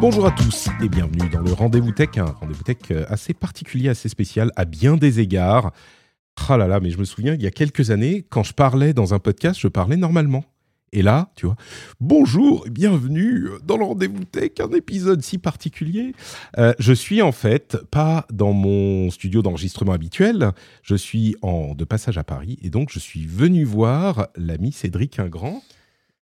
Bonjour 0.00 0.24
à 0.24 0.30
tous 0.30 0.70
et 0.82 0.88
bienvenue 0.88 1.28
dans 1.28 1.42
le 1.42 1.52
Rendez-vous 1.52 1.92
Tech, 1.92 2.16
un 2.16 2.24
Rendez-vous 2.24 2.62
Tech 2.62 2.78
euh, 2.90 3.04
assez 3.10 3.34
particulier, 3.34 3.90
assez 3.90 4.08
spécial 4.08 4.50
à 4.56 4.64
bien 4.64 4.96
des 4.96 5.20
égards. 5.20 5.72
Ah 6.48 6.56
là 6.56 6.66
là, 6.66 6.80
mais 6.80 6.88
je 6.88 6.96
me 6.96 7.04
souviens, 7.04 7.34
il 7.34 7.42
y 7.42 7.46
a 7.46 7.50
quelques 7.50 7.90
années, 7.90 8.24
quand 8.30 8.42
je 8.42 8.54
parlais 8.54 8.94
dans 8.94 9.12
un 9.12 9.18
podcast, 9.18 9.60
je 9.60 9.68
parlais 9.68 9.98
normalement. 9.98 10.42
Et 10.94 11.02
là, 11.02 11.30
tu 11.36 11.44
vois, 11.44 11.56
bonjour 12.00 12.66
et 12.66 12.70
bienvenue 12.70 13.50
dans 13.62 13.76
le 13.76 13.84
Rendez-vous 13.84 14.24
Tech, 14.24 14.52
un 14.60 14.72
épisode 14.72 15.22
si 15.22 15.36
particulier. 15.36 16.14
Euh, 16.56 16.72
je 16.78 16.94
suis 16.94 17.20
en 17.20 17.30
fait 17.30 17.76
pas 17.90 18.26
dans 18.32 18.54
mon 18.54 19.10
studio 19.10 19.42
d'enregistrement 19.42 19.92
habituel, 19.92 20.52
je 20.82 20.94
suis 20.94 21.36
en 21.42 21.74
de 21.74 21.84
passage 21.84 22.16
à 22.16 22.24
Paris 22.24 22.58
et 22.62 22.70
donc 22.70 22.88
je 22.90 22.98
suis 22.98 23.26
venu 23.26 23.64
voir 23.64 24.28
l'ami 24.34 24.72
Cédric 24.72 25.18
Ingrand. 25.18 25.62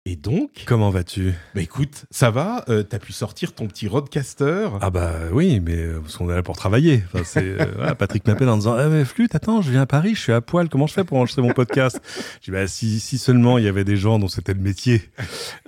Et 0.10 0.16
donc, 0.16 0.64
Comment 0.66 0.90
vas-tu? 0.90 1.34
Bah 1.54 1.60
écoute, 1.60 2.06
ça 2.12 2.32
va 2.32 2.64
euh, 2.70 2.82
T'as 2.82 2.98
pu 2.98 3.12
sortir 3.12 3.52
ton 3.52 3.68
petit 3.68 3.90
roadcaster 3.90 4.70
Ah 4.80 4.90
bah 4.90 5.12
oui, 5.34 5.60
mais 5.60 5.76
euh, 5.76 6.00
parce 6.00 6.16
qu'on 6.16 6.30
est 6.30 6.34
là 6.34 6.44
pour 6.44 6.56
travailler. 6.56 7.04
Enfin, 7.08 7.26
c'est, 7.26 7.44
euh, 7.44 7.66
voilà, 7.76 7.94
Patrick 7.94 8.26
m'appelle 8.26 8.48
en 8.48 8.56
disant 8.56 8.76
ah, 8.80 8.88
mais 8.88 9.04
Flûte, 9.04 9.36
attends, 9.36 9.62
je 9.62 9.70
viens 9.70 9.82
à 9.82 9.86
Paris, 9.86 10.16
je 10.16 10.22
suis 10.22 10.32
à 10.32 10.40
poil, 10.40 10.70
comment 10.70 10.88
je 10.88 10.94
fais 10.94 11.04
pour 11.04 11.18
enregistrer 11.18 11.42
mon 11.42 11.52
podcast? 11.52 12.00
Je 12.40 12.46
dis 12.46 12.52
bah 12.52 12.68
si, 12.68 13.02
si 13.02 13.18
seulement 13.18 13.58
il 13.58 13.66
y 13.66 13.68
avait 13.68 13.84
des 13.84 13.98
gens 13.98 14.18
dont 14.18 14.30
c'était 14.30 14.54
le 14.54 14.62
métier. 14.62 15.02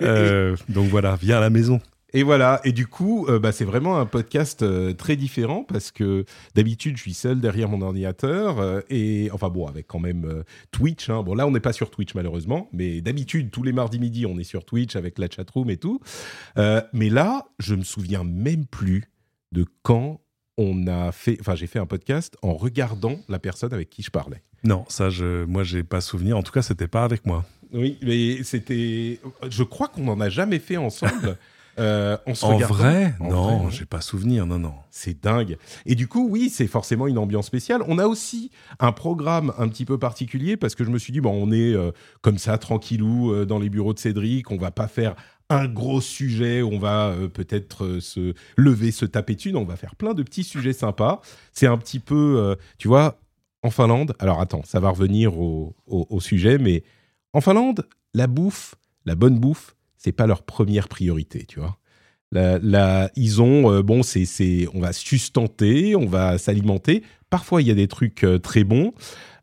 Donc 0.70 0.88
voilà, 0.88 1.18
viens 1.20 1.36
à 1.36 1.40
la 1.40 1.50
maison. 1.50 1.78
Et 2.12 2.22
voilà, 2.22 2.60
et 2.64 2.72
du 2.72 2.86
coup, 2.86 3.26
euh, 3.28 3.38
bah, 3.38 3.52
c'est 3.52 3.64
vraiment 3.64 3.98
un 3.98 4.06
podcast 4.06 4.62
euh, 4.62 4.92
très 4.92 5.16
différent 5.16 5.64
parce 5.64 5.90
que 5.92 6.24
d'habitude, 6.54 6.96
je 6.96 7.02
suis 7.02 7.14
seul 7.14 7.40
derrière 7.40 7.68
mon 7.68 7.82
ordinateur 7.82 8.58
euh, 8.58 8.80
et 8.90 9.30
enfin 9.32 9.48
bon, 9.48 9.66
avec 9.66 9.86
quand 9.86 10.00
même 10.00 10.44
Twitch. 10.72 11.08
hein. 11.08 11.22
Bon, 11.22 11.34
là, 11.34 11.46
on 11.46 11.52
n'est 11.52 11.60
pas 11.60 11.72
sur 11.72 11.90
Twitch 11.90 12.14
malheureusement, 12.14 12.68
mais 12.72 13.00
d'habitude, 13.00 13.50
tous 13.50 13.62
les 13.62 13.72
mardis 13.72 14.00
midi, 14.00 14.26
on 14.26 14.38
est 14.38 14.44
sur 14.44 14.64
Twitch 14.64 14.96
avec 14.96 15.18
la 15.18 15.28
chatroom 15.30 15.70
et 15.70 15.76
tout. 15.76 16.00
Mais 16.56 17.10
là, 17.10 17.46
je 17.58 17.74
me 17.74 17.82
souviens 17.82 18.24
même 18.24 18.66
plus 18.66 19.04
de 19.52 19.64
quand 19.82 20.20
on 20.58 20.86
a 20.86 21.12
fait, 21.12 21.38
enfin, 21.40 21.54
j'ai 21.54 21.66
fait 21.66 21.78
un 21.78 21.86
podcast 21.86 22.36
en 22.42 22.54
regardant 22.54 23.18
la 23.28 23.38
personne 23.38 23.72
avec 23.72 23.88
qui 23.88 24.02
je 24.02 24.10
parlais. 24.10 24.42
Non, 24.62 24.84
ça, 24.88 25.08
je, 25.08 25.44
moi, 25.44 25.62
j'ai 25.64 25.82
pas 25.82 26.00
souvenir. 26.00 26.36
En 26.36 26.42
tout 26.42 26.52
cas, 26.52 26.62
c'était 26.62 26.88
pas 26.88 27.04
avec 27.04 27.24
moi. 27.24 27.46
Oui, 27.72 27.98
mais 28.02 28.42
c'était, 28.42 29.20
je 29.48 29.62
crois 29.62 29.88
qu'on 29.88 30.04
n'en 30.04 30.20
a 30.20 30.28
jamais 30.28 30.58
fait 30.58 30.76
ensemble. 30.76 31.38
euh, 31.78 32.16
en 32.26 32.34
se 32.34 32.44
En 32.44 32.58
vrai, 32.58 33.14
En 33.20 33.30
non, 33.30 33.58
vrai, 33.64 33.70
j'ai 33.70 33.84
pas 33.86 34.00
souvenir. 34.00 34.46
Non, 34.46 34.58
non. 34.58 34.74
C'est 34.90 35.22
dingue. 35.22 35.56
Et 35.86 35.94
du 35.94 36.08
coup, 36.08 36.26
oui, 36.30 36.50
c'est 36.50 36.66
forcément 36.66 37.06
une 37.06 37.18
ambiance 37.18 37.46
spéciale. 37.46 37.82
On 37.88 37.98
a 37.98 38.06
aussi 38.06 38.50
un 38.80 38.92
programme 38.92 39.52
un 39.58 39.68
petit 39.68 39.84
peu 39.84 39.98
particulier 39.98 40.56
parce 40.56 40.74
que 40.74 40.84
je 40.84 40.90
me 40.90 40.98
suis 40.98 41.12
dit, 41.12 41.20
bon, 41.20 41.32
on 41.32 41.52
est 41.52 41.72
euh, 41.74 41.92
comme 42.22 42.38
ça, 42.38 42.58
tranquillou, 42.58 43.32
euh, 43.32 43.46
dans 43.46 43.58
les 43.58 43.70
bureaux 43.70 43.94
de 43.94 43.98
Cédric. 43.98 44.50
On 44.50 44.56
va 44.56 44.70
pas 44.70 44.88
faire 44.88 45.14
un 45.48 45.66
gros 45.66 46.00
sujet. 46.00 46.62
On 46.62 46.78
va 46.78 47.08
euh, 47.08 47.28
peut-être 47.28 47.84
euh, 47.84 48.00
se 48.00 48.34
lever, 48.56 48.90
se 48.90 49.04
taper 49.04 49.34
dessus. 49.34 49.52
Non, 49.52 49.60
on 49.62 49.64
va 49.64 49.76
faire 49.76 49.96
plein 49.96 50.14
de 50.14 50.22
petits 50.22 50.44
sujets 50.44 50.72
sympas. 50.72 51.20
C'est 51.52 51.66
un 51.66 51.78
petit 51.78 51.98
peu, 52.00 52.36
euh, 52.38 52.54
tu 52.78 52.88
vois, 52.88 53.18
en 53.62 53.70
Finlande. 53.70 54.14
Alors 54.18 54.40
attends, 54.40 54.62
ça 54.64 54.80
va 54.80 54.90
revenir 54.90 55.38
au, 55.38 55.74
au- 55.86 56.06
au 56.10 56.20
sujet, 56.20 56.58
mais 56.58 56.82
en 57.32 57.40
Finlande, 57.40 57.86
la 58.14 58.26
bouffe, 58.26 58.74
la 59.06 59.14
bonne 59.14 59.38
bouffe, 59.38 59.76
c'est 60.02 60.12
pas 60.12 60.26
leur 60.26 60.42
première 60.42 60.88
priorité, 60.88 61.44
tu 61.46 61.60
vois. 61.60 61.76
La, 62.32 62.58
la- 62.60 63.10
ils 63.16 63.42
ont, 63.42 63.70
euh, 63.70 63.82
bon, 63.82 64.02
c'est, 64.02 64.24
c'est, 64.24 64.66
on 64.72 64.80
va 64.80 64.92
sustenter, 64.92 65.94
on 65.94 66.06
va 66.06 66.38
s'alimenter. 66.38 67.02
Parfois, 67.28 67.60
il 67.60 67.68
y 67.68 67.70
a 67.70 67.74
des 67.74 67.86
trucs 67.88 68.24
euh, 68.24 68.38
très 68.38 68.64
bons, 68.64 68.92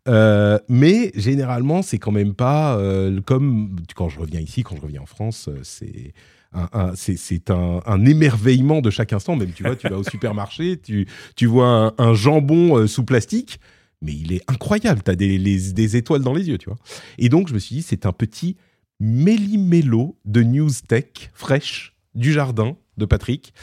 euh, 0.07 0.57
mais 0.67 1.11
généralement, 1.15 1.81
c'est 1.83 1.99
quand 1.99 2.11
même 2.13 2.33
pas 2.33 2.79
comme 3.25 3.75
quand 3.95 4.09
je 4.09 4.19
reviens 4.19 4.39
ici, 4.39 4.63
quand 4.63 4.75
je 4.77 4.81
reviens 4.81 5.01
en 5.01 5.05
France, 5.05 5.49
c'est 5.63 6.13
un, 6.53 6.69
un- 6.73 6.95
c'est, 6.95 7.17
c'est 7.17 7.51
un, 7.51 7.81
un 7.85 8.05
émerveillement 8.05 8.81
de 8.81 8.89
chaque 8.89 9.13
instant. 9.13 9.35
Même, 9.35 9.51
tu 9.51 9.63
vois, 9.63 9.75
tu 9.75 9.87
vas 9.89 9.97
au 9.97 10.03
supermarché, 10.09 10.77
tu, 10.79 11.07
tu 11.35 11.45
vois 11.45 11.93
un, 11.97 12.13
jambon 12.13 12.87
sous 12.87 13.03
plastique, 13.03 13.59
mais 14.01 14.13
il 14.13 14.31
est 14.33 14.41
incroyable. 14.49 15.01
Tu 15.03 15.11
as 15.11 15.15
des, 15.15 15.37
les- 15.37 15.73
des 15.73 15.97
étoiles 15.97 16.21
dans 16.23 16.33
les 16.33 16.47
yeux, 16.47 16.57
tu 16.57 16.69
vois. 16.69 16.77
Et 17.17 17.27
donc, 17.29 17.49
je 17.49 17.53
me 17.53 17.59
suis 17.59 17.75
dit, 17.75 17.81
c'est 17.81 18.05
un 18.05 18.13
petit 18.13 18.55
méli-mélo 18.99 20.17
de 20.25 20.43
news 20.43 20.71
tech 20.87 21.31
fraîche 21.33 21.93
du 22.15 22.31
jardin 22.31 22.75
de 22.97 23.05
Patrick. 23.05 23.53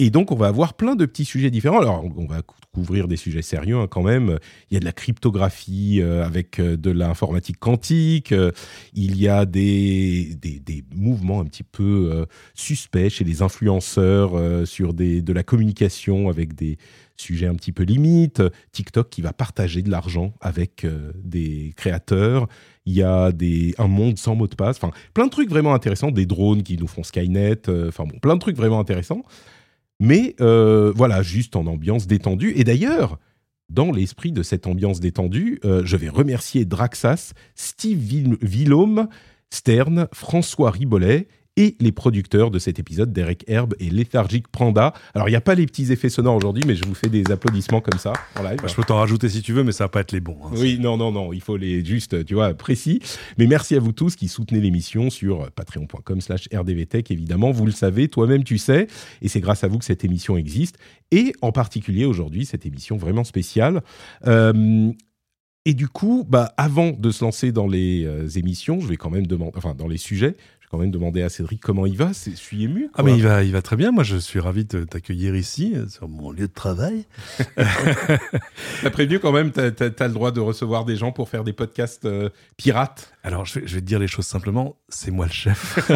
Et 0.00 0.10
donc, 0.10 0.32
on 0.32 0.34
va 0.34 0.48
avoir 0.48 0.74
plein 0.74 0.96
de 0.96 1.06
petits 1.06 1.24
sujets 1.24 1.52
différents. 1.52 1.78
Alors, 1.78 2.04
on 2.16 2.26
va 2.26 2.42
cou- 2.42 2.56
couvrir 2.74 3.06
des 3.06 3.16
sujets 3.16 3.42
sérieux 3.42 3.76
hein, 3.76 3.86
quand 3.88 4.02
même. 4.02 4.38
Il 4.68 4.74
y 4.74 4.76
a 4.76 4.80
de 4.80 4.84
la 4.84 4.92
cryptographie 4.92 6.00
euh, 6.00 6.24
avec 6.24 6.58
euh, 6.58 6.76
de 6.76 6.90
l'informatique 6.90 7.60
quantique. 7.60 8.32
Euh, 8.32 8.50
il 8.92 9.16
y 9.16 9.28
a 9.28 9.46
des, 9.46 10.34
des, 10.40 10.58
des 10.58 10.84
mouvements 10.92 11.40
un 11.40 11.44
petit 11.44 11.62
peu 11.62 12.26
suspects 12.54 13.10
chez 13.10 13.22
les 13.22 13.42
influenceurs 13.42 14.66
sur 14.66 14.92
des, 14.92 15.22
de 15.22 15.32
la 15.32 15.44
communication 15.44 16.28
avec 16.28 16.54
des 16.54 16.76
sujets 17.20 17.46
un 17.46 17.54
petit 17.54 17.72
peu 17.72 17.82
limites. 17.84 18.42
TikTok 18.72 19.08
qui 19.10 19.20
va 19.22 19.32
partager 19.32 19.82
de 19.82 19.90
l'argent 19.90 20.34
avec 20.40 20.84
euh, 20.84 21.12
des 21.22 21.72
créateurs. 21.76 22.48
Il 22.86 22.94
y 22.94 23.02
a 23.02 23.30
des, 23.32 23.74
un 23.78 23.86
monde 23.88 24.18
sans 24.18 24.34
mot 24.34 24.46
de 24.48 24.54
passe. 24.54 24.76
Enfin, 24.78 24.90
plein 25.14 25.26
de 25.26 25.30
trucs 25.30 25.48
vraiment 25.50 25.74
intéressants. 25.74 26.10
Des 26.10 26.26
drones 26.26 26.62
qui 26.62 26.76
nous 26.76 26.86
font 26.88 27.02
Skynet. 27.02 27.68
euh, 27.68 27.88
Enfin 27.88 28.04
bon, 28.04 28.18
plein 28.18 28.34
de 28.34 28.40
trucs 28.40 28.56
vraiment 28.56 28.80
intéressants. 28.80 29.22
Mais 30.00 30.34
euh, 30.40 30.92
voilà, 30.96 31.22
juste 31.22 31.56
en 31.56 31.66
ambiance 31.66 32.06
détendue. 32.06 32.52
Et 32.56 32.64
d'ailleurs, 32.64 33.18
dans 33.68 33.92
l'esprit 33.92 34.32
de 34.32 34.42
cette 34.42 34.66
ambiance 34.66 34.98
détendue, 34.98 35.60
je 35.62 35.96
vais 35.96 36.08
remercier 36.08 36.64
Draxas, 36.64 37.34
Steve 37.54 37.98
Vill- 37.98 38.38
Villaume, 38.42 39.08
Stern, 39.50 40.08
François 40.12 40.70
Ribollet 40.72 41.28
et 41.60 41.76
les 41.78 41.92
producteurs 41.92 42.50
de 42.50 42.58
cet 42.58 42.78
épisode, 42.78 43.12
Derek 43.12 43.44
Herb 43.46 43.74
et 43.80 43.90
Lethargic 43.90 44.48
Panda. 44.48 44.94
Alors, 45.14 45.28
il 45.28 45.32
n'y 45.32 45.36
a 45.36 45.42
pas 45.42 45.54
les 45.54 45.66
petits 45.66 45.92
effets 45.92 46.08
sonores 46.08 46.34
aujourd'hui, 46.34 46.64
mais 46.66 46.74
je 46.74 46.86
vous 46.86 46.94
fais 46.94 47.10
des 47.10 47.30
applaudissements 47.30 47.82
comme 47.82 47.98
ça 47.98 48.14
en 48.38 48.42
live. 48.42 48.56
Bah, 48.62 48.66
je 48.66 48.74
peux 48.74 48.82
t'en 48.82 48.96
rajouter 48.96 49.28
si 49.28 49.42
tu 49.42 49.52
veux, 49.52 49.62
mais 49.62 49.72
ça 49.72 49.84
va 49.84 49.88
pas 49.88 50.00
être 50.00 50.12
les 50.12 50.20
bons. 50.20 50.38
hein. 50.42 50.52
Oui, 50.54 50.78
non, 50.80 50.96
non, 50.96 51.12
non, 51.12 51.34
il 51.34 51.42
faut 51.42 51.58
les 51.58 51.84
juste, 51.84 52.24
tu 52.24 52.32
vois, 52.32 52.54
précis. 52.54 53.00
Mais 53.36 53.46
merci 53.46 53.76
à 53.76 53.80
vous 53.80 53.92
tous 53.92 54.16
qui 54.16 54.28
soutenez 54.28 54.60
l'émission 54.60 55.10
sur 55.10 55.50
patreon.com 55.50 56.20
slash 56.22 56.48
rdvtech, 56.50 57.10
évidemment. 57.10 57.50
Vous 57.50 57.66
le 57.66 57.72
savez, 57.72 58.08
toi-même 58.08 58.42
tu 58.42 58.56
sais, 58.56 58.86
et 59.20 59.28
c'est 59.28 59.40
grâce 59.40 59.62
à 59.62 59.68
vous 59.68 59.78
que 59.78 59.84
cette 59.84 60.02
émission 60.02 60.38
existe. 60.38 60.78
Et 61.10 61.34
en 61.42 61.52
particulier 61.52 62.06
aujourd'hui, 62.06 62.46
cette 62.46 62.64
émission 62.64 62.96
vraiment 62.96 63.24
spéciale. 63.24 63.82
Euh, 64.26 64.90
et 65.66 65.74
du 65.74 65.88
coup, 65.88 66.24
bah, 66.26 66.54
avant 66.56 66.92
de 66.92 67.10
se 67.10 67.22
lancer 67.22 67.52
dans 67.52 67.66
les 67.66 68.06
euh, 68.06 68.26
émissions, 68.28 68.80
je 68.80 68.86
vais 68.86 68.96
quand 68.96 69.10
même 69.10 69.26
demander, 69.26 69.52
enfin, 69.56 69.74
dans 69.74 69.88
les 69.88 69.98
sujets, 69.98 70.36
quand 70.70 70.78
même 70.78 70.90
demander 70.90 71.22
à 71.22 71.28
Cédric 71.28 71.60
comment 71.60 71.84
il 71.84 71.96
va. 71.96 72.12
Je 72.12 72.30
suis 72.36 72.64
ému. 72.64 72.90
Ah 72.94 73.02
mais 73.02 73.14
il 73.14 73.22
va, 73.22 73.42
il 73.42 73.52
va 73.52 73.60
très 73.60 73.76
bien. 73.76 73.90
Moi, 73.90 74.04
je 74.04 74.16
suis 74.16 74.38
ravi 74.38 74.64
de 74.64 74.84
t'accueillir 74.84 75.34
ici 75.34 75.74
sur 75.88 76.08
mon 76.08 76.30
lieu 76.30 76.46
de 76.46 76.52
travail. 76.52 77.06
T'as 77.56 78.90
prévenu 78.90 79.18
quand 79.18 79.32
même, 79.32 79.50
t'as 79.50 79.66
as, 79.66 80.08
le 80.08 80.14
droit 80.14 80.30
de 80.30 80.40
recevoir 80.40 80.84
des 80.84 80.96
gens 80.96 81.10
pour 81.12 81.28
faire 81.28 81.44
des 81.44 81.52
podcasts 81.52 82.04
euh, 82.04 82.30
pirates. 82.56 83.12
Alors, 83.22 83.44
je 83.44 83.60
vais, 83.60 83.66
je 83.66 83.74
vais 83.74 83.80
te 83.80 83.86
dire 83.86 83.98
les 83.98 84.06
choses 84.06 84.26
simplement. 84.26 84.76
C'est 84.88 85.10
moi 85.10 85.26
le 85.26 85.32
chef. 85.32 85.78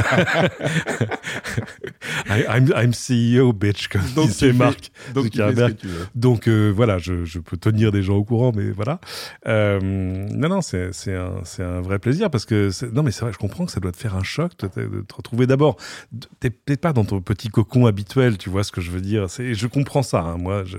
I- 2.29 2.45
I'm, 2.49 2.73
I'm 2.77 2.93
CEO, 2.93 3.53
bitch, 3.53 3.89
comme 3.89 4.03
Donc, 4.15 4.29
disait 4.29 4.53
Marc. 4.53 4.91
Donc, 5.15 5.31
tu 5.31 5.39
fais 5.39 5.45
ce 5.45 5.51
que 5.51 5.55
Zuckerberg. 5.55 5.77
tu 5.77 5.87
veux. 5.89 6.07
Donc 6.15 6.49
euh, 6.49 6.71
voilà, 6.71 6.99
je, 6.99 7.25
je 7.25 7.39
peux 7.39 7.57
tenir 7.57 7.93
des 7.93 8.03
gens 8.03 8.17
au 8.17 8.25
courant, 8.25 8.53
mais 8.55 8.71
voilà. 8.71 9.01
Euh, 9.47 9.81
non, 9.81 10.49
non, 10.49 10.61
c'est 10.61 10.91
un, 11.15 11.81
vrai 11.81 11.99
plaisir 11.99 12.31
parce 12.31 12.45
que 12.45 12.71
non, 12.93 13.03
mais 13.03 13.11
c'est 13.11 13.23
vrai, 13.23 13.33
je 13.33 13.39
comprends 13.39 13.67
que 13.67 13.73
ça 13.73 13.81
doit 13.81 13.93
te 13.93 13.97
faire 13.97 14.15
un 14.17 14.23
choc 14.23 14.53
de 14.59 14.67
te, 14.69 14.81
de 14.81 15.01
te 15.03 15.15
retrouver 15.15 15.47
d'abord. 15.47 15.77
T'es 16.41 16.51
peut-être 16.51 16.81
pas 16.81 16.93
dans 16.93 17.05
ton 17.05 17.21
petit 17.21 17.49
cocon 17.49 17.87
habituel, 17.87 18.39
tu 18.39 18.51
vois 18.51 18.65
ce 18.65 18.73
que 18.73 18.81
je 18.81 18.91
veux 18.91 19.01
dire. 19.01 19.27
Je 19.29 19.67
comprends 19.67 20.03
ça, 20.03 20.21
hein, 20.21 20.37
moi. 20.37 20.65
Je, 20.65 20.79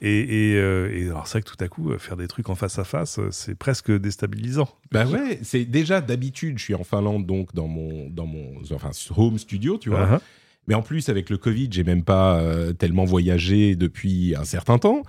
et, 0.00 0.52
et, 0.52 0.56
euh, 0.56 0.90
et 0.94 1.06
alors 1.08 1.26
c'est 1.26 1.38
vrai 1.38 1.42
que 1.42 1.50
tout 1.56 1.64
à 1.64 1.68
coup, 1.68 1.90
faire 1.98 2.16
des 2.16 2.28
trucs 2.28 2.48
en 2.48 2.54
face 2.54 2.78
à 2.78 2.84
face, 2.84 3.18
c'est 3.30 3.54
presque 3.54 3.90
déstabilisant. 3.90 4.68
Bah 4.92 5.06
ouais, 5.06 5.38
c'est 5.42 5.64
déjà 5.70 6.00
d'habitude, 6.00 6.58
je 6.58 6.64
suis 6.64 6.74
en 6.74 6.84
Finlande 6.84 7.26
donc 7.26 7.54
dans 7.54 7.68
mon 7.68 8.10
dans 8.10 8.26
mon 8.26 8.60
enfin 8.72 8.90
home 9.16 9.38
studio, 9.38 9.78
tu 9.78 9.90
vois. 9.90 10.06
Uh-huh. 10.06 10.20
Mais 10.66 10.74
en 10.74 10.82
plus 10.82 11.08
avec 11.08 11.30
le 11.30 11.38
Covid, 11.38 11.68
j'ai 11.70 11.84
même 11.84 12.04
pas 12.04 12.38
euh, 12.40 12.72
tellement 12.72 13.04
voyagé 13.04 13.76
depuis 13.76 14.34
un 14.36 14.44
certain 14.44 14.78
temps. 14.78 15.02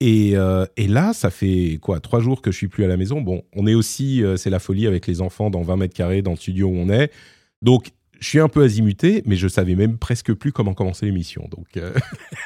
Et, 0.00 0.32
euh, 0.34 0.66
et 0.76 0.88
là, 0.88 1.12
ça 1.12 1.30
fait 1.30 1.78
quoi 1.80 2.00
Trois 2.00 2.20
jours 2.20 2.42
que 2.42 2.50
je 2.50 2.56
suis 2.56 2.68
plus 2.68 2.84
à 2.84 2.88
la 2.88 2.96
maison. 2.96 3.20
Bon, 3.20 3.42
on 3.54 3.68
est 3.68 3.74
aussi, 3.74 4.22
euh, 4.22 4.36
c'est 4.36 4.50
la 4.50 4.58
folie 4.58 4.88
avec 4.88 5.06
les 5.06 5.20
enfants 5.20 5.48
dans 5.48 5.62
20 5.62 5.76
mètres 5.76 5.94
carrés 5.94 6.22
dans 6.22 6.32
le 6.32 6.36
studio 6.36 6.66
où 6.66 6.74
on 6.74 6.88
est. 6.88 7.12
Donc, 7.62 7.90
je 8.22 8.28
suis 8.28 8.38
un 8.40 8.48
peu 8.48 8.62
azimuté, 8.62 9.22
mais 9.26 9.34
je 9.36 9.48
savais 9.48 9.74
même 9.74 9.98
presque 9.98 10.32
plus 10.32 10.52
comment 10.52 10.74
commencer 10.74 11.06
l'émission. 11.06 11.46
Donc, 11.50 11.66
euh, 11.76 11.92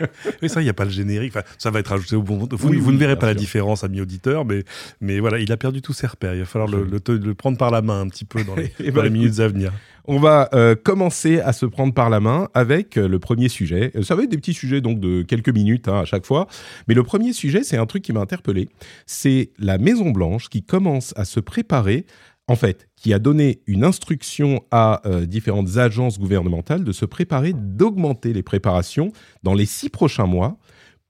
Oui, 0.42 0.48
ça, 0.48 0.60
il 0.62 0.64
n'y 0.64 0.70
a 0.70 0.74
pas 0.74 0.84
le 0.86 0.90
générique. 0.90 1.32
Enfin, 1.36 1.46
ça 1.58 1.70
va 1.70 1.80
être 1.80 1.92
ajouté 1.92 2.16
au 2.16 2.22
bon 2.22 2.34
moment. 2.36 2.48
Vous, 2.52 2.68
Oui, 2.70 2.78
vous 2.78 2.88
oui, 2.88 2.94
ne 2.94 2.98
verrez 2.98 3.18
pas 3.18 3.26
la 3.26 3.34
différence, 3.34 3.84
ami 3.84 4.00
auditeur, 4.00 4.44
mais, 4.46 4.64
mais 5.00 5.20
voilà, 5.20 5.38
il 5.38 5.52
a 5.52 5.56
perdu 5.56 5.82
tous 5.82 5.92
ses 5.92 6.06
repères. 6.06 6.34
Il 6.34 6.40
va 6.40 6.46
falloir 6.46 6.70
le, 6.70 6.84
le, 6.84 6.98
te- 6.98 7.12
le 7.12 7.34
prendre 7.34 7.58
par 7.58 7.70
la 7.70 7.82
main 7.82 8.00
un 8.00 8.08
petit 8.08 8.24
peu 8.24 8.42
dans 8.42 8.56
les, 8.56 8.72
Eh 8.80 8.90
dans 8.90 8.96
ben, 8.96 9.02
les 9.04 9.10
minutes 9.10 9.38
à 9.40 9.48
venir. 9.48 9.72
On 10.06 10.18
va 10.18 10.48
euh, 10.54 10.74
commencer 10.76 11.40
à 11.40 11.52
se 11.52 11.66
prendre 11.66 11.92
par 11.92 12.08
la 12.10 12.20
main 12.20 12.48
avec 12.54 12.96
euh, 12.96 13.06
le 13.08 13.18
premier 13.18 13.48
sujet. 13.48 13.92
Ça 14.02 14.14
va 14.14 14.22
être 14.22 14.30
des 14.30 14.38
petits 14.38 14.54
sujets 14.54 14.80
donc 14.80 15.00
de 15.00 15.22
quelques 15.22 15.48
minutes 15.50 15.88
hein, 15.88 16.00
à 16.00 16.04
chaque 16.04 16.24
fois, 16.24 16.46
mais 16.88 16.94
le 16.94 17.02
premier 17.02 17.32
sujet 17.32 17.64
c'est 17.64 17.76
un 17.76 17.86
truc 17.86 18.02
qui 18.04 18.12
m'a 18.12 18.20
interpellé. 18.20 18.68
C'est 19.06 19.50
la 19.58 19.78
Maison 19.78 20.10
Blanche 20.10 20.48
qui 20.48 20.62
commence 20.62 21.12
à 21.16 21.24
se 21.24 21.40
préparer 21.40 22.06
en 22.48 22.54
fait, 22.54 22.86
a 23.14 23.18
donné 23.18 23.60
une 23.66 23.84
instruction 23.84 24.64
à 24.70 25.02
euh, 25.06 25.26
différentes 25.26 25.76
agences 25.76 26.18
gouvernementales 26.18 26.84
de 26.84 26.92
se 26.92 27.04
préparer, 27.04 27.52
d'augmenter 27.54 28.32
les 28.32 28.42
préparations 28.42 29.12
dans 29.42 29.54
les 29.54 29.66
six 29.66 29.88
prochains 29.88 30.26
mois 30.26 30.58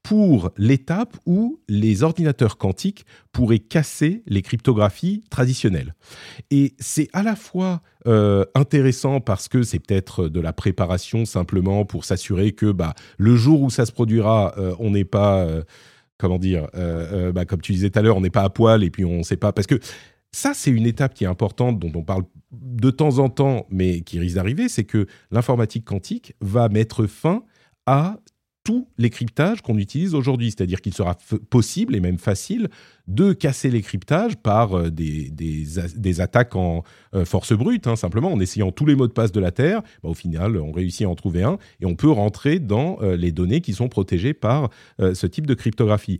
pour 0.03 0.51
l'étape 0.57 1.17
où 1.25 1.59
les 1.67 2.03
ordinateurs 2.03 2.57
quantiques 2.57 3.05
pourraient 3.33 3.59
casser 3.59 4.23
les 4.25 4.41
cryptographies 4.41 5.23
traditionnelles. 5.29 5.95
Et 6.49 6.75
c'est 6.79 7.09
à 7.11 7.23
la 7.23 7.35
fois 7.35 7.81
euh, 8.05 8.45
intéressant 8.55 9.19
parce 9.19 9.49
que 9.49 9.63
c'est 9.63 9.79
peut-être 9.79 10.29
de 10.29 10.39
la 10.39 10.53
préparation 10.53 11.25
simplement 11.25 11.83
pour 11.83 12.05
s'assurer 12.05 12.53
que 12.53 12.71
bah, 12.71 12.93
le 13.17 13.35
jour 13.35 13.61
où 13.61 13.69
ça 13.69 13.85
se 13.85 13.91
produira, 13.91 14.53
euh, 14.57 14.75
on 14.79 14.91
n'est 14.91 15.03
pas, 15.03 15.45
comment 16.17 16.39
dire, 16.39 16.67
bah, 17.33 17.43
comme 17.45 17.61
tu 17.61 17.73
disais 17.73 17.89
tout 17.89 17.99
à 17.99 18.01
l'heure, 18.01 18.15
on 18.15 18.21
n'est 18.21 18.29
pas 18.29 18.43
à 18.43 18.49
poil 18.49 18.85
et 18.85 18.89
puis 18.89 19.03
on 19.03 19.17
ne 19.17 19.23
sait 19.23 19.35
pas 19.35 19.51
parce 19.51 19.67
que 19.67 19.79
ça, 20.31 20.53
c'est 20.53 20.71
une 20.71 20.85
étape 20.85 21.13
qui 21.13 21.23
est 21.23 21.27
importante, 21.27 21.79
dont 21.79 21.91
on 21.95 22.03
parle 22.03 22.23
de 22.51 22.91
temps 22.91 23.19
en 23.19 23.29
temps, 23.29 23.65
mais 23.69 24.01
qui 24.01 24.19
risque 24.19 24.35
d'arriver, 24.35 24.69
c'est 24.69 24.83
que 24.83 25.07
l'informatique 25.31 25.85
quantique 25.85 26.33
va 26.41 26.69
mettre 26.69 27.05
fin 27.05 27.43
à 27.85 28.17
tous 28.67 28.85
les 28.97 29.09
cryptages 29.09 29.61
qu'on 29.61 29.77
utilise 29.77 30.13
aujourd'hui. 30.13 30.51
C'est-à-dire 30.51 30.81
qu'il 30.81 30.93
sera 30.93 31.15
possible 31.49 31.95
et 31.95 32.01
même 32.01 32.17
facile 32.17 32.67
de 33.07 33.31
casser 33.31 33.69
les 33.69 33.81
cryptages 33.81 34.35
par 34.35 34.77
euh, 34.77 34.91
des, 34.91 35.29
des, 35.31 36.21
attaques 36.21 36.53
en 36.57 36.83
euh, 37.15 37.23
force 37.23 37.53
brute, 37.53 37.87
hein, 37.87 37.95
simplement 37.95 38.29
en 38.29 38.41
essayant 38.41 38.73
tous 38.73 38.85
les 38.85 38.95
mots 38.95 39.07
de 39.07 39.13
passe 39.13 39.31
de 39.31 39.39
la 39.39 39.51
Terre. 39.51 39.81
Bah, 40.03 40.09
au 40.09 40.13
final, 40.13 40.57
on 40.57 40.73
réussit 40.73 41.07
à 41.07 41.09
en 41.09 41.15
trouver 41.15 41.43
un 41.43 41.57
et 41.79 41.85
on 41.85 41.95
peut 41.95 42.11
rentrer 42.11 42.59
dans 42.59 42.97
euh, 43.01 43.15
les 43.15 43.31
données 43.31 43.61
qui 43.61 43.71
sont 43.71 43.87
protégées 43.87 44.33
par 44.33 44.69
ce 44.99 45.27
type 45.27 45.47
de 45.47 45.53
cryptographie. 45.53 46.19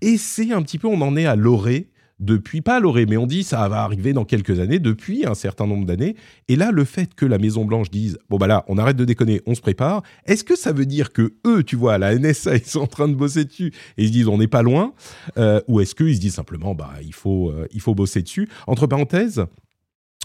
Et 0.00 0.16
c'est 0.16 0.52
un 0.52 0.62
petit 0.62 0.78
peu, 0.78 0.88
on 0.88 1.00
en 1.00 1.16
est 1.16 1.26
à 1.26 1.36
l'orée 1.36 1.90
depuis, 2.20 2.60
pas 2.60 2.76
à 2.76 2.80
l'orée, 2.80 3.06
mais 3.06 3.16
on 3.16 3.26
dit 3.26 3.42
ça 3.42 3.68
va 3.68 3.82
arriver 3.82 4.12
dans 4.12 4.24
quelques 4.24 4.60
années, 4.60 4.78
depuis 4.78 5.26
un 5.26 5.34
certain 5.34 5.66
nombre 5.66 5.84
d'années. 5.84 6.16
Et 6.48 6.56
là, 6.56 6.70
le 6.70 6.84
fait 6.84 7.14
que 7.14 7.26
la 7.26 7.38
Maison 7.38 7.64
Blanche 7.64 7.90
dise 7.90 8.18
bon 8.28 8.38
bah 8.38 8.46
là, 8.46 8.64
on 8.68 8.78
arrête 8.78 8.96
de 8.96 9.04
déconner, 9.04 9.40
on 9.46 9.54
se 9.54 9.60
prépare. 9.60 10.02
Est-ce 10.26 10.44
que 10.44 10.56
ça 10.56 10.72
veut 10.72 10.86
dire 10.86 11.12
que 11.12 11.34
eux, 11.46 11.62
tu 11.62 11.76
vois, 11.76 11.98
la 11.98 12.16
NSA, 12.16 12.56
ils 12.56 12.64
sont 12.64 12.80
en 12.80 12.86
train 12.86 13.08
de 13.08 13.14
bosser 13.14 13.44
dessus 13.44 13.72
et 13.96 14.04
ils 14.04 14.08
se 14.08 14.12
disent 14.12 14.28
on 14.28 14.38
n'est 14.38 14.48
pas 14.48 14.62
loin, 14.62 14.94
euh, 15.38 15.60
ou 15.68 15.80
est-ce 15.80 15.94
qu'ils 15.94 16.16
se 16.16 16.20
disent 16.20 16.34
simplement 16.34 16.74
bah 16.74 16.92
il 17.02 17.14
faut 17.14 17.50
euh, 17.50 17.66
il 17.72 17.80
faut 17.80 17.94
bosser 17.94 18.22
dessus? 18.22 18.48
Entre 18.66 18.86
parenthèses. 18.86 19.44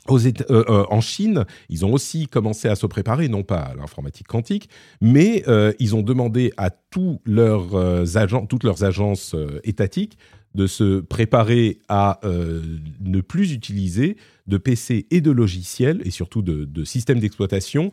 Euh, 0.09 0.85
en 0.89 1.01
Chine, 1.01 1.45
ils 1.68 1.85
ont 1.85 1.94
aussi 1.94 2.25
commencé 2.25 2.68
à 2.68 2.75
se 2.75 2.88
préparer, 2.88 3.27
non 3.27 3.44
pas 3.44 3.59
à 3.59 3.75
l'informatique 3.75 4.25
quantique, 4.25 4.68
mais 5.01 5.44
ils 5.77 5.95
ont 5.95 6.01
demandé 6.01 6.51
à 6.57 6.71
tous 6.71 7.19
leurs 7.25 8.18
agents, 8.18 8.47
toutes 8.47 8.63
leurs 8.63 8.83
agences 8.83 9.35
étatiques 9.63 10.18
de 10.56 10.68
se 10.68 11.00
préparer 11.00 11.80
à 11.88 12.19
euh, 12.24 12.78
ne 13.01 13.22
plus 13.22 13.54
utiliser 13.54 14.18
de 14.48 14.57
PC 14.57 15.07
et 15.12 15.22
de 15.22 15.31
logiciels, 15.31 16.01
et 16.06 16.12
surtout 16.12 16.42
de, 16.42 16.84
systèmes 16.84 17.19
d'exploitation 17.19 17.92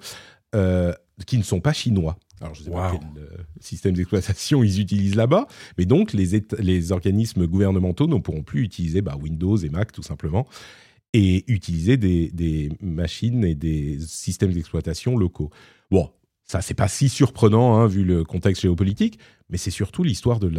euh, 0.54 0.92
qui 1.26 1.38
ne 1.38 1.42
sont 1.42 1.60
pas 1.60 1.72
chinois. 1.72 2.18
Alors, 2.40 2.54
je 2.54 2.60
ne 2.60 2.64
sais 2.66 2.70
pas 2.70 2.92
quel 2.92 3.22
euh, 3.22 3.28
système 3.60 3.94
d'exploitation 3.94 4.62
ils 4.62 4.80
utilisent 4.80 5.14
là-bas, 5.14 5.46
mais 5.78 5.86
donc 5.86 6.12
les, 6.12 6.42
les 6.58 6.92
organismes 6.92 7.46
gouvernementaux 7.46 8.06
ne 8.06 8.18
pourront 8.18 8.42
plus 8.42 8.62
utiliser 8.62 9.00
bah, 9.00 9.16
Windows 9.20 9.56
et 9.56 9.68
Mac 9.68 9.92
tout 9.92 10.02
simplement, 10.02 10.46
et 11.12 11.50
utiliser 11.50 11.96
des, 11.96 12.30
des 12.32 12.70
machines 12.82 13.44
et 13.44 13.54
des 13.54 13.98
systèmes 14.00 14.52
d'exploitation 14.52 15.16
locaux. 15.16 15.50
Bon, 15.90 16.10
ça, 16.46 16.60
c'est 16.60 16.74
pas 16.74 16.88
si 16.88 17.08
surprenant 17.08 17.76
hein, 17.76 17.86
vu 17.86 18.04
le 18.04 18.24
contexte 18.24 18.62
géopolitique, 18.62 19.18
mais 19.50 19.58
c'est 19.58 19.70
surtout 19.70 20.02
l'histoire 20.02 20.38
de 20.38 20.50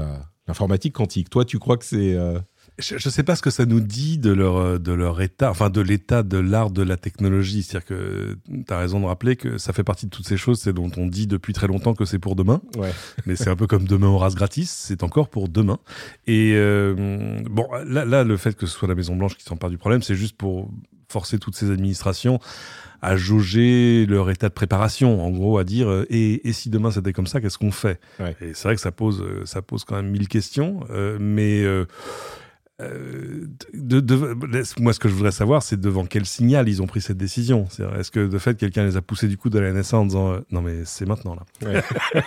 L'informatique 0.47 0.93
quantique. 0.93 1.29
Toi, 1.29 1.43
tu 1.43 1.59
crois 1.59 1.77
que 1.77 1.83
c'est... 1.83 2.13
Euh, 2.13 2.39
je 2.79 2.95
ne 2.95 3.11
sais 3.11 3.23
pas 3.23 3.35
ce 3.35 3.41
que 3.41 3.49
ça 3.49 3.65
nous 3.65 3.79
dit 3.79 4.17
de 4.17 4.31
leur, 4.31 4.57
euh, 4.57 4.77
de 4.77 4.93
leur 4.93 5.19
état, 5.21 5.49
enfin 5.49 5.69
de 5.69 5.81
l'état 5.81 6.23
de 6.23 6.37
l'art 6.37 6.69
de 6.69 6.83
la 6.83 6.95
technologie. 6.95 7.63
C'est-à-dire 7.63 7.85
que 7.85 8.37
tu 8.45 8.73
as 8.73 8.77
raison 8.77 8.99
de 8.99 9.05
rappeler 9.05 9.35
que 9.35 9.57
ça 9.57 9.73
fait 9.73 9.83
partie 9.83 10.05
de 10.05 10.11
toutes 10.11 10.27
ces 10.27 10.37
choses, 10.37 10.59
c'est 10.59 10.73
dont 10.73 10.91
on 10.95 11.07
dit 11.07 11.27
depuis 11.27 11.53
très 11.53 11.67
longtemps 11.67 11.95
que 11.95 12.05
c'est 12.05 12.19
pour 12.19 12.35
demain. 12.35 12.61
Ouais. 12.77 12.91
Mais 13.25 13.35
c'est 13.35 13.49
un 13.49 13.55
peu 13.55 13.67
comme 13.67 13.85
demain 13.85 14.07
au 14.07 14.17
race 14.17 14.35
gratis, 14.35 14.69
c'est 14.69 15.03
encore 15.03 15.29
pour 15.29 15.49
demain. 15.49 15.79
Et 16.27 16.53
euh, 16.55 17.39
bon, 17.49 17.67
là, 17.85 18.05
là, 18.05 18.23
le 18.23 18.37
fait 18.37 18.55
que 18.55 18.65
ce 18.67 18.73
soit 18.73 18.87
la 18.87 18.95
Maison-Blanche 18.95 19.35
qui 19.35 19.43
s'empare 19.43 19.69
du 19.69 19.77
problème, 19.77 20.01
c'est 20.01 20.15
juste 20.15 20.37
pour 20.37 20.69
forcer 21.07 21.39
toutes 21.39 21.55
ces 21.55 21.71
administrations 21.71 22.39
à 23.01 23.15
jauger 23.15 24.05
leur 24.07 24.29
état 24.29 24.49
de 24.49 24.53
préparation, 24.53 25.23
en 25.23 25.29
gros, 25.29 25.57
à 25.57 25.63
dire 25.63 25.89
euh, 25.89 26.05
et, 26.09 26.47
et, 26.47 26.53
si 26.53 26.69
demain 26.69 26.91
c'était 26.91 27.13
comme 27.13 27.27
ça, 27.27 27.39
qu'est-ce 27.39 27.57
qu'on 27.57 27.71
fait? 27.71 27.99
Et 28.41 28.53
c'est 28.53 28.63
vrai 28.63 28.75
que 28.75 28.81
ça 28.81 28.91
pose, 28.91 29.21
euh, 29.21 29.45
ça 29.45 29.61
pose 29.61 29.83
quand 29.83 29.95
même 29.95 30.09
mille 30.09 30.27
questions, 30.27 30.81
euh, 30.89 31.17
mais 31.19 31.63
euh, 32.79 33.47
de, 33.73 33.99
de, 33.99 34.35
moi, 34.79 34.93
ce 34.93 34.99
que 34.99 35.09
je 35.09 35.13
voudrais 35.13 35.31
savoir, 35.31 35.63
c'est 35.63 35.79
devant 35.79 36.05
quel 36.05 36.27
signal 36.27 36.69
ils 36.69 36.81
ont 36.81 36.85
pris 36.85 37.01
cette 37.01 37.17
décision. 37.17 37.67
Est-ce 37.97 38.11
que 38.11 38.27
de 38.27 38.37
fait, 38.37 38.55
quelqu'un 38.55 38.85
les 38.85 38.97
a 38.97 39.01
poussés 39.01 39.27
du 39.27 39.35
coup 39.35 39.49
de 39.49 39.57
la 39.57 39.73
NSA 39.73 39.97
en 39.97 40.05
disant 40.05 40.33
euh, 40.33 40.39
non 40.51 40.61
mais 40.61 40.85
c'est 40.85 41.07
maintenant 41.07 41.35
là. 41.35 41.43
Ouais. 41.67 41.81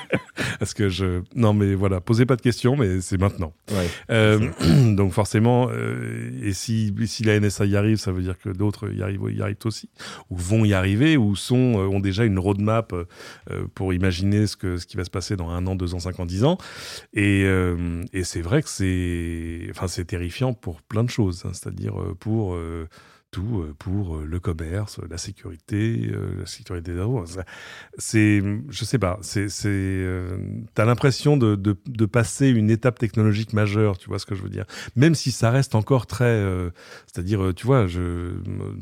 Est-ce 0.60 0.74
que 0.74 0.88
je 0.88 1.22
non 1.36 1.54
mais 1.54 1.74
voilà, 1.74 2.00
posez 2.00 2.26
pas 2.26 2.34
de 2.34 2.42
questions, 2.42 2.76
mais 2.76 3.00
c'est 3.00 3.18
maintenant. 3.18 3.52
Ouais. 3.70 3.88
Euh, 4.10 4.50
donc 4.94 5.12
forcément, 5.12 5.70
et 5.70 6.52
si 6.52 6.92
si 7.06 7.22
la 7.22 7.38
NSA 7.38 7.66
y 7.66 7.76
arrive, 7.76 7.98
ça 7.98 8.10
veut 8.10 8.22
dire 8.22 8.38
que 8.38 8.48
d'autres 8.48 8.92
y 8.92 9.02
arrivent, 9.02 9.20
y 9.30 9.42
arrivent 9.42 9.56
aussi, 9.64 9.88
ou 10.30 10.36
vont 10.36 10.64
y 10.64 10.74
arriver, 10.74 11.16
ou 11.16 11.36
sont 11.36 11.76
ont 11.76 12.00
déjà 12.00 12.24
une 12.24 12.38
roadmap 12.38 12.92
pour 13.74 13.92
imaginer 13.94 14.48
ce 14.48 14.56
que 14.56 14.78
ce 14.78 14.86
qui 14.86 14.96
va 14.96 15.04
se 15.04 15.10
passer 15.10 15.36
dans 15.36 15.50
un 15.50 15.66
an, 15.68 15.76
deux 15.76 15.94
ans, 15.94 16.00
cinq 16.00 16.18
ans, 16.18 16.26
dix 16.26 16.42
ans. 16.42 16.58
Et 17.14 17.42
et 18.12 18.24
c'est 18.24 18.42
vrai 18.42 18.62
que 18.62 18.68
c'est 18.68 19.68
enfin 19.70 19.86
c'est 19.86 20.04
terrifiant 20.04 20.39
pour 20.60 20.82
plein 20.82 21.04
de 21.04 21.10
choses, 21.10 21.44
hein, 21.44 21.50
c'est-à-dire 21.52 22.00
euh, 22.00 22.16
pour 22.18 22.54
euh, 22.54 22.88
tout, 23.30 23.60
euh, 23.60 23.74
pour 23.78 24.18
le 24.18 24.40
commerce, 24.40 25.00
la 25.08 25.18
sécurité, 25.18 26.10
la 26.38 26.46
sécurité 26.46 26.94
des 26.94 27.04
C'est, 27.98 28.42
je 28.68 28.84
sais 28.84 28.98
pas, 28.98 29.18
c'est, 29.22 29.48
c'est, 29.48 30.04
t'as 30.74 30.84
l'impression 30.84 31.36
de, 31.36 31.54
de, 31.54 32.06
passer 32.06 32.48
une 32.48 32.70
étape 32.70 32.98
technologique 32.98 33.52
majeure, 33.52 33.98
tu 33.98 34.08
vois 34.08 34.18
ce 34.18 34.26
que 34.26 34.34
je 34.34 34.42
veux 34.42 34.48
dire. 34.48 34.64
Même 34.96 35.14
si 35.14 35.30
ça 35.30 35.50
reste 35.50 35.76
encore 35.76 36.06
très, 36.06 36.44
c'est-à-dire, 37.06 37.52
tu 37.54 37.66
vois, 37.66 37.86
je, 37.86 38.32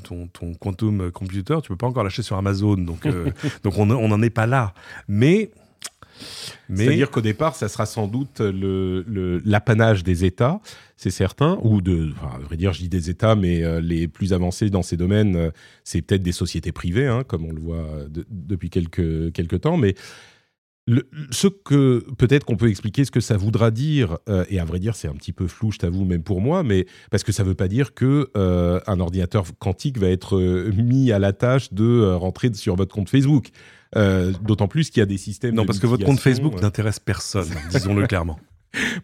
ton, 0.04 0.28
ton 0.28 0.54
quantum 0.54 1.10
computer, 1.12 1.58
tu 1.62 1.68
peux 1.68 1.76
pas 1.76 1.86
encore 1.86 2.04
lâcher 2.04 2.22
sur 2.22 2.36
Amazon, 2.36 2.76
donc, 2.76 3.06
donc 3.64 3.76
on 3.76 3.86
n'en 3.86 4.22
est 4.22 4.30
pas 4.30 4.46
là. 4.46 4.72
Mais 5.08 5.50
c'est-à-dire 6.74 7.10
qu'au 7.10 7.20
départ, 7.20 7.54
ça 7.54 7.68
sera 7.68 7.86
sans 7.86 8.08
doute 8.08 8.40
l'apanage 8.40 10.04
des 10.04 10.24
États, 10.24 10.60
c'est 10.98 11.10
certain, 11.10 11.58
ou 11.62 11.80
de, 11.80 12.10
enfin, 12.16 12.34
à 12.34 12.38
vrai 12.40 12.56
dire, 12.56 12.72
je 12.72 12.80
dis 12.80 12.88
des 12.88 13.08
États, 13.08 13.36
mais 13.36 13.62
euh, 13.62 13.80
les 13.80 14.08
plus 14.08 14.32
avancés 14.32 14.68
dans 14.68 14.82
ces 14.82 14.96
domaines, 14.96 15.36
euh, 15.36 15.50
c'est 15.84 16.02
peut-être 16.02 16.24
des 16.24 16.32
sociétés 16.32 16.72
privées, 16.72 17.06
hein, 17.06 17.22
comme 17.22 17.44
on 17.44 17.52
le 17.52 17.60
voit 17.60 17.86
depuis 18.08 18.68
quelques, 18.68 19.32
quelques 19.32 19.60
temps, 19.60 19.76
mais 19.76 19.94
ce 21.30 21.46
que 21.46 22.04
peut-être 22.16 22.44
qu'on 22.44 22.56
peut 22.56 22.70
expliquer 22.70 23.04
ce 23.04 23.10
que 23.10 23.20
ça 23.20 23.36
voudra 23.36 23.70
dire, 23.70 24.18
euh, 24.28 24.44
et 24.48 24.58
à 24.58 24.64
vrai 24.64 24.80
dire 24.80 24.96
c'est 24.96 25.06
un 25.06 25.14
petit 25.14 25.32
peu 25.32 25.46
flou, 25.46 25.70
je 25.70 25.78
t'avoue, 25.78 26.04
même 26.04 26.24
pour 26.24 26.40
moi, 26.40 26.64
mais 26.64 26.86
parce 27.10 27.22
que 27.22 27.30
ça 27.30 27.44
ne 27.44 27.48
veut 27.48 27.54
pas 27.54 27.68
dire 27.68 27.94
que 27.94 28.30
un 28.34 28.98
ordinateur 28.98 29.44
quantique 29.58 29.98
va 29.98 30.08
être 30.08 30.40
mis 30.72 31.12
à 31.12 31.18
la 31.20 31.32
tâche 31.32 31.72
de 31.72 32.12
rentrer 32.14 32.52
sur 32.54 32.74
votre 32.74 32.94
compte 32.94 33.10
Facebook. 33.10 33.50
Euh, 33.96 34.32
d'autant 34.42 34.68
plus 34.68 34.90
qu'il 34.90 35.00
y 35.00 35.02
a 35.02 35.06
des 35.06 35.16
systèmes. 35.16 35.54
Non, 35.54 35.64
parce 35.64 35.78
que 35.78 35.86
votre 35.86 36.04
compte 36.04 36.20
Facebook 36.20 36.54
euh, 36.58 36.60
n'intéresse 36.60 36.98
personne, 36.98 37.48
disons-le 37.70 38.06
clairement. 38.06 38.38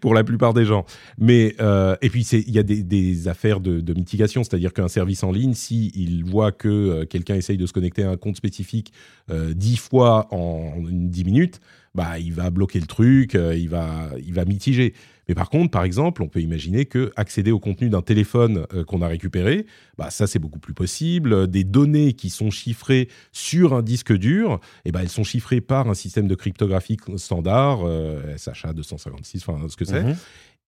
pour 0.03 0.13
la 0.13 0.25
plupart 0.25 0.53
des 0.53 0.67
gens. 0.67 0.85
Mais 1.17 1.57
euh, 1.59 1.97
et 2.03 2.11
puis 2.11 2.23
il 2.23 2.51
y 2.51 2.59
a 2.59 2.63
des, 2.63 3.29
affaires 3.29 3.61
de, 3.61 3.95
mitigation, 3.95 4.45
c'est-à-dire 4.45 4.75
qu'un 4.75 4.89
service 4.89 5.23
en 5.23 5.33
ligne, 5.33 5.55
si 5.55 5.91
il 5.95 6.25
voit 6.25 6.53
que 6.53 7.05
quelqu'un 7.05 7.35
essaye 7.35 7.57
de 7.57 7.65
se 7.65 7.73
connecter 7.73 8.03
à 8.03 8.11
un 8.11 8.17
compte 8.19 8.37
spécifique 8.37 8.93
dix 9.31 9.77
fois 9.77 10.29
en 10.31 10.75
dix 10.91 11.25
minutes, 11.25 11.61
bah 11.95 12.19
il 12.19 12.33
va 12.33 12.51
bloquer 12.51 12.81
le 12.81 12.87
truc, 12.87 13.35
il 13.35 13.69
va 13.69 14.11
il 14.25 14.35
va 14.35 14.45
mitiger. 14.45 14.95
Mais 15.29 15.35
par 15.35 15.51
contre, 15.51 15.71
par 15.71 15.85
exemple, 15.85 16.23
on 16.23 16.29
peut 16.29 16.41
imaginer 16.41 16.85
que 16.85 17.13
accéder 17.17 17.51
au 17.51 17.59
contenu 17.59 17.89
d'un 17.89 18.03
téléphone 18.03 18.67
euh, 18.75 18.85
qu'on 18.85 19.03
a 19.03 19.09
récupéré, 19.09 19.67
bah 19.97 20.11
ça 20.11 20.27
c'est 20.27 20.39
beaucoup 20.39 20.59
plus 20.59 20.75
possible. 20.75 21.49
Des 21.49 21.65
données 21.65 22.13
qui 22.13 22.31
sont 22.31 22.51
chiffrées 22.51 23.09
sur 23.33 23.75
un 23.75 23.83
disque 23.83 24.13
dur, 24.13 24.61
et 24.85 24.89
eh 24.89 24.93
ben 24.93 25.01
elles 25.01 25.09
sont 25.09 25.25
chiffrées 25.25 25.61
par 25.61 25.89
un 25.89 25.95
système 25.95 26.29
de 26.29 26.35
cryptographie 26.35 26.99
standard, 27.17 27.81
euh, 27.85 28.37
SHA 28.37 28.73
256, 28.73 29.45
enfin 29.47 29.69
ce 29.69 29.77
que 29.77 29.85
c'est. 29.85 30.03
Mhm. 30.03 30.17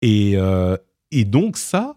Et, 0.02 0.32
euh, 0.36 0.76
et 1.10 1.24
donc 1.24 1.56
ça, 1.56 1.96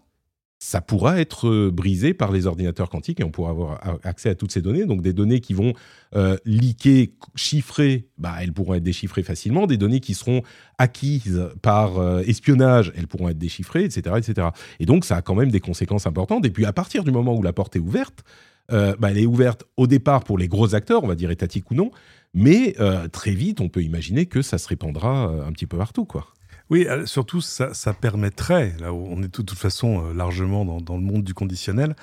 ça 0.62 0.82
pourra 0.82 1.18
être 1.18 1.48
euh, 1.48 1.70
brisé 1.72 2.12
par 2.12 2.30
les 2.30 2.46
ordinateurs 2.46 2.90
quantiques 2.90 3.18
et 3.18 3.24
on 3.24 3.30
pourra 3.30 3.50
avoir 3.50 3.80
accès 4.04 4.28
à 4.28 4.34
toutes 4.34 4.52
ces 4.52 4.60
données. 4.60 4.84
Donc 4.84 5.00
des 5.00 5.14
données 5.14 5.40
qui 5.40 5.54
vont 5.54 5.72
euh, 6.14 6.36
liquer, 6.44 7.14
chiffrer, 7.34 8.08
bah, 8.18 8.34
elles 8.42 8.52
pourront 8.52 8.74
être 8.74 8.82
déchiffrées 8.82 9.22
facilement. 9.22 9.66
Des 9.66 9.78
données 9.78 10.00
qui 10.00 10.12
seront 10.12 10.42
acquises 10.76 11.48
par 11.62 11.98
euh, 11.98 12.20
espionnage, 12.26 12.92
elles 12.94 13.06
pourront 13.06 13.30
être 13.30 13.38
déchiffrées, 13.38 13.84
etc., 13.84 14.16
etc. 14.18 14.48
Et 14.80 14.86
donc 14.86 15.06
ça 15.06 15.16
a 15.16 15.22
quand 15.22 15.34
même 15.34 15.50
des 15.50 15.60
conséquences 15.60 16.06
importantes. 16.06 16.44
Et 16.44 16.50
puis 16.50 16.66
à 16.66 16.74
partir 16.74 17.04
du 17.04 17.10
moment 17.10 17.34
où 17.34 17.42
la 17.42 17.54
porte 17.54 17.74
est 17.76 17.80
ouverte, 17.80 18.22
bah, 18.68 19.10
elle 19.10 19.18
est 19.18 19.26
ouverte 19.26 19.64
au 19.76 19.88
départ 19.88 20.22
pour 20.22 20.38
les 20.38 20.46
gros 20.46 20.76
acteurs, 20.76 21.02
on 21.02 21.08
va 21.08 21.16
dire 21.16 21.32
étatiques 21.32 21.72
ou 21.72 21.74
non, 21.74 21.90
mais 22.34 22.76
très 23.10 23.32
vite 23.32 23.60
on 23.60 23.68
peut 23.68 23.82
imaginer 23.82 24.26
que 24.26 24.42
ça 24.42 24.58
se 24.58 24.68
répandra 24.68 25.24
un 25.24 25.50
petit 25.50 25.66
peu 25.66 25.76
partout, 25.76 26.04
quoi. 26.04 26.28
Oui, 26.70 26.86
euh, 26.88 27.04
surtout, 27.04 27.40
ça, 27.40 27.74
ça, 27.74 27.92
permettrait, 27.92 28.74
là 28.78 28.92
où 28.92 29.06
on 29.10 29.18
est 29.18 29.26
de 29.26 29.26
toute 29.28 29.50
façon 29.50 30.06
euh, 30.06 30.14
largement 30.14 30.64
dans, 30.64 30.80
dans, 30.80 30.96
le 30.96 31.02
monde 31.02 31.24
du 31.24 31.34
conditionnel, 31.34 31.96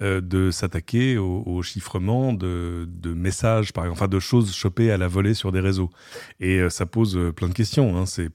euh, 0.00 0.22
de 0.22 0.50
s'attaquer 0.50 1.18
au, 1.18 1.42
au, 1.44 1.62
chiffrement 1.62 2.32
de, 2.32 2.88
de, 2.88 3.12
messages, 3.12 3.72
par 3.74 3.84
exemple, 3.84 3.98
enfin 3.98 4.08
de 4.08 4.18
choses 4.18 4.54
chopées 4.54 4.90
à 4.90 4.96
la 4.96 5.08
volée 5.08 5.34
sur 5.34 5.52
des 5.52 5.60
réseaux. 5.60 5.90
Et 6.40 6.58
euh, 6.58 6.70
ça 6.70 6.86
pose 6.86 7.18
plein 7.36 7.48
de 7.48 7.54
questions. 7.54 7.96
Hein, 7.96 8.06
c'est. 8.06 8.30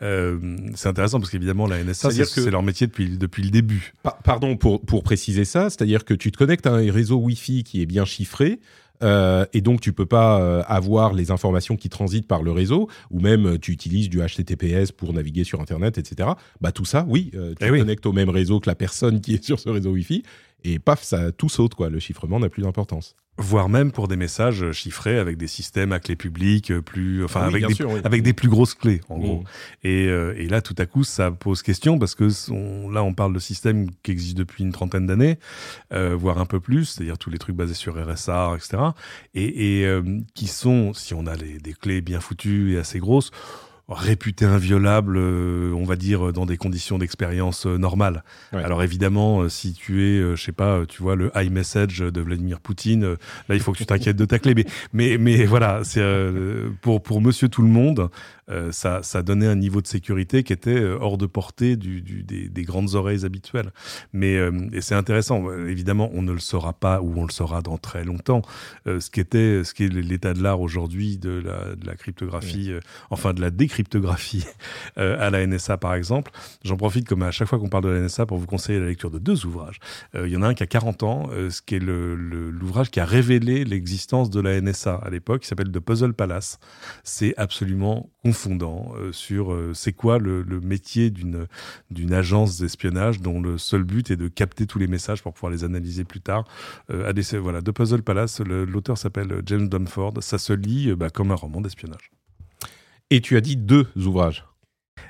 Euh, 0.00 0.56
c'est 0.74 0.88
intéressant 0.88 1.20
parce 1.20 1.30
qu'évidemment, 1.30 1.66
la 1.68 1.82
NSA, 1.82 2.10
c'est 2.10 2.50
leur 2.50 2.64
métier 2.64 2.88
depuis, 2.88 3.16
depuis 3.16 3.44
le 3.44 3.50
début. 3.50 3.92
pardon 4.24 4.56
pour, 4.56 4.84
pour 4.84 5.04
préciser 5.04 5.44
ça, 5.44 5.70
c'est-à-dire 5.70 6.04
que 6.04 6.14
tu 6.14 6.32
te 6.32 6.38
connectes 6.38 6.66
à 6.66 6.72
un 6.72 6.90
réseau 6.90 7.18
Wi-Fi 7.18 7.62
qui 7.62 7.82
est 7.82 7.86
bien 7.86 8.04
chiffré, 8.04 8.58
euh, 9.02 9.44
et 9.52 9.60
donc, 9.60 9.80
tu 9.80 9.92
peux 9.92 10.06
pas 10.06 10.40
euh, 10.40 10.62
avoir 10.66 11.12
les 11.12 11.30
informations 11.30 11.76
qui 11.76 11.88
transitent 11.88 12.26
par 12.26 12.42
le 12.42 12.52
réseau, 12.52 12.88
ou 13.10 13.20
même 13.20 13.46
euh, 13.46 13.58
tu 13.58 13.72
utilises 13.72 14.08
du 14.08 14.20
HTTPS 14.20 14.92
pour 14.92 15.12
naviguer 15.12 15.44
sur 15.44 15.60
Internet, 15.60 15.98
etc. 15.98 16.30
Bah 16.60 16.72
tout 16.72 16.84
ça, 16.84 17.04
oui, 17.08 17.30
tu 17.32 17.38
eh 17.38 17.54
te 17.54 17.78
connectes 17.78 18.06
au 18.06 18.12
même 18.12 18.30
réseau 18.30 18.60
que 18.60 18.68
la 18.68 18.74
personne 18.74 19.20
qui 19.20 19.34
est 19.34 19.44
sur 19.52 19.58
ce 19.58 19.68
réseau 19.68 19.90
Wi-Fi, 19.92 20.22
et 20.64 20.78
paf, 20.78 21.02
ça 21.02 21.32
tout 21.32 21.48
saute 21.48 21.74
quoi. 21.74 21.90
Le 21.90 21.98
chiffrement 21.98 22.38
n'a 22.38 22.48
plus 22.48 22.62
d'importance 22.62 23.16
voire 23.38 23.70
même 23.70 23.92
pour 23.92 24.08
des 24.08 24.16
messages 24.16 24.72
chiffrés 24.72 25.18
avec 25.18 25.38
des 25.38 25.46
systèmes 25.46 25.92
à 25.92 26.00
clé 26.00 26.16
publique 26.16 26.78
plus 26.80 27.24
enfin 27.24 27.40
avec 27.42 27.66
des 27.66 27.84
avec 28.04 28.22
des 28.22 28.34
plus 28.34 28.48
grosses 28.48 28.74
clés 28.74 29.00
en 29.08 29.18
gros 29.18 29.40
mmh. 29.40 29.44
et, 29.84 30.06
euh, 30.08 30.34
et, 30.36 30.48
là 30.48 30.60
tout 30.60 30.74
à 30.76 30.84
coup 30.84 31.02
ça 31.02 31.30
pose 31.30 31.62
question 31.62 31.98
parce 31.98 32.14
que 32.14 32.24
là 32.92 33.02
on 33.02 33.14
parle 33.14 33.32
de 33.32 33.38
systèmes 33.38 33.88
qui 34.02 34.10
existent 34.10 34.38
depuis 34.38 34.64
une 34.64 34.72
trentaine 34.72 35.06
d'années 35.06 35.38
euh, 35.94 36.14
voire 36.14 36.38
un 36.38 36.46
peu 36.46 36.60
plus 36.60 36.84
c'est-à-dire 36.84 37.16
tous 37.16 37.30
les 37.30 37.38
trucs 37.38 37.56
basés 37.56 37.74
sur 37.74 37.94
RSA 37.94 38.54
etc 38.54 38.90
et, 39.34 39.80
et 39.80 39.86
euh, 39.86 40.02
qui 40.34 40.46
sont 40.46 40.92
si 40.92 41.14
on 41.14 41.26
a 41.26 41.34
les, 41.34 41.58
des 41.58 41.72
clés 41.72 42.02
bien 42.02 42.20
foutues 42.20 42.74
et 42.74 42.78
assez 42.78 42.98
grosses 42.98 43.30
réputé 43.98 44.44
inviolable, 44.44 45.16
euh, 45.16 45.72
on 45.74 45.84
va 45.84 45.96
dire, 45.96 46.32
dans 46.32 46.46
des 46.46 46.56
conditions 46.56 46.98
d'expérience 46.98 47.66
euh, 47.66 47.76
normales. 47.76 48.24
Alors 48.52 48.82
évidemment, 48.82 49.42
euh, 49.42 49.48
si 49.48 49.72
tu 49.72 50.04
es, 50.04 50.36
je 50.36 50.42
sais 50.42 50.52
pas, 50.52 50.84
tu 50.86 51.02
vois, 51.02 51.16
le 51.16 51.30
iMessage 51.36 51.98
de 51.98 52.20
Vladimir 52.20 52.60
Poutine, 52.60 53.16
là, 53.48 53.54
il 53.54 53.60
faut 53.60 53.72
que 53.72 53.78
tu 53.78 53.86
t'inquiètes 53.86 54.16
de 54.16 54.24
ta 54.24 54.38
clé. 54.38 54.54
Mais, 54.54 54.66
mais, 54.92 55.18
mais 55.18 55.44
voilà, 55.44 55.80
c'est 55.84 56.02
pour, 56.80 57.02
pour 57.02 57.20
monsieur 57.20 57.48
tout 57.48 57.62
le 57.62 57.68
monde, 57.68 58.10
euh, 58.52 58.72
ça, 58.72 59.02
ça, 59.02 59.22
donnait 59.22 59.46
un 59.46 59.56
niveau 59.56 59.80
de 59.80 59.86
sécurité 59.86 60.42
qui 60.42 60.52
était 60.52 60.70
euh, 60.70 60.98
hors 61.00 61.18
de 61.18 61.26
portée 61.26 61.76
du, 61.76 62.02
du, 62.02 62.22
des, 62.22 62.48
des, 62.48 62.62
grandes 62.62 62.94
oreilles 62.94 63.24
habituelles. 63.24 63.72
Mais 64.12 64.36
euh, 64.36 64.52
et 64.72 64.80
c'est 64.80 64.94
intéressant. 64.94 65.50
Évidemment, 65.66 66.10
on 66.12 66.22
ne 66.22 66.32
le 66.32 66.38
saura 66.38 66.72
pas 66.72 67.00
ou 67.00 67.14
on 67.16 67.24
le 67.24 67.32
saura 67.32 67.62
dans 67.62 67.78
très 67.78 68.04
longtemps. 68.04 68.42
ce 68.86 69.10
qui 69.10 69.20
était, 69.20 69.64
ce 69.64 69.74
qui 69.74 69.84
est 69.84 69.88
l'état 69.88 70.34
de 70.34 70.42
l'art 70.42 70.60
aujourd'hui 70.60 71.18
de 71.18 71.30
la, 71.30 71.74
de 71.74 71.86
la 71.86 71.94
cryptographie, 71.94 72.72
enfin 73.10 73.32
de 73.32 73.40
la 73.40 73.50
décryptographie 73.50 74.44
à 74.96 75.30
la 75.30 75.46
NSA 75.46 75.78
par 75.78 75.94
exemple. 75.94 76.32
J'en 76.64 76.76
profite 76.76 77.08
comme 77.08 77.22
à 77.22 77.30
chaque 77.30 77.48
fois 77.48 77.58
qu'on 77.58 77.68
parle 77.68 77.84
de 77.84 77.88
la 77.88 78.00
NSA 78.00 78.26
pour 78.26 78.38
vous 78.38 78.46
conseiller 78.46 78.80
la 78.80 78.86
lecture 78.86 79.10
de 79.10 79.18
deux 79.18 79.46
ouvrages. 79.46 79.78
Il 80.14 80.28
y 80.28 80.36
en 80.36 80.42
a 80.42 80.48
un 80.48 80.54
qui 80.54 80.62
a 80.62 80.66
40 80.66 81.02
ans, 81.02 81.30
ce 81.48 81.62
qui 81.62 81.76
est 81.76 81.80
l'ouvrage 81.80 82.90
qui 82.90 83.00
a 83.00 83.04
révélé 83.04 83.64
l'existence 83.64 84.30
de 84.30 84.40
la 84.40 84.60
NSA 84.60 84.94
à 84.94 85.10
l'époque, 85.10 85.42
qui 85.42 85.48
s'appelle 85.48 85.70
The 85.70 85.80
Puzzle 85.80 86.14
Palace. 86.14 86.58
C'est 87.04 87.34
absolument 87.36 88.10
euh, 88.46 89.12
sur 89.12 89.52
euh, 89.52 89.72
c'est 89.74 89.92
quoi 89.92 90.18
le, 90.18 90.44
métier 90.60 91.10
d'une 91.10 92.12
agence 92.12 92.58
d'espionnage 92.58 93.20
dont 93.20 93.40
le 93.40 93.58
seul 93.58 93.84
but 93.84 94.10
est 94.10 94.16
de 94.16 94.28
capter 94.28 94.66
tous 94.66 94.78
les 94.78 94.86
messages 94.86 95.22
pour 95.22 95.32
pouvoir 95.32 95.52
les 95.52 95.64
analyser 95.64 96.04
plus 96.04 96.20
tard. 96.20 96.44
Euh, 96.90 97.12
voilà, 97.40 97.62
The 97.62 97.72
Puzzle 97.72 98.02
Palace, 98.02 98.40
l'auteur 98.40 98.98
s'appelle 98.98 99.42
James 99.46 99.68
Dunford. 99.68 100.14
Ça 100.20 100.38
se 100.38 100.52
lit 100.52 100.94
bah, 100.94 101.10
comme 101.10 101.30
un 101.30 101.36
roman 101.36 101.60
d'espionnage. 101.60 102.10
Et 103.10 103.20
tu 103.20 103.36
as 103.36 103.40
dit 103.40 103.56
deux 103.56 103.86
ouvrages. 103.96 104.44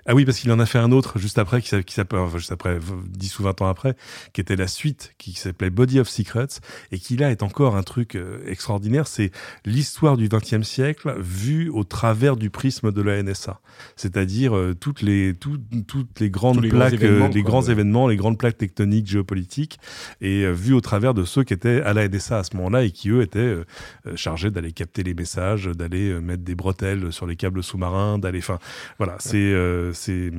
Ah 0.06 0.14
oui, 0.14 0.24
parce 0.24 0.38
qu'il 0.38 0.50
en 0.50 0.58
a 0.58 0.66
fait 0.66 0.78
un 0.78 0.90
autre 0.90 1.18
juste 1.18 1.38
après, 1.38 1.62
qui 1.62 1.68
s'appelle, 1.68 2.18
enfin, 2.18 2.38
juste 2.38 2.50
après, 2.50 2.78
10 3.06 3.38
ou 3.38 3.42
20 3.44 3.62
ans 3.62 3.68
après, 3.68 3.94
qui 4.32 4.40
était 4.40 4.56
la 4.56 4.66
suite, 4.66 5.14
qui 5.16 5.32
s'appelait 5.32 5.70
Body 5.70 6.00
of 6.00 6.08
Secrets, 6.08 6.60
et 6.90 6.98
qui 6.98 7.16
là 7.16 7.30
est 7.30 7.42
encore 7.42 7.76
un 7.76 7.84
truc 7.84 8.16
euh, 8.16 8.42
extraordinaire. 8.46 9.06
C'est 9.06 9.30
l'histoire 9.64 10.16
du 10.16 10.28
XXe 10.28 10.62
siècle 10.62 11.14
vue 11.20 11.68
au 11.68 11.84
travers 11.84 12.36
du 12.36 12.50
prisme 12.50 12.90
de 12.90 13.00
la 13.00 13.22
NSA. 13.22 13.60
C'est-à-dire 13.94 14.56
euh, 14.56 14.74
toutes 14.74 15.02
les, 15.02 15.34
toutes 15.34 16.20
les 16.20 16.30
grandes 16.30 16.68
plaques, 16.68 17.00
euh, 17.02 17.28
les 17.28 17.42
grands 17.42 17.62
événements, 17.62 18.08
les 18.08 18.16
grandes 18.16 18.38
plaques 18.38 18.58
tectoniques 18.58 19.06
géopolitiques, 19.06 19.78
et 20.20 20.50
vues 20.50 20.74
au 20.74 20.80
travers 20.80 21.14
de 21.14 21.24
ceux 21.24 21.44
qui 21.44 21.54
étaient 21.54 21.80
à 21.82 21.92
la 21.92 22.08
NSA 22.08 22.38
à 22.38 22.42
ce 22.42 22.56
moment-là 22.56 22.82
et 22.82 22.90
qui 22.90 23.10
eux 23.10 23.22
étaient 23.22 23.56
chargés 24.16 24.50
d'aller 24.50 24.72
capter 24.72 25.02
les 25.02 25.14
messages, 25.14 25.66
d'aller 25.66 26.20
mettre 26.20 26.42
des 26.42 26.54
bretelles 26.54 27.12
sur 27.12 27.26
les 27.26 27.36
câbles 27.36 27.62
sous-marins, 27.62 28.18
d'aller, 28.18 28.40
enfin, 28.40 28.58
voilà, 28.98 29.16
c'est 29.18 29.52
c'est 29.92 30.30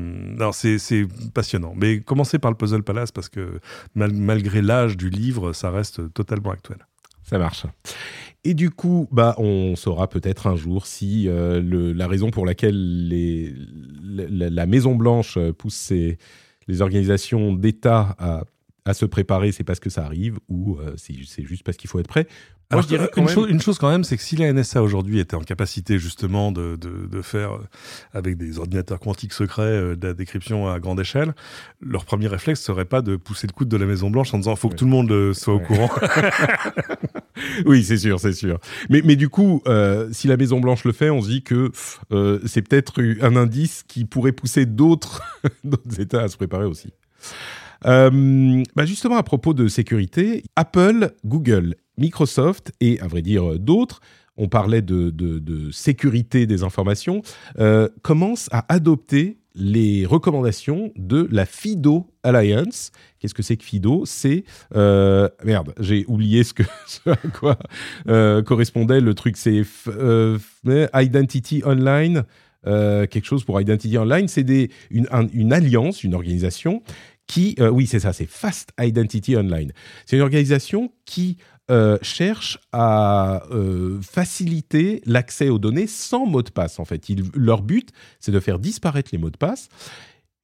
passionnant. 1.34 1.74
Mais 1.76 2.02
commencez 2.02 2.40
par 2.40 2.52
le 2.52 2.58
Puzzle 2.58 2.84
Palace 2.84 3.12
parce 3.12 3.30
que 3.30 3.60
malgré 3.96 4.62
l'âge 4.62 4.98
du 4.98 5.10
livre, 5.10 5.54
ça 5.54 5.72
reste 5.72 6.14
totalement 6.14 6.52
actuel. 6.52 6.78
Ça 7.24 7.38
marche. 7.38 7.66
Et 8.44 8.54
du 8.54 8.70
coup, 8.70 9.08
bah, 9.12 9.36
on 9.38 9.76
saura 9.76 10.10
peut-être 10.10 10.48
un 10.48 10.58
jour 10.58 10.86
si 10.86 11.28
euh, 11.30 11.94
la 11.96 12.08
raison 12.08 12.30
pour 12.30 12.46
laquelle 12.46 13.08
les, 13.08 13.54
la, 14.04 14.66
Maison 14.66 14.96
Blanche 14.96 15.40
pousse 15.58 15.92
les 16.68 16.82
organisations 16.82 17.54
d'État 17.54 18.16
à, 18.20 18.44
à, 18.86 18.94
se 18.94 19.06
préparer, 19.06 19.52
c'est 19.52 19.64
parce 19.64 19.80
que 19.80 19.90
ça 19.90 20.06
arrive 20.06 20.38
ou 20.50 20.78
euh, 20.78 20.94
c'est 20.98 21.44
juste 21.44 21.64
parce 21.64 21.78
qu'il 21.78 21.90
faut 21.90 22.00
être 22.00 22.08
prêt. 22.08 22.28
Moi, 22.74 22.82
je 22.82 22.88
dirais 22.88 23.10
une, 23.18 23.28
chose, 23.28 23.50
une, 23.50 23.62
chose, 23.62 23.78
quand 23.78 23.90
même, 23.90 24.04
c'est 24.04 24.18
que 24.18 24.24
si 24.24 24.36
la 24.36 24.52
NSA 24.52 24.82
aujourd'hui 24.82 25.20
était 25.20 25.36
en 25.36 25.42
capacité 25.42 26.00
justement 26.00 26.52
de, 26.52 26.76
de, 26.76 27.08
de, 27.08 27.22
faire 27.22 27.54
euh, 27.54 27.68
avec 28.14 28.38
des 28.38 28.60
ordinateurs 28.60 29.00
quantiques 29.00 29.34
secrets 29.34 29.64
euh, 29.64 29.96
de 29.96 30.08
la 30.08 30.14
décryption 30.14 30.68
à 30.68 30.80
grande 30.80 31.00
échelle, 31.00 31.34
leur 31.86 32.06
premier 32.06 32.28
réflexe 32.28 32.62
serait 32.62 32.86
pas 32.86 33.02
de 33.02 33.16
pousser 33.16 33.48
le 33.48 33.54
coude 33.54 33.68
de 33.68 33.78
la 33.78 33.86
Maison 33.86 34.10
Blanche 34.10 34.34
en 34.34 34.38
disant 34.38 34.56
faut 34.56 34.70
que 34.70 34.76
tout 34.76 34.86
le 34.86 34.92
monde 34.92 35.12
euh, 35.12 35.34
soit 35.34 35.54
au 35.54 35.60
courant. 35.60 35.90
oui, 37.66 37.84
c'est 37.84 37.98
sûr, 37.98 38.20
c'est 38.20 38.34
sûr. 38.34 38.60
Mais, 38.90 39.02
mais 39.04 39.16
du 39.16 39.30
coup, 39.30 39.62
euh, 39.68 40.10
si 40.12 40.28
la 40.28 40.38
Maison 40.38 40.60
Blanche 40.60 40.84
le 40.86 40.92
fait, 40.92 41.10
on 41.10 41.22
se 41.22 41.28
dit 41.28 41.44
que 41.44 41.72
euh, 42.12 42.40
c'est 42.46 42.62
peut-être 42.62 43.02
un 43.22 43.36
indice 43.36 43.84
qui 43.88 44.06
pourrait 44.06 44.32
pousser 44.32 44.66
d'autres 44.66 45.22
États 46.00 46.22
à 46.22 46.28
se 46.28 46.38
préparer 46.38 46.66
aussi. 46.66 46.94
Euh, 47.86 48.64
bah 48.76 48.86
justement, 48.86 49.18
à 49.18 49.24
propos 49.24 49.54
de 49.54 49.68
sécurité, 49.68 50.44
Apple, 50.56 51.12
Google 51.26 51.76
Microsoft 51.98 52.72
et, 52.80 53.00
à 53.00 53.08
vrai 53.08 53.22
dire, 53.22 53.60
d'autres, 53.60 54.02
on 54.38 54.48
parlait 54.48 54.82
de, 54.82 55.70
sécurité 55.72 56.48
des 56.48 56.64
informations, 56.64 57.22
euh, 57.60 57.88
commencent 58.02 58.50
à 58.52 58.66
adopter 58.74 59.38
les 59.56 60.08
recommandations 60.08 60.92
de 60.96 61.28
la 61.32 61.46
FIDO 61.46 62.08
Alliance. 62.24 62.92
Qu'est-ce 63.20 63.36
que 63.36 63.44
c'est 63.44 63.58
que 63.58 63.64
FIDO? 63.64 64.04
C'est 64.06 64.46
euh, 64.76 65.30
merde, 65.46 65.76
j'ai 65.80 66.06
oublié 66.08 66.44
ce 66.44 66.56
que 66.56 66.64
à 67.06 67.16
quoi 67.40 67.60
correspondait 68.42 69.02
le 69.02 69.14
truc. 69.14 69.38
C'est 69.38 69.64
Identity 70.96 71.62
Online, 71.64 72.24
quelque 72.66 73.26
chose 73.26 73.44
pour 73.44 73.62
Identity 73.62 73.96
Online. 74.00 74.28
C'est 74.28 74.70
une 74.90 75.54
alliance, 75.54 76.04
une 76.04 76.16
organisation 76.16 76.82
qui, 77.28 77.56
oui, 77.60 77.88
c'est 77.88 78.00
ça, 78.00 78.14
c'est 78.14 78.26
Fast 78.26 78.72
Identity 78.80 79.36
Online. 79.38 79.72
C'est 80.06 80.18
une 80.18 80.22
organisation 80.22 80.92
qui 81.06 81.38
euh, 81.72 81.98
cherchent 82.02 82.60
à 82.74 83.42
euh, 83.52 84.02
faciliter 84.02 85.02
l'accès 85.06 85.48
aux 85.48 85.60
données 85.60 85.88
sans 85.88 86.26
mot 86.26 86.42
de 86.42 86.50
passe. 86.50 86.78
En 86.78 86.84
fait, 86.84 87.08
leur 87.34 87.62
but, 87.62 87.88
c'est 88.20 88.34
de 88.34 88.40
faire 88.42 88.60
disparaître 88.60 89.12
les 89.14 89.18
mots 89.18 89.30
de 89.30 89.38
passe 89.38 89.70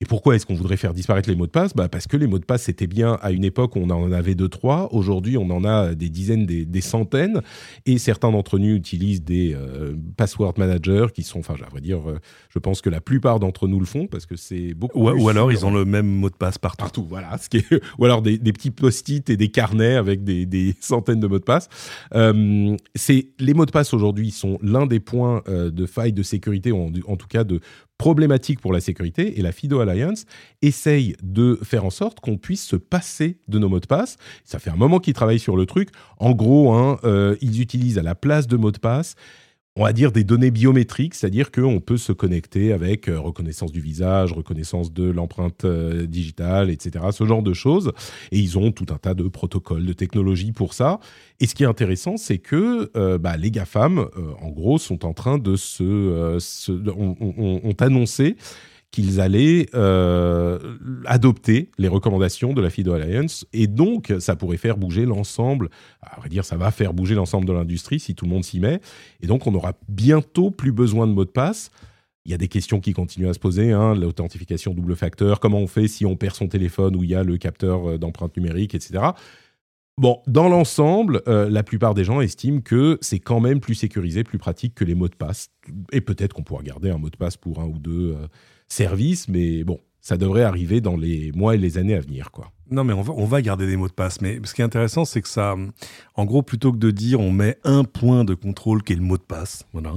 et 0.02 0.06
pourquoi 0.06 0.38
est-ce 0.38 0.46
qu'on 0.46 0.56
voudrait 0.56 0.78
faire 0.78 0.94
disparaître 0.94 1.30
les 1.30 1.36
mots 1.36 1.46
de 1.46 1.52
passe? 1.52 1.76
Bah 1.76 1.90
Parce 1.90 2.08
que 2.08 2.16
les 2.16 2.26
mots 2.26 2.40
de 2.40 2.46
passe, 2.46 2.64
c'était 2.64 2.88
bien 2.88 3.18
à 3.22 3.32
une 3.32 3.44
époque 3.44 3.76
où 3.76 3.80
on 3.80 3.90
en 3.90 4.14
avait 4.14 4.34
deux, 4.34 4.48
trois. 4.48 4.88
Aujourd'hui, 4.94 5.38
on 5.38 5.50
en 5.50 5.66
a 5.66 5.94
des 5.94 6.08
dizaines, 6.10 6.46
des, 6.46 6.82
centaines. 6.82 7.42
Et 7.86 7.98
certains 7.98 8.32
d'entre 8.32 8.60
nous 8.60 8.74
utilisent 8.74 9.26
des 9.26 9.54
euh, 9.54 9.94
password 10.16 10.54
managers 10.58 11.08
qui 11.14 11.24
sont, 11.24 11.40
enfin, 11.40 11.56
à 11.62 11.70
vrai 11.70 11.82
dire, 11.82 12.10
euh, 12.10 12.18
je 12.50 12.60
pense 12.60 12.82
que 12.82 12.90
la 12.90 13.02
plupart 13.02 13.42
d'entre 13.42 13.68
nous 13.68 13.78
le 13.78 13.86
font 13.86 14.08
parce 14.08 14.26
que 14.26 14.38
c'est 14.38 14.74
beaucoup. 14.74 14.98
Ou, 14.98 15.10
ou 15.10 15.28
alors, 15.28 15.52
ils 15.52 15.66
ont 15.66 15.74
le 15.74 15.84
même 15.84 16.08
mot 16.08 16.30
de 16.30 16.36
passe 16.36 16.58
partout. 16.58 16.78
Partout, 16.86 17.06
voilà. 17.06 17.38
Ce 17.38 17.50
qui 17.50 17.58
est, 17.58 17.66
ou 18.00 18.06
alors 18.06 18.22
des, 18.22 18.38
des 18.38 18.54
petits 18.54 18.72
post-it 18.72 19.30
et 19.30 19.36
des 19.36 19.50
carnets 19.50 19.96
avec 19.96 20.24
des, 20.24 20.46
des 20.46 20.76
centaines 20.80 21.20
de 21.20 21.28
mots 21.28 21.40
de 21.40 21.44
passe. 21.44 21.68
Euh, 22.16 22.78
c'est 22.96 23.28
les 23.38 23.54
mots 23.54 23.66
de 23.66 23.72
passe 23.72 23.94
aujourd'hui 23.94 24.32
sont 24.32 24.60
l'un 24.62 24.86
des 24.86 25.02
points 25.02 25.44
euh, 25.50 25.72
de 25.72 25.86
faille 25.86 26.14
de 26.14 26.24
sécurité, 26.24 26.72
en, 26.72 26.90
en 27.06 27.18
tout 27.18 27.28
cas 27.28 27.44
de 27.44 27.60
problématique 28.00 28.62
pour 28.62 28.74
la 28.74 28.80
sécurité 28.80 29.38
et 29.38 29.44
la 29.44 29.52
FIDO 29.52 29.82
Alliance 29.82 30.26
essaye 30.64 31.16
de 31.22 31.60
faire 31.62 31.86
en 31.86 31.92
sorte 31.92 32.22
qu'on 32.22 32.38
puisse 32.38 32.66
se 32.66 32.78
passer 32.78 33.38
de 33.48 33.60
nos 33.60 33.70
mots 33.70 33.82
de 33.82 33.86
passe. 33.86 34.16
Ça 34.46 34.58
fait 34.58 34.72
un 34.72 34.78
moment 34.78 35.00
qu'ils 35.00 35.14
travaillent 35.14 35.38
sur 35.38 35.58
le 35.58 35.68
truc. 35.68 35.90
En 36.18 36.32
gros, 36.32 36.74
hein, 36.74 36.98
euh, 37.04 37.36
ils 37.42 37.62
utilisent 37.62 38.00
à 38.00 38.04
la 38.04 38.16
place 38.16 38.48
de 38.48 38.58
mots 38.58 38.72
de 38.72 38.80
passe 38.80 39.16
on 39.80 39.86
va 39.86 39.94
dire 39.94 40.12
des 40.12 40.26
données 40.26 40.52
biométriques, 40.52 41.16
c'est-à-dire 41.16 41.52
qu'on 41.52 41.80
peut 41.80 41.96
se 41.96 42.12
connecter 42.12 42.74
avec 42.74 43.08
euh, 43.08 43.18
reconnaissance 43.18 43.72
du 43.72 43.80
visage, 43.80 44.34
reconnaissance 44.34 44.92
de 44.92 45.10
l'empreinte 45.10 45.64
euh, 45.64 46.06
digitale, 46.06 46.70
etc., 46.70 47.06
ce 47.14 47.26
genre 47.26 47.42
de 47.42 47.54
choses. 47.54 47.94
Et 48.34 48.40
ils 48.40 48.58
ont 48.58 48.74
tout 48.74 48.88
un 48.90 48.98
tas 48.98 49.14
de 49.14 49.24
protocoles, 49.30 49.86
de 49.86 49.94
technologies 49.94 50.52
pour 50.52 50.74
ça. 50.74 51.00
Et 51.40 51.48
ce 51.48 51.56
qui 51.56 51.64
est 51.64 51.66
intéressant, 51.66 52.18
c'est 52.18 52.40
que 52.40 52.92
euh, 52.98 53.18
bah, 53.18 53.38
les 53.38 53.52
GAFAM, 53.52 54.06
en 54.42 54.50
gros, 54.50 54.78
sont 54.80 55.06
en 55.06 55.14
train 55.14 55.38
de 55.38 55.56
se... 55.56 55.84
ont, 56.90 57.76
annoncé 57.80 58.36
qu'ils 58.92 59.22
allaient 59.22 59.68
adopter 61.06 61.70
les 61.78 61.88
recommandations 61.88 62.54
de 62.54 62.62
la 62.62 62.70
FIDO 62.70 62.94
Alliance 62.94 63.46
et 63.54 63.68
donc 63.68 64.14
ça 64.20 64.36
pourrait 64.36 64.58
faire 64.58 64.78
bouger 64.78 65.06
l'ensemble. 65.06 65.70
À 66.02 66.20
vrai 66.20 66.30
dire, 66.30 66.46
ça 66.46 66.58
va 66.58 66.72
faire 66.72 66.94
bouger 66.94 67.16
l'ensemble 67.16 67.46
de 67.46 67.54
l'industrie 67.54 68.00
si 68.00 68.16
tout 68.16 68.26
le 68.26 68.32
monde 68.32 68.44
s'y 68.44 68.60
met. 68.60 68.80
Et 69.22 69.28
donc 69.28 69.48
on 69.48 69.54
aura 69.54 69.74
bientôt 69.88 70.52
plus 70.52 70.72
besoin 70.72 71.08
de 71.08 71.14
mots 71.14 71.26
de 71.26 71.30
passe. 71.30 71.72
Il 72.26 72.32
y 72.32 72.36
a 72.36 72.38
des 72.38 72.48
questions 72.48 72.80
qui 72.80 72.94
continuent 72.94 73.30
à 73.30 73.34
se 73.34 73.40
poser, 73.40 73.72
hein, 73.72 73.96
l'authentification 73.96 74.74
double 74.74 74.96
facteur, 74.96 75.40
comment 75.40 75.60
on 75.60 75.68
fait 75.68 75.88
si 75.88 76.06
on 76.06 76.16
perd 76.16 76.36
son 76.36 76.48
téléphone 76.48 76.96
où 76.96 77.04
il 77.04 77.10
y 77.10 77.16
a 77.16 77.24
le 77.24 77.38
capteur 77.38 77.98
d'empreinte 77.98 78.36
numérique, 78.36 78.76
etc. 78.76 79.14
Bon, 80.00 80.22
dans 80.28 80.48
l'ensemble, 80.48 81.22
euh, 81.28 81.50
la 81.50 81.62
plupart 81.62 81.94
des 81.94 82.06
gens 82.06 82.22
estiment 82.22 82.62
que 82.62 82.98
c'est 83.02 83.20
quand 83.20 83.42
même 83.42 83.60
plus 83.60 83.76
sécurisé, 83.76 84.24
plus 84.24 84.38
pratique 84.38 84.74
que 84.74 84.86
les 84.86 84.96
mots 84.96 85.10
de 85.10 85.16
passe. 85.16 85.50
Et 85.92 86.00
peut-être 86.00 86.32
qu'on 86.32 86.44
pourra 86.44 86.64
garder 86.64 86.90
un 86.90 86.98
mot 86.98 87.10
de 87.10 87.18
passe 87.18 87.36
pour 87.36 87.60
un 87.60 87.66
ou 87.66 87.80
deux 87.80 88.16
euh, 88.16 88.28
services, 88.70 89.28
mais 89.28 89.64
bon, 89.64 89.80
ça 90.02 90.18
devrait 90.18 90.44
arriver 90.44 90.82
dans 90.82 90.96
les 90.96 91.32
mois 91.34 91.56
et 91.56 91.58
les 91.58 91.78
années 91.78 91.96
à 91.96 92.00
venir, 92.00 92.32
quoi. 92.32 92.52
Non, 92.72 92.84
mais 92.84 92.94
on 92.94 93.26
va, 93.26 93.42
garder 93.42 93.66
des 93.66 93.78
mots 93.78 93.88
de 93.88 93.94
passe. 93.94 94.22
Mais 94.22 94.40
ce 94.44 94.54
qui 94.54 94.62
est 94.62 94.66
intéressant, 94.66 95.04
c'est 95.04 95.24
que 95.24 95.28
ça, 95.28 95.56
en 96.16 96.26
gros, 96.26 96.44
plutôt 96.44 96.72
que 96.72 96.78
de 96.78 96.92
dire 96.92 97.20
on 97.20 97.32
met 97.32 97.58
un 97.64 97.84
point 97.84 98.24
de 98.24 98.36
contrôle 98.36 98.84
qui 98.84 98.94
est 98.94 98.96
le 98.96 99.02
mot 99.02 99.18
de 99.18 99.24
passe, 99.24 99.66
voilà, 99.74 99.96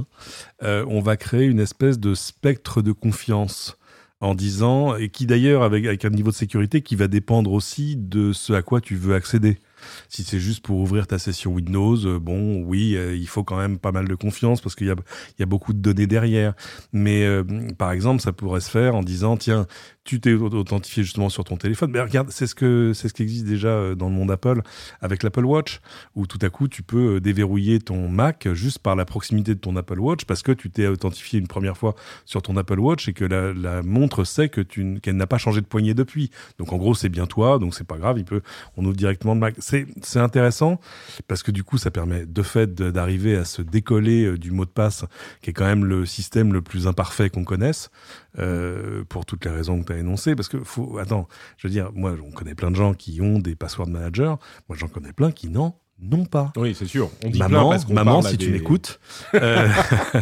euh, 0.62 0.84
on 0.88 1.00
va 1.00 1.18
créer 1.18 1.44
une 1.44 1.60
espèce 1.60 1.98
de 1.98 2.14
spectre 2.14 2.80
de 2.80 2.92
confiance 2.92 3.76
en 4.20 4.34
disant, 4.34 4.96
et 4.96 5.08
qui 5.08 5.26
d'ailleurs, 5.26 5.62
avec 5.62 6.04
un 6.04 6.10
niveau 6.10 6.30
de 6.30 6.36
sécurité 6.36 6.80
qui 6.80 6.94
va 6.94 7.08
dépendre 7.08 7.52
aussi 7.52 7.96
de 7.96 8.32
ce 8.32 8.52
à 8.52 8.62
quoi 8.62 8.80
tu 8.80 8.94
veux 8.94 9.14
accéder. 9.14 9.58
Si 10.08 10.24
c'est 10.24 10.40
juste 10.40 10.64
pour 10.64 10.78
ouvrir 10.78 11.06
ta 11.06 11.18
session 11.18 11.52
Windows, 11.52 11.96
euh, 12.06 12.18
bon, 12.18 12.62
oui, 12.64 12.96
euh, 12.96 13.16
il 13.16 13.28
faut 13.28 13.44
quand 13.44 13.56
même 13.56 13.78
pas 13.78 13.92
mal 13.92 14.08
de 14.08 14.14
confiance 14.14 14.60
parce 14.60 14.74
qu'il 14.74 14.86
y 14.86 15.42
a, 15.42 15.46
beaucoup 15.46 15.72
de 15.72 15.78
données 15.78 16.06
derrière. 16.06 16.54
Mais 16.92 17.24
euh, 17.24 17.44
par 17.78 17.92
exemple, 17.92 18.22
ça 18.22 18.32
pourrait 18.32 18.60
se 18.60 18.70
faire 18.70 18.94
en 18.94 19.02
disant, 19.02 19.36
tiens, 19.36 19.66
tu 20.04 20.20
t'es 20.20 20.32
authentifié 20.32 21.02
justement 21.02 21.28
sur 21.28 21.44
ton 21.44 21.56
téléphone. 21.56 21.90
Mais 21.92 22.00
regarde, 22.00 22.30
c'est 22.30 22.46
ce 22.46 22.54
que 22.54 22.92
c'est 22.94 23.08
ce 23.08 23.14
qui 23.14 23.22
existe 23.22 23.44
déjà 23.44 23.94
dans 23.94 24.08
le 24.08 24.14
monde 24.14 24.30
Apple 24.30 24.62
avec 25.00 25.22
l'Apple 25.22 25.44
Watch, 25.44 25.80
où 26.16 26.26
tout 26.26 26.38
à 26.42 26.50
coup 26.50 26.66
tu 26.66 26.82
peux 26.82 27.20
déverrouiller 27.20 27.78
ton 27.78 28.08
Mac 28.08 28.48
juste 28.52 28.80
par 28.80 28.96
la 28.96 29.04
proximité 29.04 29.54
de 29.54 29.60
ton 29.60 29.76
Apple 29.76 30.00
Watch 30.00 30.24
parce 30.24 30.42
que 30.42 30.52
tu 30.52 30.70
t'es 30.70 30.86
authentifié 30.86 31.38
une 31.38 31.46
première 31.46 31.76
fois 31.76 31.94
sur 32.24 32.42
ton 32.42 32.56
Apple 32.56 32.80
Watch 32.80 33.08
et 33.08 33.12
que 33.12 33.24
la, 33.24 33.82
montre 33.82 34.24
sait 34.24 34.48
que 34.48 34.60
tu 34.60 35.00
qu'elle 35.00 35.16
n'a 35.16 35.26
pas 35.26 35.38
changé 35.38 35.60
de 35.60 35.66
poignée 35.66 35.94
depuis. 35.94 36.30
Donc 36.58 36.72
en 36.72 36.76
gros, 36.76 36.94
c'est 36.94 37.08
bien 37.08 37.26
toi, 37.26 37.58
donc 37.58 37.74
c'est 37.74 37.86
pas 37.86 37.98
grave. 37.98 38.18
Il 38.18 38.24
peut, 38.24 38.42
on 38.76 38.84
ouvre 38.84 38.96
directement 38.96 39.34
le 39.34 39.40
Mac 39.40 39.54
c'est 40.02 40.18
intéressant 40.18 40.80
parce 41.28 41.42
que 41.42 41.50
du 41.50 41.64
coup, 41.64 41.78
ça 41.78 41.90
permet 41.90 42.26
de 42.26 42.42
fait 42.42 42.74
d'arriver 42.74 43.36
à 43.36 43.44
se 43.44 43.62
décoller 43.62 44.24
euh, 44.24 44.38
du 44.38 44.50
mot 44.50 44.64
de 44.64 44.70
passe, 44.70 45.04
qui 45.40 45.50
est 45.50 45.52
quand 45.52 45.66
même 45.66 45.84
le 45.84 46.06
système 46.06 46.52
le 46.52 46.62
plus 46.62 46.86
imparfait 46.86 47.30
qu'on 47.30 47.44
connaisse, 47.44 47.90
euh, 48.38 49.04
pour 49.08 49.26
toutes 49.26 49.44
les 49.44 49.50
raisons 49.50 49.80
que 49.80 49.86
tu 49.86 49.92
as 49.92 49.98
énoncées. 49.98 50.34
Parce 50.34 50.48
que, 50.48 50.58
faut, 50.58 50.98
attends, 50.98 51.28
je 51.56 51.66
veux 51.66 51.72
dire, 51.72 51.90
moi, 51.94 52.14
on 52.24 52.30
connaît 52.30 52.54
plein 52.54 52.70
de 52.70 52.76
gens 52.76 52.94
qui 52.94 53.20
ont 53.20 53.38
des 53.38 53.54
password 53.54 53.88
managers, 53.88 54.34
moi, 54.68 54.76
j'en 54.76 54.88
connais 54.88 55.12
plein 55.12 55.32
qui 55.32 55.48
n'en 55.48 55.78
non 56.00 56.24
pas. 56.24 56.52
Oui, 56.56 56.74
c'est 56.76 56.86
sûr. 56.86 57.10
On 57.24 57.30
dit 57.30 57.38
maman, 57.38 57.70
parce 57.70 57.88
maman, 57.88 58.22
si 58.22 58.36
tu 58.36 58.50
m'écoutes. 58.50 58.98
Euh, 59.34 59.68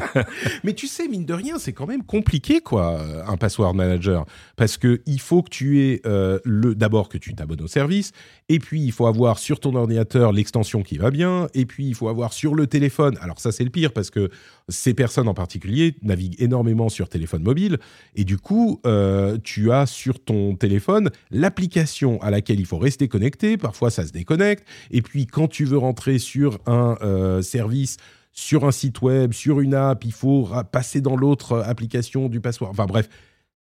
Mais 0.65 0.73
tu 0.73 0.87
sais, 0.87 1.09
mine 1.09 1.25
de 1.25 1.35
rien, 1.35 1.59
c'est 1.59 1.73
quand 1.73 1.87
même 1.87 2.05
compliqué, 2.05 2.61
quoi, 2.61 3.01
un 3.27 3.37
password 3.37 3.75
manager, 3.75 4.25
parce 4.57 4.77
que 4.77 5.01
il 5.07 5.21
faut 5.21 5.43
que 5.43 5.51
tu 5.51 5.81
aies 5.81 6.01
euh, 6.07 6.39
le 6.45 6.75
d'abord 6.75 7.09
que 7.09 7.19
tu 7.19 7.35
t'abonnes 7.35 7.63
au 7.63 7.67
service, 7.67 8.13
et 8.49 8.59
puis 8.59 8.83
il 8.83 8.93
faut 8.93 9.07
avoir 9.07 9.39
sur 9.39 9.59
ton 9.59 9.75
ordinateur 9.75 10.33
l'extension 10.33 10.83
qui 10.83 10.99
va 10.99 11.11
bien, 11.11 11.49
et 11.55 11.67
puis 11.67 11.87
il 11.87 11.95
faut 11.95 12.09
avoir 12.09 12.33
sur 12.33 12.55
le 12.55 12.67
téléphone. 12.67 13.19
Alors 13.21 13.41
ça, 13.41 13.53
c'est 13.53 13.65
le 13.65 13.71
pire 13.71 13.93
parce 13.93 14.11
que 14.11 14.31
ces 14.71 14.95
personnes 14.95 15.29
en 15.29 15.35
particulier 15.35 15.95
naviguent 16.03 16.41
énormément 16.41 16.89
sur 16.89 17.09
téléphone 17.09 17.43
mobile, 17.43 17.79
et 18.15 18.25
du 18.25 18.39
coup, 18.39 18.81
euh, 18.87 19.37
tu 19.43 19.73
as 19.73 19.87
sur 19.87 20.23
ton 20.23 20.57
téléphone 20.57 21.11
l'application 21.31 22.21
à 22.23 22.31
laquelle 22.31 22.61
il 22.61 22.67
faut 22.67 22.79
rester 22.79 23.09
connecté. 23.09 23.57
Parfois, 23.57 23.91
ça 23.91 24.07
se 24.07 24.13
déconnecte, 24.13 24.67
et 24.91 25.03
puis 25.03 25.27
quand 25.27 25.49
tu 25.49 25.65
veux 25.65 25.79
rentrer 25.79 26.19
sur 26.19 26.59
un 26.67 26.97
euh, 27.03 27.43
service, 27.43 27.99
sur 28.33 28.65
un 28.65 28.71
site 28.71 29.03
web, 29.03 29.33
sur 29.33 29.61
une 29.61 29.75
app, 29.75 30.05
il 30.05 30.13
faut 30.13 30.49
passer 30.73 31.01
dans 31.01 31.17
l'autre 31.17 31.59
application 31.67 32.29
du 32.29 32.41
password. 32.41 32.71
Enfin 32.71 32.87
bref, 32.87 33.09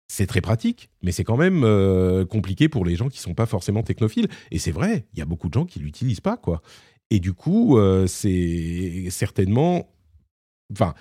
c'est 0.09 0.27
très 0.27 0.40
pratique, 0.40 0.90
mais 1.03 1.12
c'est 1.12 1.25
quand 1.25 1.37
même 1.37 1.62
euh, 1.64 2.25
compliqué 2.25 2.69
pour 2.69 2.85
les 2.85 2.97
gens 2.97 3.09
qui 3.09 3.19
sont 3.19 3.35
pas 3.35 3.47
forcément 3.47 3.83
technophiles. 3.83 4.29
Et 4.51 4.59
c'est 4.59 4.71
vrai, 4.71 5.07
il 5.12 5.19
y 5.19 5.23
a 5.23 5.25
beaucoup 5.25 5.49
de 5.49 5.55
gens 5.55 5.64
qui 5.64 5.79
l'utilisent 5.81 6.21
pas, 6.21 6.37
quoi. 6.37 6.62
Et 7.11 7.21
du 7.21 7.33
coup, 7.33 7.79
euh, 7.79 8.07
c'est 8.07 9.09
certainement, 9.11 9.88
enfin, 10.72 10.94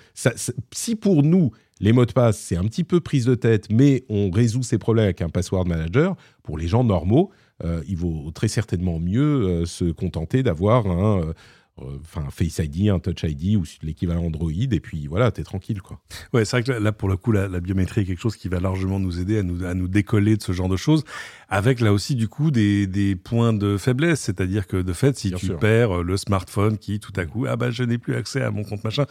si 0.72 0.96
pour 0.96 1.22
nous 1.22 1.50
les 1.80 1.92
mots 1.92 2.06
de 2.06 2.12
passe 2.12 2.38
c'est 2.38 2.56
un 2.56 2.64
petit 2.64 2.84
peu 2.84 3.00
prise 3.00 3.24
de 3.26 3.34
tête, 3.34 3.66
mais 3.70 4.04
on 4.08 4.30
résout 4.30 4.62
ces 4.62 4.78
problèmes 4.78 5.04
avec 5.04 5.22
un 5.22 5.28
password 5.28 5.66
manager, 5.66 6.16
pour 6.42 6.58
les 6.58 6.68
gens 6.68 6.84
normaux, 6.84 7.30
euh, 7.64 7.82
il 7.88 7.96
vaut 7.96 8.30
très 8.34 8.48
certainement 8.48 8.98
mieux 8.98 9.22
euh, 9.42 9.66
se 9.66 9.86
contenter 9.86 10.42
d'avoir 10.42 10.86
un 10.86 11.20
euh, 11.20 11.32
enfin 11.78 12.26
Face 12.30 12.58
ID, 12.58 12.88
un 12.88 12.98
Touch 12.98 13.22
ID 13.22 13.56
ou 13.56 13.64
l'équivalent 13.82 14.24
Android, 14.24 14.50
et 14.50 14.80
puis 14.80 15.06
voilà, 15.06 15.30
t'es 15.30 15.42
tranquille 15.42 15.82
quoi. 15.82 16.00
Ouais, 16.32 16.44
c'est 16.44 16.56
vrai 16.56 16.62
que 16.62 16.72
là 16.72 16.92
pour 16.92 17.08
le 17.08 17.16
coup 17.16 17.32
la, 17.32 17.48
biométrie 17.60 18.02
est 18.02 18.04
quelque 18.04 18.20
chose 18.20 18.36
qui 18.36 18.48
va 18.48 18.60
largement 18.60 18.98
nous 18.98 19.20
aider 19.20 19.38
à 19.38 19.42
nous, 19.42 19.64
à 19.64 19.74
nous 19.74 19.88
décoller 19.88 20.36
de 20.36 20.42
ce 20.42 20.52
genre 20.52 20.68
de 20.68 20.76
choses, 20.76 21.04
avec 21.48 21.80
là 21.80 21.92
aussi 21.92 22.14
du 22.14 22.28
coup 22.28 22.50
des, 22.50 22.86
des 22.86 23.14
points 23.14 23.52
de 23.52 23.76
faiblesse, 23.76 24.20
c'est-à-dire 24.20 24.66
que 24.66 24.78
de 24.78 24.92
fait 24.92 25.16
si 25.16 25.32
tu 25.32 25.54
perds 25.54 26.02
le 26.02 26.16
smartphone 26.16 26.78
qui 26.78 26.98
tout 26.98 27.12
à 27.16 27.26
coup 27.26 27.46
ah 27.46 27.56
bah 27.56 27.70
je 27.70 27.82
n'ai 27.82 27.98
plus 27.98 28.14
accès 28.14 28.40
à 28.40 28.50
mon 28.50 28.64
compte 28.64 28.82
machin, 28.82 29.04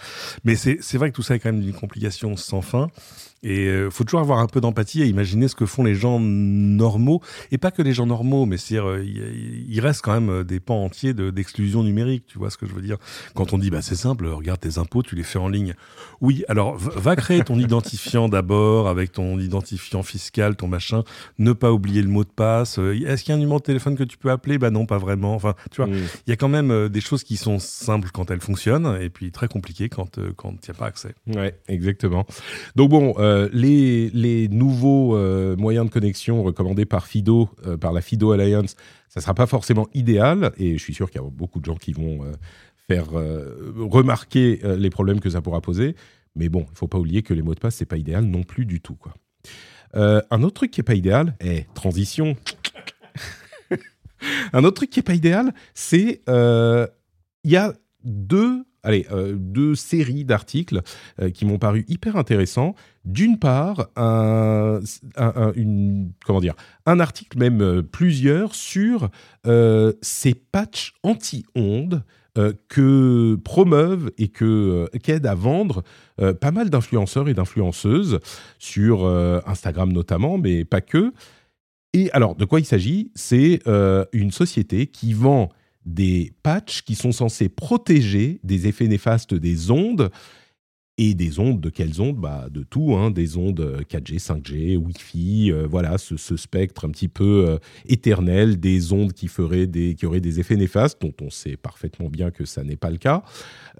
mais 0.43 0.55
c'est 0.55 0.79
c'est 0.81 0.97
vrai 0.97 1.11
que 1.11 1.15
tout 1.15 1.23
ça 1.23 1.35
est 1.35 1.39
quand 1.39 1.51
même 1.51 1.61
une 1.61 1.73
complication 1.73 2.35
sans 2.35 2.61
fin. 2.61 2.89
Et 3.45 3.67
euh, 3.67 3.91
faut 3.91 4.03
toujours 4.03 4.21
avoir 4.21 4.39
un 4.39 4.47
peu 4.47 4.59
d'empathie 4.59 5.03
et 5.03 5.05
imaginer 5.05 5.47
ce 5.47 5.53
que 5.53 5.67
font 5.67 5.83
les 5.83 5.93
gens 5.93 6.19
normaux, 6.19 7.21
et 7.51 7.59
pas 7.59 7.69
que 7.69 7.83
les 7.83 7.93
gens 7.93 8.07
normaux, 8.07 8.47
mais 8.47 8.57
c'est 8.57 8.79
euh, 8.79 9.05
il 9.05 9.79
reste 9.81 10.01
quand 10.01 10.13
même 10.13 10.29
euh, 10.29 10.43
des 10.43 10.59
pans 10.59 10.83
entiers 10.83 11.13
d'exclusion 11.13 11.83
numérique. 11.83 12.23
Tu 12.25 12.39
vois 12.39 12.49
ce 12.49 12.57
que 12.57 12.65
je 12.65 12.73
veux 12.73 12.81
dire? 12.81 12.97
Quand 13.35 13.53
on 13.53 13.59
dit 13.59 13.69
bah 13.69 13.83
c'est 13.83 13.95
simple, 13.95 14.25
regarde 14.25 14.59
tes 14.59 14.79
impôts, 14.79 15.03
tu 15.03 15.15
les 15.15 15.21
fais 15.21 15.37
en 15.37 15.47
ligne. 15.47 15.75
Oui, 16.21 16.43
alors 16.47 16.75
va 16.75 17.15
créer 17.15 17.43
ton 17.43 17.59
identifiant 17.59 18.29
d'abord 18.29 18.87
avec 18.87 19.11
ton 19.11 19.37
identifiant 19.37 20.01
fiscal, 20.01 20.55
ton 20.55 20.67
machin. 20.67 21.03
Ne 21.37 21.53
pas 21.53 21.71
oublier 21.71 22.01
le 22.01 22.09
mot 22.09 22.23
de 22.23 22.29
passe. 22.29 22.79
Est-ce 22.79 23.23
qu'il 23.23 23.29
y 23.29 23.33
a 23.33 23.35
un 23.35 23.39
numéro 23.39 23.59
de 23.59 23.63
téléphone 23.63 23.95
que 23.95 24.03
tu 24.03 24.17
peux 24.17 24.31
appeler? 24.31 24.57
Bah 24.57 24.71
non, 24.71 24.87
pas 24.87 24.97
vraiment. 24.97 25.35
Enfin, 25.35 25.53
tu 25.69 25.83
vois, 25.83 25.91
il 25.93 26.29
y 26.29 26.33
a 26.33 26.35
quand 26.35 26.49
même 26.49 26.89
des 26.89 27.01
choses 27.01 27.23
qui 27.23 27.37
sont 27.37 27.59
simples 27.59 28.09
quand 28.11 28.31
elles 28.31 28.41
fonctionnent 28.41 28.97
et 28.99 29.11
puis 29.11 29.31
très 29.31 29.47
compliquées 29.47 29.87
quand 29.87 30.19
quand 30.35 30.49
il 30.49 30.71
n'y 30.71 30.75
a 30.75 30.79
pas 30.79 30.87
accès. 30.87 31.13
Ouais, 31.27 31.59
exactement. 31.67 32.25
Donc 32.75 32.89
bon. 32.89 33.13
Euh, 33.19 33.34
les, 33.51 34.47
nouveaux 34.49 35.15
euh, 35.15 35.55
moyens 35.55 35.85
de 35.85 35.91
connexion 35.91 36.43
recommandés 36.43 36.85
par 36.85 37.07
Fido, 37.07 37.49
euh, 37.65 37.77
par 37.77 37.93
la 37.93 38.01
Fido 38.01 38.31
Alliance, 38.31 38.75
ça 39.09 39.19
ne 39.19 39.21
sera 39.21 39.33
pas 39.33 39.47
forcément 39.47 39.87
idéal, 39.93 40.51
et 40.57 40.77
je 40.77 40.83
suis 40.83 40.93
sûr 40.93 41.09
qu'il 41.09 41.21
y 41.21 41.23
a 41.23 41.29
beaucoup 41.29 41.59
de 41.59 41.65
gens 41.65 41.75
qui 41.75 41.93
vont 41.93 42.21
faire 42.87 43.07
remarquer 43.09 44.59
les 44.77 44.89
problèmes 44.89 45.21
que 45.21 45.29
ça 45.29 45.41
pourra 45.41 45.61
poser. 45.61 45.95
Mais 46.35 46.49
bon, 46.49 46.65
il 46.67 46.71
ne 46.71 46.75
faut 46.75 46.87
pas 46.87 46.99
oublier 46.99 47.23
que 47.23 47.33
les 47.33 47.41
mots 47.41 47.55
de 47.55 47.59
passe, 47.59 47.75
c'est 47.75 47.85
pas 47.85 47.97
idéal 47.97 48.25
non 48.25 48.43
plus 48.43 48.65
du 48.65 48.81
tout. 48.81 48.97
Un 49.93 50.43
autre 50.43 50.55
truc 50.55 50.71
qui 50.71 50.81
n'est 50.81 50.85
pas 50.85 50.95
idéal, 50.95 51.35
eh, 51.39 51.65
transition. 51.73 52.35
un 54.53 54.63
autre 54.65 54.75
truc 54.75 54.89
qui 54.89 54.99
n'est 54.99 55.03
pas 55.03 55.15
idéal, 55.15 55.53
c'est 55.73 56.21
il 56.27 57.51
y 57.51 57.55
a 57.55 57.73
deux 58.03 58.65
allez, 58.85 59.05
euh, 59.11 59.35
deux 59.37 59.75
séries 59.75 60.23
d'articles 60.23 60.81
euh, 61.19 61.29
qui 61.29 61.45
m'ont 61.45 61.57
paru 61.57 61.83
hyper 61.87 62.15
intéressants. 62.15 62.75
D'une 63.03 63.37
part, 63.37 63.89
un, 63.95 64.79
une, 65.55 66.11
comment 66.25 66.39
dire, 66.39 66.55
un 66.85 66.99
article, 66.99 67.37
même 67.37 67.61
euh, 67.61 67.81
plusieurs, 67.81 68.55
sur 68.55 69.09
ces 70.01 70.33
patchs 70.33 70.93
anti-ondes 71.03 72.03
que 72.67 73.35
promeuvent 73.45 74.11
et 74.17 74.27
que 74.27 74.89
qu'aident 75.01 75.27
à 75.27 75.35
vendre 75.35 75.83
pas 76.17 76.51
mal 76.51 76.69
d'influenceurs 76.69 77.29
et 77.29 77.33
d'influenceuses 77.33 78.19
sur 78.59 79.05
Instagram 79.05 79.93
notamment, 79.93 80.37
mais 80.37 80.65
pas 80.65 80.81
que. 80.81 81.13
Et 81.93 82.11
alors, 82.11 82.35
de 82.35 82.43
quoi 82.43 82.59
il 82.59 82.65
s'agit? 82.65 83.11
C'est 83.15 83.61
une 84.11 84.31
société 84.31 84.87
qui 84.87 85.13
vend 85.13 85.49
des 85.85 86.33
patchs 86.43 86.81
qui 86.81 86.95
sont 86.95 87.11
censés 87.11 87.49
protéger 87.49 88.39
des 88.43 88.67
effets 88.67 88.87
néfastes 88.87 89.33
des 89.33 89.71
ondes. 89.71 90.11
Et 90.97 91.13
des 91.13 91.39
ondes, 91.39 91.59
de 91.59 91.69
quelles 91.69 92.01
ondes? 92.01 92.15
Bah, 92.15 92.47
De 92.49 92.63
tout, 92.63 92.95
hein, 92.95 93.11
des 93.11 93.35
ondes 93.35 93.83
4G, 93.89 94.17
5G, 94.17 94.77
Wi-Fi, 94.77 95.51
euh, 95.51 95.67
voilà, 95.69 95.97
ce, 95.97 96.15
spectre 96.37 96.85
un 96.85 96.89
petit 96.89 97.09
peu 97.09 97.49
euh, 97.49 97.57
éternel, 97.85 98.61
des 98.61 98.93
ondes 98.93 99.11
qui, 99.11 99.27
feraient 99.27 99.67
des, 99.67 99.95
qui 99.95 100.05
auraient 100.05 100.21
des 100.21 100.39
effets 100.39 100.55
néfastes, 100.55 101.01
dont 101.01 101.13
on 101.21 101.29
sait 101.29 101.57
parfaitement 101.57 102.07
bien 102.07 102.31
que 102.31 102.45
ça 102.45 102.63
n'est 102.63 102.77
pas 102.77 102.91
le 102.91 102.97
cas. 102.97 103.23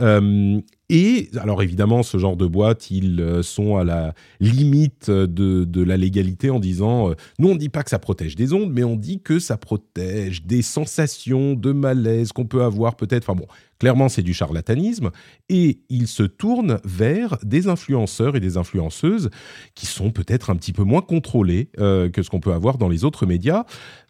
Euh, 0.02 0.60
Et 0.90 1.30
alors 1.38 1.64
évidemment, 1.64 2.04
ce 2.04 2.18
genre 2.18 2.38
de 2.38 2.46
boîtes, 2.46 2.92
ils 2.92 3.20
euh, 3.20 3.42
sont 3.42 3.78
à 3.78 3.84
la 3.84 4.14
limite 4.40 5.10
de, 5.10 5.84
la 5.84 5.98
légalité 5.98 6.52
en 6.52 6.60
disant, 6.60 7.10
euh, 7.10 7.14
nous 7.40 7.50
on 7.50 7.54
ne 7.56 7.60
dit 7.60 7.70
pas 7.70 7.84
que 7.84 7.90
ça 7.90 7.98
protège 7.98 8.36
des 8.36 8.54
ondes, 8.54 8.72
mais 8.72 8.84
on 8.84 8.96
dit 8.96 9.20
que 9.20 9.40
ça 9.40 9.58
protège 9.58 10.44
des 10.46 10.62
sensations 10.62 11.54
de 11.54 11.72
malaise 11.72 12.32
qu'on 12.32 12.46
peut 12.46 12.62
avoir 12.62 12.98
peut-être. 12.98 13.24
Enfin 13.28 13.40
bon, 13.40 13.48
clairement 13.80 14.10
c'est 14.10 14.22
du 14.22 14.36
charlatanisme. 14.36 15.10
Et 15.50 15.80
ils 15.90 16.08
se 16.08 16.24
tournent 16.24 16.80
vers 16.84 17.40
des 17.44 17.68
influenceurs 17.68 18.36
et 18.36 18.40
des 18.40 18.58
influenceuses 18.58 19.32
qui 19.74 19.88
sont 19.88 20.12
peut-être 20.12 20.52
un 20.52 20.56
petit 20.56 20.74
peu 20.74 20.84
moins 20.84 21.02
contrôlés 21.02 21.70
euh, 21.80 22.10
que 22.10 22.22
ce 22.22 22.30
qu'on 22.30 22.40
peut 22.40 22.54
avoir 22.54 22.78
dans 22.78 22.90
les 22.90 23.06
autres 23.06 23.26
médias. 23.26 23.64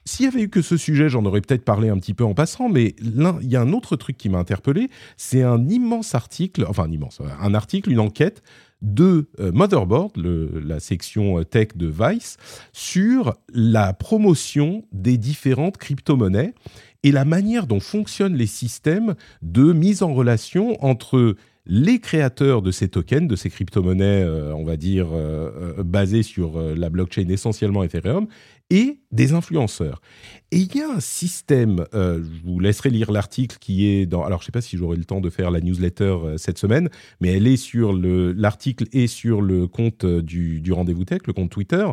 S'il 0.08 0.26
y 0.26 0.28
avait 0.28 0.44
eu 0.44 0.50
que 0.50 0.62
ce 0.62 0.78
sujet, 0.78 1.10
j'en 1.10 1.26
aurais 1.26 1.42
peut-être 1.42 1.66
parlé 1.66 1.90
un 1.90 1.98
petit 1.98 2.14
peu 2.14 2.24
en 2.24 2.36
passant, 2.36 2.70
mais 2.70 2.96
il 3.02 3.50
y 3.50 3.56
a 3.56 3.62
un 3.62 3.74
autre 3.74 3.96
truc 3.96 4.18
qui 4.18 4.30
m'a 4.30 4.38
interpellé, 4.38 4.90
c'est 5.18 5.42
un 5.42 5.68
immense 5.68 6.14
article, 6.14 6.64
enfin 6.68 6.84
un 6.84 6.92
immense, 6.92 7.22
un 7.42 7.54
article, 7.56 7.92
une 7.92 8.00
enquête 8.00 8.44
de 8.84 9.30
euh, 9.40 9.52
Motherboard, 9.52 10.12
la 10.18 10.80
section 10.80 11.40
euh, 11.40 11.44
tech 11.44 11.70
de 11.76 11.88
Vice, 11.88 12.38
sur 12.72 13.34
la 13.52 13.94
promotion 13.94 14.86
des 14.92 15.18
différentes 15.18 15.78
crypto-monnaies 15.78 16.54
et 17.02 17.12
la 17.12 17.26
manière 17.26 17.66
dont 17.66 17.80
fonctionnent 17.80 18.36
les 18.36 18.48
systèmes 18.48 19.16
de 19.42 19.74
mise 19.74 20.04
en 20.04 20.14
relation 20.14 20.84
entre 20.84 21.36
les 21.66 22.00
créateurs 22.00 22.62
de 22.62 22.72
ces 22.72 22.90
tokens, 22.90 23.28
de 23.28 23.36
ces 23.36 23.50
crypto-monnaies, 23.50 24.24
euh, 24.24 24.54
on 24.54 24.64
va 24.64 24.78
dire, 24.78 25.08
basées 25.84 26.24
sur 26.24 26.60
la 26.60 26.90
blockchain 26.90 27.28
essentiellement 27.30 27.84
Ethereum, 27.84 28.28
et 28.70 29.00
des 29.12 29.34
influenceurs. 29.34 30.02
Et 30.52 30.58
il 30.58 30.76
y 30.76 30.82
a 30.82 30.90
un 30.90 31.00
système, 31.00 31.86
euh, 31.94 32.24
je 32.24 32.50
vous 32.50 32.60
laisserai 32.60 32.90
lire 32.90 33.12
l'article 33.12 33.58
qui 33.60 33.88
est 33.88 34.06
dans... 34.06 34.24
Alors 34.24 34.40
je 34.40 34.44
ne 34.44 34.46
sais 34.48 34.52
pas 34.52 34.62
si 34.62 34.78
j'aurai 34.78 34.98
le 34.98 35.06
temps 35.06 35.22
de 35.22 35.30
faire 35.30 35.52
la 35.52 35.62
newsletter 35.62 36.04
euh, 36.04 36.38
cette 36.38 36.58
semaine, 36.58 36.90
mais 37.22 37.34
elle 37.34 37.48
est 37.48 37.58
sur 37.58 37.94
l'article 37.94 38.86
et 38.92 39.08
sur 39.08 39.42
le 39.42 39.68
compte 39.68 40.04
euh, 40.04 40.22
du, 40.22 40.62
du 40.62 40.74
Rendez-vous 40.74 41.06
Tech, 41.06 41.22
le 41.28 41.34
compte 41.34 41.52
Twitter 41.52 41.86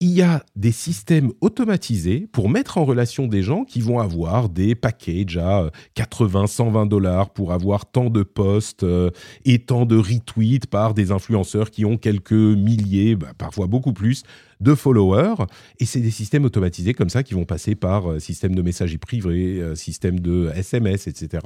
il 0.00 0.10
y 0.10 0.22
a 0.22 0.44
des 0.54 0.70
systèmes 0.70 1.32
automatisés 1.40 2.28
pour 2.30 2.48
mettre 2.48 2.78
en 2.78 2.84
relation 2.84 3.26
des 3.26 3.42
gens 3.42 3.64
qui 3.64 3.80
vont 3.80 3.98
avoir 3.98 4.48
des 4.48 4.76
packages 4.76 5.38
à 5.38 5.70
80, 5.94 6.46
120 6.46 6.86
dollars 6.86 7.30
pour 7.30 7.52
avoir 7.52 7.90
tant 7.90 8.08
de 8.08 8.22
posts 8.22 8.84
euh, 8.84 9.10
et 9.44 9.58
tant 9.58 9.86
de 9.86 9.96
retweets 9.96 10.68
par 10.68 10.94
des 10.94 11.10
influenceurs 11.10 11.72
qui 11.72 11.84
ont 11.84 11.96
quelques 11.96 12.30
milliers, 12.32 13.16
bah, 13.16 13.32
parfois 13.36 13.66
beaucoup 13.66 13.92
plus, 13.92 14.22
de 14.60 14.76
followers. 14.76 15.46
Et 15.80 15.84
c'est 15.84 16.00
des 16.00 16.12
systèmes 16.12 16.44
automatisés 16.44 16.94
comme 16.94 17.10
ça 17.10 17.24
qui 17.24 17.34
vont 17.34 17.44
passer 17.44 17.74
par 17.74 18.08
euh, 18.08 18.18
système 18.20 18.54
de 18.54 18.62
messagerie 18.62 18.98
privée, 18.98 19.60
euh, 19.60 19.74
système 19.74 20.20
de 20.20 20.52
SMS, 20.54 21.08
etc. 21.08 21.44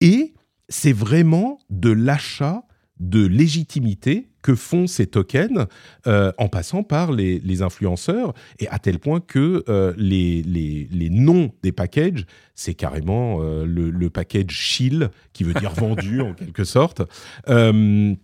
Et 0.00 0.34
c'est 0.68 0.92
vraiment 0.92 1.60
de 1.70 1.90
l'achat 1.90 2.64
de 2.98 3.24
légitimité 3.24 4.28
que 4.44 4.54
font 4.54 4.86
ces 4.86 5.06
tokens 5.06 5.66
euh, 6.06 6.30
en 6.36 6.48
passant 6.48 6.82
par 6.82 7.12
les, 7.12 7.62
influenceurs 7.62 8.34
et 8.58 8.68
à 8.68 8.78
tel 8.78 8.98
point 8.98 9.20
que 9.20 9.64
euh, 9.70 9.94
les, 9.96 10.42
les, 10.42 11.08
noms 11.08 11.50
des 11.62 11.72
packages, 11.72 12.26
c'est 12.54 12.74
carrément 12.74 13.38
euh, 13.40 13.64
le, 13.64 14.10
package 14.10 14.50
chill 14.50 15.08
qui 15.32 15.44
veut 15.44 15.54
dire 15.54 15.72
vendu 15.72 16.20
en 16.20 16.34
quelque 16.34 16.64
sorte. 16.64 17.00
et, 17.48 18.18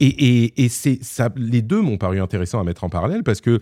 et, 0.00 0.68
c'est 0.68 0.98
ça, 1.04 1.30
les 1.36 1.62
deux 1.62 1.80
m'ont 1.80 1.96
paru 1.96 2.20
intéressants 2.20 2.58
à 2.58 2.64
mettre 2.64 2.82
en 2.82 2.88
parallèle 2.88 3.22
parce 3.22 3.40
que 3.40 3.60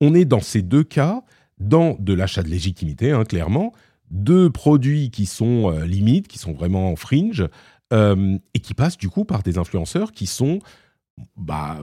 on 0.00 0.14
est 0.14 0.24
dans 0.24 0.40
ces 0.40 0.62
deux 0.62 0.82
cas 0.82 1.22
dans 1.60 1.96
de 2.00 2.12
l'achat 2.12 2.42
de 2.42 2.48
légitimité, 2.48 3.12
hein, 3.12 3.22
clairement, 3.24 3.72
deux 4.10 4.50
produits 4.50 5.10
qui 5.10 5.26
sont 5.26 5.70
limites, 5.82 6.26
qui 6.26 6.38
sont 6.38 6.54
vraiment 6.54 6.96
fringe, 6.96 7.46
et 7.92 8.60
qui 8.60 8.74
passent 8.74 8.98
du 8.98 9.08
coup 9.08 9.24
par 9.24 9.42
des 9.44 9.58
influenceurs 9.58 10.10
qui 10.12 10.26
sont 10.26 10.60
bah, 11.36 11.82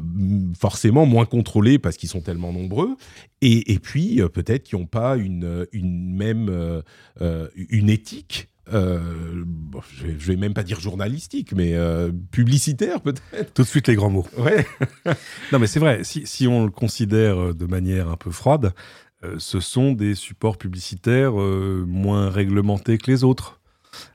forcément 0.58 1.06
moins 1.06 1.26
contrôlés 1.26 1.80
parce 1.80 1.98
qu'ils 1.98 2.10
sont 2.10 2.22
tellement 2.22 2.54
nombreux, 2.54 2.96
et, 3.42 3.80
puis 3.80 4.22
euh, 4.22 4.30
peut-être 4.30 4.64
qui 4.64 4.76
n'ont 4.76 4.86
pas 4.86 5.18
une, 5.18 5.68
une 5.72 6.16
même 6.16 6.50
euh, 6.50 6.82
euh, 7.22 7.48
une 7.56 7.90
éthique. 7.90 8.50
je, 8.72 9.44
vais, 10.04 10.14
vais 10.14 10.36
même 10.36 10.54
pas 10.54 10.64
dire 10.64 10.80
journalistique, 10.80 11.54
mais 11.54 11.76
publicitaire 12.32 13.02
peut-être. 13.02 13.54
Tout 13.54 13.64
de 13.64 13.68
suite 13.68 13.88
les 13.88 13.96
grands 13.96 14.10
mots. 14.10 14.28
Ouais. 14.38 14.66
non, 15.52 15.60
mais 15.60 15.68
c'est 15.68 15.80
vrai. 15.80 16.04
Si, 16.04 16.26
si, 16.26 16.48
on 16.48 16.66
le 16.66 16.72
considère 16.72 17.56
de 17.56 17.66
manière 17.66 18.10
un 18.10 18.18
peu 18.18 18.32
froide, 18.32 18.74
ce 19.38 19.60
sont 19.60 19.94
des 19.94 20.16
supports 20.16 20.58
publicitaires 20.58 21.34
moins 21.34 22.30
réglementés 22.30 22.98
que 22.98 23.10
les 23.10 23.24
autres. 23.24 23.62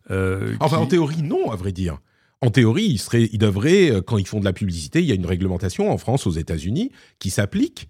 enfin, 0.08 0.78
en 0.78 0.86
théorie, 0.86 1.22
non, 1.22 1.50
à 1.50 1.56
vrai 1.56 1.72
dire 1.72 1.98
en 2.42 2.50
théorie, 2.50 3.00
ils, 3.12 3.38
devraient, 3.38 3.90
euh, 3.90 4.02
quand 4.02 4.18
ils 4.18 4.26
font 4.26 4.40
de 4.40 4.44
la 4.44 4.52
publicité, 4.52 5.00
il 5.00 5.06
y 5.06 5.12
a 5.12 5.14
une 5.14 5.26
réglementation 5.26 5.90
en 5.90 5.96
France, 5.96 6.26
aux 6.26 6.32
États-Unis, 6.32 6.90
qui 7.20 7.30
s'applique, 7.30 7.88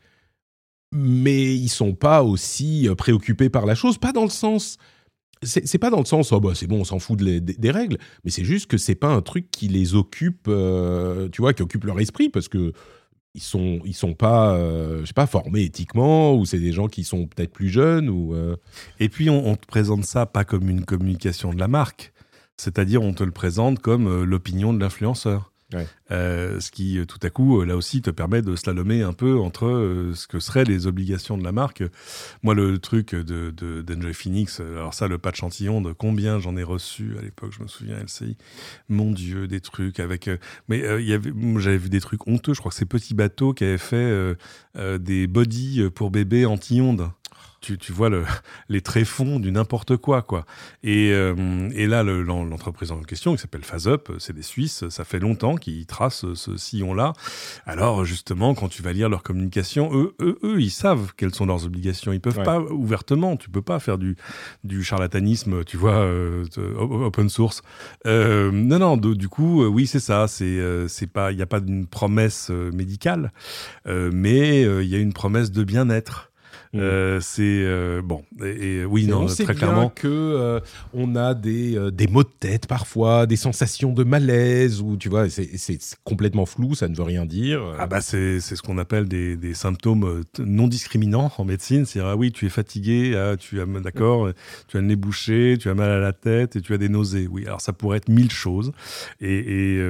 mais 0.93 1.57
ils 1.57 1.71
sont 1.71 1.95
pas 1.95 2.23
aussi 2.23 2.87
euh, 2.87 2.95
préoccupés 2.95 3.49
par 3.49 3.65
la 3.65 3.75
chose, 3.75 3.97
pas 3.97 4.13
dans 4.13 4.25
le 4.25 4.31
sens. 4.31 4.77
C'est 5.45 5.79
pas 5.79 5.91
dans 5.91 5.99
le 5.99 6.05
sens, 6.05 6.31
oh 6.31 6.39
bah 6.39 6.53
c'est 6.55 6.69
bon, 6.69 6.83
on 6.83 6.85
s'en 6.85 7.01
fout 7.01 7.19
des 7.19 7.71
règles, 7.73 7.99
mais 8.23 8.31
c'est 8.31 8.45
juste 8.45 8.69
que 8.69 8.79
c'est 8.79 8.95
pas 8.95 9.09
un 9.09 9.23
truc 9.23 9.51
qui 9.51 9.67
les 9.67 9.97
occupe, 9.97 10.47
euh, 10.47 11.29
tu 11.31 11.43
vois, 11.43 11.53
qui 11.53 11.63
occupe 11.63 11.83
leur 11.83 11.99
esprit, 11.99 12.29
parce 12.29 12.47
que 12.47 12.73
ils 13.35 13.43
sont 13.43 13.81
ils 13.85 13.95
sont 13.95 14.15
pas 14.15 14.57
je 15.01 15.05
sais 15.05 15.15
pas 15.15 15.27
formés 15.27 15.63
éthiquement 15.63 16.37
ou 16.37 16.45
c'est 16.45 16.61
des 16.61 16.71
gens 16.71 16.87
qui 16.87 17.03
sont 17.03 17.27
peut-être 17.27 17.51
plus 17.51 17.71
jeunes 17.71 18.11
ou 18.11 18.37
et 19.01 19.09
puis 19.09 19.31
on, 19.31 19.49
on, 19.49 19.57
te 19.57 19.67
présente 19.67 20.05
ça 20.05 20.27
pas 20.27 20.45
comme 20.45 20.69
une 20.69 20.85
communication 20.85 21.51
de 21.51 21.59
la 21.59 21.67
marque 21.67 22.13
c'est-à-dire, 22.57 23.03
on 23.03 23.13
te 23.13 23.25
le 23.25 23.31
présente 23.31 23.81
comme 23.81 24.07
euh, 24.07 24.25
l'opinion 24.25 24.73
de 24.73 24.81
l'influenceur. 24.81 25.51
Euh, 26.11 26.61
ce 26.61 26.71
qui, 26.71 26.99
euh, 26.99 27.07
tout 27.07 27.19
à 27.23 27.31
coup, 27.31 27.65
là 27.65 27.79
aussi, 27.79 28.03
te 28.03 28.11
permet 28.11 28.43
de 28.43 28.55
slalomer 28.57 29.01
un 29.01 29.15
peu 29.15 29.39
entre 29.39 30.13
ce 30.15 30.27
que 30.27 30.39
seraient 30.39 30.65
les 30.65 30.87
obligations 30.87 31.39
de 31.39 31.45
la 31.45 31.51
marque. 31.51 31.83
Moi, 32.43 32.55
le 32.55 32.79
truc 32.79 33.15
de, 33.15 33.51
de 33.51 34.13
Phoenix, 34.13 34.61
alors 34.61 34.93
ça, 34.93 35.09
le 35.09 35.17
pas 35.17 35.31
de 35.31 35.37
chantillon, 35.37 35.81
de 35.81 35.93
combien 35.93 36.39
j'en 36.41 36.59
ai 36.59 36.63
reçu 36.63 37.17
à 37.19 37.23
l'époque, 37.23 37.55
je 37.57 37.63
me 37.63 37.69
souviens, 37.69 37.97
LCI. 37.97 38.37
Mon 38.91 39.13
Dieu, 39.13 39.49
des 39.49 39.61
trucs 39.61 39.99
avec. 39.99 40.29
mais 40.69 40.83
j'avais 41.59 41.79
vu 41.79 41.89
des 41.89 42.03
trucs 42.03 42.29
honteux. 42.29 42.53
Je 42.53 42.61
crois 42.61 42.71
que 42.71 42.77
c'est 42.77 42.85
Petit 42.85 43.15
Bateau 43.15 43.55
qui 43.55 43.65
avait 43.65 43.79
fait 43.79 44.37
des 44.77 45.27
bodies 45.27 45.89
pour 45.95 46.11
bébés 46.11 46.45
anti-ondes 46.45 47.11
tu, 47.63 47.79
tu 47.79 47.93
vois 47.93 48.11
le, 48.11 48.25
les 48.69 48.83
tréfonds 48.83 49.41
du 49.41 49.51
n'importe 49.53 49.97
quoi, 49.97 50.21
quoi. 50.21 50.45
Et, 50.83 51.13
euh, 51.13 51.71
et 51.75 51.87
là, 51.87 52.03
l'entreprise 52.03 52.93
en 52.93 53.01
question, 53.01 53.35
qui 53.35 53.41
s'appelle 53.41 53.65
FazUp, 53.65 54.13
c'est 54.19 54.35
des 54.35 54.43
Suisses, 54.43 54.89
ça 54.91 55.05
fait 55.05 55.21
longtemps 55.21 55.57
qu'ils 55.57 55.87
tracent 55.87 56.35
ce 56.35 56.57
sillon-là. 56.57 57.15
Alors, 57.65 58.05
justement, 58.05 58.55
quand 58.55 58.69
tu 58.69 58.83
vas 58.83 58.93
lire 58.93 59.09
leur 59.09 59.23
communication, 59.23 59.91
eux, 59.95 60.15
eux, 60.21 60.39
eux 60.43 60.61
ils 60.61 60.71
savent 60.71 61.13
quelles 61.17 61.35
sont 61.35 61.47
leurs 61.47 61.65
obligations. 61.65 62.13
Ils 62.13 62.21
peuvent 62.21 62.43
pas 62.43 62.61
ouvertement, 62.61 63.37
tu 63.37 63.49
peux 63.49 63.63
pas 63.63 63.79
faire 63.79 63.97
du, 63.97 64.17
du 64.65 64.83
charlatanisme, 64.83 65.65
tu 65.65 65.77
vois, 65.77 65.95
euh, 65.95 66.45
open 66.79 67.29
source. 67.29 67.63
Euh, 68.07 68.51
non, 68.53 68.79
non, 68.79 68.97
du 68.97 69.29
coup, 69.29 69.65
oui, 69.65 69.87
c'est 69.87 70.01
ça. 70.01 70.27
C'est, 70.27 70.59
c'est 70.89 71.07
pas, 71.07 71.31
il 71.31 71.37
n'y 71.37 71.43
a 71.43 71.47
pas 71.47 71.61
d'une 71.61 71.87
promesse 71.87 72.51
médicale, 72.51 73.33
mais 73.87 74.63
il 74.63 74.89
y 74.89 74.97
a 74.97 74.99
une 74.99 75.13
promesse 75.13 75.53
de 75.53 75.63
bien-être. 75.63 76.32
Mm. 76.75 76.79
Euh, 76.81 77.21
c'est 77.21 77.43
euh, 77.43 78.01
bon 78.03 78.25
et, 78.43 78.87
oui 78.87 79.07
non 79.07 79.27
très 79.27 79.55
clairement. 79.55 79.91
que 79.91 80.09
euh, 80.09 80.59
on 80.95 81.17
a 81.17 81.35
des, 81.35 81.91
des 81.93 82.07
maux 82.07 82.23
de 82.23 82.31
tête 82.41 82.67
parfois 82.67 83.27
des 83.27 83.37
sensations 83.37 83.93
de 83.93 84.05
malaise 84.05 84.81
ou 84.81 84.97
tu 84.97 85.11
vois 85.11 85.29
c'est 85.29 85.79
complètement 86.03 86.47
flou 86.47 86.75
ça 86.75 86.89
ne 86.89 86.97
veut 86.97 87.03
rien 87.03 87.27
dire. 87.27 87.61
Ah 87.79 87.87
bah 87.87 88.01
c'est 88.01 88.41
ce 88.41 88.63
qu'on 88.63 88.79
appelle 88.79 89.07
des, 89.07 89.37
des, 89.37 89.53
symptômes 89.53 90.23
non 90.39 90.67
discriminants 90.67 91.31
en 91.37 91.45
médecine. 91.45 91.85
C'est 91.85 92.01
ah 92.01 92.17
oui 92.17 92.33
tu 92.33 92.47
es 92.47 92.49
fatigué 92.49 93.15
ah, 93.17 93.37
tu 93.37 93.61
as 93.61 93.67
d'accord 93.67 94.31
tu 94.67 94.79
as 94.79 94.81
le 94.81 94.87
nez 94.87 94.97
bouché 94.97 95.59
tu 95.61 95.69
as 95.69 95.75
mal 95.75 95.91
à 95.91 95.99
la 95.99 96.15
tête 96.15 96.57
et 96.57 96.63
tu 96.63 96.73
as 96.73 96.79
des 96.79 96.89
nausées. 96.89 97.29
Oui 97.31 97.45
alors 97.45 97.61
ça 97.61 97.75
pourrait 97.75 97.99
être 97.99 98.09
mille 98.09 98.31
choses. 98.31 98.73
Et, 99.21 99.77
et 99.77 99.83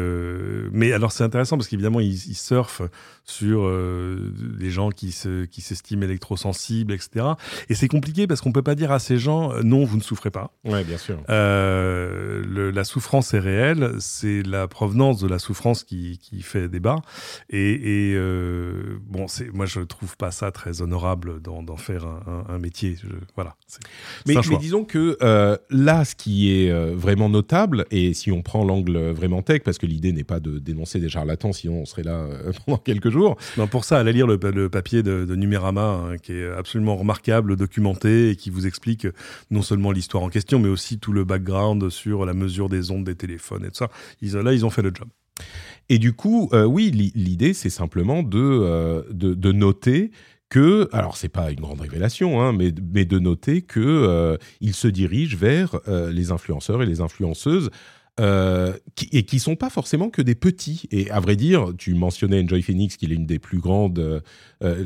mais 0.73 0.92
alors 0.92 1.12
c'est 1.12 1.23
intéressant 1.23 1.57
parce 1.57 1.68
qu'évidemment 1.68 2.01
ils, 2.01 2.27
ils 2.27 2.37
surfent 2.37 2.83
sur 3.25 3.71
des 4.37 4.71
gens 4.71 4.91
qui 4.91 5.13
se 5.13 5.45
qui 5.45 5.61
s'estiment 5.61 6.03
électrosensibles 6.03 6.93
etc. 6.93 7.27
Et 7.69 7.75
c'est 7.75 7.89
compliqué 7.89 8.27
parce 8.27 8.41
qu'on 8.41 8.53
peut 8.53 8.63
pas 8.63 8.75
dire 8.75 8.93
à 8.93 8.99
ces 8.99 9.19
gens 9.19 9.53
euh, 9.53 9.63
non, 9.63 9.85
vous 9.85 9.97
ne 9.97 10.03
souffrez 10.03 10.31
pas. 10.31 10.53
Ouais, 10.65 10.85
bien 10.85 10.99
sûr. 10.99 11.19
Euh, 11.29 12.73
la 12.73 12.85
souffrance 12.85 13.35
est 13.35 13.39
réelle, 13.39 13.95
c'est 13.99 14.43
la 14.43 14.69
provenance 14.69 15.21
de 15.21 15.29
la 15.29 15.39
souffrance 15.39 15.85
qui, 15.85 16.19
qui 16.19 16.43
fait 16.43 16.69
débat. 16.69 16.97
Et, 17.51 18.11
et 18.11 18.15
euh, 18.15 18.99
bon, 19.07 19.29
c'est 19.29 19.53
moi 19.53 19.67
je 19.67 19.81
trouve 19.81 20.17
pas 20.17 20.31
ça 20.31 20.51
très 20.51 20.83
honorable 20.83 21.41
d'en 21.41 21.77
faire 21.77 22.07
un, 22.49 22.59
métier. 22.59 22.97
voilà. 23.35 23.57
Mais, 24.27 24.35
mais, 24.35 24.57
disons 24.59 24.85
que 24.85 25.17
là, 25.71 26.05
ce 26.05 26.15
qui 26.15 26.51
est 26.51 26.73
vraiment 26.95 27.29
notable, 27.29 27.87
et 27.91 28.15
si 28.15 28.31
on 28.31 28.43
prend 28.43 28.65
l'angle 28.65 29.11
vraiment 29.11 29.43
tech, 29.43 29.63
parce 29.63 29.79
que 29.79 29.87
l'idée 29.87 30.13
n'est 30.13 30.25
pas 30.25 30.41
de 30.41 30.59
dénoncer 30.59 31.01
des 31.01 31.09
charlatans, 31.09 31.53
sinon 31.53 31.81
on 31.81 31.85
serait 31.85 32.03
là 32.03 32.27
pendant 32.67 32.79
quelques 32.79 33.11
jours. 33.12 33.37
Non, 33.57 33.66
pour 33.66 33.85
ça, 33.85 33.98
allez 33.98 34.12
lire 34.12 34.27
le, 34.27 34.38
papier 34.68 35.03
de, 35.03 35.25
de 35.25 35.37
Numérama, 35.37 35.83
hein, 35.83 36.16
qui 36.18 36.33
est 36.33 36.51
absolument 36.51 36.96
remarquable, 36.96 37.57
documenté, 37.57 38.31
et 38.31 38.37
qui 38.37 38.51
vous 38.51 38.66
explique 38.66 39.07
non 39.51 39.62
seulement 39.62 39.92
l'histoire 39.92 40.22
en 40.22 40.29
question, 40.29 40.59
mais 40.59 40.68
aussi 40.68 40.98
tout 40.98 41.12
le 41.12 41.25
background 41.25 41.88
sur 41.90 42.25
la 42.25 42.35
mesure 42.35 42.68
des 42.68 42.90
ondes 42.90 43.05
des 43.05 43.14
téléphones 43.14 43.64
et 43.64 43.68
tout 43.68 43.77
ça. 43.77 43.90
Ils, 44.20 44.33
là, 44.33 44.53
ils 44.53 44.64
ont 44.66 44.70
fait 44.70 44.83
le 44.83 44.92
job. 44.94 45.09
Et 45.88 45.98
du 45.98 46.12
coup, 46.12 46.51
oui, 46.53 46.90
l'idée, 47.14 47.55
c'est 47.55 47.70
simplement 47.70 48.22
de, 48.22 49.05
de, 49.11 49.53
noter 49.53 50.11
que, 50.48 50.88
alors 50.92 51.16
c'est 51.16 51.29
pas 51.29 51.51
une 51.51 51.61
grande 51.61 51.81
révélation, 51.81 52.40
hein, 52.40 52.53
mais, 52.53 52.72
mais, 52.92 53.05
de 53.05 53.18
noter 53.18 53.62
que 53.62 54.38
il 54.61 54.75
se 54.75 54.88
dirige 54.88 55.37
vers 55.37 55.81
les 55.87 56.31
influenceurs 56.31 56.83
et 56.83 56.87
les 56.87 57.01
influenceuses 57.01 57.70
euh, 58.20 58.75
qui, 58.94 59.09
et 59.12 59.22
qui 59.22 59.38
sont 59.38 59.57
pas 59.57 59.70
forcément 59.70 60.11
que 60.11 60.20
des 60.20 60.35
petits. 60.35 60.87
Et 60.90 61.11
à 61.11 61.18
vrai 61.18 61.35
dire, 61.35 61.72
tu 61.79 61.94
mentionnais 61.94 62.42
Enjoy 62.42 62.61
Phoenix, 62.61 62.98
qui 62.98 63.07
est 63.07 63.09
une 63.09 63.25
des 63.25 63.38
plus 63.38 63.57
grandes 63.59 63.98
euh, 63.98 64.20
euh, 64.62 64.85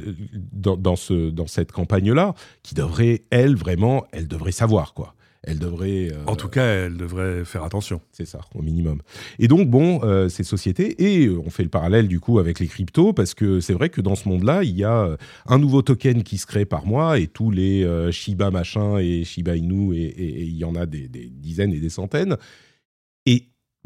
dans, 0.53 0.95
ce, 0.95 1.31
dans 1.31 1.49
cette 1.49 1.73
campagne-là, 1.73 2.37
qui 2.63 2.77
devrait, 2.77 3.23
elle, 3.31 3.57
vraiment, 3.57 4.05
elle 4.13 4.29
devrait 4.29 4.53
savoir, 4.53 4.95
quoi. 4.95 5.17
Elle 5.43 5.59
devrait. 5.59 6.13
en 6.27 6.37
tout 6.37 6.49
cas, 6.49 6.65
elle 6.65 6.97
devrait 6.97 7.45
faire 7.45 7.65
attention. 7.65 8.01
C'est 8.13 8.27
ça, 8.27 8.41
au 8.55 8.63
minimum. 8.63 9.01
Et 9.41 9.49
donc, 9.49 9.69
bon, 9.69 10.01
ces 10.29 10.43
sociétés, 10.43 10.97
et 10.99 11.29
on 11.29 11.51
fait 11.51 11.63
le 11.63 11.69
parallèle 11.69 12.09
du 12.09 12.19
coup 12.19 12.41
avec 12.41 12.59
les 12.59 12.67
cryptos, 12.67 13.13
parce 13.13 13.33
que 13.33 13.61
c'est 13.61 13.73
vrai 13.73 13.89
que 13.89 14.01
dans 14.01 14.17
ce 14.17 14.29
monde-là, 14.29 14.65
il 14.65 14.77
y 14.77 14.83
a 14.83 15.17
un 15.47 15.59
nouveau 15.59 15.83
token 15.83 16.25
qui 16.25 16.39
se 16.39 16.47
crée 16.47 16.65
par 16.65 16.85
mois, 16.85 17.21
et 17.21 17.29
tous 17.29 17.53
les 17.53 17.89
Shiba 18.11 18.51
machin 18.51 18.99
et 18.99 19.23
Shiba 19.23 19.55
Inu, 19.55 19.95
et 19.95 20.43
il 20.43 20.57
y 20.57 20.65
en 20.65 20.75
a 20.75 20.85
des, 20.85 21.07
des, 21.07 21.27
dizaines 21.27 21.73
et 21.73 21.81
des 21.81 21.91
centaines. 21.91 22.37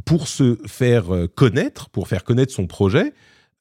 Pour 0.04 0.28
se 0.28 0.58
faire 0.66 1.14
euh, 1.14 1.26
connaître, 1.26 1.90
pour 1.90 2.08
faire 2.08 2.24
connaître 2.24 2.52
son 2.52 2.66
projet, 2.66 3.12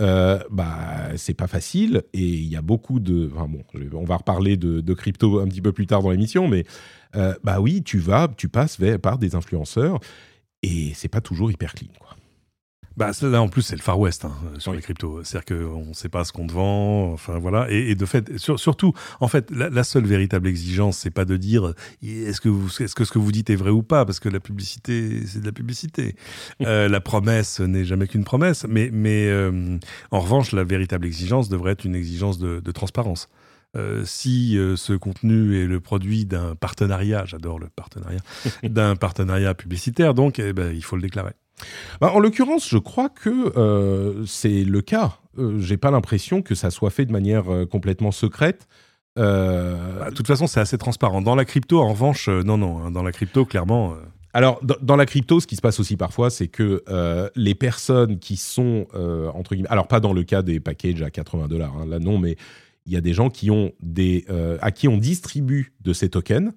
euh, 0.02 0.40
bah 0.50 1.10
c'est 1.18 1.34
pas 1.34 1.48
facile 1.48 2.04
et 2.14 2.24
il 2.24 2.48
y 2.48 2.56
a 2.56 2.62
beaucoup 2.62 3.00
de. 3.00 3.30
Enfin 3.34 3.48
bon, 3.48 3.64
on 3.94 4.06
va 4.06 4.18
reparler 4.18 4.56
de, 4.56 4.94
crypto 4.94 5.40
un 5.40 5.48
petit 5.48 5.62
peu 5.62 5.74
plus 5.74 5.88
tard 5.88 6.02
dans 6.02 6.12
l'émission, 6.12 6.48
mais 6.48 6.66
euh, 7.16 7.34
bah 7.44 7.60
oui, 7.60 7.84
tu 7.84 8.00
vas, 8.00 8.30
tu 8.38 8.48
passes 8.48 8.78
par 9.02 9.18
des 9.18 9.36
influenceurs 9.36 10.00
et 10.64 10.94
c'est 10.94 11.10
pas 11.10 11.22
toujours 11.22 11.52
hyper 11.52 11.74
clean, 11.74 11.92
quoi. 12.00 12.16
Bah, 13.00 13.12
là, 13.22 13.42
en 13.42 13.48
plus, 13.48 13.62
c'est 13.62 13.78
le 13.78 13.82
Far 13.82 13.98
West 13.98 14.26
hein, 14.26 14.34
sur 14.58 14.74
les 14.74 14.82
cryptos. 14.82 15.24
C'est-à-dire 15.24 15.58
qu'on 15.58 15.86
ne 15.86 15.94
sait 15.94 16.10
pas 16.10 16.26
ce 16.26 16.34
qu'on 16.34 16.46
te 16.46 16.52
vend. 16.52 17.14
Enfin, 17.14 17.40
voilà. 17.40 17.66
Et, 17.70 17.96
de 17.96 18.06
fait, 18.06 18.38
surtout, 18.38 18.92
en 19.22 19.30
fait, 19.30 19.50
la, 19.52 19.86
seule 19.86 20.06
véritable 20.06 20.50
exigence, 20.50 20.98
c'est 20.98 21.10
pas 21.10 21.24
de 21.24 21.38
dire 21.38 21.74
est-ce 22.04 22.42
que, 22.42 22.50
est-ce 22.84 22.96
que 22.96 23.06
ce 23.06 23.12
que 23.14 23.18
vous 23.18 23.32
dites 23.32 23.50
est 23.50 23.56
vrai 23.56 23.70
ou 23.70 23.84
pas, 23.84 24.04
parce 24.04 24.20
que 24.20 24.28
la 24.28 24.42
publicité, 24.42 25.26
c'est 25.26 25.40
de 25.40 25.46
la 25.46 25.54
publicité. 25.54 26.18
Euh, 26.62 26.90
la 26.90 27.00
promesse 27.00 27.62
n'est 27.62 27.86
jamais 27.86 28.06
qu'une 28.06 28.26
promesse. 28.26 28.66
Mais, 28.68 28.90
mais 28.92 29.30
euh, 29.30 29.78
en 30.12 30.20
revanche, 30.20 30.52
la 30.52 30.66
véritable 30.66 31.06
exigence 31.08 31.48
devrait 31.48 31.72
être 31.72 31.86
une 31.86 31.96
exigence 31.96 32.38
de, 32.38 32.72
transparence. 32.74 33.30
Euh, 33.78 34.04
si 34.04 34.58
ce 34.76 34.92
contenu 34.92 35.58
est 35.58 35.68
le 35.68 35.80
produit 35.80 36.26
d'un 36.26 36.54
partenariat, 36.56 37.24
j'adore 37.24 37.60
le 37.60 37.70
partenariat, 37.70 38.20
d'un 38.64 38.98
partenariat 38.98 39.54
publicitaire, 39.54 40.14
donc 40.14 40.38
eh 40.40 40.52
ben, 40.52 40.76
il 40.76 40.84
faut 40.84 40.98
le 40.98 41.02
déclarer. 41.02 41.32
Bah, 42.02 42.12
en 42.14 42.20
l'occurrence, 42.20 42.68
je 42.68 42.78
crois 42.78 43.10
que 43.10 43.58
euh, 43.58 44.26
c'est 44.26 44.64
le 44.64 44.82
cas. 44.82 45.20
Euh, 45.38 45.60
J'ai 45.60 45.78
pas 45.78 45.92
l'impression 45.92 46.42
que 46.42 46.56
ça 46.56 46.72
soit 46.72 46.90
fait 46.90 47.06
de 47.06 47.12
manière 47.12 47.52
euh, 47.52 47.66
complètement 47.66 48.12
secrète. 48.12 48.68
Euh, 49.18 50.00
bah, 50.00 50.10
de 50.10 50.16
toute 50.16 50.28
façon, 50.28 50.48
c'est 50.48 50.60
assez 50.60 50.78
transparent. 50.78 51.22
Dans 51.22 51.36
la 51.36 51.46
crypto, 51.46 51.80
en 51.80 51.90
revanche, 51.90 52.30
non, 52.30 52.58
non. 52.58 52.80
Hein, 52.80 52.92
dans 52.92 53.04
la 53.04 53.12
crypto, 53.12 53.46
clairement. 53.46 53.96
Alors, 54.34 54.62
dans, 54.64 54.96
la 54.96 55.06
crypto, 55.06 55.40
ce 55.40 55.48
qui 55.48 55.56
se 55.56 55.62
passe 55.62 55.80
aussi 55.80 55.98
parfois, 55.98 56.30
c'est 56.30 56.48
que 56.48 56.84
les 57.36 57.56
personnes 57.56 58.20
qui 58.20 58.38
sont, 58.38 58.86
entre 59.34 59.56
guillemets, 59.56 59.70
alors 59.70 59.88
pas 59.88 60.00
dans 60.00 60.14
le 60.14 60.22
cas 60.22 60.44
des 60.44 60.60
packages 60.60 61.02
à 61.02 61.10
80 61.10 61.48
dollars, 61.48 61.76
hein, 61.76 61.88
là 61.88 61.98
non, 61.98 62.20
mais 62.20 62.36
il 62.86 62.94
y 62.94 62.96
a 62.96 63.02
des 63.02 63.14
gens 63.14 63.32
qui 63.32 63.50
ont 63.50 63.72
des, 63.82 64.28
à 64.62 64.70
qui 64.70 64.88
on 64.88 64.98
distribue 64.98 65.74
de 65.82 65.94
ces 65.94 66.10
tokens 66.10 66.52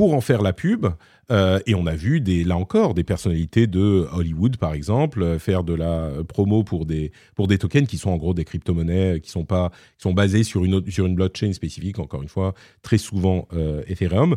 pour 0.00 0.14
en 0.14 0.22
faire 0.22 0.40
la 0.40 0.54
pub. 0.54 0.86
Euh, 1.30 1.58
et 1.66 1.74
on 1.74 1.84
a 1.84 1.94
vu 1.94 2.22
des, 2.22 2.42
là 2.42 2.56
encore 2.56 2.94
des 2.94 3.04
personnalités 3.04 3.66
de 3.66 4.08
Hollywood, 4.14 4.56
par 4.56 4.72
exemple, 4.72 5.22
euh, 5.22 5.38
faire 5.38 5.62
de 5.62 5.74
la 5.74 6.10
promo 6.26 6.64
pour 6.64 6.86
des, 6.86 7.12
pour 7.34 7.48
des 7.48 7.58
tokens 7.58 7.86
qui 7.86 7.98
sont 7.98 8.08
en 8.08 8.16
gros 8.16 8.32
des 8.32 8.46
crypto-monnaies, 8.46 9.20
qui 9.20 9.28
sont, 9.28 9.44
pas, 9.44 9.68
qui 9.98 10.04
sont 10.04 10.14
basés 10.14 10.42
sur 10.42 10.64
une, 10.64 10.90
sur 10.90 11.04
une 11.04 11.16
blockchain 11.16 11.52
spécifique, 11.52 11.98
encore 11.98 12.22
une 12.22 12.30
fois, 12.30 12.54
très 12.80 12.96
souvent 12.96 13.46
euh, 13.52 13.82
Ethereum. 13.88 14.36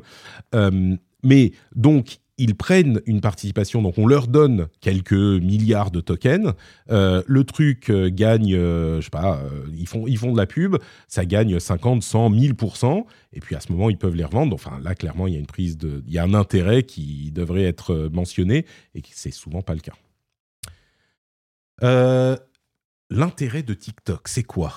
mais 1.23 1.53
donc, 1.77 2.17
ils 2.43 2.55
prennent 2.55 2.99
une 3.05 3.21
participation, 3.21 3.81
donc 3.81 3.97
on 3.97 4.05
leur 4.05 4.27
donne 4.27 4.67
quelques 4.81 5.13
milliards 5.13 5.91
de 5.91 6.01
tokens. 6.01 6.53
Euh, 6.91 7.23
le 7.25 7.45
truc 7.45 7.89
euh, 7.89 8.09
gagne, 8.11 8.53
euh, 8.53 8.97
je 8.97 9.05
sais 9.05 9.09
pas, 9.09 9.41
ils, 9.73 9.87
font, 9.87 10.07
ils 10.07 10.17
font 10.17 10.33
de 10.33 10.37
la 10.37 10.45
pub, 10.45 10.75
ça 11.07 11.23
gagne 11.23 11.57
50, 11.57 12.03
100, 12.03 12.31
1000%, 12.31 13.05
et 13.31 13.39
puis 13.39 13.55
à 13.55 13.61
ce 13.61 13.71
moment, 13.71 13.89
ils 13.89 13.97
peuvent 13.97 14.15
les 14.15 14.25
revendre. 14.25 14.53
Enfin, 14.53 14.77
là, 14.83 14.93
clairement, 14.93 15.27
il 15.27 15.35
y 15.35 15.37
a 15.37 15.39
une 15.39 15.45
prise 15.45 15.77
de. 15.77 16.03
Il 16.05 16.11
y 16.13 16.17
a 16.17 16.23
un 16.23 16.33
intérêt 16.33 16.83
qui 16.83 17.31
devrait 17.31 17.63
être 17.63 18.09
mentionné, 18.11 18.65
et 18.93 19.01
c'est 19.09 19.31
souvent 19.31 19.61
pas 19.61 19.73
le 19.73 19.79
cas. 19.79 19.93
L'intérêt 23.09 23.63
de 23.63 23.73
TikTok, 23.73 24.27
c'est 24.27 24.43
quoi? 24.43 24.73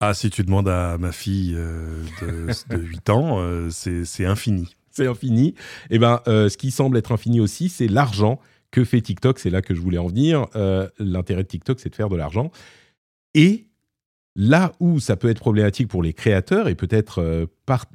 Ah, 0.00 0.12
si 0.12 0.28
tu 0.28 0.42
demandes 0.42 0.68
à 0.68 0.98
ma 0.98 1.12
fille 1.12 1.52
de, 1.52 2.46
de 2.68 2.76
8 2.76 3.10
ans, 3.10 3.68
c'est 3.70 4.26
infini 4.26 4.76
c'est 4.94 5.06
infini. 5.06 5.48
Et 5.48 5.96
eh 5.96 5.98
ben, 5.98 6.20
euh, 6.28 6.48
ce 6.48 6.56
qui 6.56 6.70
semble 6.70 6.96
être 6.96 7.12
infini 7.12 7.40
aussi, 7.40 7.68
c'est 7.68 7.88
l'argent 7.88 8.40
que 8.70 8.84
fait 8.84 9.00
TikTok. 9.00 9.38
C'est 9.38 9.50
là 9.50 9.62
que 9.62 9.74
je 9.74 9.80
voulais 9.80 9.98
en 9.98 10.06
venir. 10.06 10.46
Euh, 10.56 10.88
l'intérêt 10.98 11.42
de 11.42 11.48
TikTok, 11.48 11.80
c'est 11.80 11.90
de 11.90 11.94
faire 11.94 12.08
de 12.08 12.16
l'argent. 12.16 12.50
Et 13.34 13.66
là 14.36 14.72
où 14.80 14.98
ça 14.98 15.16
peut 15.16 15.28
être 15.28 15.38
problématique 15.38 15.88
pour 15.88 16.02
les 16.02 16.12
créateurs 16.12 16.66
et 16.68 16.74
peut-être 16.74 17.20
euh, 17.20 17.46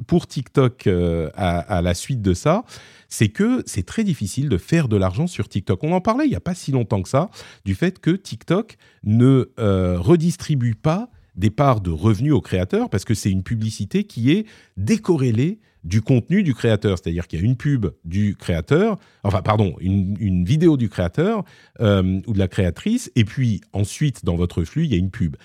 pour 0.08 0.26
TikTok 0.26 0.88
à, 1.36 1.82
la 1.82 1.94
suite 1.94 2.22
de 2.22 2.34
ça, 2.34 2.64
c'est 3.10 3.30
que 3.30 3.62
c'est 3.66 3.86
très 3.86 4.04
difficile 4.04 4.48
de 4.48 4.58
faire 4.58 4.88
de 4.88 4.96
l'argent 4.96 5.28
sur 5.28 5.50
TikTok. 5.50 5.84
On 5.84 5.92
en 5.92 6.02
parlait 6.02 6.26
il 6.26 6.30
n'y 6.30 6.36
a 6.36 6.42
pas 6.42 6.56
si 6.56 6.72
longtemps 6.72 7.02
que 7.02 7.10
ça, 7.10 7.30
du 7.66 7.76
fait 7.76 8.00
que 8.00 8.12
TikTok 8.12 8.78
ne 9.04 9.50
redistribue 9.98 10.76
pas 10.76 11.10
des 11.36 11.50
parts 11.50 11.82
de 11.82 11.90
revenus 11.90 12.34
aux 12.34 12.42
créateurs 12.42 12.90
parce 12.90 13.06
que 13.06 13.14
c'est 13.14 13.32
une 13.32 13.44
publicité 13.44 14.06
qui 14.06 14.32
est 14.32 14.46
décorrélée 14.78 15.60
du 15.84 16.02
contenu 16.02 16.44
du 16.44 16.54
créateur. 16.54 16.98
C'est-à-dire 16.98 17.28
qu'il 17.28 17.40
y 17.40 17.42
a 17.42 17.46
une 17.46 17.56
pub 17.56 17.88
du 18.06 18.36
créateur, 18.36 18.98
enfin 19.24 19.42
pardon, 19.42 19.76
une, 19.80 20.44
vidéo 20.44 20.78
du 20.78 20.90
créateur 20.90 21.44
euh, 21.80 22.20
ou 22.28 22.34
de 22.34 22.40
la 22.40 22.48
créatrice, 22.48 23.12
et 23.16 23.26
puis 23.26 23.62
ensuite 23.74 24.26
dans 24.26 24.36
votre 24.36 24.64
flux, 24.64 24.86
il 24.86 24.92
y 24.92 24.96
a 24.96 24.98
une 24.98 25.12
pub. 25.12 25.36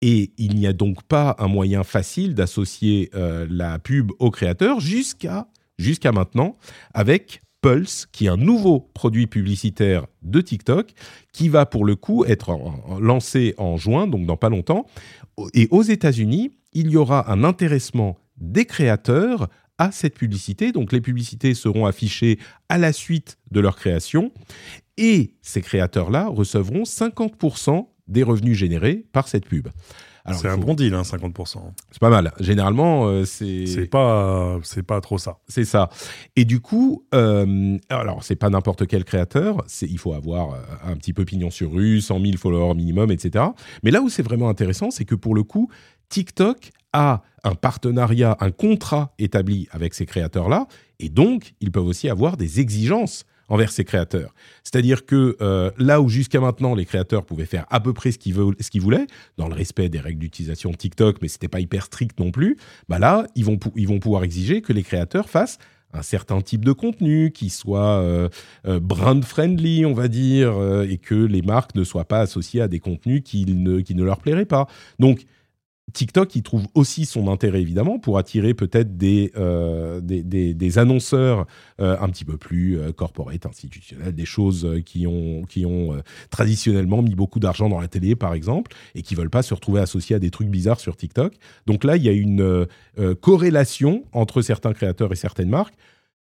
Et 0.00 0.32
il 0.38 0.54
n'y 0.54 0.66
a 0.66 0.72
donc 0.72 1.02
pas 1.02 1.34
un 1.38 1.48
moyen 1.48 1.82
facile 1.82 2.34
d'associer 2.34 3.10
euh, 3.14 3.46
la 3.50 3.78
pub 3.78 4.12
au 4.18 4.30
créateur 4.30 4.80
jusqu'à 4.80 5.48
jusqu'à 5.78 6.12
maintenant 6.12 6.56
avec 6.94 7.40
Pulse, 7.60 8.06
qui 8.12 8.26
est 8.26 8.28
un 8.28 8.36
nouveau 8.36 8.80
produit 8.94 9.26
publicitaire 9.26 10.06
de 10.22 10.40
TikTok, 10.40 10.92
qui 11.32 11.48
va 11.48 11.66
pour 11.66 11.84
le 11.84 11.96
coup 11.96 12.24
être 12.24 12.56
lancé 13.00 13.54
en 13.58 13.76
juin, 13.76 14.06
donc 14.06 14.26
dans 14.26 14.36
pas 14.36 14.48
longtemps. 14.48 14.86
Et 15.54 15.68
aux 15.70 15.82
États-Unis, 15.82 16.52
il 16.72 16.90
y 16.90 16.96
aura 16.96 17.30
un 17.32 17.44
intéressement 17.44 18.18
des 18.36 18.64
créateurs 18.64 19.48
à 19.78 19.92
cette 19.92 20.14
publicité. 20.14 20.72
Donc 20.72 20.92
les 20.92 21.00
publicités 21.00 21.54
seront 21.54 21.86
affichées 21.86 22.38
à 22.68 22.78
la 22.78 22.92
suite 22.92 23.38
de 23.50 23.60
leur 23.60 23.76
création 23.76 24.32
et 24.96 25.34
ces 25.42 25.62
créateurs-là 25.62 26.26
recevront 26.26 26.82
50% 26.82 27.86
des 28.08 28.22
revenus 28.22 28.56
générés 28.56 29.06
par 29.12 29.28
cette 29.28 29.46
pub. 29.46 29.68
C'est 30.34 30.48
un 30.48 30.58
bon 30.58 30.74
deal, 30.74 30.94
hein, 30.94 31.02
50%. 31.02 31.58
C'est 31.90 32.00
pas 32.00 32.10
mal. 32.10 32.32
Généralement, 32.40 33.06
euh, 33.06 33.24
c'est. 33.24 33.66
C'est 33.66 33.86
pas, 33.86 34.58
c'est 34.62 34.82
pas 34.82 35.00
trop 35.00 35.18
ça. 35.18 35.38
C'est 35.48 35.64
ça. 35.64 35.88
Et 36.36 36.44
du 36.44 36.60
coup, 36.60 37.04
euh, 37.14 37.78
alors 37.88 38.22
c'est 38.22 38.36
pas 38.36 38.50
n'importe 38.50 38.86
quel 38.86 39.04
créateur. 39.04 39.64
il 39.82 39.98
faut 39.98 40.12
avoir 40.12 40.52
euh, 40.52 40.58
un 40.84 40.96
petit 40.96 41.12
peu 41.12 41.24
pignon 41.24 41.50
sur 41.50 41.72
rue, 41.72 42.00
100 42.00 42.20
000 42.20 42.36
followers 42.36 42.74
minimum, 42.74 43.10
etc. 43.10 43.46
Mais 43.82 43.90
là 43.90 44.02
où 44.02 44.08
c'est 44.08 44.22
vraiment 44.22 44.48
intéressant, 44.48 44.90
c'est 44.90 45.04
que 45.04 45.14
pour 45.14 45.34
le 45.34 45.44
coup, 45.44 45.70
TikTok 46.08 46.70
a 46.92 47.22
un 47.44 47.54
partenariat, 47.54 48.36
un 48.40 48.50
contrat 48.50 49.12
établi 49.18 49.68
avec 49.70 49.94
ces 49.94 50.06
créateurs-là, 50.06 50.66
et 51.00 51.08
donc 51.08 51.54
ils 51.60 51.70
peuvent 51.70 51.86
aussi 51.86 52.08
avoir 52.08 52.36
des 52.36 52.60
exigences 52.60 53.24
envers 53.48 53.72
ces 53.72 53.84
créateurs. 53.84 54.34
C'est-à-dire 54.62 55.06
que 55.06 55.36
euh, 55.40 55.70
là 55.78 56.00
où 56.00 56.08
jusqu'à 56.08 56.40
maintenant 56.40 56.74
les 56.74 56.84
créateurs 56.84 57.24
pouvaient 57.24 57.46
faire 57.46 57.66
à 57.70 57.80
peu 57.80 57.92
près 57.92 58.12
ce 58.12 58.18
qu'ils, 58.18 58.34
voulaient, 58.34 59.06
dans 59.36 59.48
le 59.48 59.54
respect 59.54 59.88
des 59.88 60.00
règles 60.00 60.20
d'utilisation 60.20 60.70
de 60.70 60.76
TikTok, 60.76 61.16
mais 61.22 61.28
c'était 61.28 61.48
pas 61.48 61.60
hyper 61.60 61.86
strict 61.86 62.18
non 62.20 62.30
plus, 62.30 62.56
bah 62.88 62.98
là 62.98 63.26
ils 63.34 63.44
vont, 63.44 63.58
ils 63.74 63.88
vont 63.88 63.98
pouvoir 63.98 64.24
exiger 64.24 64.60
que 64.60 64.72
les 64.72 64.82
créateurs 64.82 65.28
fassent 65.28 65.58
un 65.94 66.02
certain 66.02 66.42
type 66.42 66.66
de 66.66 66.72
contenu 66.72 67.32
qui 67.32 67.48
soit 67.48 68.02
euh, 68.02 68.28
euh, 68.66 68.78
brand 68.78 69.24
friendly, 69.24 69.86
on 69.86 69.94
va 69.94 70.08
dire, 70.08 70.52
et 70.82 70.98
que 70.98 71.14
les 71.14 71.40
marques 71.40 71.74
ne 71.74 71.82
soient 71.82 72.04
pas 72.04 72.20
associées 72.20 72.60
à 72.60 72.68
des 72.68 72.78
contenus 72.78 73.22
qui 73.24 73.46
ne, 73.46 73.80
qui 73.80 73.94
ne 73.94 74.04
leur 74.04 74.20
plairaient 74.20 74.44
pas. 74.44 74.66
Donc 74.98 75.24
TikTok, 75.92 76.34
il 76.36 76.42
trouve 76.42 76.66
aussi 76.74 77.06
son 77.06 77.28
intérêt 77.28 77.60
évidemment 77.62 77.98
pour 77.98 78.18
attirer 78.18 78.52
peut-être 78.52 78.96
des, 78.96 79.32
euh, 79.36 80.00
des, 80.02 80.78
annonceurs 80.78 81.46
euh, 81.80 81.96
un 82.00 82.08
petit 82.10 82.24
peu 82.24 82.36
plus 82.36 82.78
euh, 82.78 82.92
corporate, 82.92 83.46
institutionnels, 83.46 84.14
des 84.14 84.26
choses 84.26 84.68
qui 84.84 85.06
ont, 85.06 85.44
qui 85.44 85.64
ont 85.64 86.00
traditionnellement 86.30 87.02
mis 87.02 87.14
beaucoup 87.14 87.40
d'argent 87.40 87.68
dans 87.68 87.80
la 87.80 87.88
télé 87.88 88.16
par 88.16 88.34
exemple 88.34 88.72
et 88.94 89.02
qui 89.02 89.14
veulent 89.14 89.30
pas 89.30 89.42
se 89.42 89.54
retrouver 89.54 89.80
associés 89.80 90.16
à 90.16 90.18
des 90.18 90.30
trucs 90.30 90.48
bizarres 90.48 90.80
sur 90.80 90.96
TikTok. 90.96 91.34
Donc 91.66 91.84
là, 91.84 91.96
il 91.96 92.02
y 92.02 92.08
a 92.08 92.12
une 92.12 92.66
corrélation 93.20 94.04
entre 94.12 94.42
certains 94.42 94.72
créateurs 94.72 95.12
et 95.12 95.16
certaines 95.16 95.48
marques. 95.48 95.74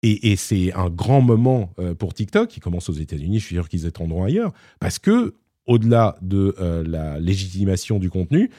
Et, 0.04 0.32
et 0.32 0.36
c'est 0.36 0.74
un 0.74 0.90
grand 0.90 1.22
moment 1.22 1.74
pour 2.00 2.14
TikTok, 2.14 2.50
qui 2.50 2.60
commence 2.60 2.90
aux 2.90 2.94
États-Unis, 2.94 3.40
je 3.40 3.46
suis 3.46 3.56
sûr 3.56 3.70
qu'ils 3.70 3.86
étendront 3.86 4.24
ailleurs, 4.24 4.52
parce 4.80 4.98
que 4.98 5.36
au-delà 5.68 6.18
de 6.22 6.56
la 6.88 7.20
légitimation 7.20 8.00
du 8.00 8.10
contenu, 8.10 8.50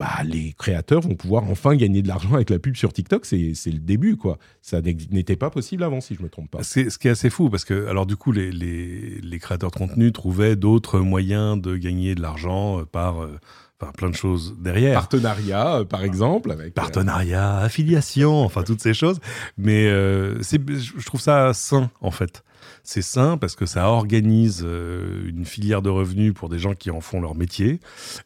bah, 0.00 0.22
les 0.24 0.54
créateurs 0.54 1.02
vont 1.02 1.14
pouvoir 1.14 1.44
enfin 1.44 1.76
gagner 1.76 2.00
de 2.00 2.08
l'argent 2.08 2.32
avec 2.32 2.48
la 2.48 2.58
pub 2.58 2.74
sur 2.74 2.90
TikTok. 2.90 3.26
C'est 3.26 3.52
le 3.66 3.78
début, 3.78 4.16
quoi. 4.16 4.38
Ça 4.62 4.80
n'était 4.80 5.36
pas 5.36 5.50
possible 5.50 5.82
avant, 5.82 6.00
si 6.00 6.14
je 6.14 6.22
me 6.22 6.30
trompe 6.30 6.50
pas. 6.50 6.62
C'est 6.62 6.88
ce 6.88 6.98
qui 6.98 7.06
est 7.08 7.10
assez 7.10 7.28
fou, 7.28 7.50
parce 7.50 7.66
que, 7.66 7.86
alors, 7.86 8.06
du 8.06 8.16
coup, 8.16 8.32
les, 8.32 8.50
les, 8.50 9.20
les 9.20 9.38
créateurs 9.38 9.70
de 9.70 9.76
contenu 9.76 10.10
trouvaient 10.10 10.56
d'autres 10.56 11.00
moyens 11.00 11.60
de 11.60 11.76
gagner 11.76 12.14
de 12.14 12.22
l'argent 12.22 12.80
euh, 12.80 12.84
par. 12.86 13.22
Euh, 13.22 13.38
enfin, 13.78 13.92
plein 13.92 14.08
de 14.08 14.14
choses 14.14 14.56
derrière. 14.58 14.94
Partenariat, 14.94 15.80
euh, 15.80 15.84
par 15.84 16.02
exemple. 16.02 16.50
Avec, 16.50 16.72
Partenariat, 16.72 17.58
affiliation, 17.58 18.42
enfin 18.42 18.62
toutes 18.62 18.80
ces 18.80 18.94
choses. 18.94 19.20
Mais 19.58 19.84
je 19.84 21.04
trouve 21.04 21.20
ça 21.20 21.52
sain, 21.52 21.90
en 22.00 22.10
fait. 22.10 22.42
C'est 22.84 23.02
sain 23.02 23.36
parce 23.36 23.56
que 23.56 23.66
ça 23.66 23.88
organise 23.88 24.62
euh, 24.64 25.28
une 25.28 25.44
filière 25.44 25.82
de 25.82 25.90
revenus 25.90 26.34
pour 26.34 26.48
des 26.48 26.58
gens 26.58 26.74
qui 26.74 26.90
en 26.90 27.00
font 27.00 27.20
leur 27.20 27.34
métier. 27.34 27.80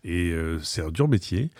Et 0.05 0.31
euh, 0.31 0.59
c'est 0.63 0.83
un 0.83 0.91
dur 0.91 1.09
métier. 1.09 1.51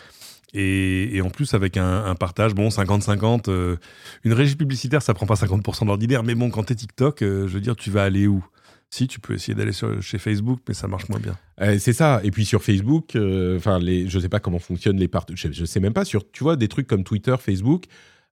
Et, 0.57 1.21
en 1.21 1.29
plus, 1.29 1.53
avec 1.53 1.75
un, 1.75 2.15
partage, 2.15 2.53
bon, 2.53 2.69
50-50, 2.69 3.49
euh, 3.49 3.75
une 4.23 4.31
régie 4.31 4.55
publicitaire, 4.55 5.01
ça 5.01 5.13
prend 5.13 5.25
pas 5.25 5.35
50% 5.35 5.87
d'ordinaire, 5.87 6.23
mais 6.23 6.33
bon, 6.33 6.49
quand 6.49 6.63
tu 6.63 6.71
es 6.71 6.75
TikTok, 6.77 7.17
je 7.19 7.45
veux 7.45 7.59
dire, 7.59 7.75
tu 7.75 7.91
vas 7.91 8.03
aller 8.03 8.25
où? 8.25 8.41
Si, 8.89 9.09
tu 9.09 9.19
peux 9.19 9.33
essayer 9.33 9.53
d'aller 9.53 9.73
chez 9.73 10.17
Facebook, 10.17 10.61
mais 10.65 10.73
ça 10.73 10.87
marche 10.87 11.09
moins 11.09 11.19
bien. 11.19 11.35
c'est 11.77 11.91
ça. 11.91 12.21
Et 12.23 12.31
puis 12.31 12.45
sur 12.45 12.63
Facebook, 12.63 13.17
enfin, 13.57 13.79
les, 13.79 14.07
je 14.07 14.17
sais 14.17 14.29
pas 14.29 14.39
comment 14.39 14.59
fonctionnent 14.59 14.97
les 14.97 15.09
parts. 15.09 15.25
Je, 15.33 15.51
je, 15.51 15.65
sais 15.65 15.81
même 15.81 15.91
pas 15.91 16.05
sur, 16.05 16.31
tu 16.31 16.45
vois, 16.45 16.55
des 16.55 16.69
trucs 16.69 16.87
comme 16.87 17.03
Twitter, 17.03 17.35
Facebook, 17.37 17.83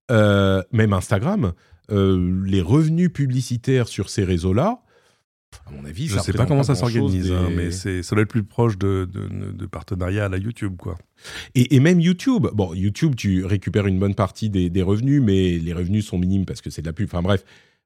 même 0.10 0.94
Instagram. 0.94 1.52
Euh, 1.92 2.44
les 2.46 2.62
revenus 2.62 3.12
publicitaires 3.12 3.88
sur 3.88 4.10
ces 4.10 4.24
réseaux-là, 4.24 4.82
à 5.68 5.72
mon 5.72 5.86
avis, 5.86 6.08
je 6.08 6.16
ne 6.16 6.22
sais 6.22 6.34
pas 6.34 6.46
comment 6.46 6.64
ça 6.64 6.76
s'organise, 6.76 7.32
hein, 7.32 7.50
mais 7.56 7.72
c'est 7.72 8.02
ça 8.02 8.16
doit 8.16 8.24
être 8.24 8.30
plus 8.30 8.44
proche 8.44 8.78
de, 8.78 9.08
de, 9.12 9.66
partenariat 9.68 10.26
à 10.26 10.30
la 10.30 10.38
YouTube, 10.38 10.76
quoi. 10.78 10.98
Et, 11.56 11.80
même 11.80 12.00
YouTube, 12.00 12.48
bon, 12.54 12.74
YouTube, 12.74 13.16
tu 13.16 13.46
récupères 13.46 13.86
une 13.88 14.00
bonne 14.00 14.16
partie 14.16 14.50
des, 14.50 14.82
revenus, 14.82 15.22
mais 15.22 15.60
les 15.60 15.74
revenus 15.74 16.08
sont 16.08 16.18
minimes 16.18 16.46
parce 16.46 16.62
que 16.62 16.70
c'est 16.70 16.82
de 16.82 16.88
la 16.88 16.94
pub. 16.94 17.08
Enfin 17.08 17.22
bref, 17.22 17.44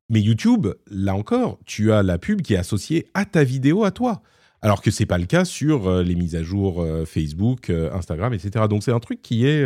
mais 0.10 0.22
YouTube, 0.22 0.68
là 0.90 1.14
encore, 1.14 1.60
tu 1.66 1.92
as 1.92 2.04
la 2.04 2.18
pub 2.18 2.42
qui 2.42 2.54
est 2.54 2.58
associée 2.58 3.08
à 3.14 3.26
ta 3.26 3.44
vidéo, 3.44 3.84
à 3.84 3.92
toi. 3.92 4.22
Alors 4.62 4.82
que 4.82 4.90
c'est 4.90 5.06
pas 5.06 5.20
le 5.20 5.26
cas 5.26 5.46
sur 5.46 5.88
euh, 5.88 6.02
les 6.02 6.16
mises 6.16 6.36
à 6.36 6.42
jour 6.42 6.82
euh, 6.82 7.06
Facebook, 7.06 7.70
Instagram, 7.70 8.34
etc. 8.34 8.66
Donc 8.70 8.84
c'est 8.84 8.92
un 8.92 9.00
truc 9.00 9.22
qui 9.22 9.46
est 9.46 9.66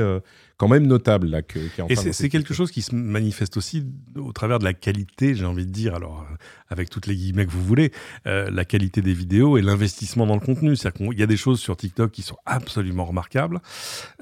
quand 0.62 0.67
même 0.67 0.86
notable 0.86 1.26
là. 1.26 1.41
Que, 1.41 1.58
et 1.89 1.95
c'est 1.95 2.30
quelque 2.30 2.54
chose 2.54 2.69
qui 2.69 2.84
se 2.84 2.93
manifeste 2.93 3.58
aussi 3.58 3.84
au 4.15 4.32
travers 4.32 4.60
de 4.60 4.63
la 4.63 4.76
qualité, 4.76 5.34
j'ai 5.34 5.45
envie 5.45 5.65
de 5.65 5.71
dire, 5.71 5.95
alors 5.95 6.28
euh, 6.30 6.36
avec 6.69 6.91
toutes 6.91 7.08
les 7.08 7.15
guillemets 7.15 7.47
que 7.47 7.52
vous 7.52 7.63
voulez, 7.63 7.91
euh, 8.28 8.47
la 8.52 8.63
qualité 8.63 9.02
des 9.02 9.13
vidéos 9.13 9.58
et 9.58 9.63
l'investissement 9.63 10.28
dans 10.28 10.36
le 10.36 10.39
contenu. 10.39 10.76
C'est-à-dire 10.76 11.10
qu'il 11.10 11.19
y 11.19 11.24
a 11.24 11.26
des 11.26 11.36
choses 11.36 11.60
sur 11.60 11.76
TikTok 11.76 12.12
qui 12.12 12.21
sont 12.21 12.38
absolument 12.45 13.06
remarquables. 13.06 13.60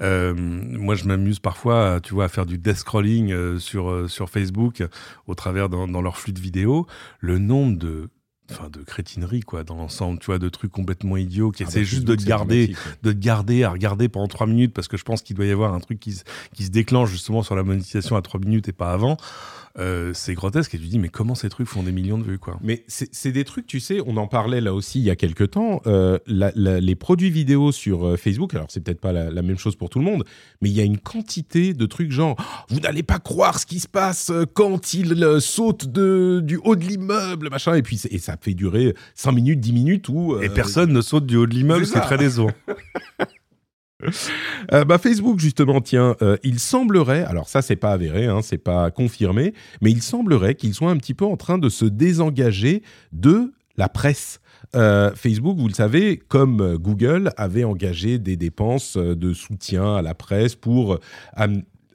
Euh, 0.00 0.32
moi, 0.34 0.94
je 0.94 1.04
m'amuse 1.04 1.40
parfois, 1.40 2.00
tu 2.02 2.14
vois, 2.14 2.24
à 2.24 2.28
faire 2.28 2.46
du 2.46 2.56
death 2.56 2.76
scrolling 2.76 3.58
sur 3.58 4.08
sur 4.08 4.30
Facebook 4.30 4.82
au 5.26 5.34
travers 5.34 5.68
dans, 5.68 5.86
dans 5.88 6.00
leur 6.00 6.16
flux 6.16 6.32
de 6.32 6.40
vidéos. 6.40 6.86
Le 7.18 7.38
nombre 7.38 7.76
de 7.76 8.08
enfin 8.50 8.68
de 8.68 8.82
crétinerie 8.82 9.40
quoi 9.40 9.64
dans 9.64 9.76
l'ensemble 9.76 10.18
tu 10.18 10.26
vois 10.26 10.38
de 10.38 10.48
trucs 10.48 10.72
complètement 10.72 11.16
idiots 11.16 11.50
qui 11.50 11.62
ah 11.62 11.66
essaient 11.66 11.80
bah, 11.80 11.84
juste 11.84 12.04
de 12.04 12.14
te 12.14 12.24
garder 12.24 12.74
de 13.02 13.12
te 13.12 13.18
garder 13.18 13.64
à 13.64 13.70
regarder 13.70 14.08
pendant 14.08 14.28
trois 14.28 14.46
minutes 14.46 14.72
parce 14.74 14.88
que 14.88 14.96
je 14.96 15.04
pense 15.04 15.22
qu'il 15.22 15.36
doit 15.36 15.46
y 15.46 15.50
avoir 15.50 15.74
un 15.74 15.80
truc 15.80 16.00
qui, 16.00 16.20
qui 16.54 16.64
se 16.64 16.70
déclenche 16.70 17.10
justement 17.10 17.42
sur 17.42 17.56
la 17.56 17.62
monétisation 17.62 18.16
à 18.16 18.22
trois 18.22 18.40
minutes 18.40 18.68
et 18.68 18.72
pas 18.72 18.92
avant 18.92 19.16
euh, 19.78 20.10
c'est 20.14 20.34
grotesque 20.34 20.74
et 20.74 20.78
tu 20.78 20.86
dis 20.86 20.98
mais 20.98 21.10
comment 21.10 21.36
ces 21.36 21.48
trucs 21.48 21.68
font 21.68 21.84
des 21.84 21.92
millions 21.92 22.18
de 22.18 22.24
vues 22.24 22.40
quoi? 22.40 22.58
Mais 22.60 22.84
c'est 22.88 23.30
des 23.30 23.44
trucs 23.44 23.68
tu 23.68 23.78
sais 23.78 24.00
on 24.04 24.16
en 24.16 24.26
parlait 24.26 24.60
là 24.60 24.74
aussi 24.74 24.98
il 24.98 25.04
y 25.04 25.10
a 25.10 25.16
quelques 25.16 25.52
temps 25.52 25.80
euh, 25.86 26.18
les 26.26 26.94
produits 26.96 27.30
vidéo 27.30 27.70
sur 27.70 28.04
euh, 28.04 28.16
Facebook 28.16 28.52
alors 28.54 28.66
c'est 28.68 28.80
peut-être 28.80 29.00
pas 29.00 29.12
la, 29.12 29.42
même 29.42 29.58
chose 29.58 29.76
pour 29.76 29.88
tout 29.88 30.00
le 30.00 30.04
monde 30.04 30.24
mais 30.60 30.70
il 30.70 30.76
y 30.76 30.80
a 30.80 30.84
une 30.84 30.98
quantité 30.98 31.72
de 31.72 31.86
trucs 31.86 32.10
genre 32.10 32.36
vous 32.68 32.80
n'allez 32.80 33.04
pas 33.04 33.20
croire 33.20 33.60
ce 33.60 33.66
qui 33.66 33.78
se 33.78 33.86
passe 33.86 34.32
quand 34.54 34.92
il 34.92 35.40
saute 35.40 35.86
de, 35.86 36.40
du 36.42 36.58
haut 36.64 36.74
de 36.74 36.84
l'immeuble 36.84 37.48
machin 37.48 37.74
et 37.74 37.82
puis 37.82 38.02
et 38.10 38.18
ça 38.18 38.36
fait 38.40 38.54
durer 38.54 38.94
5 39.14 39.30
minutes 39.30 39.60
10 39.60 39.72
minutes 39.72 40.08
où 40.08 40.36
et 40.42 40.48
personne 40.48 40.92
ne 40.92 41.00
saute 41.00 41.26
du 41.26 41.36
haut 41.36 41.46
de 41.46 41.54
l'immeuble 41.54 41.86
c'est 41.86 42.00
très 42.00 42.18
décevant 42.18 42.50
Euh, 44.72 44.84
bah 44.84 44.98
Facebook 44.98 45.38
justement, 45.38 45.80
tiens, 45.80 46.16
euh, 46.22 46.36
il 46.42 46.58
semblerait, 46.58 47.24
alors 47.24 47.48
ça 47.48 47.62
c'est 47.62 47.76
pas 47.76 47.92
avéré, 47.92 48.26
hein, 48.26 48.40
c'est 48.42 48.58
pas 48.58 48.90
confirmé, 48.90 49.54
mais 49.80 49.90
il 49.90 50.02
semblerait 50.02 50.54
qu'ils 50.54 50.74
soient 50.74 50.90
un 50.90 50.96
petit 50.96 51.14
peu 51.14 51.24
en 51.24 51.36
train 51.36 51.58
de 51.58 51.68
se 51.68 51.84
désengager 51.84 52.82
de 53.12 53.52
la 53.76 53.88
presse. 53.88 54.40
Euh, 54.76 55.10
Facebook, 55.14 55.58
vous 55.58 55.68
le 55.68 55.74
savez, 55.74 56.16
comme 56.16 56.76
Google, 56.76 57.32
avait 57.36 57.64
engagé 57.64 58.18
des 58.18 58.36
dépenses 58.36 58.96
de 58.96 59.32
soutien 59.32 59.96
à 59.96 60.02
la 60.02 60.14
presse 60.14 60.54
pour 60.54 60.98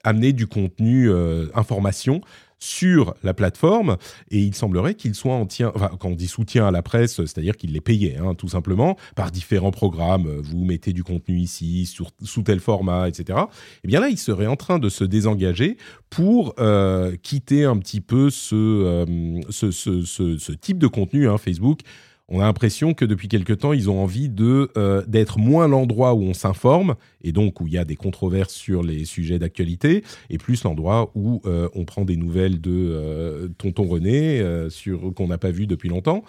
amener 0.04 0.34
du 0.34 0.48
contenu 0.48 1.12
information 1.54 2.22
sur 2.66 3.14
la 3.24 3.34
plateforme 3.34 3.98
et 4.32 4.40
il 4.40 4.56
semblerait 4.56 4.96
qu'il 4.96 5.14
soit 5.14 5.36
en 5.36 5.46
tien, 5.46 5.72
enfin, 5.76 5.92
quand 6.00 6.10
on 6.10 6.16
dit 6.16 6.28
soutien 6.28 6.68
à 6.68 6.72
la 6.72 6.82
presse, 6.82 7.16
c'est-à-dire 7.16 7.56
qu'il 7.56 7.74
les 7.74 7.82
payait, 7.82 8.18
hein, 8.18 8.34
tout 8.34 8.48
simplement, 8.48 8.98
par 9.16 9.32
différents 9.32 9.72
programmes. 9.72 10.28
Vous 10.42 10.66
mettez 10.66 10.92
du 10.92 11.04
contenu 11.04 11.38
ici, 11.38 11.86
sous 11.86 12.42
tel 12.42 12.60
format, 12.60 13.08
etc. 13.08 13.40
Et 13.40 13.82
eh 13.84 13.88
bien 13.88 14.00
là, 14.00 14.10
il 14.10 14.18
serait 14.18 14.48
en 14.48 14.56
train 14.56 14.80
de 14.80 14.90
se 14.90 15.04
désengager 15.04 15.78
pour 16.10 16.56
euh, 16.60 17.16
quitter 17.22 17.66
un 17.66 17.78
petit 17.78 18.02
peu 18.02 18.30
ce, 18.30 18.56
euh, 18.56 20.56
type 20.62 20.80
de 20.80 20.88
contenu, 20.88 21.30
hein, 21.30 21.38
Facebook 21.38 21.82
on 22.28 22.40
a 22.40 22.44
l'impression 22.44 22.94
que 22.94 23.06
depuis 23.06 23.28
quelque 23.28 23.54
temps, 23.54 23.74
ils 23.74 23.90
ont 23.90 24.02
envie 24.02 24.30
de 24.30 24.72
euh, 24.78 25.04
d'être 25.08 25.38
moins 25.38 25.68
l'endroit 25.68 26.16
où 26.16 26.24
on 26.24 26.34
s'informe 26.34 26.96
et 27.22 27.32
donc 27.32 27.62
où 27.62 27.68
il 27.68 27.74
y 27.74 27.78
a 27.78 27.86
des 27.86 27.96
controverses 27.96 28.54
sur 28.54 28.82
les 28.82 29.06
sujets 29.06 29.38
d'actualité, 29.38 30.04
et 30.30 30.38
plus 30.38 30.64
l'endroit 30.64 31.12
où 31.14 31.42
euh, 31.46 31.70
on 31.76 31.86
prend 31.86 32.04
des 32.04 32.18
nouvelles 32.18 32.60
de 32.62 32.72
euh, 32.72 33.48
Tonton 33.58 33.88
René 33.88 34.44
sur 34.70 35.14
qu'on 35.14 35.28
n'a 35.28 35.38
pas 35.38 35.52
vu 35.52 35.68
depuis 35.68 35.90
longtemps, 35.90 36.24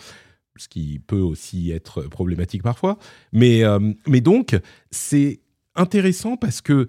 ce 0.56 0.68
qui 0.68 1.00
peut 1.06 1.20
aussi 1.20 1.70
être 1.70 2.02
problématique 2.02 2.62
parfois. 2.62 2.98
Mais 3.32 3.62
mais 4.06 4.20
donc 4.20 4.58
c'est 4.90 5.40
intéressant 5.74 6.36
parce 6.36 6.60
que 6.60 6.88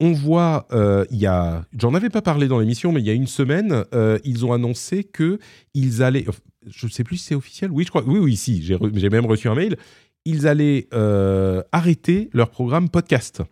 on 0.00 0.12
voit, 0.12 0.68
il 1.10 1.18
y 1.18 1.26
a, 1.26 1.64
j'en 1.76 1.94
avais 1.94 2.10
pas 2.10 2.22
parlé 2.22 2.46
dans 2.46 2.60
l'émission, 2.60 2.92
mais 2.92 3.00
il 3.00 3.06
y 3.06 3.10
a 3.10 3.14
une 3.14 3.26
semaine, 3.26 3.84
ils 4.24 4.46
ont 4.46 4.52
annoncé 4.52 5.04
que 5.04 5.38
ils 5.74 6.02
allaient, 6.02 6.26
je 6.66 6.86
ne 6.86 6.90
sais 6.90 7.04
plus 7.04 7.16
si 7.18 7.24
c'est 7.24 7.34
officiel. 7.34 7.70
Oui, 7.70 7.84
je 7.84 7.90
crois. 7.90 8.02
Oui, 8.06 8.18
oui, 8.18 8.36
si. 8.36 8.62
J'ai 8.62 9.10
même 9.10 9.26
reçu 9.26 9.48
un 9.48 9.54
mail. 9.54 9.76
Ils 10.24 10.46
allaient 10.46 10.88
euh, 10.92 11.62
arrêter 11.72 12.30
leur 12.32 12.50
programme 12.50 12.88
podcast. 12.88 13.42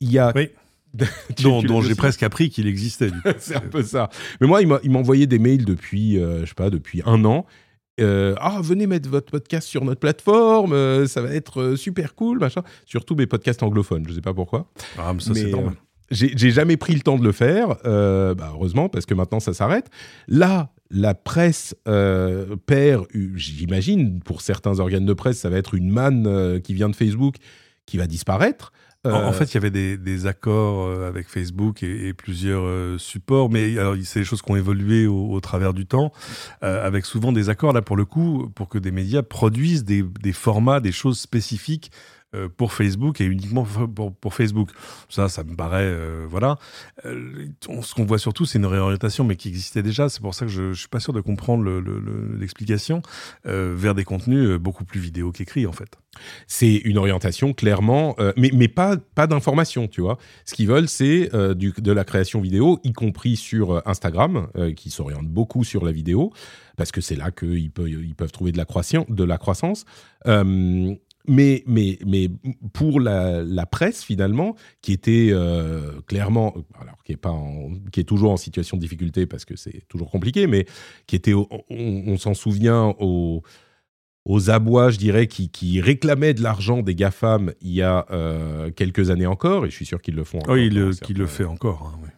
Il 0.00 0.10
y 0.10 0.18
a. 0.18 0.32
Oui. 0.34 0.50
dont, 1.40 1.82
j'ai 1.82 1.94
presque 1.94 2.24
appris 2.24 2.50
qu'il 2.50 2.66
existait. 2.66 3.10
c'est 3.38 3.54
un 3.54 3.60
peu 3.60 3.82
ça. 3.82 4.08
Mais 4.40 4.48
moi, 4.48 4.60
il 4.60 4.68
m'a 4.68 4.98
envoyé 4.98 5.28
des 5.28 5.38
mails 5.38 5.64
depuis, 5.64 6.18
euh, 6.18 6.40
je 6.40 6.46
sais 6.46 6.54
pas, 6.54 6.68
depuis 6.68 7.00
un 7.06 7.24
an. 7.24 7.46
Euh, 8.00 8.34
ah, 8.40 8.60
venez 8.60 8.88
mettre 8.88 9.08
votre 9.08 9.30
podcast 9.30 9.68
sur 9.68 9.84
notre 9.84 10.00
plateforme, 10.00 11.06
ça 11.06 11.20
va 11.20 11.32
être 11.32 11.76
super 11.76 12.14
cool, 12.14 12.38
machin. 12.38 12.62
Surtout 12.86 13.14
mes 13.14 13.26
podcasts 13.26 13.62
anglophones, 13.62 14.04
je 14.08 14.14
sais 14.14 14.20
pas 14.20 14.32
pourquoi. 14.32 14.68
Ah, 14.98 15.12
mais 15.12 15.20
ça 15.20 15.34
c'est 15.34 15.50
normal. 15.50 15.74
J'ai 16.10 16.50
jamais 16.50 16.76
pris 16.76 16.94
le 16.94 17.02
temps 17.02 17.18
de 17.18 17.24
le 17.24 17.32
faire, 17.32 17.68
bah, 17.84 18.50
heureusement, 18.54 18.88
parce 18.88 19.06
que 19.06 19.14
maintenant 19.14 19.38
ça 19.38 19.52
s'arrête. 19.52 19.90
Là, 20.28 20.72
la 20.90 21.14
presse 21.14 21.76
euh, 21.86 22.56
perd, 22.66 23.06
j'imagine, 23.34 24.20
pour 24.20 24.40
certains 24.40 24.80
organes 24.80 25.06
de 25.06 25.12
presse, 25.12 25.38
ça 25.38 25.48
va 25.48 25.56
être 25.56 25.74
une 25.74 25.90
manne 25.90 26.26
euh, 26.26 26.60
qui 26.60 26.74
vient 26.74 26.88
de 26.88 26.96
Facebook 26.96 27.36
qui 27.86 27.96
va 27.96 28.06
disparaître. 28.06 28.72
En, 29.04 29.08
euh, 29.08 29.32
fait, 29.32 29.44
il 29.44 29.54
y 29.54 29.56
avait 29.56 29.70
des, 29.70 30.26
accords 30.26 30.90
avec 31.04 31.26
Facebook 31.28 31.82
et, 31.82 32.12
plusieurs 32.12 33.00
supports, 33.00 33.48
mais 33.48 33.74
c'est 34.04 34.20
des 34.20 34.24
choses 34.26 34.42
qui 34.42 34.52
ont 34.52 34.56
évolué 34.56 35.06
au, 35.06 35.40
travers 35.40 35.72
du 35.72 35.86
temps, 35.86 36.12
avec 36.60 37.06
souvent 37.06 37.32
des 37.32 37.48
accords, 37.48 37.72
là 37.72 37.80
pour 37.80 37.96
le 37.96 38.04
coup, 38.04 38.50
pour 38.54 38.68
que 38.68 38.76
des 38.76 38.90
médias 38.90 39.22
produisent 39.22 39.84
des, 39.84 40.02
des 40.02 40.34
formats, 40.34 40.80
des 40.80 40.92
choses 40.92 41.18
spécifiques 41.18 41.90
euh, 41.92 42.19
pour 42.56 42.72
Facebook 42.72 43.20
et 43.20 43.24
uniquement 43.24 43.66
pour, 44.20 44.34
Facebook. 44.34 44.70
Ça, 45.08 45.28
ça 45.28 45.42
me 45.42 45.56
paraît, 45.56 45.82
euh, 45.82 46.26
voilà. 46.28 46.58
Euh, 47.04 47.46
ce 47.82 47.94
qu'on 47.94 48.04
voit 48.04 48.18
surtout, 48.18 48.44
c'est 48.44 48.58
une 48.58 48.66
réorientation, 48.66 49.24
mais 49.24 49.36
qui 49.36 49.48
existait 49.48 49.82
déjà. 49.82 50.08
C'est 50.08 50.20
pour 50.20 50.34
ça 50.34 50.46
que 50.46 50.52
je, 50.52 50.62
ne 50.62 50.74
suis 50.74 50.88
pas 50.88 51.00
sûr 51.00 51.12
de 51.12 51.20
comprendre 51.20 51.64
l'explication 52.38 53.02
vers 53.44 53.94
des 53.94 54.04
contenus 54.04 54.58
beaucoup 54.58 54.84
plus 54.84 55.00
vidéo 55.00 55.32
qu'écrits, 55.32 55.66
en 55.66 55.72
fait. 55.72 55.98
C'est 56.46 56.74
une 56.74 56.98
orientation 56.98 57.52
clairement, 57.52 58.16
mais, 58.36 58.50
mais 58.52 58.68
pas, 58.68 58.96
pas 58.96 59.26
d'information, 59.26 59.88
tu 59.88 60.00
vois. 60.00 60.18
Ce 60.44 60.54
qu'ils 60.54 60.68
veulent, 60.68 60.88
c'est 60.88 61.30
de 61.32 61.92
la 61.92 62.04
création 62.04 62.40
vidéo, 62.40 62.78
y 62.84 62.92
compris 62.92 63.36
sur 63.36 63.86
Instagram, 63.88 64.48
qui 64.76 64.90
s'oriente 64.90 65.26
beaucoup 65.26 65.64
sur 65.64 65.84
la 65.84 65.92
vidéo, 65.92 66.32
parce 66.76 66.92
que 66.92 67.00
c'est 67.00 67.16
là 67.16 67.30
qu'ils 67.30 67.70
peuvent, 67.70 67.88
ils 67.88 68.14
peuvent 68.14 68.32
trouver. 68.32 68.52
De 68.52 69.24
la 69.24 69.38
croissance 69.38 69.84
mais, 71.28 71.62
mais, 71.66 71.98
mais 72.06 72.28
pour 72.72 73.00
la, 73.00 73.66
presse, 73.66 74.02
finalement, 74.02 74.56
qui 74.82 74.92
était 74.92 75.28
euh, 75.30 76.00
clairement, 76.06 76.54
alors 76.80 77.02
qui 77.04 77.12
est, 77.12 77.16
pas 77.16 77.34
qui 77.92 78.00
est 78.00 78.04
toujours 78.04 78.32
en 78.32 78.36
situation 78.36 78.76
de 78.76 78.82
difficulté 78.82 79.26
parce 79.26 79.44
que 79.44 79.56
c'est 79.56 79.86
toujours 79.88 80.10
compliqué, 80.10 80.46
mais 80.46 80.66
qui 81.06 81.16
était, 81.16 81.34
on, 81.34 82.16
s'en 82.16 82.34
souvient, 82.34 82.94
aux, 82.98 83.42
aux 84.24 84.50
abois, 84.50 84.90
je 84.90 84.98
dirais, 84.98 85.26
qui, 85.26 85.50
qui 85.50 85.80
réclamaient 85.80 86.34
de 86.34 86.42
l'argent 86.42 86.82
des 86.82 86.94
GAFAM 86.94 87.52
il 87.60 87.72
y 87.72 87.82
a 87.82 88.06
euh, 88.10 88.70
quelques 88.70 89.10
années 89.10 89.26
encore, 89.26 89.66
et 89.66 89.70
je 89.70 89.74
suis 89.74 89.86
sûr 89.86 90.00
qu'ils 90.00 90.16
le 90.16 90.24
font 90.24 90.38
encore. 90.38 90.54
Oui, 90.54 90.66
il, 90.66 90.96
qu'il 91.00 91.18
le 91.18 91.26
fait 91.26 91.44
encore. 91.44 91.92
Hein, 91.94 91.98
oui. 92.02 92.08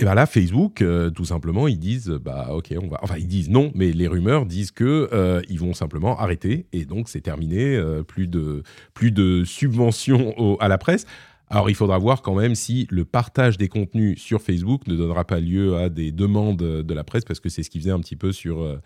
Et 0.00 0.04
bien 0.04 0.14
là, 0.14 0.26
Facebook, 0.26 0.80
euh, 0.80 1.10
tout 1.10 1.24
simplement, 1.24 1.66
ils 1.66 1.78
disent, 1.78 2.10
bah 2.10 2.50
ok, 2.52 2.72
on 2.80 2.86
va. 2.86 3.00
Enfin, 3.02 3.16
ils 3.18 3.26
disent 3.26 3.50
non, 3.50 3.72
mais 3.74 3.90
les 3.90 4.06
rumeurs 4.06 4.46
disent 4.46 4.70
que 4.70 5.08
euh, 5.12 5.42
ils 5.48 5.58
vont 5.58 5.74
simplement 5.74 6.16
arrêter 6.20 6.66
et 6.72 6.84
donc 6.84 7.08
c'est 7.08 7.20
terminé. 7.20 7.74
Euh, 7.74 8.04
plus 8.04 8.28
de 8.28 8.62
plus 8.94 9.10
de 9.10 9.42
subventions 9.44 10.56
à 10.60 10.68
la 10.68 10.78
presse. 10.78 11.04
Alors, 11.48 11.68
il 11.68 11.74
faudra 11.74 11.98
voir 11.98 12.22
quand 12.22 12.36
même 12.36 12.54
si 12.54 12.86
le 12.90 13.04
partage 13.04 13.58
des 13.58 13.68
contenus 13.68 14.20
sur 14.20 14.40
Facebook 14.40 14.86
ne 14.86 14.94
donnera 14.94 15.24
pas 15.24 15.40
lieu 15.40 15.76
à 15.76 15.88
des 15.88 16.12
demandes 16.12 16.58
de 16.58 16.94
la 16.94 17.02
presse, 17.02 17.24
parce 17.24 17.40
que 17.40 17.48
c'est 17.48 17.64
ce 17.64 17.70
qu'ils 17.70 17.80
faisaient 17.80 17.90
un 17.90 18.00
petit 18.00 18.16
peu 18.16 18.30
sur 18.30 18.78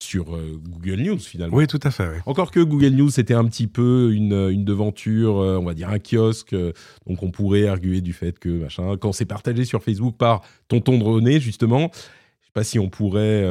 sur 0.00 0.34
euh, 0.34 0.60
Google 0.62 1.02
News 1.02 1.18
finalement. 1.18 1.56
Oui, 1.56 1.66
tout 1.66 1.80
à 1.82 1.90
fait. 1.90 2.22
Encore 2.26 2.50
que 2.50 2.60
Google 2.60 2.90
News, 2.90 3.10
c'était 3.10 3.34
un 3.34 3.44
petit 3.44 3.66
peu 3.66 4.12
une, 4.12 4.48
une 4.50 4.64
devanture, 4.64 5.40
euh, 5.40 5.58
on 5.58 5.64
va 5.64 5.74
dire 5.74 5.90
un 5.90 5.98
kiosque, 5.98 6.52
euh, 6.52 6.72
donc 7.06 7.22
on 7.22 7.30
pourrait 7.30 7.66
arguer 7.66 8.00
du 8.00 8.12
fait 8.12 8.38
que, 8.38 8.48
machin, 8.48 8.96
quand 8.96 9.12
c'est 9.12 9.26
partagé 9.26 9.64
sur 9.64 9.82
Facebook 9.82 10.16
par 10.16 10.42
Tonton 10.68 11.02
René, 11.02 11.40
justement, 11.40 11.90
je 11.92 12.46
sais 12.46 12.52
pas 12.54 12.64
si 12.64 12.78
on 12.78 12.88
pourrait. 12.88 13.42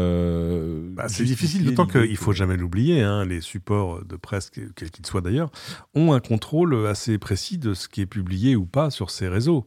Bah, 0.93 1.07
c'est 1.09 1.25
difficile, 1.25 1.65
d'autant 1.65 1.85
qu'il 1.85 2.17
faut 2.17 2.33
jamais 2.33 2.57
l'oublier. 2.57 3.01
Hein, 3.01 3.25
les 3.25 3.41
supports 3.41 4.03
de 4.03 4.15
presse, 4.15 4.49
quels 4.49 4.89
qu'ils 4.89 5.05
soient 5.05 5.21
d'ailleurs, 5.21 5.51
ont 5.93 6.13
un 6.13 6.19
contrôle 6.19 6.87
assez 6.87 7.17
précis 7.17 7.57
de 7.57 7.73
ce 7.73 7.87
qui 7.87 8.01
est 8.01 8.07
publié 8.07 8.55
ou 8.55 8.65
pas 8.65 8.89
sur 8.89 9.11
ces 9.11 9.27
réseaux. 9.27 9.65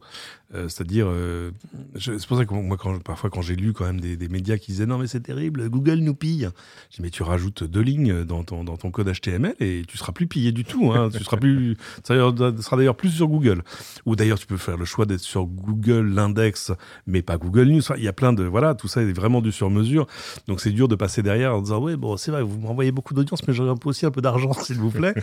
Euh, 0.53 0.67
c'est-à-dire, 0.67 1.07
euh, 1.09 1.51
c'est 1.97 2.25
pour 2.27 2.37
ça 2.37 2.45
que 2.45 2.53
moi, 2.53 2.77
parfois, 3.03 3.29
quand 3.29 3.41
j'ai 3.41 3.55
lu 3.55 3.73
quand 3.73 3.85
même 3.85 4.01
des, 4.01 4.17
médias 4.27 4.57
qui 4.57 4.71
disaient 4.71 4.85
non, 4.85 4.97
mais 4.97 5.07
c'est 5.07 5.21
terrible, 5.21 5.69
Google 5.69 5.99
nous 5.99 6.15
pille. 6.15 6.49
Je 6.89 6.97
dis, 6.97 7.01
mais 7.01 7.09
tu 7.09 7.23
rajoutes 7.23 7.63
deux 7.63 7.81
lignes 7.81 8.23
dans 8.23 8.43
ton, 8.43 8.63
dans 8.63 8.77
ton 8.77 8.91
code 8.91 9.11
HTML 9.11 9.55
et 9.59 9.83
tu 9.87 9.97
seras 9.97 10.11
plus 10.11 10.27
pillé 10.27 10.51
du 10.51 10.63
tout. 10.63 10.91
Hein. 10.91 11.09
tu 11.09 11.23
seras 11.23 11.37
plus, 11.37 11.75
ça 12.03 12.15
sera 12.15 12.77
d'ailleurs 12.77 12.95
plus 12.95 13.09
sur 13.09 13.27
Google. 13.27 13.63
Ou 14.05 14.15
d'ailleurs, 14.15 14.39
tu 14.39 14.47
peux 14.47 14.57
faire 14.57 14.77
le 14.77 14.85
choix 14.85 15.05
d'être 15.05 15.21
sur 15.21 15.45
Google, 15.45 16.13
l'index, 16.13 16.71
mais 17.07 17.21
pas 17.21 17.37
Google 17.37 17.69
News. 17.69 17.81
il 17.97 18.03
y 18.03 18.07
a 18.07 18.13
plein 18.13 18.33
de, 18.33 18.43
voilà, 18.43 18.75
tout 18.75 18.87
ça 18.87 19.01
est 19.01 19.13
vraiment 19.13 19.41
du 19.41 19.51
sur 19.51 19.69
mesure. 19.69 20.07
Donc, 20.47 20.59
c'est 20.59 20.71
dur 20.71 20.87
de 20.87 20.95
passer 20.95 21.21
derrière 21.23 21.55
en 21.55 21.61
disant, 21.61 21.81
oui, 21.81 21.95
bon, 21.95 22.17
c'est 22.17 22.31
vrai, 22.31 22.41
vous 22.43 22.59
m'envoyez 22.59 22.91
beaucoup 22.91 23.13
d'audience, 23.13 23.45
mais 23.47 23.53
j'aurais 23.53 23.73
aussi 23.85 24.05
un 24.05 24.11
peu 24.11 24.21
d'argent, 24.21 24.53
s'il 24.61 24.77
vous 24.77 24.91
plaît. 24.91 25.13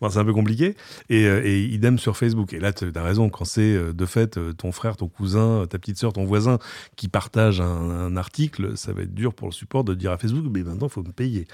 c'est 0.00 0.18
un 0.18 0.24
peu 0.24 0.32
compliqué. 0.34 0.76
Et, 1.08 1.26
euh, 1.26 1.42
et, 1.44 1.64
idem 1.64 1.98
sur 1.98 2.16
Facebook. 2.16 2.52
Et 2.52 2.60
là, 2.60 2.72
tu 2.72 2.90
as 2.94 3.02
raison, 3.02 3.28
quand 3.28 3.44
c'est 3.44 3.92
de 3.92 4.06
fait 4.06 4.38
ton 4.56 4.72
frère, 4.76 4.96
ton 4.96 5.08
cousin, 5.08 5.66
ta 5.68 5.78
petite 5.78 5.98
soeur, 5.98 6.12
ton 6.12 6.24
voisin 6.24 6.58
qui 6.96 7.08
partage 7.08 7.60
un, 7.60 8.16
article, 8.16 8.76
ça 8.76 8.92
va 8.92 9.02
être 9.02 9.14
dur 9.14 9.34
pour 9.34 9.48
le 9.48 9.52
support 9.52 9.84
de 9.84 9.94
dire 9.94 10.12
à 10.12 10.18
Facebook, 10.18 10.44
mais 10.50 10.62
maintenant, 10.62 10.86
il 10.86 10.92
faut 10.92 11.02
me 11.02 11.12
payer. 11.12 11.46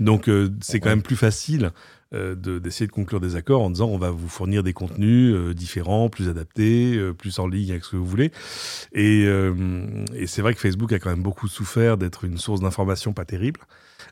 Donc, 0.00 0.28
euh, 0.28 0.50
c'est 0.60 0.80
quand 0.80 0.90
même 0.90 1.02
plus 1.02 1.16
facile 1.16 1.72
euh, 2.14 2.34
d'essayer 2.34 2.86
de, 2.86 2.92
conclure 2.92 3.20
des 3.20 3.34
accords 3.34 3.62
en 3.62 3.70
disant 3.70 3.88
on 3.88 3.98
va 3.98 4.10
vous 4.10 4.28
fournir 4.28 4.62
des 4.62 4.72
contenus 4.72 5.34
euh, 5.34 5.54
différents, 5.54 6.08
plus 6.08 6.28
adaptés, 6.28 6.98
plus 7.18 7.38
en 7.38 7.48
ligne 7.48 7.72
avec 7.72 7.84
ce 7.84 7.92
que 7.92 7.96
vous 7.96 8.06
voulez. 8.06 8.30
Et, 8.92 9.24
et 10.14 10.26
c'est 10.26 10.42
vrai 10.42 10.54
que 10.54 10.60
Facebook 10.60 10.92
a 10.92 10.98
quand 10.98 11.10
même 11.10 11.22
beaucoup 11.22 11.48
souffert 11.48 11.96
d'être 11.96 12.24
une 12.24 12.38
source 12.38 12.60
d'information 12.60 13.12
pas 13.12 13.24
terrible. 13.24 13.60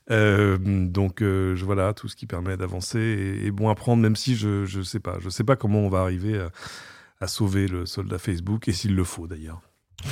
donc 0.08 1.20
je, 1.20 1.64
voilà, 1.64 1.94
tout 1.94 2.08
ce 2.08 2.16
qui 2.16 2.26
permet 2.26 2.56
d'avancer 2.56 3.42
est, 3.44 3.50
bon 3.50 3.68
à 3.68 3.74
prendre, 3.74 4.02
même 4.02 4.16
si 4.16 4.34
je 4.34 4.78
ne 4.78 4.82
sais 4.82 5.00
pas, 5.00 5.18
je 5.20 5.28
sais 5.28 5.44
pas 5.44 5.56
comment 5.56 5.80
on 5.80 5.88
va 5.88 6.00
arriver 6.00 6.38
à, 6.38 6.50
à 7.24 7.26
sauver 7.26 7.68
le 7.68 7.86
soldat 7.86 8.18
Facebook, 8.18 8.68
et 8.68 8.72
s'il 8.72 8.94
le 8.94 9.02
faut 9.02 9.26
d'ailleurs. 9.26 9.62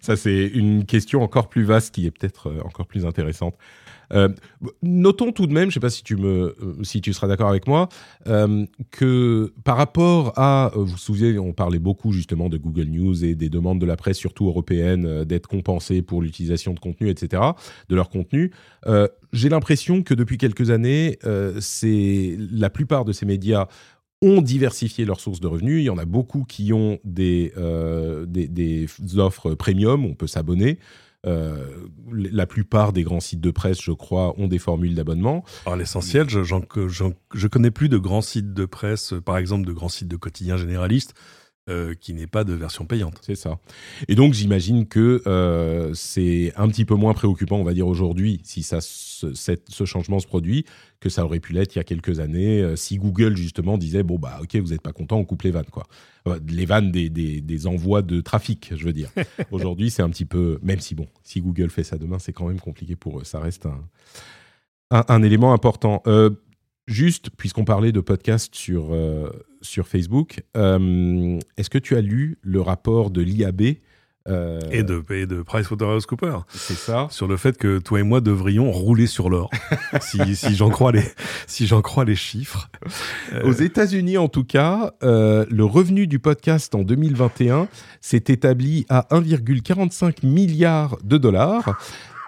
Ça, 0.00 0.16
c'est 0.16 0.46
une 0.46 0.86
question 0.86 1.22
encore 1.22 1.48
plus 1.48 1.62
vaste 1.62 1.94
qui 1.94 2.06
est 2.06 2.10
peut-être 2.10 2.48
euh, 2.48 2.60
encore 2.64 2.86
plus 2.86 3.06
intéressante. 3.06 3.54
Euh, 4.14 4.30
notons 4.82 5.32
tout 5.32 5.46
de 5.46 5.52
même, 5.52 5.64
je 5.64 5.66
ne 5.66 5.72
sais 5.72 5.80
pas 5.80 5.90
si 5.90 6.02
tu, 6.02 6.16
me, 6.16 6.56
euh, 6.58 6.82
si 6.82 7.02
tu 7.02 7.12
seras 7.12 7.28
d'accord 7.28 7.50
avec 7.50 7.66
moi, 7.66 7.90
que 8.90 9.52
par 9.62 9.76
rapport 9.76 10.32
à, 10.36 10.72
vous 10.74 10.86
vous 10.86 10.96
souvenez, 10.96 11.38
on 11.38 11.52
parlait 11.52 11.78
beaucoup 11.78 12.12
justement 12.12 12.48
de 12.48 12.56
Google 12.56 12.86
News 12.86 13.22
et 13.22 13.34
des 13.34 13.50
demandes 13.50 13.78
de 13.78 13.86
la 13.86 13.96
presse, 13.96 14.16
surtout 14.16 14.46
européenne, 14.46 15.24
d'être 15.24 15.46
compensées 15.46 16.00
pour 16.00 16.22
l'utilisation 16.22 16.72
de 16.72 16.80
contenu, 16.80 17.10
etc., 17.10 17.42
de 17.90 17.94
leur 17.94 18.08
contenu. 18.08 18.52
J'ai 19.34 19.50
l'impression 19.50 20.02
que 20.02 20.14
depuis 20.14 20.38
quelques 20.38 20.70
années, 20.70 21.18
c'est 21.60 22.36
la 22.50 22.70
plupart 22.70 23.04
de 23.04 23.12
ces 23.12 23.26
médias 23.26 23.66
ont 24.22 24.42
diversifié 24.42 25.04
leurs 25.04 25.20
sources 25.20 25.40
de 25.40 25.46
revenus. 25.46 25.80
Il 25.80 25.84
y 25.84 25.90
en 25.90 25.98
a 25.98 26.04
beaucoup 26.04 26.44
qui 26.44 26.72
ont 26.72 26.98
des, 27.04 27.52
euh, 27.56 28.26
des, 28.26 28.88
offres 29.16 29.54
premium, 29.54 30.04
on 30.04 30.14
peut 30.14 30.26
s'abonner. 30.26 30.78
Euh, 31.26 31.66
la 32.12 32.46
plupart 32.46 32.92
des 32.92 33.02
grands 33.02 33.20
sites 33.20 33.40
de 33.40 33.50
presse, 33.50 33.80
je 33.82 33.92
crois, 33.92 34.38
ont 34.38 34.46
des 34.46 34.58
formules 34.58 34.94
d'abonnement. 34.94 35.44
L'essentiel, 35.76 36.28
je, 36.30 36.42
je, 36.42 37.46
connais 37.48 37.70
plus 37.70 37.88
de 37.88 37.98
grands 37.98 38.22
sites 38.22 38.54
de 38.54 38.64
presse, 38.64 39.14
par 39.24 39.36
exemple 39.36 39.66
de 39.66 39.72
grands 39.72 39.88
sites 39.88 40.08
de 40.08 40.16
quotidiens 40.16 40.56
généralistes, 40.56 41.14
euh, 41.68 41.94
qui 41.94 42.14
n'est 42.14 42.26
pas 42.26 42.44
de 42.44 42.52
version 42.52 42.86
payante. 42.86 43.18
C'est 43.22 43.34
ça. 43.34 43.58
Et 44.08 44.14
donc 44.14 44.32
j'imagine 44.32 44.86
que 44.86 45.22
euh, 45.26 45.92
c'est 45.94 46.52
un 46.56 46.68
petit 46.68 46.84
peu 46.84 46.94
moins 46.94 47.12
préoccupant, 47.14 47.56
on 47.56 47.64
va 47.64 47.74
dire 47.74 47.86
aujourd'hui, 47.86 48.40
si 48.44 48.62
ça, 48.62 48.80
ce, 48.80 49.34
ce, 49.34 49.84
changement 49.84 50.18
se 50.18 50.26
produit, 50.26 50.64
que 51.00 51.08
ça 51.08 51.24
aurait 51.24 51.40
pu 51.40 51.52
l'être 51.52 51.74
il 51.74 51.78
y 51.78 51.80
a 51.80 51.84
quelques 51.84 52.20
années, 52.20 52.62
euh, 52.62 52.76
si 52.76 52.96
Google 52.96 53.36
justement 53.36 53.76
disait 53.76 54.02
bon 54.02 54.18
bah 54.18 54.38
ok 54.42 54.56
vous 54.56 54.68
n'êtes 54.68 54.82
pas 54.82 54.92
content, 54.92 55.18
on 55.18 55.24
coupe 55.24 55.42
les 55.42 55.50
vannes 55.50 55.70
quoi, 55.70 55.86
les 56.48 56.64
vannes 56.64 56.90
des, 56.90 57.10
des, 57.10 57.40
des, 57.40 57.66
envois 57.66 58.02
de 58.02 58.20
trafic, 58.20 58.72
je 58.74 58.84
veux 58.84 58.92
dire. 58.92 59.10
aujourd'hui 59.50 59.90
c'est 59.90 60.02
un 60.02 60.10
petit 60.10 60.24
peu, 60.24 60.58
même 60.62 60.80
si 60.80 60.94
bon, 60.94 61.06
si 61.22 61.40
Google 61.40 61.70
fait 61.70 61.84
ça 61.84 61.98
demain, 61.98 62.18
c'est 62.18 62.32
quand 62.32 62.48
même 62.48 62.60
compliqué 62.60 62.96
pour 62.96 63.20
eux, 63.20 63.24
ça 63.24 63.40
reste 63.40 63.66
un, 63.66 63.80
un, 64.90 65.04
un 65.08 65.22
élément 65.22 65.52
important. 65.52 66.02
Juste, 66.88 67.28
puisqu'on 67.36 67.66
parlait 67.66 67.92
de 67.92 68.00
podcast 68.00 68.54
sur, 68.54 68.94
euh, 68.94 69.28
sur 69.60 69.86
Facebook, 69.86 70.42
euh, 70.56 71.38
est-ce 71.58 71.68
que 71.68 71.76
tu 71.76 71.96
as 71.96 72.00
lu 72.00 72.38
le 72.40 72.62
rapport 72.62 73.10
de 73.10 73.20
l'IAB 73.20 73.76
euh, 74.26 74.58
et, 74.72 74.82
de, 74.82 75.04
et 75.10 75.26
de 75.26 75.42
PricewaterhouseCoopers. 75.42 76.46
C'est 76.48 76.76
ça. 76.78 77.06
Sur 77.10 77.28
le 77.28 77.36
fait 77.36 77.58
que 77.58 77.78
toi 77.78 78.00
et 78.00 78.02
moi 78.02 78.22
devrions 78.22 78.70
rouler 78.70 79.06
sur 79.06 79.28
l'or, 79.28 79.50
si, 80.00 80.34
si 80.34 80.56
j'en 80.56 80.70
crois, 80.70 80.92
les, 80.92 81.04
si 81.46 81.68
crois 81.68 82.06
les 82.06 82.16
chiffres. 82.16 82.70
Aux 83.44 83.52
États-Unis, 83.52 84.16
en 84.16 84.28
tout 84.28 84.44
cas, 84.44 84.94
le 85.02 85.64
revenu 85.64 86.06
du 86.06 86.18
podcast 86.18 86.74
en 86.74 86.84
2021 86.84 87.68
s'est 88.00 88.24
établi 88.28 88.86
à 88.88 89.06
1,45 89.10 90.26
milliard 90.26 90.96
de 91.04 91.18
dollars. 91.18 91.78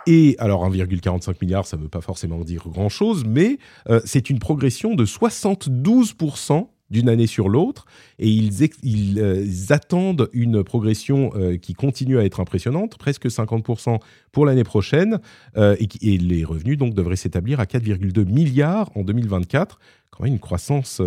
Et 0.07 0.37
alors 0.39 0.69
1,45 0.69 1.35
milliard, 1.43 1.67
ça 1.67 1.77
ne 1.77 1.83
veut 1.83 1.89
pas 1.89 2.01
forcément 2.01 2.41
dire 2.41 2.69
grand-chose, 2.69 3.25
mais 3.27 3.59
euh, 3.89 4.01
c'est 4.05 4.31
une 4.31 4.39
progression 4.39 4.95
de 4.95 5.05
72% 5.05 6.69
d'une 6.91 7.09
année 7.09 7.29
sur 7.29 7.49
l'autre, 7.49 7.85
et 8.19 8.29
ils, 8.29 9.21
euh, 9.21 9.47
attendent 9.69 10.29
une 10.33 10.65
progression 10.65 11.31
euh, 11.37 11.57
qui 11.57 11.75
continue 11.75 12.19
à 12.19 12.25
être 12.25 12.41
impressionnante, 12.41 12.99
presque 12.99 13.27
50% 13.27 14.01
pour 14.33 14.45
l'année 14.45 14.65
prochaine, 14.65 15.21
et, 15.57 15.89
et, 16.03 16.19
les 16.19 16.45
revenus 16.45 16.79
donc 16.79 16.95
devraient 16.95 17.15
s'établir 17.15 17.61
à 17.61 17.65
4,2 17.65 18.25
milliards 18.25 18.91
en 18.97 19.05
2024, 19.05 19.79
quand 20.11 20.25
même 20.25 20.33
une 20.33 20.41
croissance 20.41 21.01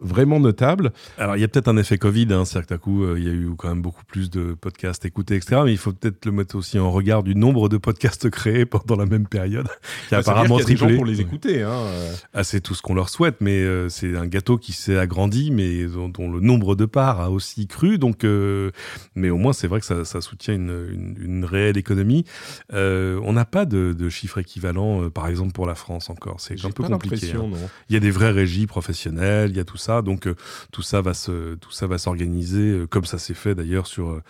vraiment 0.00 0.40
notable. 0.40 0.92
Alors, 1.18 1.36
il 1.36 1.40
y 1.40 1.44
a 1.44 1.48
peut-être 1.48 1.68
un 1.68 1.76
effet 1.76 1.98
Covid, 1.98 2.28
hein, 2.30 2.44
c'est-à-dire 2.44 2.68
que 2.68 2.74
coup, 2.76 3.04
euh, 3.04 3.18
il 3.18 3.24
y 3.24 3.28
a 3.28 3.32
eu 3.32 3.50
quand 3.56 3.68
même 3.68 3.82
beaucoup 3.82 4.04
plus 4.04 4.30
de 4.30 4.54
podcasts 4.54 5.04
écoutés, 5.04 5.36
etc. 5.36 5.62
Mais 5.64 5.72
il 5.72 5.78
faut 5.78 5.92
peut-être 5.92 6.24
le 6.24 6.32
mettre 6.32 6.56
aussi 6.56 6.78
en 6.78 6.90
regard 6.90 7.22
du 7.22 7.34
nombre 7.34 7.68
de 7.68 7.76
podcasts 7.76 8.30
créés 8.30 8.66
pendant 8.66 8.96
la 8.96 9.06
même 9.06 9.26
période, 9.26 9.68
qui 10.08 10.14
a 10.14 10.22
bah, 10.22 10.30
apparemment 10.30 10.58
y 10.58 10.62
a 10.62 10.64
triplé. 10.64 10.86
Des 10.86 10.92
gens 10.92 10.96
pour 10.96 11.06
les 11.06 11.20
écouter. 11.20 11.62
Hein. 11.62 11.84
Ah, 12.32 12.44
c'est 12.44 12.60
tout 12.60 12.74
ce 12.74 12.82
qu'on 12.82 12.94
leur 12.94 13.08
souhaite, 13.08 13.36
mais 13.40 13.60
euh, 13.60 13.88
c'est 13.88 14.16
un 14.16 14.26
gâteau 14.26 14.58
qui 14.58 14.72
s'est 14.72 14.98
agrandi, 14.98 15.50
mais 15.50 15.84
dont, 15.86 16.30
le 16.30 16.40
nombre 16.40 16.74
de 16.74 16.86
parts 16.86 17.20
a 17.20 17.30
aussi 17.30 17.66
cru. 17.66 17.98
Donc, 17.98 18.24
euh, 18.24 18.70
mais 19.14 19.30
au 19.30 19.36
moins, 19.36 19.52
c'est 19.52 19.68
vrai 19.68 19.80
que 19.80 19.86
ça, 19.86 20.04
ça 20.04 20.20
soutient 20.20 20.54
une, 20.54 21.16
une, 21.20 21.44
réelle 21.44 21.76
économie. 21.76 22.24
on 22.72 23.32
n'a 23.32 23.44
pas 23.44 23.64
de, 23.64 23.92
de 23.92 24.08
chiffres 24.08 24.38
équivalents, 24.38 25.10
par 25.10 25.28
exemple 25.28 25.52
pour 25.52 25.66
la 25.66 25.74
France 25.74 26.10
encore. 26.10 26.40
C'est 26.40 26.64
un 26.64 26.70
peu 26.70 26.84
compliqué. 26.84 27.32
Hein. 27.32 27.50
Il 27.88 27.94
y 27.94 27.96
a 27.96 28.00
des 28.00 28.10
vraies 28.10 28.30
régies 28.30 28.66
professionnelles, 28.66 29.50
il 29.50 29.56
y 29.56 29.60
a 29.60 29.64
tout 29.64 29.76
ça 29.76 29.89
ça. 29.90 30.02
Donc 30.02 30.28
tout 30.72 30.82
ça 30.82 31.00
va 31.00 31.14
se, 31.14 31.54
tout 31.56 31.72
ça 31.72 31.86
va 31.86 31.98
s'organiser 31.98 32.84
comme 32.90 33.04
ça 33.04 33.18
s'est 33.18 33.34
fait 33.34 33.54
d'ailleurs 33.54 33.86
sur 33.86 34.20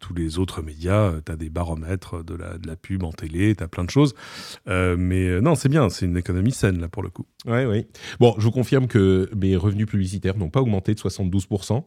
tous 0.00 0.14
les 0.14 0.38
autres 0.38 0.62
médias. 0.62 1.12
tu 1.24 1.30
as 1.30 1.36
des 1.36 1.50
baromètres 1.50 2.24
de 2.24 2.34
la, 2.34 2.56
de 2.56 2.66
la 2.66 2.74
pub 2.74 3.02
en 3.02 3.12
télé, 3.12 3.54
tu 3.54 3.62
as 3.62 3.68
plein 3.68 3.84
de 3.84 3.90
choses. 3.90 4.14
mais 4.66 5.40
non, 5.40 5.54
c'est 5.54 5.68
bien, 5.68 5.90
c'est 5.90 6.06
une 6.06 6.16
économie 6.16 6.52
saine 6.52 6.80
là 6.80 6.88
pour 6.88 7.02
le 7.02 7.10
coup. 7.10 7.26
Oui, 7.46 7.64
oui. 7.66 7.86
Bon, 8.18 8.34
je 8.38 8.44
vous 8.44 8.50
confirme 8.50 8.86
que 8.86 9.28
mes 9.36 9.56
revenus 9.56 9.86
publicitaires 9.86 10.38
n'ont 10.38 10.50
pas 10.50 10.60
augmenté 10.60 10.94
de 10.94 11.00
72%. 11.00 11.84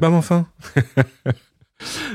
Bah, 0.00 0.10
enfin 0.10 0.46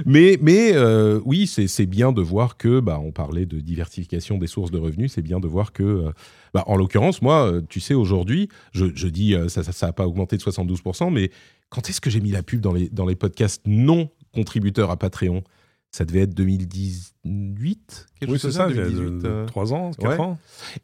mais 0.06 0.38
mais 0.42 0.72
euh, 0.74 1.20
oui, 1.26 1.48
c'est 1.48 1.86
bien 1.86 2.12
de 2.12 2.22
voir 2.22 2.58
que, 2.58 2.80
bah, 2.80 3.00
on 3.04 3.12
parlait 3.12 3.46
de 3.46 3.60
diversification 3.60 4.38
des 4.38 4.48
sources 4.48 4.72
de 4.72 4.78
revenus, 4.78 5.14
c'est 5.14 5.22
bien 5.22 5.40
de 5.40 5.48
voir 5.48 5.74
que, 5.74 5.84
euh, 5.84 6.12
bah, 6.54 6.64
en 6.68 6.76
l'occurrence, 6.76 7.22
moi, 7.22 7.52
euh, 7.52 7.62
tu 7.68 7.80
sais, 7.80 7.94
aujourd'hui, 7.94 8.50
je, 8.72 8.86
je, 8.96 9.08
dis, 9.08 9.36
ça 9.48 9.62
n'a 9.62 9.72
ça, 9.72 9.94
pas 9.94 10.08
augmenté 10.08 10.38
de 10.38 10.42
72%, 10.42 11.12
mais 11.12 11.32
quand 11.70 11.90
est-ce 11.90 12.02
que 12.02 12.10
j'ai 12.10 12.22
mis 12.22 12.32
la 12.32 12.44
pub 12.44 12.62
dans 12.62 12.74
les, 12.74 12.90
dans 12.90 13.06
les 13.06 13.16
podcasts 13.16 13.62
non 13.66 14.10
contributeurs 14.34 14.92
à 14.92 14.98
Patreon? 14.98 15.44
Ça 15.92 16.06
devait 16.06 16.22
être 16.22 16.34
2018 16.34 18.08
quelque 18.20 18.32
oui, 18.32 18.40
c'est 18.40 18.52
ça, 18.52 18.68
2018, 18.68 19.48
3 19.48 19.74
ans, 19.74 19.92
4 19.92 20.20
ans. 20.20 20.38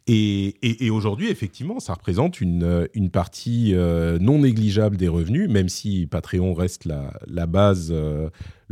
Et, 0.08 0.56
et, 0.62 0.86
et 0.86 0.90
aujourd'hui, 0.90 1.30
effectivement, 1.30 1.80
ça 1.80 1.94
représente 1.94 2.42
une, 2.42 2.88
une 2.94 3.10
partie 3.10 3.74
non 3.76 4.40
négligeable 4.40 4.98
des 4.98 5.08
revenus, 5.08 5.50
même 5.50 5.70
si 5.70 6.08
Patreon 6.08 6.54
reste 6.54 6.86
la, 6.86 7.14
la 7.28 7.46
base 7.46 7.94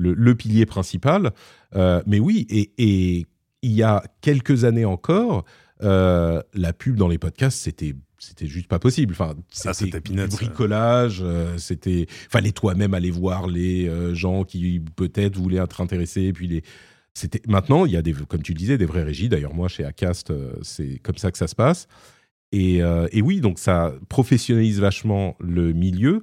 le, 0.01 0.35
pilier 0.35 0.65
principal. 0.65 1.31
Euh, 1.75 2.01
mais 2.05 2.19
oui, 2.19 2.47
et, 2.49 3.25
il 3.63 3.71
y 3.71 3.83
a 3.83 4.03
quelques 4.21 4.63
années 4.63 4.85
encore, 4.85 5.45
euh, 5.83 6.41
la 6.53 6.73
pub 6.73 6.95
dans 6.95 7.07
les 7.07 7.19
podcasts, 7.19 7.59
c'était 7.59 7.93
c'était 8.23 8.47
juste 8.47 8.67
pas 8.67 8.79
possible. 8.79 9.13
Enfin, 9.13 9.35
ah, 9.65 9.73
c'était 9.73 9.99
du 9.99 10.27
bricolage. 10.27 11.21
Euh, 11.23 11.57
c'était 11.57 12.05
fallait 12.07 12.51
toi-même 12.51 12.93
aller 12.93 13.11
voir 13.11 13.47
les 13.47 13.89
gens 14.13 14.43
qui 14.43 14.81
peut-être 14.95 15.37
voulaient 15.37 15.57
être 15.57 15.81
intéressés. 15.81 16.31
puis 16.33 16.47
les 16.47 16.63
c'était 17.13 17.41
maintenant 17.45 17.85
il 17.85 17.91
y 17.91 17.97
a 17.97 18.01
des 18.01 18.13
comme 18.13 18.41
tu 18.41 18.53
le 18.53 18.57
disais 18.57 18.77
des 18.77 18.85
vraies 18.85 19.03
régies. 19.03 19.27
D'ailleurs 19.27 19.53
moi 19.53 19.67
chez 19.67 19.83
Acast 19.83 20.31
c'est 20.61 20.99
comme 20.99 21.17
ça 21.17 21.31
que 21.31 21.37
ça 21.37 21.47
se 21.47 21.55
passe. 21.55 21.87
Et, 22.53 22.79
et, 23.13 23.21
oui, 23.21 23.39
donc 23.39 23.59
ça 23.59 23.93
professionnalise 24.09 24.81
vachement 24.81 25.37
le 25.39 25.71
milieu. 25.71 26.21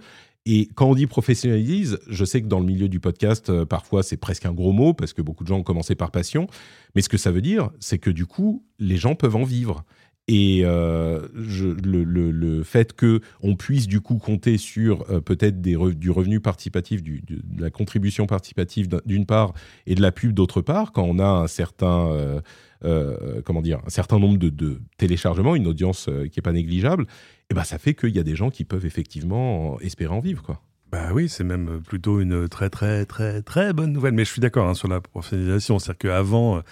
Et 0.51 0.70
quand 0.74 0.88
on 0.88 0.94
dit 0.94 1.07
professionnalise, 1.07 1.99
je 2.09 2.24
sais 2.24 2.40
que 2.40 2.46
dans 2.46 2.59
le 2.59 2.64
milieu 2.64 2.88
du 2.88 3.01
podcast, 3.01 3.51
euh, 3.51 3.66
parfois 3.66 4.03
c'est 4.03 4.16
presque 4.16 4.46
un 4.46 4.55
gros 4.55 4.72
mot 4.72 4.94
parce 4.94 5.12
que 5.12 5.20
beaucoup 5.20 5.44
de 5.44 5.49
gens 5.49 5.59
ont 5.59 5.62
commencé 5.62 5.94
par 5.94 6.11
passion. 6.11 6.46
Mais 6.94 7.03
ce 7.03 7.11
que 7.11 7.18
ça 7.18 7.30
veut 7.30 7.42
dire, 7.42 7.70
c'est 7.80 7.99
que 7.99 8.09
du 8.09 8.24
coup, 8.24 8.64
les 8.78 8.96
gens 8.96 9.14
peuvent 9.14 9.36
en 9.36 9.44
vivre. 9.44 9.84
Et 10.29 10.61
euh, 10.64 11.26
le, 11.35 12.62
fait 12.62 12.93
que 12.93 13.20
on 13.43 13.57
puisse 13.57 13.87
du 13.87 14.01
coup 14.01 14.18
compter 14.18 14.59
sur 14.59 15.11
euh, 15.11 15.20
peut-être 15.20 15.61
du 15.61 16.11
revenu 16.11 16.41
participatif, 16.41 17.03
de 17.03 17.20
la 17.59 17.70
contribution 17.70 18.26
participative 18.26 18.89
d'une 19.07 19.24
part 19.24 19.55
et 19.87 19.95
de 19.95 20.03
la 20.03 20.12
pub 20.12 20.33
d'autre 20.33 20.61
part, 20.61 20.93
quand 20.93 21.05
on 21.05 21.18
a 21.18 21.26
un 21.26 21.47
certain 21.47 22.43
comment 23.45 23.62
dire 23.62 23.81
un 23.87 23.91
certain 23.91 24.18
nombre 24.18 24.39
de, 24.39 24.81
téléchargements, 24.99 25.57
une 25.57 25.66
audience 25.66 26.11
qui 26.31 26.41
est 26.41 26.43
pas 26.43 26.53
négligeable, 26.53 27.07
et 27.51 27.55
ben 27.55 27.64
ça 27.64 27.79
fait 27.79 27.95
qu'il 27.95 28.14
y 28.14 28.18
a 28.18 28.22
des 28.22 28.37
gens 28.37 28.51
qui 28.51 28.64
peuvent 28.64 28.87
effectivement 28.87 29.81
espérer 29.81 30.12
en 30.12 30.20
vivre, 30.20 30.43
quoi. 30.43 30.62
Bah 30.91 31.11
oui, 31.12 31.28
c'est 31.28 31.45
même 31.45 31.80
plutôt 31.86 32.20
une 32.20 32.49
très 32.49 32.70
très 32.70 33.05
très 33.05 33.43
très 33.43 33.72
bonne 33.72 33.93
nouvelle. 33.93 34.14
Mais 34.14 34.24
je 34.24 34.30
suis 34.30 34.41
d'accord 34.41 34.68
hein, 34.68 34.74
sur 34.74 34.89
la 34.89 35.01
professionnalisation, 35.01 35.78
c'est-à-dire 35.78 35.99
qu'avant, 35.99 36.62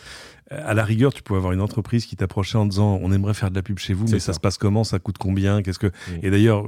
à 0.51 0.75
la 0.75 0.85
rigueur, 0.85 1.13
tu 1.13 1.23
pouvais 1.23 1.39
avoir 1.39 1.53
une 1.53 1.61
entreprise 1.61 2.07
qui 2.07 2.15
t'approchait 2.15 2.57
en 2.57 2.67
disant 2.67 3.01
on 3.03 3.11
aimerait 3.11 3.35
faire 3.35 3.51
de 3.51 3.57
la 3.57 3.63
pub 3.63 3.79
chez 3.79 3.95
vous, 3.95 4.07
mais 4.09 4.21
ça. 4.21 4.33
se 4.33 4.39
passe 4.39 4.59
comment? 4.59 4.85
Ça 4.85 5.01
coûte 5.01 5.19
combien? 5.19 5.61
Qu'est-ce 5.61 5.79
que. 5.81 5.91
Et 6.23 6.31
d'ailleurs, 6.31 6.67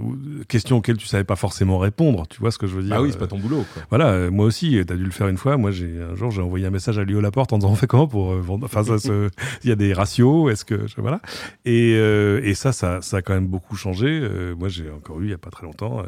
question 0.48 0.78
auxquelles 0.78 0.96
tu 0.96 1.06
savais 1.06 1.24
pas 1.24 1.36
forcément 1.36 1.78
répondre. 1.78 2.26
Tu 2.28 2.40
vois 2.40 2.50
ce 2.50 2.58
que 2.58 2.66
je 2.66 2.74
veux 2.74 2.82
dire? 2.82 2.94
Ah 2.96 3.02
oui, 3.02 3.10
c'est 3.12 3.18
pas 3.18 3.28
ton 3.28 3.38
boulot. 3.38 3.64
Quoi. 3.72 3.82
Voilà, 3.90 4.08
euh, 4.08 4.30
moi 4.30 4.46
aussi, 4.46 4.82
tu 4.84 4.92
as 4.92 4.96
dû 4.96 5.04
le 5.04 5.10
faire 5.12 5.28
une 5.28 5.36
fois. 5.36 5.56
Moi, 5.56 5.70
j'ai 5.70 6.02
un 6.02 6.16
jour, 6.16 6.32
j'ai 6.32 6.42
envoyé 6.42 6.66
un 6.66 6.70
message 6.70 6.98
à 6.98 7.04
Léo 7.04 7.20
Laporte 7.20 7.52
en 7.52 7.58
disant 7.58 7.70
on 7.70 7.76
fait 7.76 7.86
comment 7.86 8.08
pour 8.08 8.32
euh, 8.32 8.40
vendre? 8.40 8.64
Enfin, 8.64 8.82
ça, 8.82 8.96
il 9.62 9.68
y 9.68 9.72
a 9.72 9.76
des 9.76 9.92
ratios. 9.92 10.50
Est-ce 10.50 10.64
que 10.64 10.86
voilà 10.96 11.20
et, 11.64 11.94
euh, 11.96 12.40
et 12.42 12.54
ça, 12.54 12.72
ça, 12.72 13.00
ça 13.00 13.18
a 13.18 13.22
quand 13.22 13.34
même 13.34 13.46
beaucoup 13.46 13.76
changé. 13.76 14.28
moi, 14.58 14.68
j'ai 14.68 14.90
encore 14.90 15.20
eu 15.20 15.26
il 15.26 15.30
y 15.30 15.34
a 15.34 15.38
pas 15.38 15.50
très 15.50 15.64
longtemps 15.64 16.02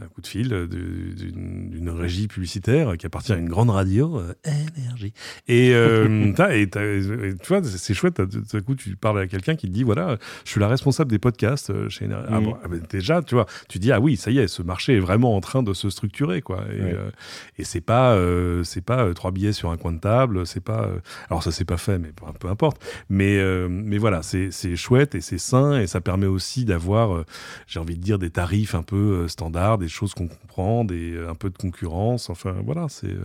un 0.00 0.06
coup 0.06 0.20
de 0.20 0.26
fil 0.26 0.48
d'une 0.48 1.90
régie 1.90 2.28
publicitaire 2.28 2.96
qui 2.96 3.06
appartient 3.06 3.32
à 3.32 3.36
une 3.36 3.48
grande 3.48 3.70
radio, 3.70 4.20
euh, 4.20 4.32
énergie. 4.76 5.12
Et, 5.48 5.72
euh, 5.74 6.32
et, 6.50 6.68
tu 6.68 7.48
vois, 7.48 7.62
c'est 7.64 7.94
chouette, 7.94 8.16
tout 8.16 8.56
à 8.56 8.60
coup, 8.60 8.76
tu 8.76 8.94
parles 8.96 9.20
à 9.20 9.26
quelqu'un 9.26 9.56
qui 9.56 9.66
te 9.66 9.72
dit, 9.72 9.82
voilà, 9.82 10.16
je 10.44 10.50
suis 10.50 10.60
la 10.60 10.68
responsable 10.68 11.10
des 11.10 11.18
podcasts 11.18 11.70
euh, 11.70 11.88
chez 11.88 12.04
Énergie. 12.04 12.28
Ah, 12.30 12.40
mm. 12.40 12.54
ah 12.64 12.68
ben, 12.68 12.82
déjà, 12.88 13.22
tu 13.22 13.34
vois, 13.34 13.46
tu 13.68 13.78
dis, 13.78 13.90
ah 13.90 14.00
oui, 14.00 14.16
ça 14.16 14.30
y 14.30 14.38
est, 14.38 14.46
ce 14.46 14.62
marché 14.62 14.96
est 14.96 15.00
vraiment 15.00 15.34
en 15.34 15.40
train 15.40 15.62
de 15.62 15.72
se 15.72 15.90
structurer, 15.90 16.42
quoi. 16.42 16.64
Et, 16.72 17.60
et 17.60 17.64
c'est 17.64 17.80
pas, 17.80 18.16
c'est 18.62 18.84
pas 18.84 19.12
trois 19.14 19.32
billets 19.32 19.52
sur 19.52 19.70
un 19.70 19.76
coin 19.76 19.92
de 19.92 19.98
table, 19.98 20.46
c'est 20.46 20.62
pas, 20.62 20.88
alors 21.28 21.42
ça 21.42 21.50
c'est 21.50 21.64
pas 21.64 21.76
fait, 21.76 21.98
mais 21.98 22.10
peu 22.38 22.48
importe. 22.48 22.82
Mais, 23.08 23.42
mais 23.68 23.98
voilà, 23.98 24.22
c'est 24.22 24.76
chouette 24.76 25.14
et 25.14 25.20
c'est 25.20 25.38
sain 25.38 25.80
et 25.80 25.86
ça 25.86 26.00
permet 26.00 26.26
aussi 26.26 26.64
d'avoir, 26.64 27.24
j'ai 27.66 27.80
envie 27.80 27.96
de 27.96 28.02
dire, 28.02 28.18
des 28.18 28.30
tarifs 28.30 28.74
un 28.74 28.82
peu 28.82 29.26
standards, 29.28 29.78
des 29.78 29.87
choses 29.88 30.14
qu'on 30.14 30.28
comprend, 30.28 30.84
des, 30.84 31.12
euh, 31.12 31.30
un 31.30 31.34
peu 31.34 31.50
de 31.50 31.56
concurrence. 31.56 32.30
Enfin, 32.30 32.56
voilà, 32.64 32.86
c'est. 32.88 33.06
Euh, 33.06 33.24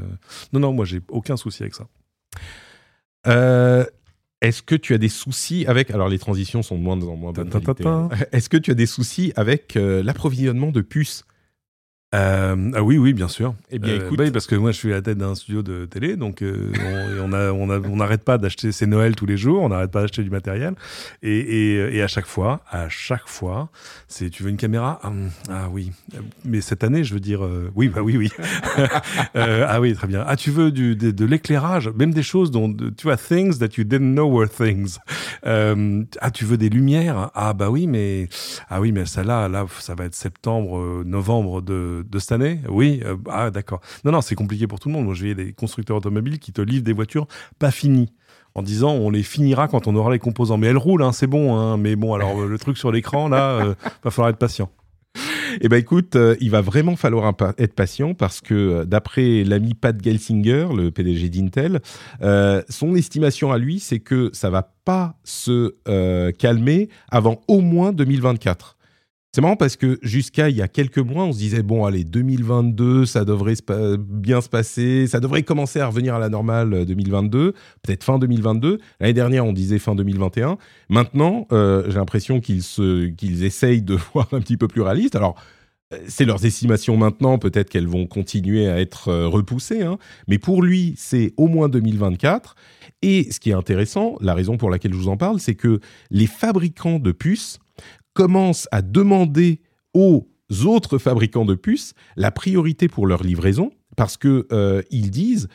non, 0.52 0.60
non, 0.60 0.74
moi, 0.74 0.86
j'ai 0.86 1.02
aucun 1.10 1.38
souci 1.38 1.64
avec 1.64 1.76
ça. 1.76 1.88
Euh, 3.28 3.86
est-ce 4.42 4.62
que 4.62 4.76
tu 4.76 4.94
as 4.94 4.98
des 4.98 5.10
soucis 5.10 5.66
avec. 5.68 5.92
Alors, 5.92 6.10
les 6.10 6.20
transitions 6.20 6.64
sont 6.64 6.78
de 6.78 6.82
moins 6.82 7.02
en 7.02 7.16
moins 7.16 7.32
bonnes. 7.32 7.50
Est-ce 8.32 8.50
que 8.50 8.58
tu 8.58 8.72
as 8.72 8.76
des 8.76 8.86
soucis 8.86 9.34
avec 9.36 9.76
l'approvisionnement 9.76 10.72
de 10.72 10.82
puces? 10.82 11.26
Euh, 12.14 12.72
ah 12.76 12.84
oui, 12.84 12.98
oui, 12.98 13.14
bien 13.14 13.28
sûr. 13.28 13.56
Eh 13.72 13.80
bien, 13.80 13.94
euh, 13.94 14.06
écoute, 14.06 14.20
bah 14.20 14.30
parce 14.32 14.46
que 14.46 14.56
moi, 14.56 14.72
je 14.72 14.78
suis 14.78 14.92
à 14.92 14.98
la 14.98 15.02
tête 15.02 15.18
d'un 15.18 15.34
studio 15.34 15.64
de 15.64 15.86
télé, 15.86 16.16
donc 16.16 16.42
euh, 16.42 16.72
on, 17.20 17.34
on, 17.34 17.70
on, 17.70 17.84
on 17.86 17.96
n'arrête 17.96 18.24
pas 18.24 18.38
d'acheter. 18.38 18.72
C'est 18.72 18.86
Noël 18.86 19.16
tous 19.16 19.26
les 19.26 19.38
jours, 19.38 19.64
on 19.64 19.70
n'arrête 19.70 19.92
pas 19.92 20.02
d'acheter 20.02 20.22
du 20.22 20.30
matériel, 20.30 20.76
et, 21.24 21.38
et, 21.40 21.98
et, 21.98 22.02
à 22.04 22.08
chaque 22.08 22.28
fois, 22.28 22.62
à 22.70 22.88
chaque 22.88 23.28
fois, 23.28 23.70
c'est 24.08 24.30
tu 24.30 24.44
veux 24.44 24.50
une 24.50 24.58
caméra? 24.58 25.00
Ah, 25.04 25.12
ah 25.50 25.70
oui, 25.72 25.92
mais 26.46 26.62
cette 26.62 26.84
année, 26.84 27.04
je 27.04 27.16
veux 27.16 27.20
dire, 27.20 27.42
oui, 27.76 27.88
bah 27.88 28.02
oui, 28.02 28.18
oui. 28.18 28.30
ah 29.36 29.82
oui, 29.82 29.94
très 29.96 30.08
bien. 30.08 30.24
Ah, 30.28 30.36
tu 30.36 30.52
veux 30.52 30.72
du, 30.72 30.96
de, 30.96 31.10
de 31.10 31.26
l'éclairage, 31.26 31.90
même 31.90 32.14
des 32.14 32.24
choses 32.24 32.52
dont 32.52 32.72
tu 32.72 33.04
vois 33.04 33.18
things 33.18 33.58
that 33.58 33.70
you 33.78 33.84
didn't 33.84 34.14
know 34.14 34.30
were 34.30 34.50
things. 34.50 35.00
ah, 35.44 36.32
tu 36.32 36.46
veux 36.46 36.58
des 36.58 36.70
lumières? 36.70 37.32
Ah 37.34 37.54
bah 37.54 37.72
oui, 37.72 37.88
mais 37.88 38.30
ah 38.70 38.80
oui, 38.82 38.92
mais 38.92 39.06
ça 39.06 39.24
là, 39.24 39.48
là, 39.48 39.66
ça 39.80 39.96
va 39.96 40.06
être 40.06 40.16
septembre, 40.16 41.04
novembre 41.06 41.62
de 41.62 42.03
de, 42.10 42.20
cette 42.20 42.32
année 42.32 42.60
Oui, 42.70 43.02
euh, 43.06 43.16
ah 43.30 43.52
d'accord. 43.52 43.82
Non, 44.04 44.12
non, 44.12 44.22
c'est 44.22 44.36
compliqué 44.36 44.68
pour 44.68 44.80
tout 44.80 44.90
le 44.90 44.94
monde. 44.94 45.06
Moi, 45.06 45.14
voyais 45.14 45.36
des 45.36 45.54
constructeurs 45.54 45.98
automobiles 45.98 46.40
qui 46.40 46.52
te 46.52 46.62
livrent 46.62 46.84
des 46.84 46.94
voitures 46.94 47.28
pas 47.60 47.72
finies 47.72 48.12
en 48.56 48.62
disant 48.62 48.92
on 48.92 49.10
les 49.10 49.24
finira 49.24 49.68
quand 49.68 49.88
on 49.88 49.96
aura 49.96 50.12
les 50.12 50.20
composants. 50.20 50.58
Mais 50.58 50.68
elles 50.68 50.78
roulent, 50.78 51.04
hein, 51.04 51.12
c'est 51.12 51.28
bon. 51.28 51.58
Hein. 51.58 51.78
mais 51.78 51.96
bon, 51.96 52.14
alors 52.14 52.46
le 52.46 52.58
truc 52.58 52.78
sur 52.78 52.92
l'écran, 52.92 53.30
là, 53.30 53.52
euh, 53.52 53.76
va 54.04 54.12
falloir 54.12 54.30
être 54.30 54.38
patient. 54.38 54.70
Eh 55.62 55.70
ben 55.70 55.78
écoute, 55.78 56.16
euh, 56.16 56.36
il 56.40 56.50
va 56.50 56.62
vraiment 56.62 56.96
falloir 56.96 57.32
être 57.60 57.76
patient 57.76 58.16
parce 58.16 58.42
que 58.42 58.84
d'après 58.86 59.44
l'ami 59.44 59.76
Pat 59.76 59.96
Gelsinger, 60.04 60.70
le 60.76 60.90
PDG 60.90 61.30
d'Intel, 61.30 61.82
son 62.70 62.96
estimation 62.96 63.52
à 63.52 63.58
lui, 63.58 63.80
c'est 63.80 64.00
que 64.00 64.32
ça 64.34 64.50
va 64.50 64.74
pas 64.84 65.16
se 65.24 65.76
calmer 66.32 66.90
avant 67.10 67.42
au 67.48 67.62
moins 67.62 67.92
2024. 67.92 68.78
C'est 69.36 69.42
marrant 69.42 69.56
parce 69.56 69.78
que 69.78 69.98
jusqu'à 70.04 70.50
il 70.50 70.56
y 70.56 70.62
a 70.62 70.68
quelques 70.68 71.00
mois, 71.00 71.24
on 71.24 71.34
se 71.34 71.40
disait 71.40 71.64
bon 71.64 71.86
allez 71.86 72.04
2022, 72.04 73.08
ça 73.08 73.26
devrait 73.26 73.56
bien 73.98 74.42
se 74.42 74.48
passer, 74.48 75.08
ça 75.08 75.20
devrait 75.20 75.42
commencer 75.42 75.80
à 75.80 75.88
revenir 75.88 76.14
à 76.14 76.20
la 76.20 76.30
normale 76.30 76.86
2022, 76.86 77.40
euh, 77.40 77.52
peut-être 77.82 78.04
fin 78.04 78.20
2022. 78.20 78.78
L'année 79.00 79.14
dernière, 79.14 79.44
on 79.44 79.52
disait 79.52 79.80
fin 79.80 79.96
2021. 79.96 80.60
Maintenant, 80.90 81.48
euh, 81.52 81.84
j'ai 81.88 81.96
l'impression 81.96 82.42
qu'ils 82.42 83.44
essayent 83.44 83.82
de 83.82 83.96
voir 84.14 84.28
un 84.34 84.40
petit 84.40 84.56
peu 84.56 84.68
plus 84.68 84.82
réaliste. 84.82 85.16
Alors 85.16 85.34
euh, 85.96 85.98
c'est 86.08 86.26
leurs 86.26 86.46
estimations 86.46 86.96
maintenant, 86.96 87.40
peut-être 87.40 87.72
qu'elles 87.72 87.88
vont 87.88 88.06
continuer 88.06 88.70
à 88.70 88.80
être 88.80 89.12
repoussées, 89.26 89.82
hein. 89.82 89.98
mais 90.28 90.38
pour 90.38 90.62
lui, 90.62 90.94
c'est 90.96 91.34
au 91.38 91.48
moins 91.48 91.70
2024. 91.70 92.54
Et 93.02 93.32
ce 93.32 93.40
qui 93.40 93.50
est 93.50 93.54
intéressant, 93.54 94.16
la 94.22 94.36
raison 94.36 94.58
pour 94.58 94.70
laquelle 94.70 94.94
je 94.94 94.98
vous 94.98 95.08
en 95.08 95.18
parle, 95.18 95.40
c'est 95.40 95.56
que 95.56 95.80
les 96.12 96.28
fabricants 96.28 97.00
de 97.00 97.12
puces 97.12 97.58
commencent 98.14 98.68
à 98.72 98.82
demander 98.82 99.62
aux 99.94 100.28
autres 100.66 100.98
fabricants 100.98 101.46
de 101.46 101.56
puces 101.56 101.94
la 102.16 102.32
priorité 102.32 102.88
pour 102.88 103.08
leur 103.08 103.24
livraison 103.24 103.72
parce 103.96 104.18
que 104.18 104.48
euh, 104.52 104.82
ils 104.92 105.12
disent 105.12 105.48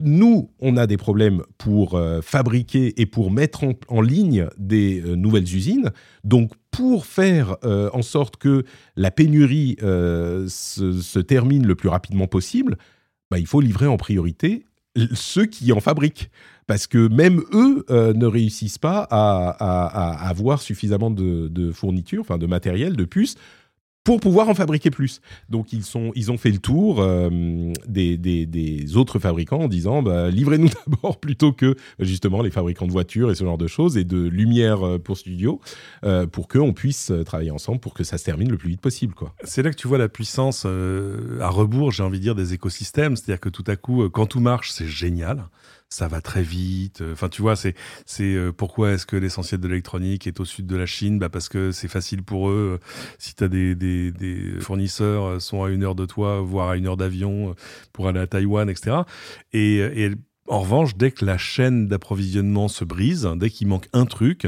nous, 0.00 0.50
on 0.58 0.76
a 0.76 0.88
des 0.88 0.96
problèmes 0.96 1.42
pour 1.56 1.94
euh, 1.94 2.20
fabriquer 2.20 3.00
et 3.00 3.06
pour 3.06 3.30
mettre 3.30 3.64
en, 3.88 4.00
ligne 4.00 4.48
des 4.58 5.00
euh, 5.00 5.14
nouvelles 5.14 5.54
usines. 5.54 5.92
Donc, 6.24 6.52
pour 6.72 7.06
faire 7.06 7.56
en 7.62 8.02
sorte 8.02 8.36
que 8.36 8.64
la 8.96 9.12
pénurie 9.12 9.76
se, 9.78 11.20
termine 11.20 11.64
le 11.64 11.76
plus 11.76 11.88
rapidement 11.88 12.26
possible, 12.26 12.76
bah, 13.30 13.38
il 13.38 13.46
faut 13.46 13.60
livrer 13.60 13.86
en 13.86 13.96
priorité 13.96 14.66
ceux 15.14 15.46
qui 15.46 15.70
en 15.72 15.78
fabriquent 15.78 16.30
parce 16.66 16.86
que 16.86 17.08
même 17.08 17.42
eux 17.52 17.84
euh, 17.90 18.12
ne 18.14 18.26
réussissent 18.26 18.78
pas 18.78 19.06
à, 19.10 20.28
avoir 20.28 20.62
suffisamment 20.62 21.10
de, 21.10 21.72
fournitures, 21.72 22.22
enfin 22.22 22.38
de 22.38 22.46
matériel, 22.46 22.96
de 22.96 23.04
puces, 23.04 23.36
pour 24.04 24.20
pouvoir 24.20 24.50
en 24.50 24.54
fabriquer 24.54 24.90
plus. 24.90 25.22
Donc 25.48 25.72
ils 25.72 25.82
sont, 25.82 26.12
ils 26.14 26.30
ont 26.30 26.36
fait 26.36 26.50
le 26.50 26.58
tour 26.58 27.00
euh, 27.00 27.72
des, 27.88 28.96
autres 28.96 29.18
fabricants 29.18 29.60
en 29.60 29.68
disant 29.68 30.02
bah, 30.02 30.28
livrez-nous 30.28 30.68
d'abord 30.86 31.18
plutôt 31.18 31.52
que 31.52 31.74
justement 31.98 32.42
les 32.42 32.50
fabricants 32.50 32.86
de 32.86 32.92
voitures 32.92 33.30
et 33.30 33.34
ce 33.34 33.44
genre 33.44 33.58
de 33.58 33.66
choses 33.66 33.96
et 33.96 34.04
de 34.04 34.18
lumière 34.18 34.86
euh, 34.86 34.98
pour 34.98 35.16
studio 35.16 35.58
euh, 36.04 36.26
pour 36.26 36.48
qu'on 36.48 36.74
puisse 36.74 37.10
travailler 37.24 37.50
ensemble 37.50 37.80
pour 37.80 37.94
que 37.94 38.04
ça 38.04 38.18
se 38.18 38.24
termine 38.24 38.50
le 38.50 38.58
plus 38.58 38.68
vite 38.68 38.82
possible. 38.82 39.14
C'est 39.42 39.62
là 39.62 39.70
que 39.70 39.76
tu 39.76 39.88
vois 39.88 39.98
la 39.98 40.10
puissance 40.10 40.66
à 40.66 41.48
rebours, 41.48 41.90
j'ai 41.92 42.02
envie 42.02 42.18
de 42.18 42.22
dire, 42.22 42.34
des 42.34 42.52
écosystèmes. 42.52 43.16
C'est-à-dire 43.16 43.40
que 43.40 43.48
tout 43.48 43.64
à 43.66 43.76
coup, 43.76 44.08
quand 44.10 44.26
tout 44.26 44.40
marche, 44.40 44.70
c'est 44.70 44.86
génial 44.86 45.46
ça 45.94 46.08
va 46.08 46.20
très 46.20 46.42
vite. 46.42 47.02
Enfin, 47.12 47.28
tu 47.28 47.40
vois, 47.40 47.54
c'est 47.54 47.74
c'est 48.04 48.34
euh, 48.34 48.52
pourquoi 48.52 48.92
est-ce 48.92 49.06
que 49.06 49.16
l'essentiel 49.16 49.60
de 49.60 49.68
l'électronique 49.68 50.26
est 50.26 50.40
au 50.40 50.44
sud 50.44 50.66
de 50.66 50.76
la 50.76 50.86
Chine? 50.86 51.20
Bah 51.20 51.28
parce 51.28 51.48
que 51.48 51.70
c'est 51.70 51.88
facile 51.88 52.24
pour 52.24 52.50
eux. 52.50 52.80
Si 53.18 53.36
tu 53.36 53.44
as 53.44 53.48
des, 53.48 53.76
des, 53.76 54.10
des, 54.10 54.60
fournisseurs 54.60 55.24
euh, 55.24 55.38
sont 55.38 55.62
à 55.62 55.70
une 55.70 55.84
heure 55.84 55.94
de 55.94 56.04
toi, 56.04 56.40
voire 56.40 56.70
à 56.70 56.76
une 56.76 56.88
heure 56.88 56.96
d'avion 56.96 57.50
euh, 57.50 57.54
pour 57.92 58.08
aller 58.08 58.18
à 58.18 58.26
Taïwan, 58.26 58.68
etc. 58.68 59.02
Et, 59.52 59.76
et 59.76 60.10
en 60.46 60.60
revanche, 60.60 60.96
dès 60.96 61.10
que 61.10 61.24
la 61.24 61.38
chaîne 61.38 61.88
d'approvisionnement 61.88 62.68
se 62.68 62.84
brise, 62.84 63.28
dès 63.36 63.48
qu'il 63.48 63.66
manque 63.66 63.88
un 63.94 64.04
truc, 64.04 64.46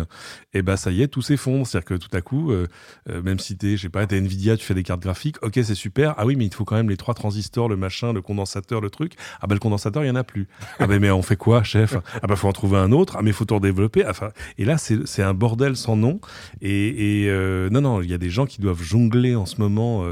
eh 0.53 0.61
ben 0.61 0.77
ça 0.77 0.91
y 0.91 1.01
est, 1.01 1.09
tout 1.09 1.23
s'effondre. 1.23 1.67
C'est-à-dire 1.67 1.87
que 1.87 1.95
tout 1.95 2.15
à 2.15 2.21
coup, 2.21 2.53
euh, 2.53 2.67
euh, 3.09 3.23
même 3.23 3.39
si 3.39 3.57
t'es, 3.57 3.77
je 3.77 3.83
sais 3.83 3.89
pas, 3.89 4.07
t'es 4.07 4.19
Nvidia, 4.19 4.59
tu 4.59 4.65
fais 4.65 4.75
des 4.75 4.83
cartes 4.83 5.01
graphiques, 5.01 5.43
ok, 5.43 5.55
c'est 5.55 5.75
super. 5.75 6.15
Ah 6.19 6.27
oui, 6.27 6.37
mais 6.37 6.45
il 6.45 6.53
faut 6.53 6.65
quand 6.65 6.77
même 6.77 6.91
les 6.91 6.99
trois 6.99 7.15
transistors, 7.15 7.69
le 7.69 7.77
machin, 7.77 8.13
le 8.13 8.21
condensateur, 8.21 8.83
le 8.83 8.91
truc. 8.91 9.15
Ah 9.41 9.47
ben 9.47 9.55
le 9.55 9.61
condensateur, 9.61 10.05
il 10.05 10.09
y 10.09 10.11
en 10.11 10.17
a 10.17 10.25
plus. 10.25 10.49
Ah 10.79 10.87
ben 10.87 11.01
mais 11.01 11.11
on 11.11 11.23
fait 11.23 11.37
quoi, 11.37 11.63
chef? 11.63 11.97
Ah 12.23 12.27
ben 12.27 12.37
faut 12.37 12.49
en 12.49 12.53
trouver 12.53 12.77
un 12.77 12.93
autre. 12.93 13.17
Ah 13.19 13.23
mais 13.23 13.33
faut 13.33 13.47
tout 13.47 13.55
redévelopper. 13.55 14.07
Enfin, 14.07 14.31
et 14.59 14.67
là 14.67 14.77
c'est 14.79 15.23
un 15.23 15.35
bordel 15.35 15.77
sans 15.77 15.97
nom. 15.97 16.21
Et, 16.61 17.23
et 17.23 17.31
euh, 17.31 17.71
non 17.71 17.81
non, 17.81 18.03
il 18.03 18.11
y 18.11 18.15
a 18.15 18.19
des 18.19 18.31
gens 18.31 18.45
qui 18.45 18.61
doivent 18.61 18.83
jongler 18.83 19.35
en 19.35 19.47
ce 19.47 19.61
moment. 19.61 20.05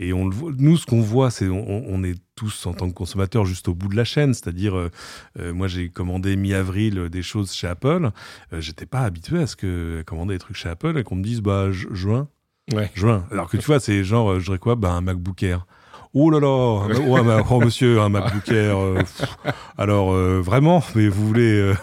et 0.00 0.12
on 0.12 0.26
le 0.28 0.34
voit. 0.34 0.50
Nous, 0.58 0.76
ce 0.76 0.86
qu'on 0.86 1.00
voit, 1.00 1.30
c'est 1.30 1.48
on, 1.48 1.84
on 1.88 2.02
est 2.02 2.16
tous 2.38 2.66
en 2.66 2.72
tant 2.72 2.88
que 2.88 2.94
consommateurs 2.94 3.44
juste 3.44 3.66
au 3.66 3.74
bout 3.74 3.88
de 3.88 3.96
la 3.96 4.04
chaîne. 4.04 4.32
C'est-à-dire, 4.32 4.76
euh, 4.76 4.90
euh, 5.40 5.52
moi 5.52 5.66
j'ai 5.66 5.88
commandé 5.88 6.36
mi-avril 6.36 7.08
des 7.08 7.22
choses 7.22 7.52
chez 7.52 7.66
Apple. 7.66 8.10
Euh, 8.52 8.60
j'étais 8.60 8.86
pas 8.86 9.00
habitué 9.00 9.42
à 9.42 9.48
ce 9.48 9.56
que 9.56 10.04
commander 10.06 10.34
des 10.34 10.38
trucs 10.38 10.56
chez 10.56 10.68
Apple 10.68 10.96
et 10.98 11.02
qu'on 11.02 11.16
me 11.16 11.24
dise 11.24 11.40
bah 11.40 11.72
juin. 11.72 12.28
Ouais. 12.72 12.90
Juin. 12.94 13.26
Alors 13.32 13.48
que 13.48 13.56
tu 13.56 13.64
vois, 13.64 13.80
c'est 13.80 14.04
genre, 14.04 14.38
je 14.38 14.44
dirais 14.44 14.58
quoi? 14.58 14.76
Bah 14.76 14.92
un 14.92 15.00
MacBook 15.00 15.42
Air. 15.42 15.66
Oh 16.20 16.30
là 16.30 16.40
là, 16.40 16.48
oh, 16.48 17.44
oh, 17.48 17.60
monsieur, 17.60 18.00
un 18.00 18.08
MacBook 18.08 18.48
Air. 18.48 18.76
Euh, 18.76 19.02
alors 19.78 20.12
euh, 20.12 20.40
vraiment, 20.40 20.82
mais 20.96 21.06
vous 21.06 21.24
voulez, 21.24 21.60
euh, 21.60 21.76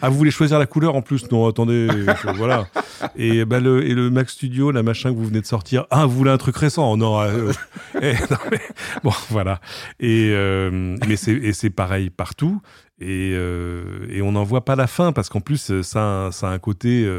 ah 0.00 0.08
vous 0.08 0.16
voulez 0.16 0.30
choisir 0.30 0.60
la 0.60 0.66
couleur 0.66 0.94
en 0.94 1.02
plus? 1.02 1.28
Non, 1.32 1.48
attendez, 1.48 1.88
voilà. 2.36 2.68
Et 3.16 3.44
bah 3.44 3.58
le 3.58 3.84
et 3.84 3.94
le 3.94 4.08
Mac 4.08 4.30
Studio, 4.30 4.70
la 4.70 4.84
machin 4.84 5.10
que 5.10 5.16
vous 5.16 5.26
venez 5.26 5.40
de 5.40 5.46
sortir. 5.46 5.86
Ah, 5.90 6.06
vous 6.06 6.16
voulez 6.16 6.30
un 6.30 6.38
truc 6.38 6.56
récent? 6.56 6.96
Non, 6.96 7.20
eh, 8.00 8.14
bon 9.02 9.12
voilà. 9.30 9.60
Et 9.98 10.30
mais 10.70 11.16
c'est 11.16 11.32
et 11.32 11.52
c'est 11.52 11.70
pareil 11.70 12.10
partout. 12.10 12.62
Et, 13.02 13.30
et, 13.30 14.20
on 14.20 14.32
n'en 14.32 14.44
voit 14.44 14.66
pas 14.66 14.76
la 14.76 14.86
fin 14.86 15.12
parce 15.12 15.30
qu'en 15.30 15.40
plus 15.40 15.82
ça, 15.82 16.28
ça 16.30 16.48
a 16.48 16.52
un 16.52 16.58
côté 16.58 17.10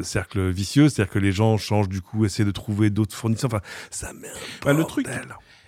cercle 0.00 0.48
vicieux, 0.48 0.88
c'est-à-dire 0.88 1.12
que 1.12 1.18
les 1.18 1.32
gens 1.32 1.58
changent 1.58 1.90
du 1.90 2.00
coup, 2.00 2.24
essaient 2.24 2.46
de 2.46 2.50
trouver 2.50 2.88
d'autres 2.88 3.14
fournisseurs. 3.14 3.50
Enfin, 3.52 3.62
ça 3.90 4.12
met 4.14 4.28
un 4.64 4.72
le 4.72 4.84
truc. 4.84 5.06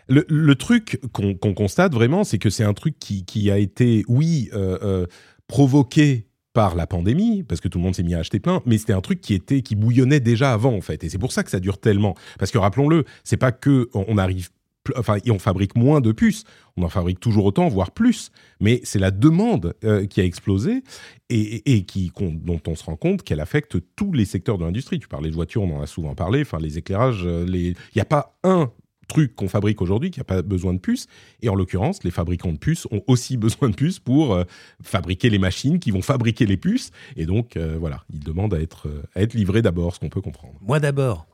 Le, 0.08 0.54
truc 0.54 1.00
qu'on 1.12 1.54
constate 1.54 1.94
vraiment, 1.94 2.24
c'est 2.24 2.38
que 2.38 2.50
c'est 2.50 2.64
un 2.64 2.74
truc 2.74 2.98
qui, 2.98 3.50
a 3.50 3.58
été, 3.58 4.04
oui, 4.08 4.50
euh, 4.52 4.78
euh, 4.82 5.06
provoqué 5.46 6.26
par 6.52 6.76
la 6.76 6.86
pandémie, 6.86 7.42
parce 7.42 7.60
que 7.60 7.68
tout 7.68 7.78
le 7.78 7.84
monde 7.84 7.94
s'est 7.94 8.02
mis 8.02 8.14
à 8.14 8.20
acheter 8.20 8.38
plein, 8.38 8.62
mais 8.64 8.78
c'était 8.78 8.92
un 8.92 9.00
truc 9.00 9.20
qui 9.20 9.34
était 9.34 9.60
qui 9.62 9.74
bouillonnait 9.74 10.20
déjà 10.20 10.52
avant 10.52 10.72
en 10.72 10.80
fait, 10.80 11.02
et 11.02 11.08
c'est 11.08 11.18
pour 11.18 11.32
ça 11.32 11.42
que 11.42 11.50
ça 11.50 11.58
dure 11.58 11.78
tellement. 11.78 12.14
Parce 12.38 12.52
que 12.52 12.58
rappelons-le, 12.58 13.04
c'est 13.24 13.36
pas 13.36 13.50
que 13.50 13.88
on 13.92 14.18
arrive, 14.18 14.50
enfin, 14.96 15.16
on 15.28 15.40
fabrique 15.40 15.74
moins 15.74 16.00
de 16.00 16.12
puces, 16.12 16.44
on 16.76 16.84
en 16.84 16.88
fabrique 16.88 17.18
toujours 17.18 17.46
autant, 17.46 17.66
voire 17.66 17.90
plus, 17.90 18.30
mais 18.60 18.80
c'est 18.84 19.00
la 19.00 19.10
demande 19.10 19.74
euh, 19.82 20.06
qui 20.06 20.20
a 20.20 20.24
explosé 20.24 20.84
et, 21.28 21.84
qui 21.86 22.12
dont 22.16 22.60
on 22.68 22.76
se 22.76 22.84
rend 22.84 22.96
compte 22.96 23.24
qu'elle 23.24 23.40
affecte 23.40 23.78
tous 23.96 24.12
les 24.12 24.24
secteurs 24.24 24.56
de 24.56 24.64
l'industrie. 24.64 25.00
Tu 25.00 25.08
parlais 25.08 25.30
de 25.30 25.34
voitures, 25.34 25.62
on 25.62 25.76
en 25.78 25.82
a 25.82 25.88
souvent 25.88 26.14
parlé. 26.14 26.42
Enfin, 26.42 26.58
les 26.60 26.78
éclairages, 26.78 27.26
il 27.26 27.74
n'y 27.96 28.00
a 28.00 28.04
pas 28.04 28.38
un 28.44 28.70
truc 29.14 29.36
qu'on 29.36 29.48
fabrique 29.48 29.80
aujourd'hui 29.80 30.10
qui 30.10 30.18
n'a 30.18 30.24
pas 30.24 30.42
besoin 30.42 30.74
de 30.74 30.78
puces. 30.78 31.06
Et 31.40 31.48
en 31.48 31.54
l'occurrence, 31.54 32.02
les 32.02 32.10
fabricants 32.10 32.52
de 32.52 32.58
puces 32.58 32.86
ont 32.90 33.02
aussi 33.06 33.36
besoin 33.46 33.70
de 33.70 33.74
puces 33.74 34.00
pour 34.00 34.34
euh, 34.34 34.44
fabriquer 34.82 35.30
les 35.30 35.38
machines 35.38 35.78
qui 35.78 35.90
vont 35.90 36.02
fabriquer 36.02 36.46
les 36.46 36.56
puces. 36.56 36.90
Et 37.16 37.24
donc, 37.24 37.56
euh, 37.56 37.76
voilà, 37.78 38.02
ils 38.12 38.20
demandent 38.20 38.54
à 38.54 38.60
être, 38.60 38.88
euh, 38.88 39.02
à 39.14 39.22
être 39.22 39.34
livrés 39.34 39.62
d'abord, 39.62 39.94
ce 39.94 40.00
qu'on 40.00 40.08
peut 40.08 40.20
comprendre. 40.20 40.54
Moi 40.60 40.80
d'abord. 40.80 41.26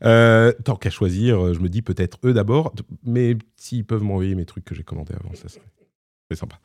tant 0.00 0.76
qu'à 0.76 0.90
choisir, 0.90 1.52
je 1.52 1.60
me 1.60 1.68
dis 1.68 1.82
peut-être 1.82 2.18
eux 2.24 2.32
d'abord. 2.32 2.72
Mais 3.04 3.36
s'ils 3.56 3.84
peuvent 3.84 4.02
m'envoyer 4.02 4.34
mes 4.34 4.46
trucs 4.46 4.64
que 4.64 4.74
j'ai 4.74 4.84
commandés 4.84 5.14
avant, 5.14 5.34
ça 5.34 5.48
serait 5.48 5.62
sympa. 6.32 6.58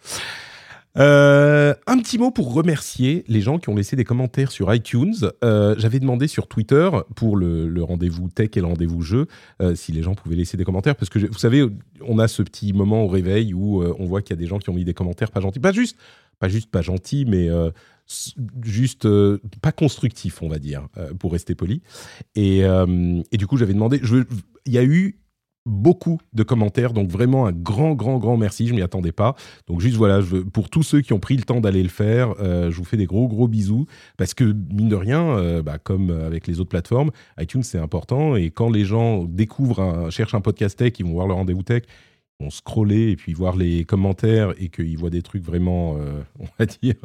Euh, 0.98 1.74
un 1.88 1.98
petit 1.98 2.20
mot 2.20 2.30
pour 2.30 2.54
remercier 2.54 3.24
les 3.28 3.42
gens 3.42 3.58
qui 3.58 3.70
ont 3.70 3.76
laissé 3.76 3.96
des 3.96 4.04
commentaires 4.04 4.52
sur 4.52 4.74
iTunes. 4.74 5.16
Euh, 5.44 5.76
j'avais 5.78 6.00
demandé 6.00 6.28
sur 6.28 6.48
Twitter 6.48 6.90
pour 7.16 7.36
le, 7.36 7.84
rendez-vous 7.84 8.30
tech 8.30 8.50
et 8.56 8.60
le 8.60 8.68
rendez-vous 8.68 9.02
jeu 9.02 9.28
euh, 9.62 9.76
si 9.76 9.92
les 9.92 10.04
gens 10.04 10.14
pouvaient 10.14 10.36
laisser 10.36 10.56
des 10.56 10.64
commentaires 10.64 10.96
parce 10.96 11.10
que 11.10 11.20
vous 11.20 11.40
savez, 11.40 11.68
on 12.02 12.20
a 12.20 12.28
ce 12.28 12.44
petit 12.44 12.74
moment 12.74 13.04
au 13.04 13.08
réveil 13.08 13.54
où 13.54 13.84
on 13.84 14.06
voit 14.06 14.22
qu'il 14.22 14.36
y 14.36 14.40
a 14.40 14.42
des 14.42 14.48
gens 14.48 14.60
qui 14.60 14.70
ont 14.70 14.74
mis 14.74 14.86
des 14.86 14.94
commentaires 14.94 15.32
pas 15.32 15.42
gentils, 15.42 15.60
pas 15.60 15.72
juste, 15.72 15.98
pas 16.40 16.50
juste 16.50 16.70
pas 16.70 16.82
gentils, 16.82 17.26
mais 17.26 17.50
juste 18.64 19.08
pas 19.62 19.72
constructifs, 19.72 20.42
on 20.42 20.50
va 20.50 20.60
dire, 20.60 20.88
pour 21.20 21.32
rester 21.32 21.56
poli. 21.56 21.82
Et, 22.36 22.60
et 22.60 23.38
du 23.38 23.48
coup, 23.48 23.58
j'avais 23.58 23.74
demandé, 23.74 24.02
il 24.66 24.74
y 24.74 24.78
a 24.78 24.84
eu 24.84 25.23
beaucoup 25.66 26.20
de 26.34 26.44
commentaires, 26.44 26.94
donc 26.94 27.10
vraiment 27.10 27.46
un 27.46 27.52
grand, 27.52 27.94
grand, 27.94 28.18
grand 28.18 28.38
merci, 28.38 28.68
je 28.68 28.74
m'y 28.74 28.82
attendais 28.82 29.12
pas. 29.12 29.36
Donc 29.68 29.80
juste 29.80 29.96
voilà, 29.96 30.22
pour 30.52 30.70
tous 30.70 30.84
ceux 30.84 31.02
qui 31.02 31.14
ont 31.14 31.20
pris 31.20 31.38
le 31.38 31.44
temps 31.44 31.62
d'aller 31.62 31.84
le 31.84 31.90
faire, 31.90 32.34
euh, 32.40 32.70
je 32.70 32.78
vous 32.78 32.84
fais 32.84 32.98
des 32.98 33.06
gros, 33.06 33.28
gros 33.28 33.48
bisous, 33.48 33.86
parce 34.18 34.34
que 34.34 34.44
mine 34.44 34.90
de 34.90 34.96
rien, 34.96 35.24
euh, 35.38 35.62
bah, 35.62 35.78
comme 35.78 36.10
avec 36.10 36.48
les 36.48 36.60
autres 36.60 36.70
plateformes, 36.70 37.12
iTunes 37.40 37.64
c'est 37.64 37.80
important, 37.80 38.36
et 38.36 38.50
quand 38.50 38.70
les 38.70 38.86
gens 38.86 39.24
découvrent, 39.24 40.10
cherchent 40.10 40.36
un 40.36 40.42
podcast 40.42 40.78
tech, 40.78 40.94
ils 41.00 41.06
vont 41.06 41.14
voir 41.14 41.28
le 41.28 41.34
rendez-vous 41.34 41.64
tech, 41.64 41.84
vont 42.40 42.50
scroller 42.50 43.12
et 43.12 43.16
puis 43.16 43.34
voir 43.34 43.56
les 43.56 43.86
commentaires 43.86 44.54
et 44.58 44.70
qu'ils 44.70 44.98
voient 44.98 45.10
des 45.10 45.22
trucs 45.22 45.44
vraiment, 45.44 45.98
euh, 45.98 46.22
on 46.40 46.46
va 46.60 46.66
dire, 46.66 46.96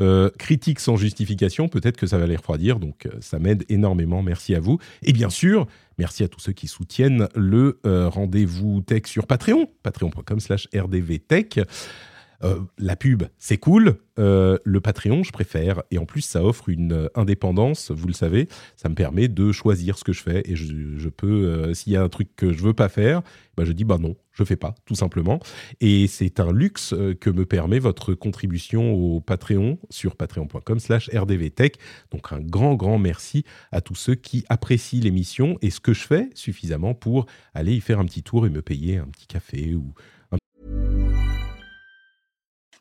euh, 0.00 0.30
critiques 0.38 0.80
sans 0.80 0.96
justification, 0.96 1.68
peut-être 1.68 1.96
que 1.96 2.06
ça 2.06 2.18
va 2.18 2.26
les 2.26 2.36
refroidir. 2.36 2.78
Donc, 2.78 3.06
euh, 3.06 3.10
ça 3.20 3.38
m'aide 3.38 3.64
énormément. 3.68 4.22
Merci 4.22 4.54
à 4.54 4.60
vous. 4.60 4.78
Et 5.02 5.12
bien 5.12 5.30
sûr, 5.30 5.66
merci 5.98 6.22
à 6.24 6.28
tous 6.28 6.40
ceux 6.40 6.52
qui 6.52 6.68
soutiennent 6.68 7.28
le 7.34 7.78
rendez-vous 7.84 8.80
tech 8.82 9.02
sur 9.06 9.26
Patreon, 9.26 9.68
patreon.com 9.82 10.40
slash 10.40 10.68
rdvtech. 10.74 11.60
Euh, 12.42 12.60
la 12.78 12.96
pub, 12.96 13.24
c'est 13.38 13.58
cool. 13.58 13.98
Euh, 14.18 14.58
le 14.64 14.80
Patreon, 14.80 15.22
je 15.22 15.32
préfère. 15.32 15.82
Et 15.90 15.98
en 15.98 16.06
plus, 16.06 16.20
ça 16.20 16.44
offre 16.44 16.68
une 16.68 16.92
euh, 16.92 17.08
indépendance, 17.14 17.90
vous 17.90 18.06
le 18.06 18.12
savez. 18.12 18.48
Ça 18.76 18.88
me 18.88 18.94
permet 18.94 19.28
de 19.28 19.52
choisir 19.52 19.98
ce 19.98 20.04
que 20.04 20.12
je 20.12 20.22
fais. 20.22 20.42
Et 20.44 20.56
je, 20.56 21.08
peux, 21.08 21.72
s'il 21.74 21.92
y 21.92 21.96
a 21.96 22.02
un 22.02 22.08
truc 22.08 22.28
que 22.36 22.52
je 22.52 22.62
veux 22.62 22.74
pas 22.74 22.88
faire, 22.88 23.22
bah 23.56 23.64
je 23.64 23.72
dis 23.72 23.84
bah 23.84 23.98
non, 23.98 24.16
je 24.32 24.42
fais 24.42 24.56
pas, 24.56 24.74
tout 24.84 24.94
simplement. 24.94 25.38
Et 25.80 26.06
c'est 26.06 26.40
un 26.40 26.52
luxe 26.52 26.94
que 27.20 27.30
me 27.30 27.46
permet 27.46 27.78
votre 27.78 28.14
contribution 28.14 28.92
au 28.92 29.20
Patreon 29.20 29.78
sur 29.90 30.16
patreon.com/slash 30.16 31.10
rdvtech. 31.14 31.76
Donc 32.10 32.32
un 32.32 32.40
grand, 32.40 32.74
grand 32.74 32.98
merci 32.98 33.44
à 33.70 33.80
tous 33.80 33.94
ceux 33.94 34.14
qui 34.14 34.44
apprécient 34.48 35.02
l'émission 35.02 35.56
et 35.62 35.70
ce 35.70 35.80
que 35.80 35.92
je 35.92 36.04
fais 36.06 36.30
suffisamment 36.34 36.94
pour 36.94 37.26
aller 37.54 37.74
y 37.74 37.80
faire 37.80 38.00
un 38.00 38.04
petit 38.04 38.22
tour 38.22 38.46
et 38.46 38.50
me 38.50 38.62
payer 38.62 38.98
un 38.98 39.06
petit 39.06 39.26
café 39.26 39.74
ou 39.74 39.94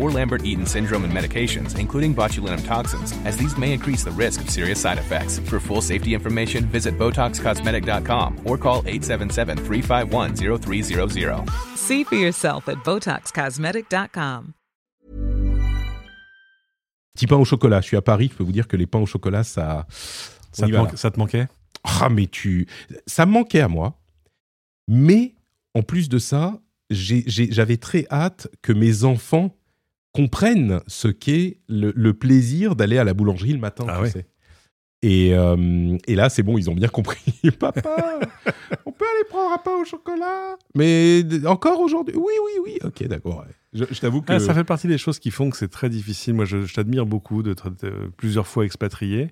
or 0.00 0.10
Lambert 0.10 0.44
Eaton 0.44 0.64
syndrome 0.66 1.04
and 1.04 1.12
medications, 1.12 1.78
including 1.78 2.14
botulinum 2.14 2.64
toxins, 2.66 3.12
as 3.24 3.36
these 3.36 3.56
may 3.58 3.72
increase 3.72 4.02
the 4.04 4.10
risk 4.12 4.40
of 4.40 4.48
serious 4.48 4.80
side 4.80 4.98
effects. 4.98 5.38
For 5.48 5.60
full 5.60 5.82
safety 5.82 6.14
information, 6.14 6.64
visit 6.66 6.96
BotoxCosmetic.com 6.98 8.38
or 8.44 8.56
call 8.56 8.82
877 8.86 9.58
351 9.58 10.34
0300. 10.36 11.48
See 11.76 12.04
for 12.04 12.14
yourself 12.16 12.68
at 12.68 12.76
BotoxCosmetic.com. 12.84 14.54
Petit 17.14 17.26
pain 17.26 17.36
au 17.36 17.44
chocolat. 17.44 17.80
Je 17.80 17.86
suis 17.88 17.96
à 17.96 18.02
Paris, 18.02 18.28
je 18.32 18.36
peux 18.36 18.44
vous 18.44 18.52
dire 18.52 18.68
que 18.68 18.76
les 18.76 18.86
pains 18.86 19.00
au 19.00 19.06
chocolat, 19.06 19.42
ça. 19.44 19.86
Ça 20.52 20.66
te, 20.66 20.72
là. 20.72 20.86
ça 20.94 21.10
te 21.10 21.18
manquait? 21.18 21.48
Ah, 21.84 22.08
mais 22.08 22.26
tu. 22.26 22.66
Ça 23.06 23.26
me 23.26 23.32
manquait 23.32 23.60
à 23.60 23.68
moi. 23.68 23.98
Mais 24.88 25.34
en 25.74 25.82
plus 25.82 26.08
de 26.08 26.18
ça, 26.18 26.58
j'ai- 26.88 27.24
j'ai- 27.26 27.52
j'avais 27.52 27.76
très 27.76 28.06
hâte 28.10 28.48
que 28.62 28.72
mes 28.72 29.04
enfants 29.04 29.54
comprennent 30.12 30.80
ce 30.86 31.08
qu'est 31.08 31.58
le, 31.68 31.92
le 31.94 32.14
plaisir 32.14 32.76
d'aller 32.76 32.98
à 32.98 33.04
la 33.04 33.14
boulangerie 33.14 33.52
le 33.52 33.58
matin. 33.58 33.84
Ah 33.88 33.96
tu 33.96 34.02
ouais. 34.02 34.10
sais. 34.10 34.26
Et, 35.02 35.34
euh, 35.34 35.96
et 36.06 36.14
là, 36.14 36.28
c'est 36.28 36.42
bon, 36.42 36.58
ils 36.58 36.68
ont 36.68 36.74
bien 36.74 36.88
compris. 36.88 37.22
Papa, 37.58 38.18
on 38.84 38.92
peut 38.92 39.04
aller 39.14 39.28
prendre 39.28 39.52
un 39.54 39.58
pain 39.58 39.76
au 39.80 39.84
chocolat? 39.84 40.56
Mais 40.74 41.22
encore 41.46 41.80
aujourd'hui? 41.80 42.14
Oui, 42.16 42.34
oui, 42.44 42.60
oui. 42.64 42.78
Ok, 42.84 43.06
d'accord. 43.06 43.38
ouais. 43.38 43.54
Je, 43.72 43.84
je 43.90 44.00
t'avoue 44.00 44.22
que. 44.22 44.32
Ah, 44.32 44.40
ça 44.40 44.54
fait 44.54 44.64
partie 44.64 44.88
des 44.88 44.98
choses 44.98 45.18
qui 45.18 45.30
font 45.30 45.50
que 45.50 45.56
c'est 45.56 45.68
très 45.68 45.88
difficile. 45.88 46.34
Moi, 46.34 46.44
je, 46.44 46.62
je 46.62 46.74
t'admire 46.74 47.06
beaucoup 47.06 47.42
d'être 47.42 47.70
euh, 47.84 48.08
plusieurs 48.16 48.46
fois 48.46 48.64
expatrié. 48.64 49.28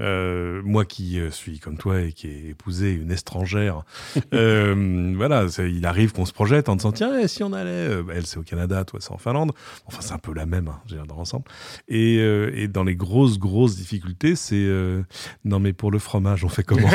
Euh, 0.00 0.60
moi 0.64 0.84
qui 0.84 1.18
euh, 1.18 1.30
suis 1.30 1.58
comme 1.58 1.76
toi 1.76 2.02
et 2.02 2.12
qui 2.12 2.28
ai 2.28 2.48
épousé 2.50 2.92
une 2.92 3.10
étrangère, 3.10 3.82
euh, 4.34 5.12
voilà, 5.16 5.46
il 5.58 5.84
arrive 5.86 6.12
qu'on 6.12 6.26
se 6.26 6.32
projette 6.32 6.68
en 6.68 6.76
disant 6.76 6.92
tiens, 6.92 7.26
si 7.26 7.42
on 7.42 7.52
allait, 7.52 7.90
elle 8.14 8.26
c'est 8.26 8.38
au 8.38 8.42
Canada, 8.42 8.84
toi 8.84 9.00
c'est 9.02 9.10
en 9.12 9.18
Finlande. 9.18 9.52
Enfin, 9.86 9.98
c'est 10.00 10.12
un 10.12 10.18
peu 10.18 10.32
la 10.34 10.46
même, 10.46 10.68
hein, 10.68 10.80
dire, 10.86 11.06
dans 11.06 11.16
l'ensemble. 11.16 11.44
Et, 11.88 12.18
euh, 12.18 12.52
et 12.54 12.68
dans 12.68 12.84
les 12.84 12.94
grosses 12.94 13.38
grosses 13.38 13.76
difficultés, 13.76 14.36
c'est 14.36 14.68
non 15.44 15.58
mais 15.58 15.72
pour 15.72 15.90
le 15.90 15.98
fromage, 15.98 16.44
on 16.44 16.48
fait 16.48 16.64
comment 16.64 16.90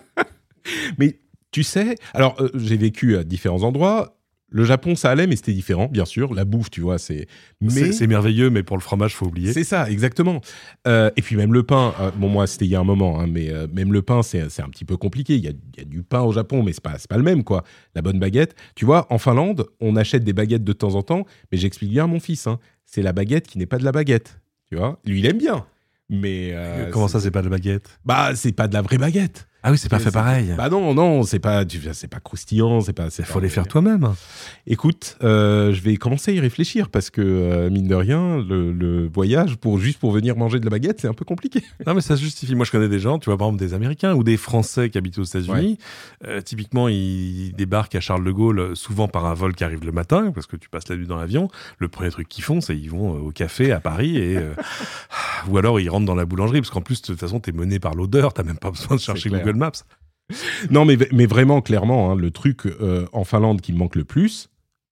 Mais 0.98 1.20
tu 1.52 1.62
sais, 1.62 1.96
alors 2.14 2.36
j'ai 2.54 2.76
vécu 2.76 3.16
à 3.16 3.24
différents 3.24 3.62
endroits. 3.62 4.16
Le 4.52 4.64
Japon, 4.64 4.96
ça 4.96 5.10
allait, 5.10 5.28
mais 5.28 5.36
c'était 5.36 5.52
différent, 5.52 5.86
bien 5.86 6.04
sûr. 6.04 6.34
La 6.34 6.44
bouffe, 6.44 6.70
tu 6.70 6.80
vois, 6.80 6.98
c'est. 6.98 7.28
Mais 7.60 7.92
c'est 7.92 8.06
merveilleux, 8.08 8.50
mais 8.50 8.62
pour 8.64 8.76
le 8.76 8.82
fromage, 8.82 9.14
faut 9.14 9.26
oublier. 9.26 9.52
c'est 9.52 9.62
ça, 9.64 9.88
exactement. 9.88 10.40
Euh, 10.88 11.10
et 11.16 11.22
puis 11.22 11.36
même 11.36 11.52
le 11.52 11.62
pain. 11.62 11.94
euh, 12.00 12.10
bon, 12.16 12.28
moi, 12.28 12.46
c'était 12.48 12.64
il 12.64 12.70
y 12.70 12.74
a 12.74 12.80
un 12.80 12.84
moment, 12.84 13.20
hein, 13.20 13.26
mais 13.28 13.50
euh, 13.50 13.68
même 13.72 13.92
le 13.92 14.02
pain, 14.02 14.22
c'est 14.22 14.40
un 14.42 14.68
petit 14.68 14.84
peu 14.84 14.96
compliqué. 14.96 15.36
Il 15.36 15.44
y 15.44 15.48
a, 15.48 15.52
il 15.52 15.78
y 15.78 15.82
a 15.82 15.84
du 15.84 16.02
pain 16.02 16.22
au 16.22 16.32
Japon, 16.32 16.62
mais 16.64 16.72
c'est 16.72 16.82
pas 16.82 16.96
pas 17.08 17.16
le 17.16 17.22
même, 17.22 17.44
quoi. 17.44 17.62
La 17.94 18.02
bonne 18.02 18.18
baguette. 18.18 18.56
Tu 18.74 18.84
vois, 18.84 19.06
en 19.12 19.18
Finlande, 19.18 19.66
on 19.80 19.94
achète 19.94 20.24
des 20.24 20.32
baguettes 20.32 20.64
de 20.64 20.72
temps 20.72 20.96
en 20.96 21.02
temps, 21.02 21.24
mais 21.52 21.58
j'explique 21.58 21.90
bien 21.90 22.04
à 22.04 22.08
mon 22.08 22.18
fils. 22.20 22.46
hein, 22.48 22.58
c'est 22.84 23.02
la 23.02 23.12
baguette 23.12 23.46
qui 23.46 23.56
n'est 23.58 23.66
pas 23.66 23.78
de 23.78 23.84
la 23.84 23.92
baguette. 23.92 24.40
Tu 24.68 24.76
vois, 24.76 24.98
lui, 25.04 25.20
il 25.20 25.26
aime 25.26 25.38
bien. 25.38 25.64
Mais 26.08 26.54
Comment 26.90 27.06
ça, 27.06 27.20
c'est 27.20 27.30
pas 27.30 27.40
de 27.42 27.46
la 27.46 27.50
baguette? 27.56 28.00
Bah, 28.04 28.34
c'est 28.34 28.50
pas 28.52 28.66
de 28.66 28.74
la 28.74 28.82
vraie 28.82 28.98
baguette. 28.98 29.46
Ah 29.62 29.70
oui, 29.72 29.78
c'est 29.78 29.88
pas 29.90 29.98
fait 29.98 30.04
C'est- 30.04 30.10
pareil. 30.12 30.54
Bah 30.56 30.68
non, 30.70 30.94
non, 30.94 31.22
c'est 31.22 31.38
pas, 31.38 31.64
c'est 31.92 32.08
pas 32.08 32.20
croustillant, 32.20 32.80
c'est 32.80 32.92
pas. 32.94 33.08
Il 33.18 33.24
faut 33.24 33.34
pas- 33.34 33.40
les 33.40 33.48
faire 33.50 33.68
toi-même. 33.68 34.14
Écoute, 34.66 35.16
euh, 35.22 35.72
je 35.74 35.82
vais 35.82 35.96
commencer 35.96 36.30
à 36.30 36.34
y 36.34 36.40
réfléchir 36.40 36.88
parce 36.88 37.10
que 37.10 37.20
euh, 37.20 37.70
mine 37.70 37.86
de 37.86 37.94
rien, 37.94 38.38
le, 38.42 38.72
le 38.72 39.06
voyage 39.08 39.56
pour 39.56 39.78
juste 39.78 39.98
pour 39.98 40.12
venir 40.12 40.36
manger 40.36 40.60
de 40.60 40.64
la 40.64 40.70
baguette, 40.70 41.00
c'est 41.00 41.08
un 41.08 41.14
peu 41.14 41.24
compliqué. 41.24 41.62
Non, 41.86 41.94
mais 41.94 42.00
ça 42.02 42.16
se 42.16 42.22
justifie. 42.22 42.54
Moi, 42.54 42.64
je 42.64 42.70
connais 42.70 42.88
des 42.88 43.00
gens, 43.00 43.18
tu 43.18 43.30
vois, 43.30 43.36
par 43.38 43.48
exemple, 43.48 43.64
des 43.64 43.74
Américains 43.74 44.14
ou 44.14 44.22
des 44.22 44.36
Français 44.36 44.90
qui 44.90 44.98
habitent 44.98 45.18
aux 45.18 45.24
États-Unis. 45.24 45.78
Euh, 46.26 46.40
typiquement, 46.40 46.88
ils 46.88 47.52
débarquent 47.56 47.94
à 47.96 48.00
Charles 48.00 48.24
de 48.24 48.30
Gaulle, 48.30 48.58
euh, 48.60 48.74
souvent 48.74 49.08
par 49.08 49.26
un 49.26 49.34
vol 49.34 49.54
qui 49.54 49.64
arrive 49.64 49.84
le 49.84 49.92
matin, 49.92 50.30
parce 50.34 50.46
que 50.46 50.56
tu 50.56 50.68
passes 50.68 50.88
la 50.88 50.96
nuit 50.96 51.06
dans 51.06 51.16
l'avion. 51.16 51.48
Le 51.78 51.88
premier 51.88 52.10
truc 52.10 52.28
qu'ils 52.28 52.44
font, 52.44 52.60
c'est 52.60 52.76
ils 52.76 52.90
vont 52.90 53.14
euh, 53.14 53.18
au 53.20 53.30
café 53.30 53.72
à 53.72 53.80
Paris 53.80 54.16
et. 54.18 54.36
euh, 54.36 54.54
ou 55.48 55.56
alors, 55.58 55.80
ils 55.80 55.88
rentrent 55.88 56.06
dans 56.06 56.14
la 56.14 56.24
boulangerie, 56.26 56.60
parce 56.60 56.70
qu'en 56.70 56.80
plus, 56.82 57.00
de 57.02 57.06
toute 57.06 57.20
façon, 57.20 57.40
t'es 57.40 57.52
mené 57.52 57.78
par 57.78 57.94
l'odeur, 57.94 58.32
t'as 58.32 58.42
même 58.42 58.58
pas 58.58 58.70
besoin 58.70 58.96
de 58.96 59.00
chercher 59.00 59.28
clair. 59.30 59.44
Google 59.52 59.58
Maps. 59.58 59.72
Non, 60.70 60.84
mais, 60.84 60.96
mais 61.12 61.26
vraiment, 61.26 61.60
clairement, 61.60 62.12
hein, 62.12 62.14
le 62.16 62.30
truc 62.30 62.66
euh, 62.66 63.06
en 63.12 63.24
Finlande 63.24 63.60
qui 63.60 63.72
me 63.72 63.78
manque 63.78 63.96
le 63.96 64.04
plus, 64.04 64.48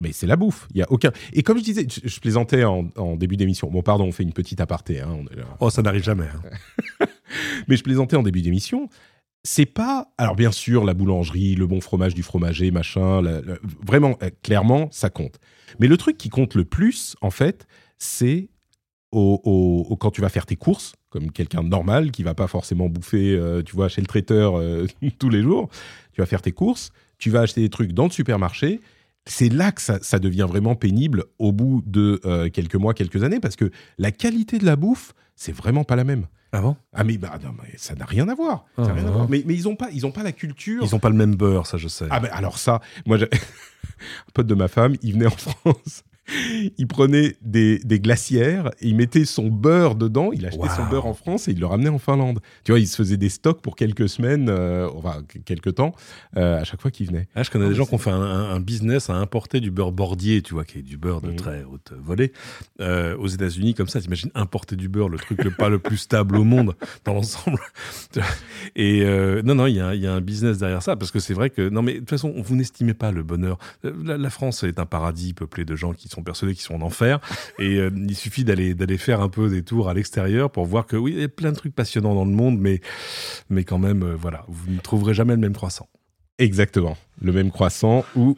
mais 0.03 0.13
c'est 0.13 0.27
la 0.27 0.37
bouffe. 0.37 0.69
Il 0.73 0.79
y 0.79 0.83
a 0.83 0.91
aucun. 0.93 1.11
Et 1.33 1.43
comme 1.43 1.59
je 1.59 1.65
disais, 1.65 1.87
je, 1.89 2.07
je 2.07 2.21
plaisantais 2.21 2.65
en, 2.65 2.89
en 2.97 3.17
début 3.17 3.37
d'émission. 3.39 3.71
Bon, 3.71 3.83
pardon, 3.83 4.05
on 4.05 4.13
fait 4.13 4.25
une 4.25 4.33
petite 4.35 4.61
aparté. 4.61 5.01
hein, 5.01 5.09
on 5.11 5.27
est 5.33 5.37
là. 5.37 5.45
Oh, 5.61 5.71
ça 5.71 5.81
n'arrive 5.81 6.03
jamais. 6.03 6.27
hein. 6.27 7.07
Mais 7.69 7.77
je 7.77 7.83
plaisantais 7.83 8.17
en 8.17 8.23
début 8.23 8.43
d'émission. 8.43 8.89
C'est 9.45 9.67
pas. 9.67 10.13
Alors, 10.19 10.37
bien 10.37 10.53
sûr, 10.53 10.85
la 10.85 10.95
boulangerie, 10.95 11.55
le 11.55 11.67
bon 11.67 11.81
fromage 11.81 12.15
du 12.15 12.23
fromager, 12.23 12.71
machin. 12.71 13.23
la- 13.23 13.41
la- 13.41 13.59
vraiment, 13.87 14.17
euh, 14.23 14.31
clairement, 14.43 14.89
ça 14.93 15.09
compte. 15.11 15.39
Mais 15.81 15.87
le 15.89 15.97
truc 15.97 16.19
qui 16.19 16.29
compte 16.29 16.55
le 16.55 16.65
plus, 16.65 17.17
en 17.23 17.31
fait, 17.31 17.67
c'est 17.99 18.51
au, 19.13 19.41
au- 19.45 19.87
au- 19.91 19.97
quand 19.97 20.11
tu 20.11 20.21
vas 20.21 20.29
faire 20.29 20.47
tes 20.47 20.57
courses, 20.57 20.93
comme 21.13 21.31
quelqu'un 21.31 21.63
de 21.63 21.69
normal 21.69 22.11
qui 22.11 22.23
va 22.23 22.35
pas 22.35 22.47
forcément 22.49 22.89
bouffer, 22.89 23.37
euh, 23.37 23.63
tu 23.63 23.77
vois, 23.77 23.89
chez 23.89 24.01
le 24.01 24.07
traiteur 24.07 24.59
euh, 24.59 24.87
tous 25.19 25.29
les 25.29 25.43
jours. 25.43 25.69
Tu 26.13 26.21
vas 26.21 26.27
faire 26.27 26.43
tes 26.43 26.53
courses, 26.53 26.91
tu 27.19 27.31
vas 27.31 27.41
acheter 27.43 27.61
des 27.61 27.69
trucs 27.71 27.93
dans 27.93 28.05
le 28.05 28.11
supermarché. 28.11 28.81
C'est 29.27 29.51
là 29.51 29.71
que 29.71 29.81
ça, 29.81 29.99
ça 30.03 30.19
devient 30.19 30.47
vraiment 30.49 30.75
pénible 30.75 31.25
au 31.39 31.53
bout 31.53 31.83
de 31.87 32.21
euh, 32.25 32.49
quelques 32.49 32.75
mois, 32.75 32.95
quelques 32.95 33.23
années, 33.23 33.39
parce 33.39 33.55
que 33.57 33.71
la 33.99 34.11
qualité 34.11 34.59
de 34.59 34.65
la 34.65 34.75
bouffe, 34.75 35.13
c'est 35.37 35.53
vraiment 35.53 35.85
pas 35.85 35.95
la 35.97 36.05
même. 36.05 36.27
Ah 36.55 36.61
bon? 36.61 36.77
Ah 36.93 37.05
mais, 37.05 37.19
bah, 37.19 37.39
non, 37.43 37.51
mais 37.63 37.71
ça 37.77 37.95
n'a 37.95 38.05
rien 38.05 38.29
à 38.29 38.35
voir. 38.35 38.65
Ça 38.77 38.87
Ah. 38.89 38.93
rien 38.93 39.07
à 39.07 39.11
voir. 39.11 39.29
Mais, 39.29 39.43
mais 39.47 39.55
ils 39.55 39.69
ont 39.69 39.77
pas, 39.77 39.91
ils 39.93 40.05
ont 40.07 40.11
pas 40.13 40.23
la 40.23 40.33
culture. 40.33 40.83
Ils 40.85 40.95
ont 40.95 40.99
pas 40.99 41.09
le 41.09 41.15
même 41.17 41.35
beurre, 41.37 41.67
ça, 41.67 41.79
je 41.79 41.89
sais. 41.89 42.07
Ah 42.11 42.21
ben 42.21 42.31
alors 42.33 42.59
ça, 42.59 42.81
moi, 43.07 43.17
un 43.23 43.27
pote 44.35 44.47
de 44.47 44.55
ma 44.55 44.69
femme, 44.69 44.97
il 45.03 45.13
venait 45.15 45.27
en 45.27 45.31
France, 45.37 46.03
il 46.79 46.87
prenait 46.87 47.37
des, 47.43 47.79
des 47.81 48.01
glacières, 48.01 48.69
et 48.81 48.89
il 48.89 48.97
mettait 48.97 49.25
son 49.25 49.49
beurre 49.49 49.95
dedans, 49.95 50.31
il 50.33 50.47
achetait 50.47 50.69
son 50.77 50.87
beurre 50.87 51.07
en 51.07 51.15
France 51.15 51.49
et 51.49 51.53
il 51.53 51.61
le 51.61 51.67
ramenait 51.67 51.89
en 51.89 51.99
Finlande. 51.99 52.41
Tu 52.65 52.73
vois, 52.73 52.79
il 52.79 52.87
se 52.87 52.97
faisait 52.97 53.17
des 53.17 53.29
stocks 53.29 53.61
pour 53.61 53.77
quelques 53.77 54.09
semaines, 54.09 54.49
euh, 54.49 54.89
enfin 54.95 55.23
quelques 55.45 55.75
temps, 55.75 55.95
euh, 56.37 56.61
à 56.61 56.65
chaque 56.65 56.81
fois 56.81 56.91
qu'il 56.91 57.07
venait. 57.09 57.29
Ah, 57.35 57.43
je 57.43 57.51
connais 57.51 57.65
Non, 57.65 57.71
des 57.71 57.75
mais 57.75 57.79
gens 57.79 57.87
qui 57.87 57.95
ont 57.95 57.99
fait 57.99 58.11
un, 58.11 58.61
business 58.61 59.11
à 59.11 59.15
importer 59.15 59.61
du 59.61 59.71
beurre 59.71 59.93
bordier, 59.93 60.43
tu 60.43 60.55
vois, 60.55 60.65
qui 60.65 60.79
est 60.79 60.83
du 60.83 60.97
beurre 60.97 61.21
de 61.21 61.31
Mhm. 61.31 61.37
très 61.37 61.65
haute 61.65 61.93
volée, 62.01 62.33
euh, 62.81 63.17
aux 63.17 63.27
États-Unis, 63.29 63.75
comme 63.75 63.89
ça. 63.89 64.01
T'imagines 64.01 64.31
importer 64.35 64.77
du 64.77 64.89
beurre, 64.89 65.09
le 65.09 65.19
truc 65.19 65.43
le 65.43 65.51
pas 65.51 65.69
le 65.69 65.79
plus 65.79 65.97
stable 65.97 66.37
au 66.37 66.45
monde 66.45 66.75
dans 67.05 67.15
l'ensemble. 67.15 67.59
Et 68.77 69.05
non, 69.45 69.55
non, 69.55 69.67
il 69.67 69.77
y, 69.77 69.81
a, 69.81 69.95
il 69.95 70.01
y 70.01 70.07
a 70.07 70.13
un 70.15 70.21
business 70.21 70.59
derrière 70.59 70.83
ça, 70.83 70.97
parce 70.97 71.11
que 71.11 71.19
c'est 71.19 71.35
vrai 71.35 71.51
que 71.51 71.69
non, 71.69 71.83
mais 71.83 71.95
de 71.95 71.99
toute 72.01 72.11
façon, 72.11 72.33
vous 72.37 72.57
n'estimez 72.57 72.95
pas 72.95 73.11
le 73.11 73.23
bonheur. 73.23 73.59
La, 73.83 74.17
la 74.17 74.31
France 74.31 74.63
est 74.63 74.79
un 74.79 74.87
paradis 74.87 75.33
peuplé 75.35 75.65
de 75.65 75.75
gens 75.77 75.93
qui 75.93 76.09
sont 76.13 76.23
persuadés 76.23 76.55
qu'ils 76.55 76.63
sont 76.63 76.75
en 76.75 76.83
enfer, 76.83 77.21
et 77.59 77.77
euh, 77.77 77.91
il 78.09 78.17
suffit 78.17 78.45
d'aller 78.45 78.75
d'aller 78.75 78.99
faire 78.99 79.21
un 79.21 79.29
peu 79.29 79.49
des 79.49 79.63
tours 79.63 79.89
à 79.89 79.95
l'extérieur 79.95 80.51
pour 80.51 80.67
voir 80.67 80.87
que 80.87 80.97
oui, 80.97 81.13
il 81.15 81.21
y 81.21 81.25
a 81.25 81.29
plein 81.29 81.51
de 81.51 81.57
trucs 81.57 81.75
passionnants 81.75 82.15
dans 82.15 82.25
le 82.25 82.31
monde, 82.31 82.59
mais 82.59 82.81
mais 83.51 83.65
quand 83.65 83.79
même, 83.79 84.03
euh, 84.03 84.17
voilà, 84.17 84.45
vous 84.49 84.71
ne 84.71 84.81
trouverez 84.81 85.15
jamais 85.15 85.35
le 85.35 85.41
même 85.41 85.55
croissant. 85.55 85.89
Exactement, 86.39 86.97
le 87.21 87.33
même 87.33 87.51
croissant 87.51 88.05
ou, 88.17 88.37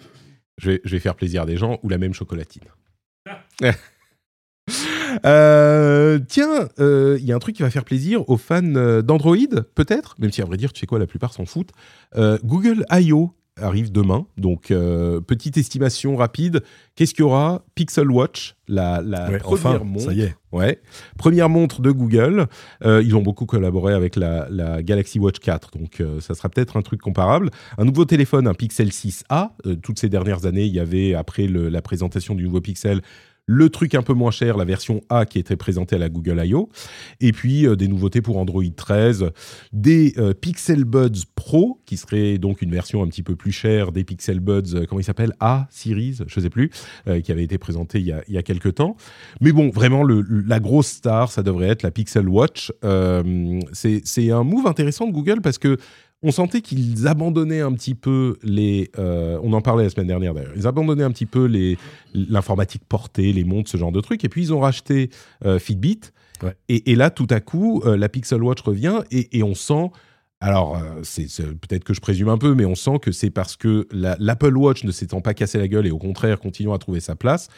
je 0.59 0.73
vais, 0.73 0.81
je 0.85 0.91
vais 0.91 1.01
faire 1.01 1.15
plaisir 1.15 1.43
à 1.43 1.47
des 1.47 1.57
gens, 1.57 1.79
ou 1.83 1.89
la 1.89 1.99
même 1.99 2.15
chocolatine. 2.15 2.65
Euh, 5.25 6.19
tiens, 6.29 6.69
euh, 6.81 7.17
il 7.21 7.25
y 7.25 7.33
a 7.33 7.37
un 7.37 7.39
truc 7.39 7.57
qui 7.57 7.63
va 7.63 7.71
faire 7.71 7.85
plaisir 7.85 8.29
aux 8.29 8.37
fans 8.37 8.63
euh, 8.75 9.03
d'Android, 9.03 9.37
peut-être, 9.75 10.17
même 10.19 10.33
si 10.33 10.43
à 10.43 10.45
vrai 10.45 10.57
dire, 10.57 10.73
tu 10.73 10.81
sais 10.81 10.87
quoi, 10.87 10.99
la 10.99 11.07
plupart 11.07 11.33
s'en 11.33 11.47
foutent. 11.47 11.73
Euh, 12.17 12.39
Google 12.45 12.85
I.O. 12.91 13.33
arrive 13.61 13.93
demain, 13.93 14.27
donc 14.37 14.71
euh, 14.71 15.21
petite 15.21 15.57
estimation 15.57 16.17
rapide. 16.17 16.63
Qu'est-ce 16.97 17.15
qu'il 17.15 17.21
y 17.21 17.27
aura? 17.27 17.65
Pixel 17.75 18.11
Watch, 18.11 18.57
la, 18.67 19.01
la 19.01 19.31
Ouais, 19.31 19.39
première 19.39 19.67
enfin, 19.77 19.85
montre. 19.85 20.05
ça 20.07 20.13
y 20.13 20.23
est. 20.23 20.35
Ouais, 20.53 20.81
première 21.19 21.49
montre 21.49 21.81
de 21.81 21.91
Google. 21.91 22.47
Euh, 22.85 23.03
ils 23.05 23.15
ont 23.17 23.23
beaucoup 23.23 23.47
collaboré 23.47 23.95
avec 23.95 24.17
la, 24.17 24.49
la 24.51 24.83
Galaxy 24.83 25.19
Watch 25.19 25.39
4, 25.39 25.71
donc 25.79 26.01
euh, 26.01 26.21
ça 26.21 26.35
sera 26.35 26.49
peut-être 26.49 26.77
un 26.77 26.83
truc 26.83 27.01
comparable. 27.01 27.51
Un 27.79 27.85
nouveau 27.85 28.05
téléphone, 28.05 28.47
un 28.49 28.55
Pixel 28.55 28.89
6a. 28.89 29.51
Euh, 29.67 29.77
toutes 29.77 29.99
ces 29.99 30.09
dernières 30.09 30.47
années, 30.47 30.65
il 30.65 30.73
y 30.75 30.81
avait, 30.81 31.15
après 31.15 31.47
le- 31.47 31.69
la 31.69 31.83
présentation 31.83 32.35
du 32.35 32.45
nouveau 32.45 32.61
Pixel, 32.61 33.03
le 33.47 33.69
truc 33.69 33.95
un 33.95 34.03
peu 34.03 34.15
moins 34.15 34.31
cher, 34.31 34.57
la 34.57 34.65
version 34.65 35.03
A 35.11 35.27
qui 35.27 35.39
était 35.39 35.57
présentée 35.57 35.97
à 35.97 35.99
la 35.99 36.09
Google 36.09 36.41
I.O. 36.45 36.69
Et 37.21 37.33
puis 37.33 37.67
euh, 37.67 37.77
des 37.77 37.89
nouveautés 37.89 38.23
pour 38.23 38.39
Android 38.39 38.63
13, 38.75 39.31
des 39.73 40.15
euh, 40.19 40.33
Pixel 40.33 40.85
Buds 40.85 41.25
Pro, 41.35 41.81
qui 41.85 41.97
serait 41.97 42.39
donc 42.39 42.63
une 42.63 42.71
version 42.71 43.03
un 43.03 43.09
petit 43.09 43.23
peu 43.23 43.37
plus 43.37 43.53
chère 43.53 43.93
des 43.93 44.05
Pixel 44.05 44.41
Buds, 44.41 44.75
euh, 44.75 44.87
comment 44.89 45.01
il 45.01 45.05
s'appelle? 45.05 45.35
A 45.41 45.67
Series, 45.71 46.19
je 46.27 46.41
sais 46.41 46.51
plus, 46.51 46.71
qui 47.23 47.33
avait 47.33 47.45
été 47.45 47.59
présenté 47.59 47.99
il 47.99 48.07
y, 48.07 48.13
a, 48.13 48.23
il 48.29 48.35
y 48.35 48.39
a 48.39 48.43
quelques 48.43 48.75
temps. 48.75 48.97
Mais 49.41 49.53
bon, 49.53 49.71
vraiment, 49.71 50.03
le, 50.03 50.23
la 50.23 50.61
grosse 50.61 50.87
star, 50.87 51.31
ça 51.31 51.43
devrait 51.43 51.69
être 51.69 51.83
la 51.83 51.91
Pixel 51.91 52.29
Watch. 52.29 52.73
c'est 53.73 54.31
un 54.31 54.43
move 54.43 54.67
intéressant 54.67 55.07
de 55.07 55.13
Google 55.13 55.41
parce 55.41 55.59
que 55.59 55.77
on 56.25 56.31
sentait 56.31 56.63
qu'ils 56.63 57.07
abandonnaient 57.07 57.61
un 57.61 57.73
petit 57.75 57.95
peu 57.95 58.39
les. 58.43 58.91
Euh, 58.99 59.39
on 59.43 59.53
en 59.53 59.61
parlait 59.61 59.85
la 59.85 59.91
semaine 59.91 60.07
dernière 60.07 60.33
d'ailleurs. 60.33 60.55
Ils 60.57 60.67
abandonnaient 60.67 61.05
un 61.05 61.11
petit 61.11 61.27
peu 61.27 61.45
les 61.45 61.77
l'informatique 62.15 62.83
portée, 62.89 63.33
les 63.33 63.45
montres, 63.45 63.71
ce 63.71 63.77
genre 63.77 63.93
de 63.93 64.01
trucs. 64.01 64.25
Et 64.25 64.31
puis 64.31 64.41
ils 64.41 64.53
ont 64.55 64.61
racheté 64.61 65.11
euh, 65.45 65.59
Fitbit. 65.59 66.01
Et, 66.69 66.95
là, 66.95 67.09
tout 67.09 67.29
à 67.31 67.41
coup, 67.41 67.81
euh, 67.87 67.97
la 67.97 68.11
Pixel 68.11 68.43
Watch 68.43 68.61
revient 68.61 69.01
et, 69.11 69.43
on 69.43 69.55
sent. 69.55 69.91
Alors, 70.41 70.79
c'est 71.03 71.27
peut-être 71.43 71.85
que 71.85 71.95
je 71.95 72.03
présume 72.03 72.29
un 72.29 72.37
peu, 72.37 72.55
mais 72.55 72.67
on 72.67 72.75
sent 72.75 72.99
que 73.01 73.13
c'est 73.13 73.31
parce 73.31 73.57
que 73.57 73.87
l'Apple 73.93 74.55
Watch 74.55 74.85
ne 74.85 74.91
s'étant 74.91 75.23
pas 75.23 75.33
cassé 75.33 75.57
la 75.57 75.69
gueule 75.69 75.87
et 75.87 75.91
au 75.91 75.97
contraire 75.97 76.39
continuant 76.41 76.75
à 76.75 76.79
trouver 76.79 77.01
sa 77.01 77.17
place, 77.17 77.49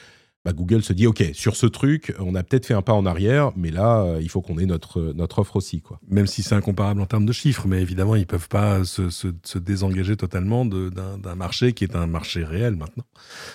bah, 0.47 0.53
Google 0.53 0.85
se 0.85 0.93
dit, 0.93 1.09
OK, 1.09 1.25
sur 1.33 1.57
ce 1.57 1.67
truc, 1.67 2.15
on 2.21 2.37
a 2.37 2.45
peut-être 2.45 2.67
fait 2.67 2.75
un 2.75 2.81
pas 2.81 2.93
en 2.93 3.05
arrière, 3.05 3.51
mais 3.57 3.73
là, 3.73 4.03
euh, 4.03 4.21
il 4.23 4.29
faut 4.29 4.43
qu'on 4.43 4.59
ait 4.59 4.65
notre, 4.65 5.13
notre 5.13 5.41
offre 5.41 5.57
aussi. 5.57 5.81
Quoi. 5.81 5.99
Même 6.09 6.29
si 6.29 6.45
c'est 6.45 6.55
incomparable 6.55 7.01
en 7.01 7.07
termes 7.07 7.27
de 7.27 7.33
chiffres, 7.33 7.67
mais 7.67 7.83
évidemment, 7.83 8.15
ils 8.15 8.21
ne 8.21 8.27
peuvent 8.27 8.49
pas 8.49 8.85
se, 8.85 9.11
se, 9.11 9.59
désengager 9.59 10.17
totalement 10.17 10.65
d'un 10.65 11.35
marché 11.35 11.73
qui 11.73 11.83
est 11.83 11.97
un 11.97 12.07
marché 12.07 12.45
réel 12.45 12.77
maintenant, 12.77 13.03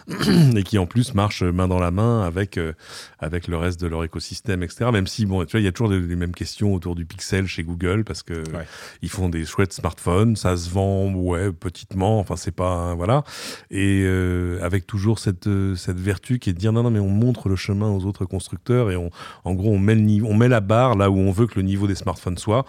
et 0.58 0.64
qui 0.64 0.78
en 0.78 0.86
plus 0.86 1.14
marche 1.14 1.44
main 1.44 1.70
dans 1.70 1.80
la 1.80 1.92
main 1.92 2.24
avec, 2.24 2.58
euh, 2.58 2.74
avec 3.20 3.48
le 3.48 3.56
reste 3.56 3.80
de 3.80 3.88
leur 3.88 4.04
écosystème, 4.04 4.62
etc. 4.62 4.89
Même 4.92 5.08
si, 5.08 5.26
bon, 5.26 5.46
tu 5.46 5.52
vois, 5.52 5.62
il 5.62 5.64
y 5.64 5.70
a 5.70 5.72
toujours 5.72 5.94
les 5.94 6.18
mêmes 6.18 6.36
questions 6.36 6.74
autour 6.74 6.96
du 6.96 7.06
Pixel 7.06 7.48
chez 7.48 7.64
Google, 7.64 8.04
parce 8.04 8.22
que 8.22 8.44
ils 9.02 9.10
font 9.10 9.30
des 9.30 9.46
chouettes 9.46 9.72
smartphones, 9.72 10.36
ça 10.36 10.58
se 10.58 10.70
vend, 10.70 11.14
ouais, 11.14 11.54
petitement, 11.54 12.20
enfin, 12.20 12.36
c'est 12.36 12.52
pas, 12.52 12.96
voilà. 12.96 13.24
Et 13.70 14.04
euh, 14.04 14.60
avec 14.62 14.86
toujours 14.86 15.20
cette, 15.20 15.48
cette 15.78 16.00
vertu 16.00 16.38
qui 16.38 16.50
est 16.50 16.54
de 16.54 16.60
dire, 16.60 16.74
non, 16.74 16.81
mais 16.90 17.00
on 17.00 17.10
montre 17.10 17.50
le 17.50 17.56
chemin 17.56 17.90
aux 17.90 18.06
autres 18.06 18.26
constructeurs 18.26 18.92
et 18.92 18.96
on, 18.96 19.10
en 19.44 19.54
gros, 19.54 19.72
on 19.72 19.80
met, 19.80 20.48
la 20.48 20.62
barre 20.62 20.96
là 20.96 21.10
où 21.10 21.18
on 21.18 21.32
veut 21.32 21.48
que 21.48 21.56
le 21.56 21.64
niveau 21.64 21.88
des 21.88 21.96
smartphones 21.96 22.38
soit. 22.38 22.66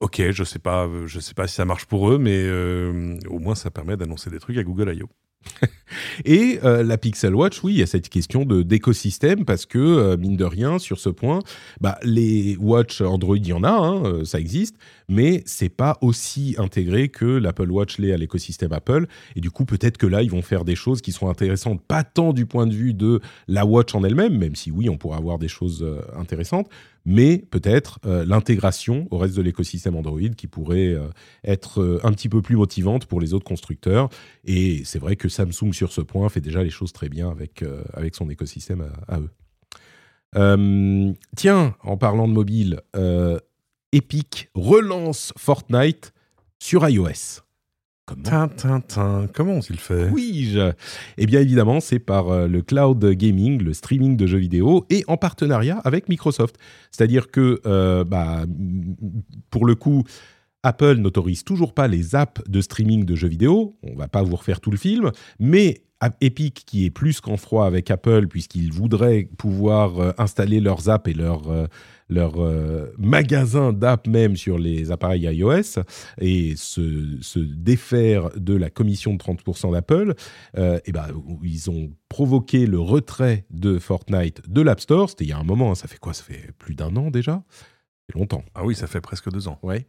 Ok, 0.00 0.22
je 0.30 0.44
sais 0.44 0.60
je 1.06 1.20
sais 1.20 1.34
pas 1.34 1.46
si 1.48 1.54
ça 1.54 1.64
marche 1.64 1.86
pour 1.86 2.10
eux, 2.10 2.18
mais 2.18 2.36
euh, 2.36 3.18
au 3.28 3.38
moins 3.38 3.54
ça 3.54 3.70
permet 3.70 3.96
d'annoncer 3.96 4.30
des 4.30 4.38
trucs 4.38 4.56
à 4.56 4.62
Google 4.62 4.94
I.O. 4.94 5.08
Et 6.24 6.58
euh, 6.64 6.82
la 6.82 6.98
Pixel 6.98 7.34
Watch, 7.34 7.62
oui, 7.62 7.74
il 7.74 7.78
y 7.78 7.82
a 7.82 7.86
cette 7.86 8.08
question 8.08 8.44
d'écosystème 8.44 9.44
parce 9.44 9.66
que 9.66 9.78
euh, 9.78 10.16
mine 10.16 10.36
de 10.36 10.44
rien, 10.44 10.78
sur 10.78 10.98
ce 10.98 11.08
point, 11.08 11.40
bah, 11.80 11.98
les 12.02 12.56
watch 12.56 13.00
Android, 13.00 13.36
il 13.36 13.46
y 13.46 13.52
en 13.52 13.64
a, 13.64 13.70
hein, 13.70 14.04
euh, 14.04 14.24
ça 14.24 14.38
existe, 14.38 14.76
mais 15.08 15.42
c'est 15.46 15.68
pas 15.68 15.96
aussi 16.00 16.56
intégré 16.58 17.08
que 17.08 17.24
l'Apple 17.24 17.70
Watch 17.70 17.98
l'est 17.98 18.12
à 18.12 18.16
l'écosystème 18.16 18.72
Apple. 18.72 19.06
Et 19.36 19.40
du 19.40 19.50
coup, 19.50 19.64
peut-être 19.64 19.98
que 19.98 20.06
là, 20.06 20.22
ils 20.22 20.30
vont 20.30 20.42
faire 20.42 20.64
des 20.64 20.76
choses 20.76 21.00
qui 21.00 21.12
seront 21.12 21.30
intéressantes, 21.30 21.82
pas 21.86 22.04
tant 22.04 22.32
du 22.32 22.46
point 22.46 22.66
de 22.66 22.74
vue 22.74 22.94
de 22.94 23.20
la 23.46 23.64
watch 23.64 23.94
en 23.94 24.04
elle-même, 24.04 24.36
même 24.36 24.54
si 24.54 24.70
oui, 24.70 24.88
on 24.88 24.98
pourra 24.98 25.16
avoir 25.16 25.38
des 25.38 25.48
choses 25.48 25.86
intéressantes, 26.16 26.68
mais 27.10 27.38
peut-être 27.38 27.98
l'intégration 28.04 29.08
au 29.10 29.16
reste 29.16 29.34
de 29.34 29.42
l'écosystème 29.42 29.96
Android 29.96 30.20
qui 30.36 30.46
pourrait 30.46 30.94
être 31.42 32.00
un 32.04 32.12
petit 32.12 32.28
peu 32.28 32.42
plus 32.42 32.56
motivante 32.56 33.06
pour 33.06 33.18
les 33.20 33.32
autres 33.32 33.46
constructeurs. 33.46 34.10
Et 34.44 34.82
c'est 34.84 34.98
vrai 34.98 35.16
que 35.16 35.28
Samsung 35.28 35.72
sur 35.72 35.90
ce 35.90 36.02
point 36.02 36.28
fait 36.28 36.40
déjà 36.40 36.62
les 36.62 36.70
choses 36.70 36.92
très 36.92 37.08
bien 37.08 37.30
avec, 37.30 37.62
euh, 37.62 37.82
son 38.12 38.30
écosystème 38.30 38.90
à, 39.08 39.20
eux. 39.20 39.30
Euh, 40.36 41.12
tiens, 41.36 41.74
en 41.82 41.96
parlant 41.96 42.28
de 42.28 42.32
mobile, 42.32 42.80
euh, 42.96 43.38
Epic 43.92 44.50
relance 44.54 45.32
Fortnite 45.36 46.12
sur 46.58 46.86
iOS. 46.88 47.42
Comment 48.08 49.28
Comment 49.34 49.52
ont-ils 49.54 49.78
fait 49.78 50.08
Oui, 50.10 50.50
je... 50.52 50.72
eh 51.18 51.26
bien 51.26 51.40
évidemment, 51.40 51.80
c'est 51.80 51.98
par 51.98 52.48
le 52.48 52.62
cloud 52.62 53.04
gaming, 53.12 53.62
le 53.62 53.72
streaming 53.72 54.16
de 54.16 54.26
jeux 54.26 54.38
vidéo, 54.38 54.86
et 54.90 55.04
en 55.08 55.16
partenariat 55.16 55.78
avec 55.84 56.08
Microsoft. 56.08 56.56
C'est-à-dire 56.90 57.30
que, 57.30 57.60
bah, 58.04 58.44
pour 59.50 59.66
le 59.66 59.74
coup, 59.74 60.04
Apple 60.62 60.96
n'autorise 60.96 61.44
toujours 61.44 61.72
pas 61.72 61.88
les 61.88 62.14
apps 62.14 62.42
de 62.48 62.60
streaming 62.60 63.04
de 63.04 63.14
jeux 63.14 63.28
vidéo. 63.28 63.76
On 63.82 63.94
va 63.94 64.08
pas 64.08 64.22
vous 64.22 64.36
refaire 64.36 64.60
tout 64.60 64.70
le 64.70 64.76
film, 64.76 65.12
mais 65.38 65.82
Epic, 66.20 66.64
qui 66.64 66.84
est 66.84 66.90
plus 66.90 67.20
qu'en 67.20 67.36
froid 67.36 67.66
avec 67.66 67.90
Apple, 67.90 68.28
puisqu'ils 68.28 68.72
voudraient 68.72 69.28
pouvoir 69.36 69.98
euh, 69.98 70.12
installer 70.18 70.60
leurs 70.60 70.88
apps 70.88 71.10
et 71.10 71.14
leurs 71.14 71.50
euh, 71.50 71.66
leur, 72.08 72.34
euh, 72.38 72.86
magasin 72.98 73.72
d'apps 73.72 74.08
même 74.08 74.36
sur 74.36 74.58
les 74.58 74.90
appareils 74.92 75.24
iOS 75.24 75.80
et 76.20 76.54
se, 76.56 77.38
défaire 77.38 78.30
de 78.36 78.54
la 78.54 78.70
commission 78.70 79.12
de 79.12 79.18
30% 79.18 79.72
d'Apple, 79.72 80.14
ben, 80.54 81.06
ils 81.42 81.68
ont 81.68 81.92
provoqué 82.08 82.66
le 82.66 82.78
retrait 82.78 83.44
de 83.50 83.78
Fortnite 83.78 84.48
de 84.48 84.62
l'App 84.62 84.80
Store. 84.80 85.10
C'était 85.10 85.24
il 85.24 85.30
y 85.30 85.32
a 85.32 85.38
un 85.38 85.44
moment, 85.44 85.72
hein. 85.72 85.74
ça 85.74 85.88
fait 85.88 85.98
quoi? 85.98 86.14
Ça 86.14 86.22
fait 86.22 86.52
plus 86.58 86.74
d'un 86.74 86.96
an 86.96 87.10
déjà? 87.10 87.42
Longtemps. 88.14 88.44
Ah 88.54 88.64
oui, 88.64 88.74
ça 88.74 88.86
fait 88.86 89.00
presque 89.00 89.30
deux 89.30 89.48
ans. 89.48 89.58
Ouais. 89.62 89.86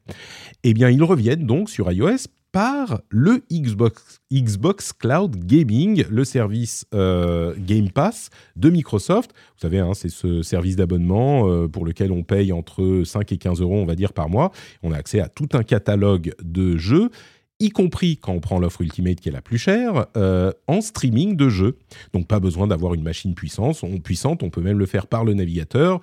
Eh 0.63 0.73
bien, 0.73 0.89
ils 0.89 1.03
reviennent 1.03 1.45
donc 1.45 1.69
sur 1.69 1.91
iOS 1.91 2.27
par 2.51 3.01
le 3.09 3.43
Xbox, 3.51 4.21
Xbox 4.33 4.91
Cloud 4.93 5.35
Gaming, 5.45 6.03
le 6.09 6.23
service 6.23 6.85
euh, 6.95 7.53
Game 7.59 7.91
Pass 7.91 8.29
de 8.55 8.69
Microsoft. 8.69 9.31
Vous 9.33 9.61
savez, 9.61 9.79
hein, 9.79 9.91
c'est 9.93 10.09
ce 10.09 10.41
service 10.41 10.75
d'abonnement 10.75 11.47
euh, 11.47 11.67
pour 11.67 11.85
lequel 11.85 12.11
on 12.11 12.23
paye 12.23 12.51
entre 12.51 13.03
5 13.05 13.31
et 13.31 13.37
15 13.37 13.61
euros, 13.61 13.77
on 13.77 13.85
va 13.85 13.95
dire, 13.95 14.13
par 14.13 14.29
mois. 14.29 14.51
On 14.81 14.91
a 14.91 14.97
accès 14.97 15.19
à 15.19 15.29
tout 15.29 15.49
un 15.53 15.63
catalogue 15.63 16.33
de 16.41 16.75
jeux 16.77 17.11
y 17.59 17.69
compris 17.69 18.17
quand 18.17 18.31
on 18.31 18.39
prend 18.39 18.59
l'offre 18.59 18.81
Ultimate 18.81 19.19
qui 19.19 19.29
est 19.29 19.33
la 19.33 19.41
plus 19.41 19.57
chère, 19.57 20.07
euh, 20.15 20.51
en 20.67 20.81
streaming 20.81 21.35
de 21.35 21.49
jeux. 21.49 21.77
Donc 22.13 22.27
pas 22.27 22.39
besoin 22.39 22.67
d'avoir 22.67 22.93
une 22.93 23.03
machine 23.03 23.31
on, 23.31 23.99
puissante, 23.99 24.43
on 24.43 24.49
peut 24.49 24.61
même 24.61 24.79
le 24.79 24.85
faire 24.85 25.07
par 25.07 25.25
le 25.25 25.33
navigateur. 25.33 25.99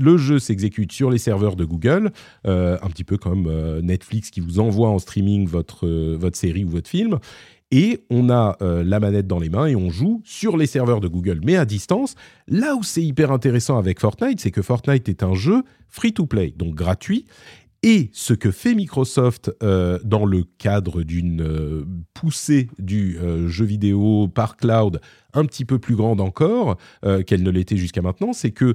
Le 0.00 0.16
jeu 0.16 0.38
s'exécute 0.38 0.92
sur 0.92 1.10
les 1.10 1.18
serveurs 1.18 1.56
de 1.56 1.64
Google, 1.64 2.10
euh, 2.46 2.78
un 2.82 2.88
petit 2.88 3.04
peu 3.04 3.16
comme 3.16 3.46
euh, 3.46 3.80
Netflix 3.82 4.30
qui 4.30 4.40
vous 4.40 4.58
envoie 4.58 4.88
en 4.88 4.98
streaming 4.98 5.46
votre, 5.46 5.86
votre 6.16 6.36
série 6.36 6.64
ou 6.64 6.70
votre 6.70 6.88
film. 6.88 7.18
Et 7.72 8.04
on 8.10 8.30
a 8.30 8.56
la 8.60 9.00
manette 9.00 9.26
dans 9.26 9.40
les 9.40 9.50
mains 9.50 9.66
et 9.66 9.74
on 9.74 9.90
joue 9.90 10.22
sur 10.24 10.56
les 10.56 10.66
serveurs 10.66 11.00
de 11.00 11.08
Google, 11.08 11.40
mais 11.44 11.56
à 11.56 11.64
distance. 11.64 12.14
Là 12.46 12.76
où 12.76 12.84
c'est 12.84 13.02
hyper 13.02 13.32
intéressant 13.32 13.76
avec 13.76 13.98
Fortnite, 13.98 14.38
c'est 14.38 14.52
que 14.52 14.62
Fortnite 14.62 15.08
est 15.08 15.24
un 15.24 15.34
jeu 15.34 15.64
free-to-play, 15.88 16.54
donc 16.56 16.76
gratuit, 16.76 17.26
et 17.82 18.10
ce 18.12 18.34
que 18.34 18.50
fait 18.50 18.74
Microsoft 18.74 19.52
euh, 19.62 20.00
dans 20.02 20.24
le 20.24 20.44
cadre 20.58 21.04
d'une 21.04 21.42
euh, 21.42 21.84
poussée 22.14 22.68
du 22.80 23.16
euh, 23.18 23.46
jeu 23.46 23.64
vidéo 23.64 24.26
par 24.26 24.56
cloud 24.56 25.00
un 25.34 25.44
petit 25.44 25.64
peu 25.64 25.78
plus 25.78 25.94
grande 25.94 26.20
encore 26.20 26.78
qu'elle 27.26 27.42
ne 27.42 27.50
l'était 27.50 27.76
jusqu'à 27.76 28.00
maintenant, 28.00 28.32
c'est 28.32 28.52
que 28.52 28.74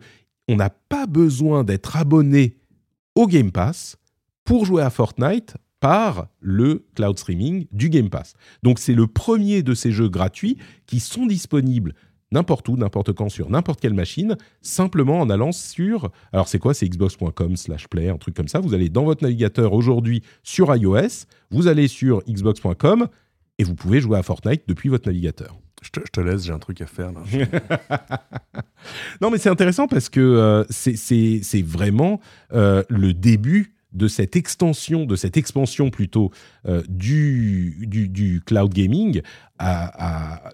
on 0.52 0.58
n'a 0.58 0.70
pas 0.70 1.08
besoin 1.08 1.64
d'être 1.64 1.96
abonné 1.96 2.58
au 3.16 3.28
Game 3.28 3.52
Pass 3.52 3.98
pour 4.44 4.66
jouer 4.66 4.84
à 4.84 4.90
Fortnite 4.90 5.56
par 5.80 6.28
le 6.40 6.86
cloud 6.96 7.18
streaming 7.18 7.66
du 7.72 7.90
Game 7.90 8.10
Pass. 8.10 8.34
Donc 8.62 8.78
c'est 8.78 8.94
le 8.94 9.08
premier 9.08 9.64
de 9.64 9.74
ces 9.74 9.92
jeux 9.92 10.10
gratuits 10.10 10.58
qui 10.86 11.00
sont 11.00 11.26
disponibles 11.26 11.94
n'importe 12.32 12.68
où, 12.70 12.78
n'importe 12.78 13.14
quand, 13.14 13.30
sur 13.30 13.50
n'importe 13.50 13.82
quelle 13.82 13.94
machine, 13.94 14.38
simplement 14.62 15.20
en 15.20 15.30
allant 15.30 15.52
sur... 15.52 16.12
Alors 16.32 16.48
c'est 16.48 16.60
quoi 16.60 16.74
C'est 16.74 16.88
xbox.com 16.88 17.56
slash 17.58 17.88
play, 17.88 18.10
un 18.10 18.18
truc 18.18 18.36
comme 18.36 18.48
ça. 18.48 18.60
Vous 18.60 18.74
allez 18.74 18.90
dans 18.90 19.04
votre 19.04 19.24
navigateur 19.24 19.74
aujourd'hui 19.74 20.24
sur 20.44 20.74
iOS, 20.74 21.26
vous 21.50 21.68
allez 21.68 21.88
sur 21.88 22.22
xbox.com 22.24 23.08
et 23.58 23.64
vous 23.64 23.76
pouvez 23.76 24.02
jouer 24.02 24.18
à 24.18 24.24
Fortnite 24.24 24.64
depuis 24.68 24.90
votre 24.90 25.08
navigateur. 25.08 25.60
Je 25.82 25.90
te, 25.90 26.22
laisse, 26.22 26.46
j'ai 26.46 26.52
un 26.52 26.60
truc 26.60 26.80
à 26.82 26.86
faire. 26.86 27.12
non 29.22 29.32
mais 29.32 29.40
c'est 29.40 29.50
intéressant 29.50 29.88
parce 29.88 30.10
que 30.10 30.20
euh, 30.20 30.64
c'est 30.70 31.64
vraiment 31.64 32.22
euh, 32.54 32.84
le 32.88 33.14
début 33.14 33.74
de 33.92 34.08
cette 34.08 34.36
extension, 34.36 35.06
de 35.06 35.16
cette 35.16 35.38
expansion 35.38 35.90
plutôt 35.90 36.32
euh, 36.68 36.84
du, 36.88 38.42
cloud 38.46 38.72
gaming 38.72 39.22
à, 39.58 40.52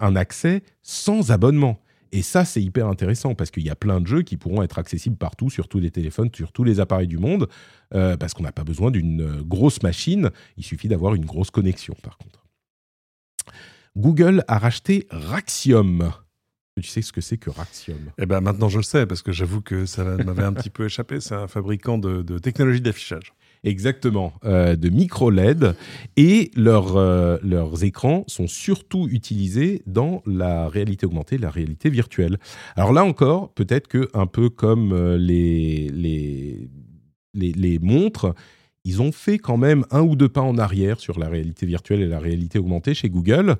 un 0.00 0.16
accès 0.16 0.62
sans 0.82 1.30
abonnement. 1.30 1.78
Et 2.10 2.22
ça, 2.22 2.44
c'est 2.44 2.62
hyper 2.62 2.88
intéressant 2.88 3.34
parce 3.34 3.50
qu'il 3.50 3.64
y 3.64 3.70
a 3.70 3.76
plein 3.76 4.00
de 4.00 4.06
jeux 4.06 4.22
qui 4.22 4.36
pourront 4.36 4.62
être 4.62 4.78
accessibles 4.78 5.16
partout, 5.16 5.50
sur 5.50 5.68
tous 5.68 5.80
les 5.80 5.90
téléphones, 5.90 6.30
sur 6.34 6.52
tous 6.52 6.64
les 6.64 6.80
appareils 6.80 7.08
du 7.08 7.18
monde, 7.18 7.48
parce 7.90 8.34
qu'on 8.34 8.44
n'a 8.44 8.52
pas 8.52 8.64
besoin 8.64 8.90
d'une 8.90 9.42
grosse 9.42 9.82
machine, 9.82 10.30
il 10.56 10.64
suffit 10.64 10.88
d'avoir 10.88 11.14
une 11.14 11.24
grosse 11.24 11.50
connexion 11.50 11.94
par 12.02 12.18
contre. 12.18 12.43
Google 13.96 14.42
a 14.48 14.58
racheté 14.58 15.06
Raxium. 15.10 16.10
Tu 16.76 16.88
sais 16.88 17.02
ce 17.02 17.12
que 17.12 17.20
c'est 17.20 17.36
que 17.36 17.50
Raxium 17.50 18.10
Eh 18.18 18.26
ben 18.26 18.40
maintenant 18.40 18.68
je 18.68 18.78
le 18.78 18.82
sais 18.82 19.06
parce 19.06 19.22
que 19.22 19.30
j'avoue 19.30 19.60
que 19.60 19.86
ça 19.86 20.02
m'avait 20.24 20.42
un 20.42 20.52
petit 20.52 20.70
peu 20.70 20.86
échappé. 20.86 21.20
C'est 21.20 21.36
un 21.36 21.46
fabricant 21.46 21.98
de, 21.98 22.38
technologie 22.38 22.80
d'affichage. 22.80 23.32
Exactement, 23.62 24.34
euh, 24.44 24.76
de 24.76 24.90
micro 24.90 25.30
LED 25.30 25.74
et 26.16 26.50
leurs 26.54 26.96
euh, 26.96 27.38
leurs 27.42 27.82
écrans 27.82 28.24
sont 28.26 28.46
surtout 28.46 29.08
utilisés 29.10 29.82
dans 29.86 30.22
la 30.26 30.68
réalité 30.68 31.06
augmentée, 31.06 31.38
la 31.38 31.48
réalité 31.48 31.88
virtuelle. 31.88 32.38
Alors 32.76 32.92
là 32.92 33.04
encore, 33.04 33.54
peut-être 33.54 33.88
que 33.88 34.10
un 34.12 34.26
peu 34.26 34.50
comme 34.50 34.92
euh, 34.92 35.16
les, 35.16 35.88
les 35.88 36.68
les 37.32 37.52
les 37.52 37.78
montres, 37.78 38.34
ils 38.84 39.00
ont 39.00 39.12
fait 39.12 39.38
quand 39.38 39.56
même 39.56 39.84
un 39.90 40.02
ou 40.02 40.14
deux 40.14 40.28
pas 40.28 40.42
en 40.42 40.58
arrière 40.58 41.00
sur 41.00 41.18
la 41.18 41.28
réalité 41.28 41.64
virtuelle 41.64 42.02
et 42.02 42.06
la 42.06 42.18
réalité 42.18 42.58
augmentée 42.58 42.92
chez 42.92 43.08
Google. 43.08 43.56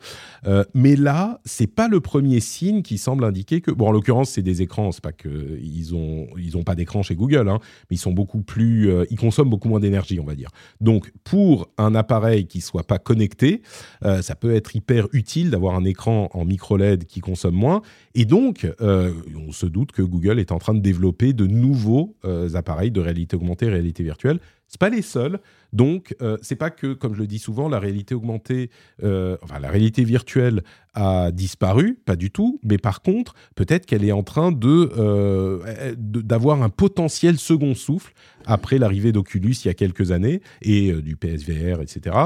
Euh, 0.47 0.65
mais 0.75 0.97
là, 0.97 1.41
c'est 1.45 1.67
pas 1.67 1.89
le 1.89 2.01
premier 2.01 2.41
signe 2.41 2.83
qui 2.83 2.99
semble 2.99 3.25
indiquer 3.25 3.63
que, 3.63 3.71
bon, 3.71 3.89
en 3.89 3.93
l'occurrence, 3.93 4.31
c'est 4.31 4.43
des 4.43 4.61
écrans. 4.61 4.93
C'est 4.93 5.03
pas 5.03 5.13
que 5.13 5.59
ils 5.63 5.95
ont 5.95 6.27
ils 6.37 6.57
ont 6.59 6.63
pas 6.63 6.75
d'écran 6.75 7.03
chez 7.03 7.15
Google, 7.15 7.49
hein, 7.49 7.59
mais 7.91 7.97
ils 7.97 8.01
sont 8.01 8.13
beaucoup 8.13 8.43
plus, 8.43 8.91
euh, 8.91 9.05
ils 9.11 9.19
consomment 9.19 9.49
beaucoup 9.49 9.69
moins 9.69 9.81
d'énergie, 9.81 10.21
on 10.21 10.25
va 10.25 10.35
dire. 10.35 10.51
Donc, 10.81 11.11
pour 11.25 11.71
un 11.79 11.95
appareil 11.95 12.47
qui 12.47 12.61
soit 12.61 12.87
pas 12.87 12.99
connecté, 12.99 13.63
euh, 14.05 14.21
ça 14.21 14.35
peut 14.35 14.55
être 14.55 14.77
hyper 14.77 15.09
utile 15.13 15.51
d'avoir 15.51 15.75
un 15.75 15.85
écran 15.85 16.29
en 16.35 16.45
micro 16.45 16.77
LED 16.77 17.07
qui 17.07 17.21
consomme 17.21 17.55
moins. 17.55 17.81
Et 18.15 18.27
donc, 18.27 18.67
on 18.81 19.53
se 19.53 19.67
doute 19.67 19.93
que 19.93 20.03
Google 20.03 20.39
est 20.39 20.53
en 20.53 20.59
train 20.59 20.75
de 20.75 20.81
développer 20.81 21.33
de 21.33 21.47
nouveaux 21.47 22.15
appareils 22.55 22.91
de 22.91 23.01
réalité 23.01 23.37
augmentée, 23.37 23.69
réalité 23.69 24.03
virtuelle. 24.03 24.39
C'est 24.69 24.81
pas 24.81 24.89
les 24.91 25.03
seuls. 25.03 25.39
Donc, 25.73 26.17
euh, 26.21 26.37
c'est 26.43 26.57
pas 26.57 26.71
que, 26.71 26.93
comme 26.95 27.15
je 27.15 27.21
le 27.21 27.27
dis 27.27 27.39
souvent, 27.39 27.69
la 27.69 27.79
réalité 27.79 28.15
augmentée, 28.15 28.71
euh, 29.03 29.37
enfin 29.43 29.59
la 29.61 29.69
réalité 29.69 30.05
virtuelle 30.05 30.63
a 30.95 31.31
disparu, 31.33 31.99
pas 32.05 32.17
du 32.17 32.31
tout. 32.31 32.61
Mais 32.65 32.79
par 32.79 33.03
contre, 33.03 33.35
peut-être 33.55 33.87
qu'elle 33.87 34.05
est 34.05 34.13
en 34.13 34.23
train 34.23 34.53
de 34.53 34.91
euh, 34.97 35.95
de- 35.97 36.21
d'avoir 36.23 36.63
un 36.63 36.71
potentiel 36.71 37.39
second 37.39 37.75
souffle 37.75 38.13
après 38.47 38.79
l'arrivée 38.79 39.13
d'Oculus 39.13 39.55
il 39.65 39.67
y 39.67 39.71
a 39.71 39.75
quelques 39.75 40.11
années 40.13 40.41
et 40.63 40.91
euh, 40.93 41.03
du 41.03 41.17
PSVR, 41.17 41.81
etc. 41.81 42.17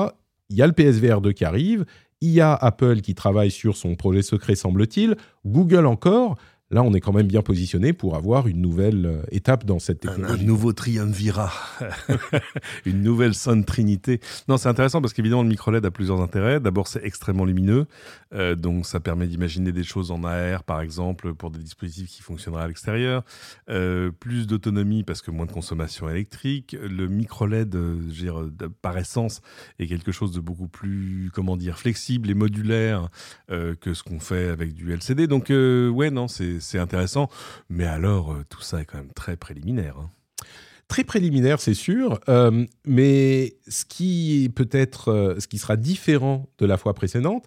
Il 0.51 0.57
y 0.57 0.63
a 0.63 0.67
le 0.67 0.73
PSVR 0.73 1.21
2 1.21 1.33
qui 1.33 1.45
arrive. 1.45 1.85
Il 2.21 2.31
y 2.31 2.41
a 2.41 2.55
Apple 2.55 3.01
qui 3.01 3.15
travaille 3.15 3.51
sur 3.51 3.77
son 3.77 3.95
projet 3.95 4.23
secret, 4.23 4.55
semble-t-il. 4.57 5.17
Google 5.47 5.87
encore. 5.87 6.37
Là, 6.71 6.83
on 6.83 6.93
est 6.93 7.01
quand 7.01 7.15
même 7.15 7.27
bien 7.27 7.41
positionné 7.41 7.95
pour 7.95 8.15
avoir 8.15 8.47
une 8.47 8.61
nouvelle 8.61 9.07
euh, 9.07 9.23
étape 9.31 9.65
dans 9.65 9.79
cette 9.79 10.05
Un, 10.05 10.11
un 10.11 10.15
technologie. 10.17 10.45
nouveau 10.45 10.73
triumvirat, 10.75 11.51
une 12.85 13.03
nouvelle 13.03 13.35
sainte 13.35 13.65
trinité. 13.65 14.21
Non, 14.49 14.59
c'est 14.59 14.69
intéressant 14.69 15.01
parce 15.01 15.15
qu'évidemment 15.15 15.43
le 15.43 15.49
micro 15.49 15.71
LED 15.71 15.87
a 15.87 15.91
plusieurs 15.91 16.21
intérêts. 16.21 16.61
D'abord, 16.61 16.87
c'est 16.87 17.03
extrêmement 17.05 17.47
lumineux, 17.47 17.87
euh, 18.35 18.55
donc 18.55 18.85
ça 18.85 19.01
permet 19.01 19.27
d'imaginer 19.27 19.73
des 19.73 19.83
choses 19.83 20.11
en 20.11 20.25
AR, 20.25 20.63
par 20.63 20.83
exemple, 20.83 21.33
pour 21.35 21.51
des 21.51 21.59
dispositifs 21.59 22.11
qui 22.11 22.23
fonctionneraient 22.23 22.65
à 22.65 22.69
l'extérieur. 22.69 23.25
Euh, 23.71 24.11
plus 24.11 24.47
d'autonomie 24.47 25.05
parce 25.05 25.23
que 25.23 25.31
moins 25.31 25.47
de 25.47 25.53
consommation 25.53 26.09
électrique. 26.11 26.77
Le 26.81 27.07
micro 27.07 27.47
LED, 27.47 27.75
euh, 27.77 28.51
par 28.83 28.99
essence, 28.99 29.41
est 29.79 29.87
quelque 29.87 30.13
chose 30.13 30.33
de 30.33 30.41
beaucoup 30.41 30.69
plus, 30.69 31.31
comment 31.33 31.57
dire, 31.57 31.79
flexible 31.79 32.29
et 32.29 32.35
modulaire 32.35 33.09
que 33.49 33.95
ce 33.95 34.03
qu'on 34.03 34.21
fait 34.21 34.49
avec 34.49 34.75
du 34.75 34.93
LCD. 34.93 35.27
Donc, 35.27 35.49
ouais, 35.49 36.11
non, 36.11 36.29
c'est 36.29 36.58
c'est 36.61 36.79
intéressant. 36.79 37.29
Mais 37.69 37.85
alors, 37.87 38.33
euh, 38.33 38.45
tout 38.49 38.61
ça 38.63 38.81
est 38.81 38.85
quand 38.85 38.99
même 38.99 39.13
très 39.15 39.37
préliminaire. 39.37 39.97
hein. 39.99 40.11
très 40.89 41.05
préliminaire, 41.05 41.61
c'est 41.61 41.75
sûr, 41.75 42.19
euh, 42.29 42.65
mais 42.87 43.57
ce 43.69 43.85
qui 43.85 44.51
peut-être, 44.55 45.09
euh, 45.09 45.39
ce 45.41 45.47
qui 45.49 45.59
sera 45.59 45.77
différent 45.77 46.49
de 46.59 46.67
la 46.67 46.77
fois 46.79 46.95
précédente, 46.95 47.45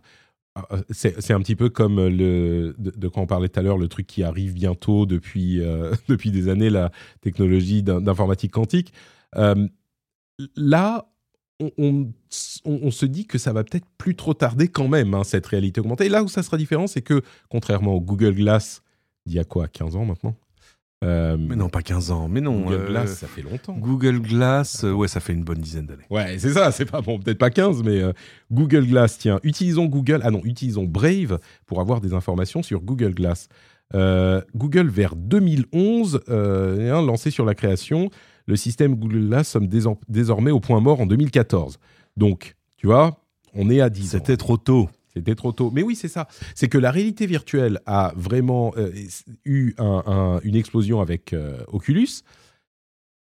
c'est 0.90 1.32
un 1.32 1.40
petit 1.40 1.56
peu 1.56 1.70
comme 1.70 2.06
le 2.08 2.76
de, 2.78 3.08
quoi 3.08 3.24
on 3.24 3.26
parlait 3.26 3.48
tout 3.48 3.58
à 3.62 3.64
l'heure, 3.64 3.78
le 3.78 3.88
truc 3.88 4.06
qui 4.06 4.22
arrive 4.22 4.54
bientôt 4.54 5.06
depuis 5.06 5.62
depuis 6.10 6.30
des 6.32 6.50
années, 6.50 6.70
la 6.70 6.92
technologie 7.22 7.84
d'in- 7.84 8.02
d'informatique 8.02 8.52
quantique. 8.52 8.92
Là, 10.56 11.08
on 11.78 12.92
se 12.92 13.06
dit 13.06 13.28
que 13.28 13.38
ça 13.38 13.54
va 13.54 13.64
peut-être 13.64 13.86
plus 13.98 14.16
trop 14.16 14.34
tarder 14.34 14.68
quand 14.68 14.88
même, 14.88 15.14
hein, 15.14 15.24
cette 15.24 15.46
réalité 15.46 15.80
augmentée. 15.80 16.08
Et 16.08 16.10
là 16.10 16.24
où 16.24 16.28
ça 16.28 16.44
sera 16.44 16.58
différent, 16.58 16.88
c'est 16.88 17.02
que 17.04 17.22
contrairement 17.50 17.94
au 17.94 18.02
Google 18.02 18.34
Glass 18.36 18.82
d'il 19.26 19.36
y 19.36 19.40
a 19.40 19.44
quoi, 19.44 19.68
15 19.68 19.96
ans 19.96 20.06
maintenant 20.06 20.36
euh, 21.04 21.38
Mais 21.40 21.56
non, 21.56 21.70
pas 21.70 21.82
15 21.82 22.12
ans. 22.12 22.28
Mais 22.28 22.42
non. 22.42 22.62
Google 22.62 22.74
euh, 22.76 22.88
Glass, 22.90 23.18
ça 23.18 23.28
fait 23.28 23.42
longtemps. 23.42 23.74
Google 23.78 24.20
Glass, 24.20 24.84
euh, 24.84 24.92
ouais, 24.92 25.08
ça 25.08 25.20
fait 25.20 25.34
une 25.34 25.44
bonne 25.44 25.60
dizaine 25.60 25.86
d'années. 25.88 26.06
Ouais, 26.10 26.38
c'est 26.38 26.54
ça, 26.54 26.72
c'est 26.72 26.86
pas 26.86 27.02
bon, 27.02 27.20
peut-être 27.20 27.38
pas 27.40 27.50
15, 27.50 27.84
mais 27.84 28.02
euh, 28.02 28.14
Google 28.52 28.86
Glass, 28.86 29.18
tiens, 29.18 29.40
utilisons 29.44 29.86
Google, 29.86 30.22
ah 30.24 30.32
non, 30.32 30.42
utilisons 30.44 30.84
Brave 30.86 31.40
pour 31.66 31.82
avoir 31.82 32.02
des 32.02 32.14
informations 32.14 32.62
sur 32.64 32.82
Google 32.82 33.14
Glass. 33.14 33.48
Google, 34.56 34.88
vers 34.88 35.18
2011, 35.18 36.22
euh, 36.30 36.94
hein, 36.94 37.02
lancé 37.06 37.30
sur 37.30 37.44
la 37.44 37.56
création, 37.56 38.10
le 38.46 38.56
système 38.56 38.96
Google 38.96 39.28
Glass 39.28 39.50
sommes 39.50 39.68
désor- 39.68 39.98
désormais 40.08 40.52
au 40.52 40.62
point 40.62 40.80
mort 40.80 41.02
en 41.02 41.06
2014. 41.06 41.78
Donc, 42.16 42.56
tu 42.78 42.88
vois, 42.88 43.22
on 43.54 43.70
est 43.70 43.82
à 43.82 43.90
10 43.90 44.16
ans. 44.16 44.20
C'était 44.20 44.38
trop 44.38 44.56
tôt. 44.56 44.90
C'était 45.14 45.36
trop 45.36 45.52
tôt. 45.52 45.72
Mais 45.72 45.84
oui, 45.84 45.96
c'est 45.96 46.08
ça. 46.08 46.28
C'est 46.56 46.68
que 46.70 46.78
la 46.78 46.92
réalité 46.92 47.26
virtuelle 47.26 47.80
a 47.86 48.14
vraiment 48.16 48.74
euh, 48.78 48.92
eu 49.46 49.74
un- 49.78 50.04
un- 50.06 50.40
une 50.44 50.56
explosion 50.56 51.02
avec 51.02 51.34
euh, 51.34 51.58
Oculus. 51.68 52.08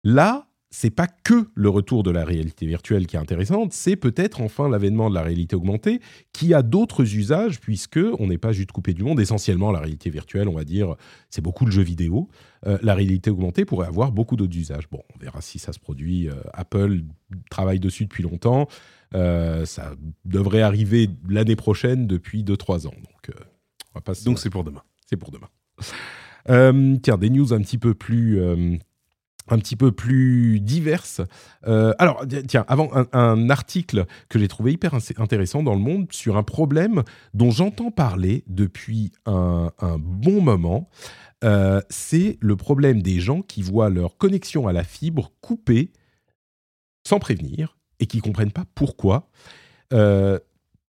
Là, 0.05 0.49
c'est 0.71 0.91
pas 0.91 1.07
que 1.07 1.49
le 1.55 1.69
retour 1.69 2.03
de 2.03 2.11
la 2.11 2.25
réalité 2.25 2.67
virtuelle 2.67 3.07
qui 3.07 3.17
est 3.17 3.19
intéressante, 3.19 3.73
c'est 3.73 3.97
peut-être 3.97 4.41
enfin 4.43 4.69
l'avènement 4.69 5.09
de 5.09 5.15
la 5.15 5.23
réalité 5.23 5.57
augmentée 5.57 6.01
qui 6.33 6.53
a 6.55 6.63
d'autres 6.63 7.15
usages 7.17 7.61
puisque 7.61 8.01
on 8.19 8.27
n'est 8.27 8.37
pas 8.37 8.53
juste 8.53 8.73
coupé 8.73 8.93
du 8.93 9.03
monde. 9.03 9.21
Essentiellement, 9.21 9.71
la 9.73 9.79
réalité 9.81 10.11
virtuelle, 10.11 10.49
on 10.49 10.55
va 10.55 10.65
dire, 10.65 10.97
c'est 11.31 11.41
beaucoup 11.41 11.65
le 11.65 11.71
jeu 11.71 11.83
vidéo. 11.83 12.29
Euh, 12.67 12.79
la 12.83 12.95
réalité 12.95 13.31
augmentée 13.31 13.65
pourrait 13.65 13.87
avoir 13.87 14.13
beaucoup 14.13 14.37
d'autres 14.37 14.57
usages. 14.57 14.89
Bon, 14.91 15.03
on 15.15 15.19
verra 15.19 15.41
si 15.41 15.59
ça 15.59 15.73
se 15.73 15.79
produit. 15.79 16.29
Apple 16.53 17.03
travaille 17.49 17.81
dessus 17.81 18.05
depuis 18.05 18.25
longtemps. 18.25 18.69
Euh, 19.17 19.65
ça 19.65 19.95
devrait 20.25 20.63
arriver 20.63 21.11
l'année 21.29 21.57
prochaine 21.57 22.07
depuis 22.07 22.45
2-3 22.45 22.87
ans. 22.87 22.91
Donc, 22.91 23.31
euh, 23.31 23.45
on 23.95 23.99
va 23.99 24.01
pas 24.03 24.13
Donc 24.25 24.39
c'est 24.39 24.51
pour 24.51 24.63
demain. 24.63 24.83
c'est 25.07 25.17
pour 25.17 25.31
demain. 25.31 25.49
Euh, 26.49 26.97
tiens, 27.03 27.19
des 27.19 27.31
news 27.31 27.53
un 27.53 27.61
petit 27.61 27.79
peu 27.79 27.95
plus, 27.95 28.41
un 29.49 29.59
petit 29.59 29.77
peu 29.77 29.93
plus 29.93 30.61
diverses. 30.61 31.21
Euh, 31.67 31.93
alors, 31.99 32.25
tiens, 32.49 32.65
avant 32.69 32.91
un, 32.95 33.07
un 33.13 33.51
article 33.51 34.07
que 34.29 34.39
j'ai 34.39 34.49
trouvé 34.49 34.73
hyper 34.73 34.95
intéressant 35.19 35.63
dans 35.63 35.75
le 35.75 35.81
Monde 35.81 36.13
sur 36.13 36.37
un 36.37 36.43
problème 36.43 37.03
dont 37.35 37.51
j'entends 37.51 37.91
parler 37.91 38.45
depuis 38.47 39.13
un, 39.25 39.71
un 39.81 39.99
bon 39.99 40.41
moment. 40.41 40.89
Euh, 41.45 41.81
c'est 41.91 42.39
le 42.41 42.57
problème 42.57 43.03
des 43.03 43.21
gens 43.21 43.43
qui 43.43 43.63
voient 43.63 43.91
leur 43.91 44.17
connexion 44.17 44.69
à 44.69 44.73
la 44.73 44.85
fibre 44.85 45.33
coupée 45.43 45.93
sans 47.07 47.19
prévenir 47.19 47.77
et 48.01 48.07
qui 48.07 48.21
comprennent 48.21 48.53
pas 48.53 48.65
pourquoi. 48.75 49.29
Euh, 49.93 50.39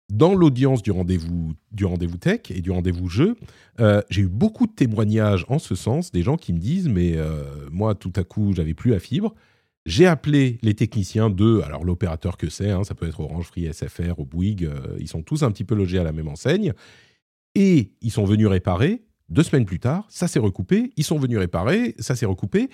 dans 0.09 0.35
l'audience 0.35 0.83
du 0.83 0.91
rendez-vous 0.91 1.53
du 1.71 1.85
rendez-vous 1.85 2.17
tech 2.17 2.41
et 2.49 2.61
du 2.61 2.71
rendez-vous 2.71 3.07
jeu, 3.07 3.35
euh, 3.79 4.01
j'ai 4.09 4.21
eu 4.21 4.27
beaucoup 4.27 4.67
de 4.67 4.71
témoignages 4.71 5.45
en 5.47 5.59
ce 5.59 5.75
sens, 5.75 6.11
des 6.11 6.21
gens 6.21 6.37
qui 6.37 6.53
me 6.53 6.59
disent 6.59 6.89
mais 6.89 7.13
euh, 7.15 7.43
moi 7.71 7.95
tout 7.95 8.13
à 8.15 8.23
coup 8.23 8.53
j'avais 8.55 8.73
plus 8.73 8.91
la 8.91 8.99
fibre. 8.99 9.33
J'ai 9.85 10.05
appelé 10.05 10.59
les 10.61 10.75
techniciens 10.75 11.29
de, 11.29 11.61
alors 11.61 11.83
l'opérateur 11.83 12.37
que 12.37 12.49
c'est, 12.49 12.69
hein, 12.69 12.83
ça 12.85 12.95
peut 12.95 13.05
être 13.07 13.19
Orange, 13.19 13.47
Free, 13.47 13.67
SFR, 13.73 14.17
ou 14.17 14.25
Bouygues, 14.25 14.69
ils 14.97 15.09
sont 15.09 15.23
tous 15.23 15.43
un 15.43 15.51
petit 15.51 15.65
peu 15.65 15.75
logés 15.75 15.99
à 15.99 16.03
la 16.03 16.13
même 16.13 16.29
enseigne, 16.29 16.71
et 17.53 17.91
ils 18.01 18.11
sont 18.11 18.23
venus 18.23 18.47
réparer. 18.47 19.03
Deux 19.27 19.43
semaines 19.43 19.65
plus 19.65 19.81
tard, 19.81 20.05
ça 20.07 20.29
s'est 20.29 20.39
recoupé, 20.39 20.91
ils 20.95 21.03
sont 21.03 21.17
venus 21.17 21.37
réparer, 21.37 21.95
ça 21.99 22.15
s'est 22.15 22.25
recoupé, 22.25 22.69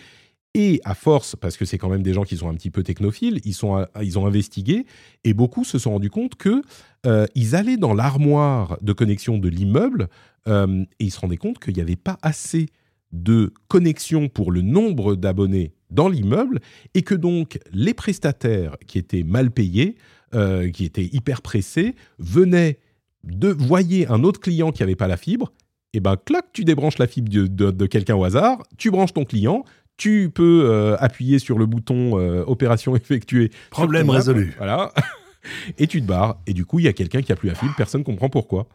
et 0.56 0.82
à 0.84 0.96
force, 0.96 1.36
parce 1.36 1.58
que 1.58 1.66
c'est 1.66 1.78
quand 1.78 1.90
même 1.90 2.02
des 2.02 2.14
gens 2.14 2.24
qui 2.24 2.36
sont 2.38 2.50
un 2.50 2.56
petit 2.56 2.72
peu 2.72 2.82
technophiles, 2.84 3.40
ils, 3.46 3.54
sont, 3.54 3.86
ils 4.02 4.18
ont 4.18 4.26
investigué, 4.26 4.86
et 5.24 5.34
beaucoup 5.34 5.64
se 5.64 5.78
sont 5.78 5.92
rendus 5.92 6.10
compte 6.10 6.36
que 6.36 6.64
euh, 7.06 7.26
ils 7.36 7.56
allaient 7.56 7.78
dans 7.78 7.94
l'armoire 7.94 8.78
de 8.82 8.92
connexion 8.94 9.38
de 9.38 9.48
l'immeuble 9.48 10.08
euh, 10.48 10.84
et 11.00 11.06
ils 11.06 11.12
se 11.12 11.20
rendaient 11.20 11.38
compte 11.38 11.60
qu'il 11.60 11.76
n'y 11.76 11.82
avait 11.82 11.96
pas 11.96 12.18
assez 12.22 12.66
de 13.12 13.54
connexions 13.68 14.28
pour 14.28 14.52
le 14.52 14.62
nombre 14.62 15.16
d'abonnés 15.16 15.74
dans 15.92 16.10
l'immeuble 16.10 16.60
et 16.94 17.02
que 17.04 17.16
donc 17.16 17.60
les 17.72 17.94
prestataires 17.94 18.76
qui 18.86 18.98
étaient 18.98 19.24
mal 19.24 19.52
payés, 19.52 19.96
euh, 20.36 20.70
qui 20.70 20.86
étaient 20.86 21.10
hyper 21.12 21.42
pressés, 21.42 21.96
venaient 22.20 22.80
de 23.24 23.50
voyer 23.50 24.08
un 24.08 24.24
autre 24.24 24.40
client 24.40 24.72
qui 24.72 24.82
n'avait 24.84 24.96
pas 24.96 25.08
la 25.08 25.18
fibre. 25.18 25.52
Et 25.94 26.00
ben 26.02 26.18
clac, 26.18 26.46
tu 26.54 26.64
débranches 26.64 27.00
la 27.00 27.08
fibre 27.08 27.30
de- 27.32 27.48
de 27.48 27.86
quelqu'un 27.88 28.16
au 28.16 28.24
hasard, 28.24 28.62
tu 28.78 28.92
branches 28.92 29.14
ton 29.14 29.26
client, 29.26 29.64
tu 30.00 30.32
peux 30.34 30.64
euh, 30.64 30.96
appuyer 30.98 31.38
sur 31.40 31.60
le 31.60 31.68
bouton 31.68 32.18
euh, 32.18 32.44
opération 32.48 32.96
effectuée. 32.96 33.52
Problème 33.70 34.10
résolu. 34.10 34.56
Voilà. 34.58 34.92
et 35.78 35.86
tu 35.86 36.02
te 36.02 36.08
barres. 36.08 36.38
Et 36.48 36.54
du 36.54 36.66
coup, 36.66 36.80
il 36.80 36.86
y 36.86 36.88
a 36.88 36.94
quelqu'un 36.94 37.22
qui 37.22 37.32
a 37.32 37.36
plus 37.36 37.50
la 37.50 37.56
fibre, 37.56 37.74
personne 37.78 38.00
ne 38.02 38.06
comprend 38.06 38.30
pourquoi. 38.30 38.68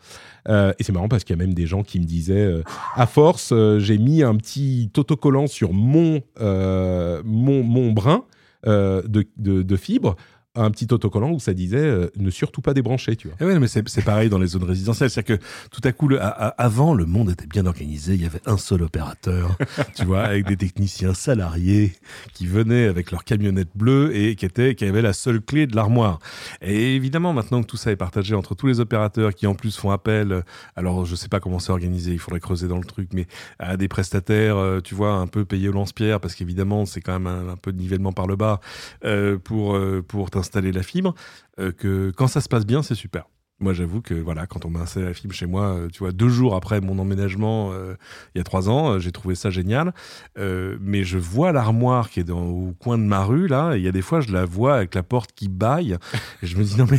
Euh, 0.49 0.73
et 0.79 0.85
c'est 0.85 0.93
marrant 0.93 1.09
parce 1.09 1.25
qu'il 1.25 1.35
y 1.35 1.41
a 1.41 1.43
même 1.43 1.55
des 1.55 1.67
gens 1.67 1.83
qui 1.83 1.99
me 1.99 2.05
disaient, 2.05 2.63
à 2.95 3.07
force, 3.07 3.53
j'ai 3.79 3.99
mis 3.99 4.23
un 4.23 4.37
petit 4.37 4.91
autocollant 4.97 5.47
sur 5.47 5.73
mon, 5.73 6.23
mon, 6.39 7.63
mon 7.63 7.93
brin 7.93 8.25
de, 8.67 9.03
de, 9.05 9.63
de 9.63 9.77
fibre. 9.77 10.17
Un 10.57 10.71
petit 10.71 10.87
autocollant 10.93 11.31
où 11.33 11.41
ça 11.41 11.53
disait 11.55 11.77
euh, 11.79 12.11
ne 12.17 12.31
surtout 12.31 12.61
pas 12.61 12.75
débrancher, 12.75 13.17
tu 13.17 13.29
vois. 13.29 13.37
Eh 13.41 13.45
ouais, 13.45 13.59
mais 13.59 13.67
c'est 13.67 14.05
pareil 14.05 14.29
dans 14.29 14.39
les 14.39 14.47
zones 14.47 14.65
résidentielles. 14.65 15.11
C'est-à-dire 15.11 15.39
que 15.39 15.45
tout 15.71 15.81
à 15.85 15.93
coup, 15.93 16.09
le- 16.09 16.21
a- 16.21 16.29
a- 16.29 16.49
avant, 16.49 16.95
le 16.95 17.07
monde 17.07 17.31
était 17.31 17.47
bien 17.47 17.67
organisé. 17.67 18.15
Il 18.15 18.23
y 18.23 18.27
avait 18.27 18.41
un 18.47 18.57
seul 18.57 18.83
opérateur, 18.83 19.57
tu 19.97 20.05
vois, 20.05 20.23
avec 20.25 20.47
des 20.47 20.57
techniciens 20.57 21.15
salariés 21.15 21.93
qui 22.35 22.47
venaient 22.47 22.87
avec 22.87 23.11
leur 23.11 23.25
camionnette 23.25 23.69
bleue 23.75 24.15
et 24.17 24.37
qui, 24.37 24.47
étaient, 24.47 24.75
qui 24.75 24.85
avaient 24.85 25.03
la 25.03 25.13
seule 25.13 25.41
clé 25.41 25.67
de 25.67 25.75
l'armoire. 25.75 26.19
Et 26.63 26.95
évidemment, 26.95 27.33
maintenant 27.33 27.61
que 27.63 27.67
tout 27.67 27.77
ça 27.77 27.91
est 27.91 27.97
partagé 27.97 28.35
entre 28.35 28.55
tous 28.55 28.67
les 28.67 28.81
opérateurs 28.81 29.35
qui 29.35 29.47
en 29.47 29.55
plus 29.55 29.77
font 29.77 29.91
appel, 29.91 30.33
euh, 30.33 30.43
alors 30.77 31.05
je 31.05 31.15
sais 31.17 31.29
pas 31.29 31.41
comment 31.41 31.59
c'est 31.59 31.73
organisé, 31.73 32.13
il 32.13 32.19
faudrait 32.19 32.41
creuser 32.41 32.69
dans 32.69 32.79
le 32.79 32.85
truc, 32.85 33.09
mais 33.13 33.27
à 33.59 33.77
des 33.77 33.89
prestataires, 33.89 34.57
euh, 34.57 34.81
tu 34.81 34.95
vois, 34.95 35.13
un 35.15 35.27
peu 35.27 35.45
payés 35.45 35.69
au 35.69 35.73
lance-pierre, 35.73 36.21
parce 36.21 36.35
qu'évidemment, 36.35 36.87
c'est 36.87 37.01
quand 37.01 37.19
même 37.19 37.27
un, 37.27 37.49
un 37.53 37.57
peu 37.57 37.73
de 37.73 37.79
nivellement 37.79 38.13
par 38.13 38.27
le 38.27 38.37
bas 38.37 38.61
euh, 39.05 39.37
pour, 39.39 39.75
euh, 39.77 40.03
pour 40.07 40.31
t'installer 40.45 40.73
la 40.73 40.83
fibre, 40.83 41.15
euh, 41.59 41.73
que 41.73 42.13
quand 42.17 42.29
ça 42.29 42.41
se 42.41 42.49
passe 42.49 42.67
bien, 42.67 42.83
c'est 42.83 42.95
super. 42.95 43.27
Moi, 43.61 43.73
j'avoue 43.73 44.01
que 44.03 44.15
voilà, 44.15 44.47
quand 44.47 44.65
on 44.65 44.71
m'a 44.71 44.81
installé 44.81 45.07
la 45.07 45.15
fibre 45.15 45.33
chez 45.33 45.47
moi, 45.47 45.75
euh, 45.77 45.89
tu 45.89 46.01
vois, 46.01 46.11
deux 46.11 46.29
jours 46.29 46.57
après 46.57 46.81
mon 46.81 46.99
emménagement, 46.99 47.71
euh, 47.73 47.95
il 48.35 48.39
y 48.39 48.41
a 48.41 48.45
trois 48.45 48.69
ans, 48.69 48.91
euh, 48.95 48.99
j'ai 48.99 49.13
trouvé 49.13 49.37
ça 49.37 49.51
génial. 49.51 49.95
Euh, 50.39 50.77
mais 50.81 51.05
je 51.05 51.19
vois 51.19 51.53
l'armoire 51.53 52.11
qui 52.11 52.19
est 52.19 52.25
dans, 52.25 52.43
au 52.45 52.73
coin 52.77 52.99
de 52.99 53.05
ma 53.05 53.23
rue 53.23 53.47
là. 53.47 53.75
et 53.75 53.79
Il 53.79 53.85
y 53.85 53.89
a 53.89 53.93
des 53.93 54.03
fois, 54.03 54.21
je 54.21 54.33
la 54.33 54.45
vois 54.45 54.75
avec 54.77 54.95
la 54.97 55.05
porte 55.05 55.31
qui 55.35 55.49
baille. 55.49 55.97
Et 56.43 56.47
je 56.47 56.57
me 56.57 56.65
dis 56.65 56.77
non 56.77 56.87
mais. 56.91 56.99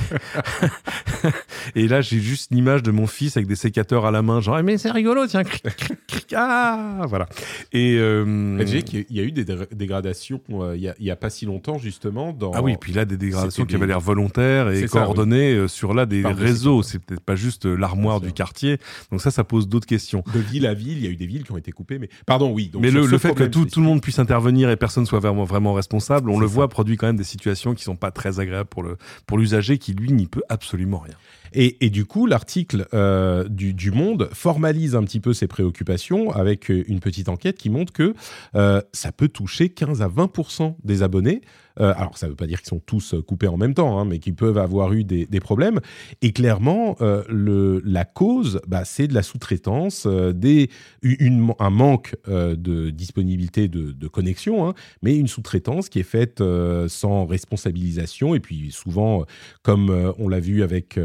et 1.75 1.87
là, 1.89 1.99
j'ai 2.01 2.19
juste 2.19 2.51
une 2.51 2.57
image 2.57 2.83
de 2.83 2.91
mon 2.91 3.05
fils 3.05 3.35
avec 3.35 3.47
des 3.47 3.55
sécateurs 3.57 4.05
à 4.05 4.11
la 4.11 4.21
main, 4.21 4.39
genre 4.39 4.61
mais 4.63 4.77
c'est 4.77 4.91
rigolo, 4.91 5.27
tiens. 5.27 5.43
cric, 5.43 5.61
cric, 5.75 5.99
cric, 6.07 6.33
ah, 6.37 7.05
voilà. 7.09 7.27
Et 7.73 7.97
euh, 7.99 8.57
Tu 8.61 8.67
sais 8.67 8.81
qu'il 8.81 9.05
y 9.09 9.19
a 9.19 9.23
eu 9.23 9.31
des 9.33 9.43
dé- 9.43 9.67
dégradations 9.73 10.41
il 10.73 10.79
y, 10.81 10.87
a, 10.87 10.95
y 10.99 11.11
a 11.11 11.15
pas 11.17 11.29
si 11.29 11.45
longtemps, 11.45 11.77
justement. 11.77 12.31
Dans... 12.31 12.51
Ah 12.53 12.61
oui, 12.61 12.75
puis 12.79 12.93
là, 12.93 13.03
des 13.03 13.17
dégradations 13.17 13.65
qui 13.65 13.75
avaient 13.75 13.87
l'air 13.87 13.99
volontaires 13.99 14.69
et 14.69 14.87
ça, 14.87 14.99
coordonnées 14.99 15.67
sur 15.67 15.93
là 15.93 16.05
des 16.05 16.23
séquences. 16.53 16.87
C'est 16.87 16.99
peut-être 16.99 17.21
pas 17.21 17.35
juste 17.35 17.65
euh, 17.65 17.75
l'armoire 17.75 18.21
du 18.21 18.33
quartier. 18.33 18.77
Donc 19.11 19.21
ça, 19.21 19.31
ça 19.31 19.43
pose 19.43 19.67
d'autres 19.67 19.87
questions. 19.87 20.23
De 20.33 20.39
ville 20.39 20.65
à 20.65 20.73
ville, 20.73 20.97
il 20.97 21.03
y 21.03 21.07
a 21.07 21.09
eu 21.09 21.15
des 21.15 21.27
villes 21.27 21.43
qui 21.43 21.51
ont 21.51 21.57
été 21.57 21.71
coupées. 21.71 21.99
Mais 21.99 22.09
pardon, 22.25 22.51
oui. 22.51 22.69
donc 22.69 22.81
Mais 22.81 22.91
le, 22.91 23.05
fait 23.17 23.33
que 23.33 23.43
tout, 23.43 23.65
tout 23.65 23.79
le 23.79 23.85
monde 23.85 24.01
puisse 24.01 24.19
intervenir 24.19 24.69
et 24.69 24.77
personne 24.77 25.05
soit 25.05 25.19
vraiment, 25.19 25.43
vraiment 25.43 25.73
responsable, 25.73 26.29
on 26.29 26.39
le 26.39 26.47
ça. 26.47 26.53
voit, 26.53 26.67
produit 26.67 26.97
quand 26.97 27.07
même 27.07 27.17
des 27.17 27.23
situations 27.23 27.73
qui 27.73 27.83
sont 27.83 27.95
pas 27.95 28.11
très 28.11 28.39
agréables 28.39 28.69
pour 28.69 28.83
le 28.83 28.97
pour 29.25 29.37
l'usager 29.37 29.77
qui 29.77 29.93
lui 29.93 30.11
n'y 30.11 30.27
peut 30.27 30.43
absolument 30.49 30.99
rien. 30.99 31.15
Et, 31.57 31.89
du 31.89 32.05
coup, 32.05 32.25
l'article 32.25 32.85
euh, 32.93 33.47
du, 33.47 33.91
Monde 33.91 34.29
formalise 34.33 34.95
un 34.95 35.03
petit 35.03 35.21
peu 35.21 35.33
ces 35.33 35.47
préoccupations 35.47 36.31
avec 36.31 36.69
euh, 36.69 36.83
une 36.87 36.99
petite 36.99 37.29
enquête 37.29 37.57
qui 37.57 37.69
montre 37.69 37.93
que 37.93 38.13
euh, 38.55 38.81
ça 38.91 39.13
peut 39.13 39.29
toucher 39.29 39.69
15 39.69 40.01
à 40.01 40.09
20% 40.09 40.75
des 40.83 41.01
abonnés. 41.01 41.41
Alors, 41.77 42.17
ça 42.17 42.27
ne 42.27 42.31
veut 42.31 42.37
pas 42.37 42.47
dire 42.47 42.59
qu'ils 42.59 42.69
sont 42.69 42.79
tous 42.79 43.15
coupés 43.27 43.49
en 43.49 43.57
même 43.57 43.73
temps, 43.73 43.99
hein, 43.99 44.05
mais 44.05 44.19
qu'ils 44.19 44.33
peuvent 44.33 44.57
avoir 44.57 44.93
eu 44.93 45.03
des, 45.03 45.27
problèmes. 45.41 45.81
Et 46.21 46.31
clairement, 46.31 46.95
la 47.27 48.05
cause, 48.05 48.61
bah, 48.65 48.85
c'est 48.85 49.09
de 49.09 49.13
la 49.13 49.23
sous-traitance, 49.23 50.07
un 50.07 51.69
manque 51.69 52.15
de 52.29 52.89
disponibilité 52.91 53.67
de, 53.67 54.07
connexion, 54.07 54.69
hein, 54.69 54.73
mais 55.01 55.17
une 55.17 55.27
sous-traitance 55.27 55.89
qui 55.89 55.99
est 55.99 56.03
faite 56.03 56.41
sans 56.87 57.25
responsabilisation 57.25 58.35
et 58.35 58.39
puis 58.39 58.71
souvent, 58.71 59.25
comme 59.61 60.13
on 60.17 60.29
l'a 60.29 60.39
vu 60.39 60.63
avec 60.63 60.97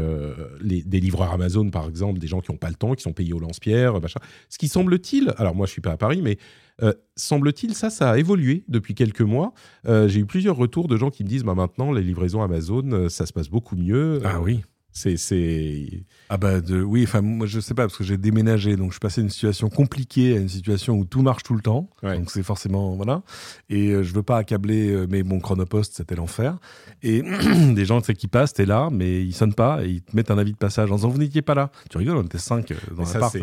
les, 0.61 0.83
des 0.83 0.99
livreurs 0.99 1.31
Amazon 1.31 1.69
par 1.69 1.87
exemple, 1.87 2.19
des 2.19 2.27
gens 2.27 2.41
qui 2.41 2.51
n'ont 2.51 2.57
pas 2.57 2.69
le 2.69 2.75
temps, 2.75 2.93
qui 2.93 3.03
sont 3.03 3.13
payés 3.13 3.33
au 3.33 3.39
lance-pierre, 3.39 3.99
machin. 4.01 4.19
Ce 4.49 4.57
qui 4.57 4.67
semble-t-il, 4.67 5.33
alors 5.37 5.55
moi 5.55 5.65
je 5.65 5.71
suis 5.71 5.81
pas 5.81 5.91
à 5.91 5.97
Paris, 5.97 6.21
mais 6.21 6.37
euh, 6.83 6.93
semble-t-il 7.15 7.75
ça, 7.75 7.89
ça 7.89 8.11
a 8.11 8.17
évolué 8.17 8.63
depuis 8.67 8.95
quelques 8.95 9.21
mois. 9.21 9.53
Euh, 9.87 10.07
J'ai 10.07 10.19
eu 10.21 10.25
plusieurs 10.25 10.55
retours 10.55 10.87
de 10.87 10.97
gens 10.97 11.09
qui 11.09 11.23
me 11.23 11.29
disent, 11.29 11.43
bah 11.43 11.55
maintenant 11.55 11.91
les 11.91 12.01
livraisons 12.01 12.41
Amazon, 12.41 12.91
euh, 12.91 13.09
ça 13.09 13.25
se 13.25 13.33
passe 13.33 13.49
beaucoup 13.49 13.75
mieux. 13.75 14.25
Euh, 14.25 14.37
oui. 14.41 14.61
C'est 14.93 16.03
Ah 16.29 16.37
bah 16.37 16.59
de, 16.61 16.81
oui, 16.81 17.03
enfin 17.03 17.21
moi 17.21 17.47
je 17.47 17.59
sais 17.59 17.73
pas 17.73 17.83
parce 17.83 17.97
que 17.97 18.03
j'ai 18.03 18.17
déménagé 18.17 18.75
donc 18.75 18.87
je 18.87 18.93
suis 18.93 18.99
passé 18.99 19.21
d'une 19.21 19.29
situation 19.29 19.69
compliquée 19.69 20.35
à 20.35 20.39
une 20.39 20.49
situation 20.49 20.95
où 20.95 21.05
tout 21.05 21.21
marche 21.21 21.43
tout 21.43 21.53
le 21.53 21.61
temps. 21.61 21.89
Ouais. 22.03 22.17
Donc 22.17 22.29
c'est 22.29 22.43
forcément 22.43 22.95
voilà. 22.95 23.23
Et 23.69 23.89
euh, 23.89 24.03
je 24.03 24.13
veux 24.13 24.23
pas 24.23 24.37
accabler 24.37 24.89
euh, 24.89 25.07
mais 25.09 25.23
mon 25.23 25.39
chronopost 25.39 25.95
c'était 25.95 26.15
l'enfer. 26.15 26.57
Et 27.03 27.21
des 27.73 27.85
gens 27.85 28.01
tu 28.01 28.07
sais 28.07 28.13
qui 28.13 28.27
passent, 28.27 28.53
t'es 28.53 28.65
là 28.65 28.89
mais 28.91 29.23
ils 29.23 29.33
sonnent 29.33 29.53
pas 29.53 29.83
et 29.83 29.89
ils 29.89 30.01
te 30.01 30.15
mettent 30.15 30.31
un 30.31 30.37
avis 30.37 30.51
de 30.51 30.57
passage 30.57 30.91
en 30.91 30.95
disant 30.95 31.09
vous 31.09 31.19
n'étiez 31.19 31.41
pas 31.41 31.55
là. 31.55 31.71
Tu 31.89 31.97
rigoles, 31.97 32.17
on 32.17 32.23
était 32.23 32.37
cinq 32.37 32.71
euh, 32.71 32.75
dans 32.95 33.03
l'appart. 33.03 33.35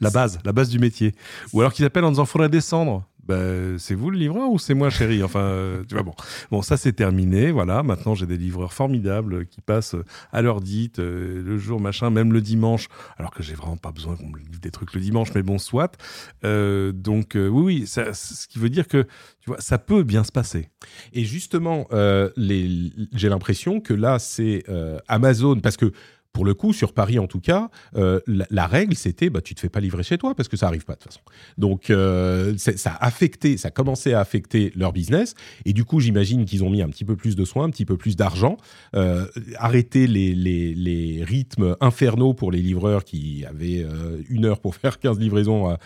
la 0.00 0.10
base, 0.10 0.38
la 0.44 0.52
base 0.52 0.68
du 0.68 0.78
métier. 0.78 1.14
Ou 1.52 1.60
alors 1.60 1.72
qu'ils 1.72 1.84
appellent 1.84 2.04
en 2.04 2.10
disant 2.10 2.26
faudrait 2.26 2.48
descendre. 2.48 3.04
Bah, 3.28 3.36
c'est 3.78 3.94
vous 3.94 4.10
le 4.10 4.18
livreur 4.18 4.50
ou 4.50 4.58
c'est 4.58 4.74
moi 4.74 4.90
chérie? 4.90 5.22
Enfin, 5.22 5.40
euh, 5.40 5.84
tu 5.86 5.94
vois 5.94 6.02
bon. 6.02 6.14
Bon, 6.50 6.62
ça 6.62 6.76
c'est 6.76 6.92
terminé. 6.94 7.50
Voilà, 7.50 7.82
maintenant 7.82 8.14
j'ai 8.14 8.26
des 8.26 8.38
livreurs 8.38 8.72
formidables 8.72 9.46
qui 9.46 9.60
passent 9.60 9.96
à 10.32 10.42
l'heure 10.42 10.60
dite, 10.62 10.98
euh, 10.98 11.42
le 11.44 11.58
jour 11.58 11.80
machin, 11.80 12.10
même 12.10 12.32
le 12.32 12.40
dimanche, 12.40 12.88
alors 13.18 13.30
que 13.30 13.42
j'ai 13.42 13.54
vraiment 13.54 13.76
pas 13.76 13.92
besoin 13.92 14.16
qu'on 14.16 14.28
me 14.28 14.38
livre 14.38 14.60
des 14.60 14.70
trucs 14.70 14.94
le 14.94 15.00
dimanche, 15.00 15.28
mais 15.34 15.42
bon, 15.42 15.58
soit. 15.58 15.96
Euh, 16.44 16.92
donc 16.92 17.36
euh, 17.36 17.48
oui, 17.48 17.62
oui, 17.62 17.86
ce 17.86 18.48
qui 18.48 18.58
veut 18.58 18.70
dire 18.70 18.88
que 18.88 19.02
tu 19.40 19.50
vois, 19.50 19.60
ça 19.60 19.78
peut 19.78 20.02
bien 20.02 20.24
se 20.24 20.32
passer. 20.32 20.68
Et 21.12 21.24
justement, 21.24 21.86
euh, 21.92 22.30
j'ai 22.36 23.28
l'impression 23.28 23.80
que 23.80 23.92
là, 23.94 24.18
c'est 24.18 24.64
euh, 24.68 24.98
Amazon, 25.06 25.60
parce 25.60 25.76
que 25.76 25.92
pour 26.38 26.44
le 26.44 26.54
coup, 26.54 26.72
sur 26.72 26.92
Paris 26.92 27.18
en 27.18 27.26
tout 27.26 27.40
cas, 27.40 27.68
euh, 27.96 28.20
la, 28.28 28.68
règle 28.68 28.94
c'était, 28.94 29.28
bah, 29.28 29.40
tu 29.40 29.56
te 29.56 29.60
fais 29.60 29.68
pas 29.68 29.80
livrer 29.80 30.04
chez 30.04 30.18
toi 30.18 30.36
parce 30.36 30.48
que 30.48 30.56
ça 30.56 30.68
arrive 30.68 30.84
pas 30.84 30.92
de 30.92 31.00
toute 31.00 31.12
façon. 31.12 31.20
Donc, 31.56 31.90
euh, 31.90 32.54
ça 32.56 32.92
a 32.92 33.06
affecté, 33.06 33.56
ça 33.56 33.68
a 33.68 33.70
commencé 33.72 34.12
à 34.12 34.20
affecter 34.20 34.72
leur 34.76 34.92
business. 34.92 35.34
Et 35.64 35.72
du 35.72 35.84
coup, 35.84 35.98
j'imagine 35.98 36.44
qu'ils 36.44 36.62
ont 36.62 36.70
mis 36.70 36.80
un 36.80 36.88
petit 36.90 37.04
peu 37.04 37.16
plus 37.16 37.34
de 37.34 37.44
soins, 37.44 37.64
un 37.64 37.70
petit 37.70 37.84
peu 37.84 37.96
plus 37.96 38.14
d'argent, 38.14 38.56
euh, 38.94 39.26
arrêter 39.56 40.06
les, 40.06 40.32
les, 40.32 40.76
les 40.76 41.24
rythmes 41.24 41.74
infernaux 41.80 42.34
pour 42.34 42.52
les 42.52 42.62
livreurs 42.62 43.02
qui 43.02 43.44
avaient 43.44 43.82
euh, 43.82 44.22
une 44.28 44.44
heure 44.44 44.60
pour 44.60 44.76
faire 44.76 45.00
15 45.00 45.18
livraisons 45.18 45.66
à 45.68 45.78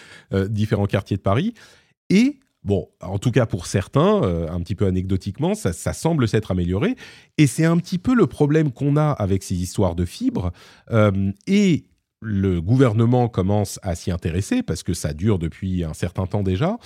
différents 0.51 0.85
quartiers 0.85 1.17
de 1.17 1.23
Paris. 1.23 1.55
Et 2.11 2.41
Bon, 2.65 2.89
en 3.01 3.19
tout 3.19 3.33
cas 3.33 3.45
pour 3.45 3.67
certains, 3.67 4.23
euh, 4.23 4.49
un 4.49 4.61
petit 4.61 4.77
peu 4.77 4.87
anecdotiquement, 4.87 5.55
ça, 5.55 5.73
ça 5.73 5.93
semble 5.93 6.29
s'être 6.29 6.53
amélioré. 6.53 6.95
Et 7.37 7.49
c'est 7.49 7.65
un 7.65 7.77
petit 7.77 7.99
peu 7.99 8.15
le 8.15 8.27
problème 8.27 8.71
qu'on 8.71 8.97
a 8.97 9.11
avec 9.11 9.43
ces 9.43 9.57
histoires 9.57 9.97
de 9.97 10.05
fibres. 10.05 10.53
Euh, 10.93 11.33
et 11.49 11.87
le 12.21 12.61
gouvernement 12.61 13.29
commence 13.29 13.81
à 13.83 13.97
s'y 13.97 14.13
intéresser 14.13 14.63
parce 14.63 14.85
que 14.85 14.95
ça 14.95 15.13
dure 15.13 15.41
depuis 15.41 15.83
un 15.83 15.93
certain 15.93 16.27
temps 16.27 16.45
déjà. 16.45 16.79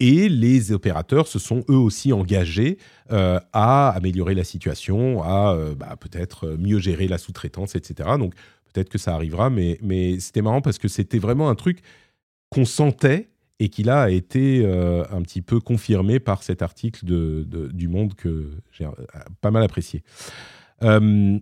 Et 0.00 0.30
les 0.30 0.72
opérateurs 0.72 1.28
se 1.28 1.38
sont 1.38 1.62
eux 1.68 1.76
aussi 1.76 2.10
engagés 2.14 2.78
euh, 3.12 3.38
à 3.52 3.90
améliorer 3.90 4.34
la 4.34 4.44
situation, 4.44 5.22
à 5.22 5.54
bah, 5.76 5.94
peut-être 6.00 6.56
mieux 6.58 6.78
gérer 6.78 7.06
la 7.06 7.18
sous-traitance, 7.18 7.74
etc. 7.74 8.08
Donc 8.18 8.32
peut-être 8.72 8.88
que 8.88 8.96
ça 8.96 9.14
arrivera, 9.14 9.50
mais, 9.50 9.78
mais 9.82 10.18
c'était 10.20 10.40
marrant 10.40 10.62
parce 10.62 10.78
que 10.78 10.88
c'était 10.88 11.18
vraiment 11.18 11.50
un 11.50 11.54
truc 11.54 11.80
qu'on 12.48 12.64
sentait 12.64 13.28
et 13.60 13.68
qui 13.70 13.82
là 13.82 14.02
a 14.02 14.10
été 14.10 14.62
euh, 14.64 15.04
un 15.10 15.22
petit 15.22 15.42
peu 15.42 15.60
confirmé 15.60 16.20
par 16.20 16.42
cet 16.42 16.62
article 16.62 17.04
de, 17.04 17.44
du 17.72 17.88
Monde 17.88 18.14
que 18.14 18.50
j'ai 18.70 18.84
euh, 18.86 18.90
pas 19.40 19.50
mal 19.50 19.62
apprécié. 19.62 20.02
Euh, 20.82 21.38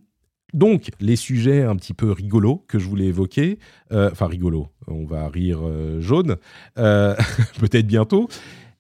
donc, 0.55 0.91
les 1.01 1.17
sujets 1.17 1.63
un 1.63 1.77
petit 1.77 1.93
peu 1.93 2.11
rigolos 2.13 2.65
que 2.69 2.79
je 2.79 2.89
voulais 2.89 3.07
évoquer, 3.07 3.59
enfin 3.91 4.27
rigolos, 4.29 4.69
on 4.87 5.05
va 5.05 5.29
rire 5.29 5.61
jaune, 6.01 6.37
peut-être 6.77 7.87
bientôt. 7.87 8.29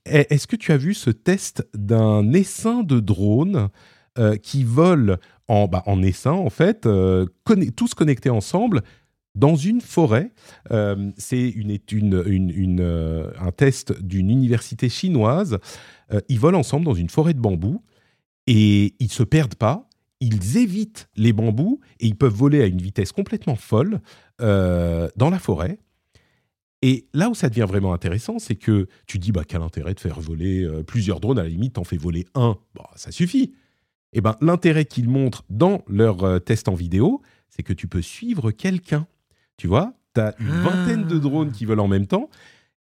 Est- 0.06 0.30
Est-ce 0.32 0.46
que 0.46 0.56
tu 0.56 0.72
as 0.72 0.76
vu 0.76 0.94
ce 0.94 1.10
test 1.10 1.66
d'un 1.74 2.32
essaim 2.32 2.82
de 2.84 3.00
drone 3.00 3.68
euh, 4.18 4.36
qui 4.36 4.64
vole 4.64 5.18
en, 5.48 5.66
bah, 5.66 5.82
en 5.86 6.02
essaim, 6.02 6.32
en 6.32 6.50
fait, 6.50 6.88
tous 7.76 7.94
connectés 7.94 8.30
ensemble 8.30 8.82
dans 9.36 9.54
une 9.54 9.80
forêt 9.80 10.32
euh, 10.72 11.10
c'est 11.16 11.48
une, 11.48 11.78
une, 11.86 12.80
euh, 12.80 13.30
un 13.38 13.52
test 13.52 14.02
d'une 14.02 14.30
université 14.30 14.88
chinoise. 14.88 15.58
Euh, 16.12 16.20
ils 16.28 16.40
volent 16.40 16.58
ensemble 16.58 16.86
dans 16.86 16.94
une 16.94 17.10
forêt 17.10 17.34
de 17.34 17.38
bambous 17.38 17.82
et 18.46 18.94
ils 18.98 19.12
se 19.12 19.22
perdent 19.22 19.54
pas. 19.54 19.88
Ils 20.20 20.56
évitent 20.56 21.08
les 21.16 21.34
bambous 21.34 21.80
et 22.00 22.06
ils 22.06 22.16
peuvent 22.16 22.32
voler 22.32 22.62
à 22.62 22.66
une 22.66 22.80
vitesse 22.80 23.12
complètement 23.12 23.56
folle 23.56 24.00
dans 24.38 25.30
la 25.30 25.38
forêt. 25.38 25.78
Et 26.80 27.06
là 27.12 27.28
où 27.28 27.34
ça 27.34 27.50
devient 27.50 27.66
vraiment 27.68 27.92
intéressant, 27.92 28.38
c'est 28.38 28.54
que 28.54 28.86
tu 29.06 29.18
dis 29.18 29.32
bah, 29.32 29.44
quel 29.46 29.60
intérêt 29.60 29.92
de 29.92 30.00
faire 30.00 30.18
voler 30.18 30.66
plusieurs 30.86 31.20
drones, 31.20 31.38
à 31.38 31.42
la 31.42 31.48
limite, 31.50 31.74
t'en 31.74 31.84
fais 31.84 31.98
voler 31.98 32.26
un, 32.34 32.56
bah, 32.74 32.88
ça 32.96 33.10
suffit. 33.12 33.52
Et 34.14 34.22
ben 34.22 34.36
l'intérêt 34.40 34.86
qu'ils 34.86 35.08
montrent 35.08 35.44
dans 35.50 35.82
leur 35.86 36.42
test 36.42 36.68
en 36.68 36.74
vidéo, 36.74 37.20
c'est 37.50 37.62
que 37.62 37.74
tu 37.74 37.86
peux 37.86 38.02
suivre 38.02 38.50
quelqu'un. 38.52 39.06
Tu 39.56 39.66
vois, 39.68 39.92
tu 40.14 40.20
as 40.20 40.34
une 40.38 40.50
Ah. 40.50 40.68
vingtaine 40.70 41.06
de 41.06 41.18
drones 41.18 41.50
qui 41.52 41.64
volent 41.64 41.84
en 41.84 41.88
même 41.88 42.06
temps. 42.06 42.28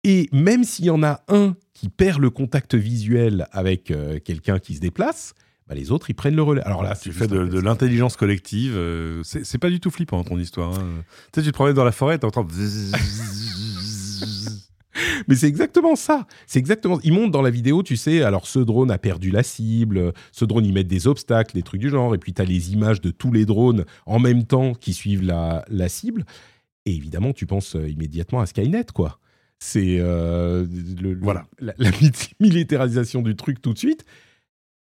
Et 0.03 0.29
même 0.31 0.63
s'il 0.63 0.85
y 0.85 0.89
en 0.89 1.03
a 1.03 1.21
un 1.27 1.55
qui 1.73 1.87
perd 1.89 2.19
le 2.21 2.29
contact 2.29 2.73
visuel 2.75 3.47
avec 3.51 3.91
euh, 3.91 4.19
quelqu'un 4.19 4.57
qui 4.59 4.75
se 4.75 4.79
déplace, 4.79 5.33
bah, 5.67 5.75
les 5.75 5.91
autres, 5.91 6.09
ils 6.09 6.13
prennent 6.15 6.35
le 6.35 6.41
relais. 6.41 6.63
Alors 6.63 6.81
là, 6.83 6.95
Tu 6.95 7.11
c'est 7.13 7.19
fais 7.19 7.27
de, 7.27 7.45
de 7.45 7.59
l'intelligence 7.59 8.15
collective. 8.17 8.73
euh, 8.75 9.21
c'est 9.23 9.57
pas 9.59 9.69
du 9.69 9.79
tout 9.79 9.91
flippant 9.91 10.23
ton 10.23 10.37
histoire. 10.39 10.73
hein. 10.73 11.03
Tu 11.31 11.39
sais, 11.39 11.45
tu 11.45 11.51
te 11.51 11.53
promènes 11.55 11.75
dans 11.75 11.83
la 11.85 11.91
forêt, 11.91 12.17
t'entends. 12.17 12.45
Mais 15.27 15.35
c'est 15.35 15.47
exactement 15.47 15.95
ça. 15.95 16.27
C'est 16.47 16.59
exactement. 16.59 16.99
Ils 17.03 17.13
montrent 17.13 17.31
dans 17.31 17.41
la 17.41 17.49
vidéo, 17.49 17.81
tu 17.81 17.95
sais. 17.95 18.23
Alors, 18.23 18.45
ce 18.47 18.59
drone 18.59 18.91
a 18.91 18.97
perdu 18.97 19.31
la 19.31 19.41
cible. 19.43 20.13
Ce 20.31 20.43
drone, 20.45 20.65
ils 20.65 20.73
mettent 20.73 20.87
des 20.87 21.07
obstacles, 21.07 21.53
des 21.55 21.63
trucs 21.63 21.79
du 21.79 21.89
genre. 21.89 22.13
Et 22.13 22.17
puis, 22.17 22.33
tu 22.33 22.41
as 22.41 22.45
les 22.45 22.73
images 22.73 22.99
de 23.01 23.09
tous 23.11 23.31
les 23.31 23.45
drones 23.45 23.85
en 24.05 24.19
même 24.19 24.43
temps 24.45 24.73
qui 24.73 24.93
suivent 24.93 25.23
la, 25.23 25.63
la 25.69 25.87
cible. 25.89 26.25
Et 26.85 26.95
évidemment, 26.95 27.33
tu 27.33 27.45
penses 27.45 27.75
euh, 27.75 27.87
immédiatement 27.89 28.39
à 28.41 28.45
Skynet, 28.45 28.85
quoi. 28.93 29.19
C'est 29.59 29.97
euh, 29.99 30.65
le- 30.99 31.17
Voilà. 31.21 31.45
la, 31.59 31.73
la 31.77 31.91
militarisation 32.39 33.21
du 33.21 33.35
truc 33.35 33.61
tout 33.61 33.73
de 33.73 33.77
suite. 33.77 34.05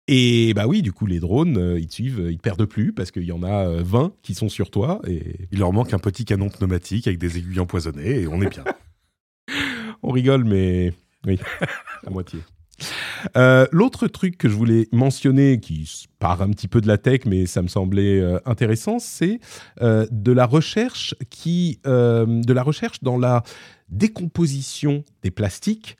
Et 0.09 0.53
bah 0.53 0.68
oui, 0.68 0.81
du 0.81 0.91
coup, 0.93 1.05
les 1.05 1.19
drones, 1.19 1.57
euh, 1.57 1.80
ils 1.80 1.88
te 1.88 1.93
suivent, 1.93 2.27
ils 2.30 2.38
te 2.38 2.41
perdent 2.41 2.65
plus 2.65 2.93
parce 2.93 3.11
qu'il 3.11 3.23
y 3.23 3.31
en 3.31 3.43
a 3.43 3.68
euh, 3.68 3.84
20 3.84 4.14
qui 4.22 4.34
sont 4.35 4.49
sur 4.49 4.72
toi. 4.72 5.01
Et 5.07 5.47
Il 5.51 5.59
leur 5.59 5.72
manque 5.73 5.93
un 5.93 5.99
petit 5.99 6.23
canon 6.26 6.49
pneumatique 6.49 7.07
avec 7.07 7.19
des 7.19 7.38
aiguilles 7.38 7.59
empoisonnées 7.59 8.22
et 8.22 8.27
on 8.27 8.41
est 8.41 8.49
bien. 8.49 8.64
on 10.03 10.11
rigole, 10.11 10.43
mais 10.45 10.93
oui, 11.26 11.39
à 12.05 12.09
moitié. 12.09 12.39
Euh, 13.35 13.65
L'autre 13.71 14.07
truc 14.07 14.37
que 14.37 14.49
je 14.49 14.55
voulais 14.55 14.87
mentionner, 14.91 15.59
qui 15.59 16.07
part 16.19 16.41
un 16.41 16.49
petit 16.49 16.67
peu 16.67 16.81
de 16.81 16.87
la 16.87 16.97
tech, 16.97 17.21
mais 17.25 17.45
ça 17.45 17.61
me 17.61 17.67
semblait 17.67 18.19
euh, 18.19 18.39
intéressant, 18.45 18.99
c'est 18.99 19.39
euh, 19.81 20.05
de 20.11 20.31
la 20.31 20.45
recherche 20.45 21.15
qui, 21.29 21.79
de 21.85 22.53
la 22.53 22.63
recherche 22.63 23.01
dans 23.01 23.17
la 23.17 23.43
décomposition 23.89 25.03
des 25.23 25.31
plastiques 25.31 25.97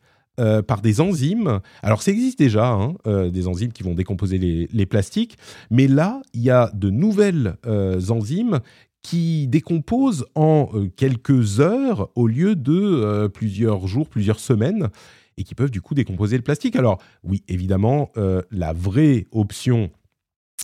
par 0.68 0.82
des 0.82 1.02
enzymes. 1.02 1.62
Alors 1.82 2.04
ça 2.04 2.12
existe 2.12 2.38
déjà, 2.38 2.68
hein, 2.70 2.94
des 3.30 3.48
enzymes 3.48 3.72
qui 3.72 3.82
vont 3.82 3.96
décomposer 3.96 4.38
les, 4.38 4.86
plastiques, 4.86 5.36
mais 5.72 5.88
là 5.88 6.22
il 6.34 6.42
y 6.42 6.52
a 6.52 6.70
de 6.76 6.92
nouvelles 6.92 7.56
enzymes 7.66 8.60
qui 9.02 9.48
décomposent 9.48 10.28
en 10.36 10.70
quelques 10.96 11.60
heures 11.60 12.10
au 12.14 12.28
lieu 12.28 12.56
de 12.56 13.28
plusieurs 13.34 13.88
jours, 13.88 14.08
plusieurs 14.08 14.40
semaines, 14.40 14.90
et 15.38 15.44
qui 15.44 15.56
peuvent 15.56 15.72
du 15.72 15.82
coup 15.82 15.94
décomposer 15.94 16.38
le 16.38 16.44
plastique. 16.44 16.76
Alors 16.76 17.02
oui, 17.24 17.44
évidemment, 17.48 18.12
euh, 18.18 18.42
la 18.52 18.74
vraie 18.74 19.28
option, 19.32 19.92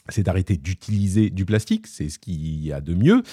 c'est 0.09 0.23
d'arrêter 0.23 0.57
d'utiliser 0.57 1.29
du 1.29 1.45
plastique, 1.45 1.87
c'est 1.87 2.09
ce 2.09 2.19
qu'il 2.19 2.63
y 2.63 2.71
a 2.71 2.81
de 2.81 2.93
mieux, 2.93 3.23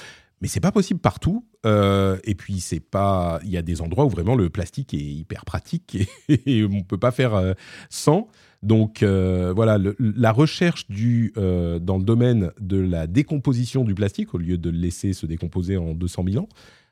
mais 0.40 0.48
c'est 0.48 0.60
pas 0.60 0.72
possible 0.72 1.00
partout. 1.00 1.44
Euh, 1.66 2.18
et 2.24 2.34
puis 2.34 2.60
c'est 2.60 2.80
pas, 2.80 3.38
il 3.44 3.50
y 3.50 3.58
a 3.58 3.62
des 3.62 3.82
endroits 3.82 4.06
où 4.06 4.08
vraiment 4.08 4.34
le 4.34 4.48
plastique 4.48 4.94
est 4.94 4.98
hyper 4.98 5.44
pratique 5.44 5.94
et, 6.28 6.40
et 6.46 6.64
on 6.64 6.82
peut 6.82 6.98
pas 6.98 7.10
faire 7.10 7.34
euh, 7.34 7.52
sans. 7.90 8.28
Donc 8.62 9.02
euh, 9.02 9.52
voilà, 9.54 9.78
la 9.98 10.32
recherche 10.32 10.86
du, 10.88 11.32
dans 11.34 11.98
le 11.98 12.04
domaine 12.04 12.50
de 12.60 12.78
la 12.78 13.06
décomposition 13.06 13.84
du 13.84 13.94
plastique, 13.94 14.34
au 14.34 14.38
lieu 14.38 14.58
de 14.58 14.70
le 14.70 14.78
laisser 14.78 15.12
se 15.14 15.26
décomposer 15.26 15.78
en 15.78 15.94
200 15.94 16.24
000 16.30 16.44
ans, 16.44 16.48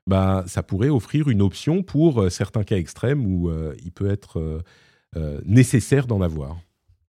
bah, 0.09 0.43
ça 0.47 0.63
pourrait 0.63 0.89
offrir 0.89 1.29
une 1.29 1.43
option 1.43 1.83
pour 1.83 2.23
euh, 2.23 2.31
certains 2.31 2.65
cas 2.65 2.77
extrêmes 2.77 3.27
où 3.27 3.51
euh, 3.51 3.75
il 3.85 3.93
peut 3.93 4.11
être 4.11 4.63
euh, 5.17 5.41
nécessaire 5.45 6.07
d'en 6.07 6.23
avoir. 6.23 6.57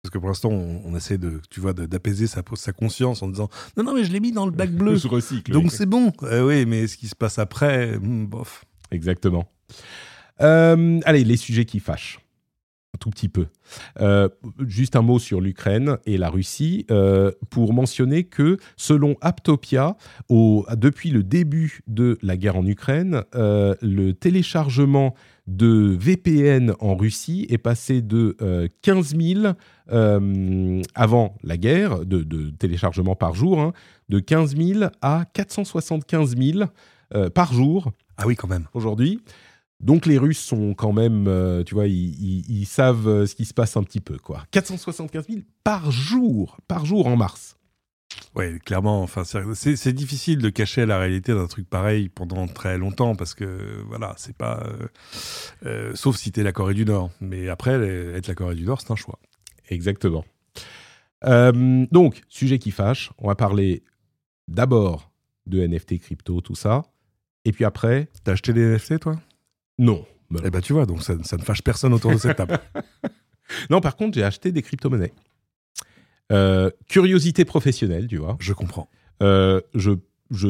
Parce 0.01 0.11
que 0.11 0.17
pour 0.17 0.29
l'instant, 0.29 0.49
on, 0.49 0.81
on 0.83 0.95
essaie 0.95 1.19
de, 1.19 1.39
tu 1.51 1.59
vois, 1.59 1.73
d'apaiser 1.73 2.25
sa, 2.25 2.41
sa 2.55 2.73
conscience 2.73 3.21
en 3.21 3.29
disant 3.29 3.49
non, 3.77 3.83
non, 3.83 3.93
mais 3.93 4.03
je 4.03 4.11
l'ai 4.11 4.19
mis 4.19 4.31
dans 4.31 4.45
le 4.47 4.51
bac 4.51 4.71
bleu. 4.71 4.97
se 4.97 5.07
recycle. 5.07 5.51
Donc 5.51 5.71
c'est 5.71 5.85
bon. 5.85 6.11
Euh, 6.23 6.45
oui, 6.47 6.65
mais 6.65 6.87
ce 6.87 6.97
qui 6.97 7.07
se 7.07 7.15
passe 7.15 7.37
après, 7.37 7.99
hmm, 7.99 8.25
bof. 8.25 8.65
Exactement. 8.89 9.47
Allez, 10.39 11.23
les 11.23 11.37
sujets 11.37 11.65
qui 11.65 11.79
fâchent. 11.79 12.19
Un 12.97 12.99
tout 12.99 13.11
petit 13.11 13.29
peu. 13.29 13.45
Euh, 14.01 14.27
juste 14.65 14.95
un 14.95 15.03
mot 15.03 15.19
sur 15.19 15.39
l'Ukraine 15.39 15.97
et 16.07 16.17
la 16.17 16.31
Russie 16.31 16.87
euh, 16.89 17.31
pour 17.51 17.71
mentionner 17.73 18.23
que 18.23 18.57
selon 18.75 19.15
Aptopia, 19.21 19.97
au- 20.29 20.65
depuis 20.75 21.11
le 21.11 21.21
début 21.21 21.81
de 21.85 22.17
la 22.23 22.37
guerre 22.37 22.55
en 22.55 22.65
Ukraine, 22.65 23.21
euh, 23.35 23.75
le 23.83 24.13
téléchargement 24.13 25.13
de 25.45 25.95
VPN 25.99 26.73
en 26.79 26.95
Russie 26.95 27.45
est 27.51 27.59
passé 27.59 28.01
de 28.01 28.35
euh, 28.41 28.67
15 28.81 29.15
000 29.15 29.53
euh, 29.91 30.81
avant 30.95 31.35
la 31.43 31.57
guerre, 31.57 31.99
de, 32.03 32.23
de 32.23 32.49
téléchargements 32.49 33.15
par 33.15 33.35
jour, 33.35 33.59
hein, 33.61 33.73
de 34.09 34.17
15 34.19 34.57
000 34.57 34.85
à 35.03 35.25
475 35.33 36.35
000 36.35 36.59
euh, 37.13 37.29
par 37.29 37.53
jour 37.53 37.91
Ah 38.17 38.23
oui, 38.25 38.35
quand 38.35 38.47
même. 38.47 38.65
aujourd'hui. 38.73 39.21
Donc 39.79 40.05
les 40.07 40.17
Russes 40.17 40.39
sont 40.39 40.73
quand 40.73 40.91
même, 40.93 41.27
euh, 41.27 41.63
tu 41.63 41.75
vois, 41.75 41.87
ils, 41.87 41.93
ils- 42.19 42.45
ils 42.61 42.65
savent 42.65 43.07
euh, 43.07 43.25
ce 43.27 43.35
qui 43.35 43.45
se 43.45 43.53
passe 43.53 43.77
un 43.77 43.83
petit 43.83 44.01
peu, 44.01 44.17
quoi. 44.17 44.43
475 44.51 45.27
000 45.27 45.41
par 45.63 45.91
jour, 45.91 46.57
par 46.67 46.85
jour 46.85 47.05
en 47.07 47.15
mars. 47.15 47.57
Ouais, 48.35 48.57
clairement. 48.65 49.01
Enfin, 49.03 49.23
c'est- 49.23 49.93
difficile 49.93 50.39
de 50.39 50.49
cacher 50.49 50.85
la 50.85 50.97
réalité 50.97 51.33
d'un 51.33 51.45
truc 51.47 51.69
pareil 51.69 52.09
pendant 52.09 52.47
très 52.47 52.77
longtemps 52.77 53.15
parce 53.15 53.33
que 53.35 53.83
voilà, 53.87 54.13
c'est 54.17 54.35
pas. 54.35 54.63
euh, 54.65 54.87
euh, 55.65 55.91
sauf 55.95 56.15
si 56.17 56.31
t'es 56.31 56.41
la 56.43 56.51
Corée 56.51 56.73
du 56.73 56.85
Nord. 56.85 57.11
Mais 57.21 57.49
après, 57.49 57.73
être 57.73 58.27
la 58.27 58.35
Corée 58.35 58.55
du 58.55 58.63
Nord, 58.63 58.81
c'est 58.81 58.91
un 58.91 58.95
choix. 58.95 59.19
Exactement. 59.69 60.25
Donc, 61.23 62.21
sujet 62.29 62.59
qui 62.59 62.71
fâche, 62.71 63.11
on 63.17 63.27
va 63.27 63.35
parler 63.35 63.83
d'abord 64.47 65.11
de 65.45 65.59
NFT, 65.65 65.99
crypto, 65.99 66.41
tout 66.41 66.55
ça. 66.55 66.83
Et 67.45 67.51
puis 67.51 67.65
après, 67.65 68.07
T'as 68.23 68.33
acheté 68.33 68.53
des 68.53 68.61
NFT, 68.65 68.99
toi? 68.99 69.19
Non. 69.77 70.05
Non. 70.29 70.41
Eh 70.43 70.49
ben, 70.49 70.61
tu 70.61 70.73
vois, 70.73 70.85
donc 70.85 71.03
ça, 71.03 71.13
ça 71.23 71.37
ne 71.37 71.41
fâche 71.41 71.61
personne 71.61 71.93
autour 71.93 72.11
de 72.11 72.17
cette 72.17 72.37
table. 72.37 72.59
Non, 73.69 73.79
par 73.79 73.95
contre, 73.95 74.15
j'ai 74.15 74.23
acheté 74.23 74.51
des 74.51 74.61
crypto-monnaies. 74.61 75.13
Euh, 76.31 76.69
curiosité 76.89 77.45
professionnelle, 77.45 78.07
tu 78.07 78.17
vois. 78.17 78.35
Je 78.39 78.53
comprends. 78.53 78.89
Euh, 79.23 79.61
je, 79.73 79.91
je, 80.31 80.49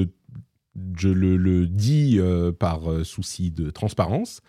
je 0.97 1.09
le, 1.09 1.37
le 1.37 1.67
dis 1.67 2.17
euh, 2.19 2.51
par 2.51 2.81
souci 3.03 3.51
de 3.51 3.69
transparence. 3.69 4.41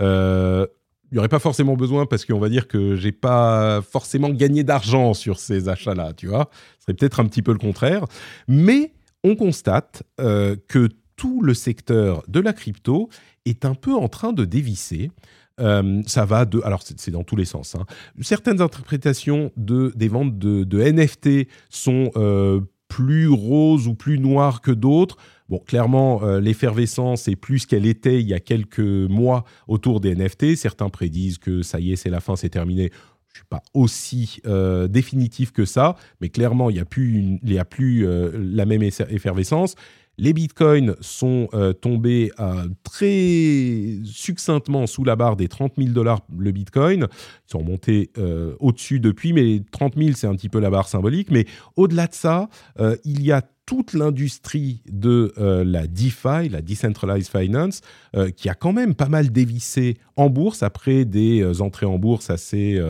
Il 0.00 0.66
n'y 1.12 1.18
aurait 1.18 1.28
pas 1.28 1.38
forcément 1.38 1.76
besoin 1.76 2.06
parce 2.06 2.24
qu'on 2.24 2.40
va 2.40 2.48
dire 2.48 2.66
que 2.66 2.96
j'ai 2.96 3.12
pas 3.12 3.82
forcément 3.82 4.30
gagné 4.30 4.64
d'argent 4.64 5.14
sur 5.14 5.38
ces 5.38 5.68
achats-là, 5.68 6.14
tu 6.14 6.26
vois. 6.26 6.50
Ce 6.78 6.86
serait 6.86 6.94
peut-être 6.94 7.20
un 7.20 7.26
petit 7.26 7.42
peu 7.42 7.52
le 7.52 7.58
contraire. 7.58 8.06
Mais 8.48 8.94
on 9.22 9.36
constate 9.36 10.02
que 10.16 10.88
tout 11.22 11.40
le 11.40 11.54
secteur 11.54 12.24
de 12.26 12.40
la 12.40 12.52
crypto 12.52 13.08
est 13.44 13.64
un 13.64 13.76
peu 13.76 13.94
en 13.94 14.08
train 14.08 14.32
de 14.32 14.44
dévisser. 14.44 15.12
Euh, 15.60 16.02
ça 16.04 16.24
va 16.24 16.44
de, 16.44 16.60
alors 16.64 16.82
c'est 16.82 17.12
dans 17.12 17.22
tous 17.22 17.36
les 17.36 17.44
sens. 17.44 17.76
hein. 17.76 17.86
Certaines 18.22 18.60
interprétations 18.60 19.52
de 19.56 19.92
des 19.94 20.08
ventes 20.08 20.36
de, 20.36 20.82
NFT 20.82 21.46
sont 21.70 22.10
euh, 22.16 22.62
plus 22.88 23.28
roses 23.28 23.86
ou 23.86 23.94
plus 23.94 24.18
noires 24.18 24.62
que 24.62 24.72
d'autres. 24.72 25.16
Bon, 25.48 25.58
clairement, 25.58 26.24
euh, 26.24 26.40
l'effervescence 26.40 27.28
est 27.28 27.36
plus 27.36 27.66
qu'elle 27.66 27.86
était 27.86 28.20
il 28.20 28.26
y 28.26 28.34
a 28.34 28.40
quelques 28.40 28.80
mois 28.80 29.44
autour 29.68 30.00
des 30.00 30.16
NFT. 30.16 30.56
Certains 30.56 30.88
prédisent 30.88 31.38
que 31.38 31.62
ça 31.62 31.78
y 31.78 31.92
est, 31.92 31.96
c'est 31.96 32.10
la 32.10 32.20
fin, 32.20 32.34
c'est 32.34 32.48
terminé. 32.48 32.90
Je 33.28 33.38
suis 33.38 33.46
pas 33.48 33.62
aussi 33.72 34.42
définitif 34.90 35.52
que 35.52 35.64
ça, 35.64 35.96
mais 36.20 36.28
clairement, 36.28 36.68
il 36.68 36.74
n'y 36.74 36.80
a 36.80 36.84
plus, 36.84 37.38
y 37.42 37.58
a 37.58 37.64
plus 37.64 38.06
la 38.34 38.66
même 38.66 38.82
effervescence. 38.82 39.74
Les 40.18 40.32
bitcoins 40.34 40.94
sont 41.00 41.48
euh, 41.54 41.72
tombés 41.72 42.30
à 42.36 42.64
très 42.82 43.98
succinctement 44.04 44.86
sous 44.86 45.04
la 45.04 45.16
barre 45.16 45.36
des 45.36 45.48
30 45.48 45.72
000 45.78 45.90
dollars 45.90 46.20
le 46.36 46.50
bitcoin. 46.50 47.06
Ils 47.10 47.50
sont 47.50 47.62
montés 47.62 48.10
euh, 48.18 48.54
au-dessus 48.60 49.00
depuis, 49.00 49.32
mais 49.32 49.42
les 49.42 49.62
30 49.70 49.94
000, 49.96 50.10
c'est 50.14 50.26
un 50.26 50.34
petit 50.34 50.50
peu 50.50 50.60
la 50.60 50.70
barre 50.70 50.88
symbolique. 50.88 51.30
Mais 51.30 51.46
au-delà 51.76 52.06
de 52.06 52.14
ça, 52.14 52.48
euh, 52.78 52.96
il 53.04 53.22
y 53.22 53.32
a 53.32 53.42
toute 53.66 53.92
l'industrie 53.92 54.82
de 54.90 55.32
euh, 55.38 55.64
la 55.64 55.86
DeFi, 55.86 56.48
la 56.50 56.62
Decentralized 56.62 57.30
Finance, 57.30 57.80
euh, 58.16 58.30
qui 58.30 58.48
a 58.48 58.54
quand 58.54 58.72
même 58.72 58.94
pas 58.94 59.08
mal 59.08 59.30
dévissé 59.30 59.98
en 60.16 60.28
bourse 60.30 60.62
après 60.62 61.04
des 61.04 61.40
euh, 61.42 61.60
entrées 61.60 61.86
en 61.86 61.98
bourse 61.98 62.30
assez 62.30 62.80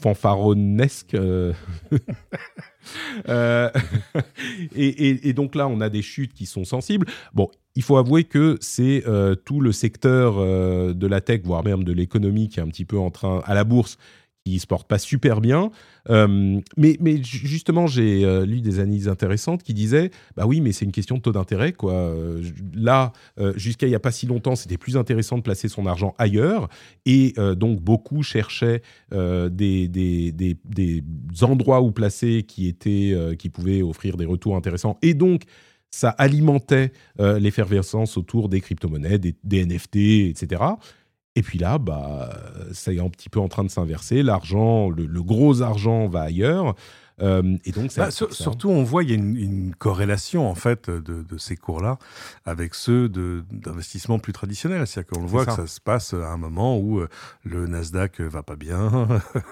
fanfaronnesques. 0.00 1.16
et, 4.74 5.28
et- 5.28 5.32
donc 5.32 5.54
là, 5.54 5.68
on 5.68 5.80
a 5.80 5.88
des 5.90 6.02
chutes 6.02 6.32
qui 6.32 6.46
sont 6.46 6.64
sensibles. 6.64 7.06
Bon, 7.34 7.50
il 7.74 7.82
faut 7.82 7.96
avouer 7.96 8.24
que 8.24 8.56
c'est 8.60 9.04
tout 9.44 9.60
le 9.60 9.72
secteur 9.72 10.36
de 10.94 11.06
la 11.06 11.20
tech, 11.20 11.42
voire 11.44 11.62
même 11.64 11.84
de 11.84 11.92
l'économie, 11.92 12.48
qui 12.48 12.60
est 12.60 12.62
un 12.62 12.68
petit 12.68 12.86
peu 12.86 12.98
en 12.98 13.10
train, 13.10 13.42
à 13.44 13.54
la 13.54 13.64
bourse, 13.64 13.98
qui 14.44 14.58
se 14.58 14.66
porte 14.66 14.88
pas 14.88 14.98
super 14.98 15.40
bien. 15.40 15.70
Euh, 16.08 16.60
mais, 16.76 16.96
mais 17.00 17.22
ju- 17.22 17.46
justement, 17.46 17.86
j'ai 17.86 18.24
euh, 18.24 18.46
lu 18.46 18.60
des 18.62 18.78
analyses 18.80 19.08
intéressantes 19.08 19.62
qui 19.62 19.74
disaient, 19.74 20.10
bah 20.36 20.46
oui, 20.46 20.60
mais 20.60 20.72
c'est 20.72 20.84
une 20.86 20.92
question 20.92 21.16
de 21.16 21.20
taux 21.20 21.32
d'intérêt, 21.32 21.72
quoi. 21.72 21.92
Euh, 21.92 22.42
Là, 22.74 23.12
jusqu'à 23.56 23.86
il 23.86 23.90
y 23.90 23.94
a 23.94 24.00
pas 24.00 24.12
si 24.12 24.26
longtemps, 24.26 24.56
c'était 24.56 24.78
plus 24.78 24.96
intéressant 24.96 25.36
de 25.36 25.42
placer 25.42 25.68
son 25.68 25.86
argent 25.86 26.14
ailleurs, 26.18 26.68
et 27.04 27.34
donc 27.56 27.80
beaucoup 27.80 28.22
cherchaient 28.22 28.82
des, 29.12 29.88
des, 29.88 30.32
des, 30.32 30.56
des 30.64 31.04
endroits 31.42 31.82
où 31.82 31.90
placer 31.90 32.44
qui 32.44 32.68
étaient, 32.68 33.16
qui 33.38 33.48
pouvaient 33.50 33.82
offrir 33.82 34.16
des 34.16 34.24
retours 34.24 34.56
intéressants, 34.56 34.96
et 35.02 35.14
donc 35.14 35.42
ça 35.90 36.10
alimentait 36.10 36.92
l'effervescence 37.18 38.16
autour 38.16 38.48
des 38.48 38.60
crypto-monnaies, 38.60 39.18
des 39.18 39.66
NFT, 39.66 39.96
etc. 40.30 40.62
Et 41.38 41.42
puis 41.42 41.56
là, 41.56 41.78
bah, 41.78 42.30
ça 42.72 42.92
est 42.92 42.98
un 42.98 43.08
petit 43.08 43.28
peu 43.28 43.38
en 43.38 43.46
train 43.46 43.62
de 43.62 43.70
s'inverser. 43.70 44.24
L'argent, 44.24 44.90
le, 44.90 45.06
le 45.06 45.22
gros 45.22 45.62
argent 45.62 46.08
va 46.08 46.22
ailleurs. 46.22 46.74
Euh, 47.20 47.56
et 47.64 47.72
donc, 47.72 47.94
bah, 47.96 48.10
surtout, 48.10 48.70
on 48.70 48.82
voit 48.82 49.02
il 49.02 49.10
y 49.10 49.12
a 49.12 49.16
une, 49.16 49.36
une 49.36 49.74
corrélation 49.74 50.48
en 50.48 50.54
fait 50.54 50.90
de, 50.90 51.22
de 51.22 51.38
ces 51.38 51.56
cours-là 51.56 51.98
avec 52.44 52.74
ceux 52.74 53.08
d'investissement 53.08 54.18
plus 54.18 54.32
traditionnels. 54.32 54.86
C'est-à-dire 54.86 55.12
qu'on 55.12 55.26
voit 55.26 55.46
que 55.46 55.52
ça 55.52 55.66
se 55.66 55.80
passe 55.80 56.14
à 56.14 56.30
un 56.30 56.36
moment 56.36 56.78
où 56.78 57.00
euh, 57.00 57.08
le 57.44 57.66
Nasdaq 57.66 58.20
va 58.20 58.42
pas 58.42 58.56
bien, 58.56 59.08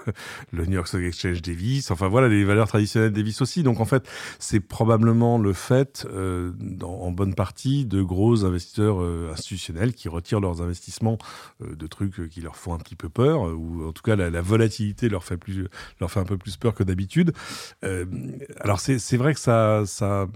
le 0.51 0.65
New 0.65 0.73
York 0.73 0.87
Stock 0.87 1.01
Exchange 1.01 1.41
dévisse. 1.41 1.91
Enfin 1.91 2.07
voilà, 2.07 2.27
les 2.27 2.43
valeurs 2.43 2.67
traditionnelles 2.67 3.11
dévissent 3.11 3.41
aussi. 3.41 3.63
Donc 3.63 3.79
en 3.79 3.85
fait, 3.85 4.07
c'est 4.39 4.59
probablement 4.59 5.37
le 5.37 5.53
fait, 5.53 6.07
euh, 6.09 6.51
dans, 6.59 7.01
en 7.01 7.11
bonne 7.11 7.35
partie, 7.35 7.85
de 7.85 8.01
gros 8.01 8.45
investisseurs 8.45 9.01
euh, 9.01 9.31
institutionnels 9.31 9.93
qui 9.93 10.09
retirent 10.09 10.39
leurs 10.39 10.61
investissements 10.61 11.17
de 11.59 11.87
trucs 11.87 12.29
qui 12.29 12.41
leur 12.41 12.55
font 12.55 12.73
un 12.73 12.77
petit 12.77 12.95
peu 12.95 13.09
peur, 13.09 13.41
ou 13.41 13.87
en 13.87 13.91
tout 13.91 14.03
cas 14.03 14.15
la, 14.15 14.29
la 14.29 14.41
volatilité 14.41 15.09
leur 15.09 15.23
fait 15.23 15.37
plus, 15.37 15.67
leur 15.99 16.11
fait 16.11 16.19
un 16.19 16.25
peu 16.25 16.37
plus 16.37 16.57
peur 16.57 16.73
que 16.73 16.83
d'habitude. 16.83 17.33
Euh, 17.83 18.05
alors 18.59 18.79
c'est 18.79 19.17
vrai 19.17 19.33
que 19.33 19.39
ça, 19.39 19.83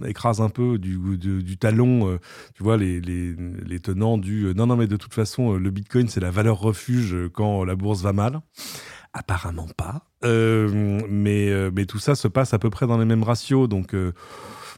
écrase 0.06 0.42
un 0.42 0.50
peu 0.50 0.78
du, 0.78 0.98
du, 1.18 1.58
talon, 1.58 2.10
euh, 2.10 2.20
tu 2.56 2.64
vois, 2.64 2.78
les, 2.78 3.80
tenants 3.82 4.18
du 4.18 4.46
euh, 4.46 4.54
non, 4.54 4.68
non, 4.68 4.76
mais 4.76 4.88
de 4.88 4.98
toute 4.98 5.14
façon, 5.14 5.54
le 5.54 5.72
Bitcoin, 5.72 6.08
c'est 6.08 6.20
la 6.20 6.32
valeur 6.32 6.60
refuge 6.60 7.16
quand 7.34 7.64
la 7.64 7.76
bourse 7.76 8.02
va 8.02 8.14
mal. 8.14 8.42
Apparemment 9.14 9.68
pas. 9.76 10.06
mais, 10.24 11.72
mais 11.72 11.86
tout 11.86 12.00
ça 12.00 12.16
se 12.16 12.28
passe 12.28 12.54
à 12.54 12.60
peu 12.60 12.70
près 12.70 12.88
dans 12.88 12.98
les 12.98 13.06
mêmes 13.06 13.24
ratios. 13.24 13.68
Donc, 13.68 13.94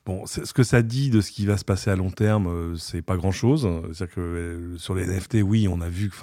Bon, 0.05 0.25
ce 0.25 0.51
que 0.51 0.63
ça 0.63 0.81
dit 0.81 1.09
de 1.09 1.21
ce 1.21 1.31
qui 1.31 1.45
va 1.45 1.55
se 1.55 1.63
passer 1.63 1.89
à 1.89 1.95
long 1.95 2.11
terme, 2.11 2.47
euh, 2.47 2.75
c'est 2.75 3.01
pas 3.01 3.15
grand-chose. 3.15 3.69
C'est-à-dire 3.93 4.15
que 4.15 4.19
euh, 4.19 4.77
sur 4.77 4.95
les 4.95 5.05
NFT, 5.05 5.37
oui, 5.43 5.69
on 5.69 5.79
a 5.79 5.87
vu 5.87 6.09
que 6.09 6.15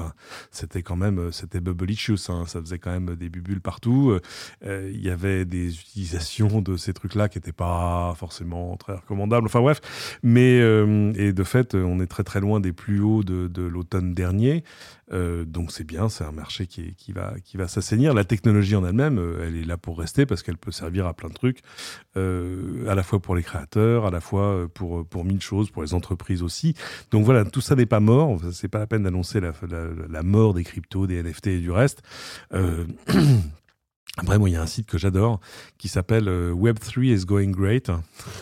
c'était 0.51 0.83
quand 0.83 0.97
même 0.97 1.19
euh, 1.19 1.33
c'était 1.33 1.61
bubblicious, 1.61 2.29
hein, 2.29 2.45
ça 2.47 2.61
faisait 2.61 2.79
quand 2.79 2.91
même 2.91 3.17
des 3.17 3.31
bulles 3.31 3.63
partout. 3.63 4.19
Il 4.63 5.01
y 5.01 5.09
avait 5.09 5.47
des 5.47 5.75
utilisations 5.81 6.61
de 6.61 6.77
ces 6.77 6.93
trucs-là 6.93 7.31
qui 7.31 7.39
n'étaient 7.39 7.53
pas 7.53 8.15
forcément 8.19 8.77
très 8.77 8.95
recommandables. 8.97 9.47
Enfin 9.47 9.61
bref, 9.61 9.81
mais 10.23 10.59
et 10.59 11.33
de 11.33 11.45
fait, 11.45 11.75
on 11.75 12.01
est 12.01 12.07
très 12.07 12.25
très 12.25 12.41
loin 12.41 12.61
des 12.61 12.73
plus 12.73 13.01
hauts 13.01 13.23
de, 13.23 13.49
de 13.49 13.63
l'automne 13.63 14.13
dernier. 14.13 14.63
Euh, 15.13 15.45
donc 15.45 15.73
c'est 15.73 15.85
bien, 15.85 16.09
c'est 16.09 16.25
un 16.25 16.33
marché 16.33 16.67
qui, 16.67 16.95
qui 16.95 17.13
va, 17.13 17.35
qui 17.45 17.57
va 17.57 17.69
s'assainir. 17.69 18.15
La 18.15 18.25
technologie 18.25 18.77
en 18.77 18.85
elle-même, 18.85 19.19
euh, 19.19 19.47
elle 19.47 19.57
est 19.57 19.65
là 19.65 19.77
pour 19.77 19.99
rester 19.99 20.27
parce 20.27 20.43
qu'elle 20.43 20.57
peut 20.57 20.73
servir 20.73 21.07
à 21.07 21.15
plein 21.15 21.29
de 21.29 21.35
trucs, 21.35 21.61
euh, 22.17 22.89
à 22.89 22.95
la 22.95 23.03
fois 23.03 23.21
pour 23.21 23.35
les 23.35 23.43
créateurs, 23.43 24.07
à 24.07 24.11
la 24.11 24.21
fois 24.21 24.69
pour, 24.73 25.07
pour 25.07 25.25
mille 25.25 25.43
choses, 25.43 25.71
pour 25.71 25.83
les 25.83 25.95
entreprises 25.95 26.43
aussi. 26.43 26.75
Donc 27.11 27.25
voilà, 27.25 27.45
tout 27.45 27.61
ça 27.61 27.75
n'est 27.75 27.87
pas 27.87 28.01
mort. 28.01 28.41
C'est 28.53 28.69
pas 28.69 28.79
la 28.79 28.87
peine 28.87 29.03
d'annoncer 29.03 29.41
la, 29.41 29.53
la, 29.69 29.87
la, 30.09 30.23
mort 30.23 30.55
des 30.55 30.65
cryptos, 30.65 31.07
des 31.07 31.23
NFT 31.23 31.49
et 31.49 31.59
du 31.61 31.71
reste. 31.71 32.03
Après, 34.21 34.39
moi, 34.39 34.51
il 34.51 34.53
y 34.53 34.57
a 34.57 34.61
un 34.61 34.67
site 34.67 34.87
que 34.87 34.99
j'adore 34.99 35.41
qui 35.79 35.89
s'appelle 35.89 36.29
euh, 36.29 36.53
Web3 36.53 37.05
is 37.05 37.25
going 37.25 37.53
great 37.53 37.91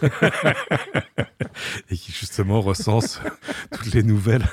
et 1.90 1.96
qui 1.96 2.10
justement 2.10 2.60
recense 2.60 3.20
toutes 3.70 3.94
les 3.94 4.02
nouvelles 4.02 4.44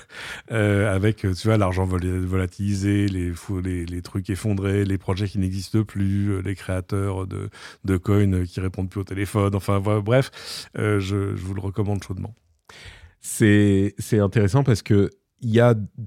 euh, 0.52 0.94
avec, 0.94 1.18
tu 1.18 1.30
vois, 1.46 1.58
l'argent 1.58 1.86
volatilisé, 1.86 3.08
les, 3.08 4.02
trucs 4.04 4.30
effondrés, 4.30 4.86
les 4.86 5.00
projets 5.00 5.28
qui 5.28 5.40
n'existent 5.40 5.84
plus, 5.84 6.30
euh, 6.30 6.42
les 6.42 6.54
créateurs 6.54 7.26
de, 7.26 7.50
de 7.86 7.98
coins 7.98 8.46
qui 8.46 8.60
répondent 8.60 8.90
plus 8.90 9.02
au 9.02 9.06
téléphone. 9.06 9.56
Enfin, 9.56 9.80
bref, 9.80 10.30
je, 10.76 11.00
je, 11.00 11.16
vous 11.36 11.56
le 11.56 11.62
recommande 11.62 12.04
chaudement. 12.04 12.36
C'est 13.20 13.96
intéressant 14.14 14.64
parce 14.64 14.84
que 14.84 15.10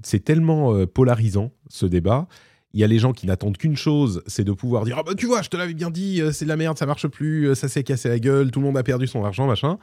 c'est 0.03 0.23
tellement 0.23 0.85
polarisant 0.87 1.51
ce 1.67 1.85
débat 1.85 2.29
il 2.73 2.79
y 2.79 2.83
a 2.83 2.87
les 2.87 2.99
gens 2.99 3.13
qui 3.13 3.25
n'attendent 3.25 3.57
qu'une 3.57 3.77
chose, 3.77 4.21
c'est 4.27 4.43
de 4.43 4.51
pouvoir 4.51 4.85
dire 4.85 4.97
ah 4.99 5.03
bah 5.03 5.13
tu 5.15 5.25
vois, 5.25 5.41
je 5.41 5.49
te 5.49 5.57
l'avais 5.57 5.73
bien 5.73 5.89
dit, 5.89 6.21
euh, 6.21 6.31
c'est 6.31 6.45
de 6.45 6.49
la 6.49 6.57
merde, 6.57 6.77
ça 6.77 6.85
marche 6.85 7.07
plus, 7.07 7.49
euh, 7.49 7.55
ça 7.55 7.67
s'est 7.67 7.83
cassé 7.83 8.09
la 8.09 8.19
gueule, 8.19 8.51
tout 8.51 8.59
le 8.59 8.65
monde 8.65 8.77
a 8.77 8.83
perdu 8.83 9.07
son 9.07 9.23
argent, 9.23 9.47
machin. 9.47 9.77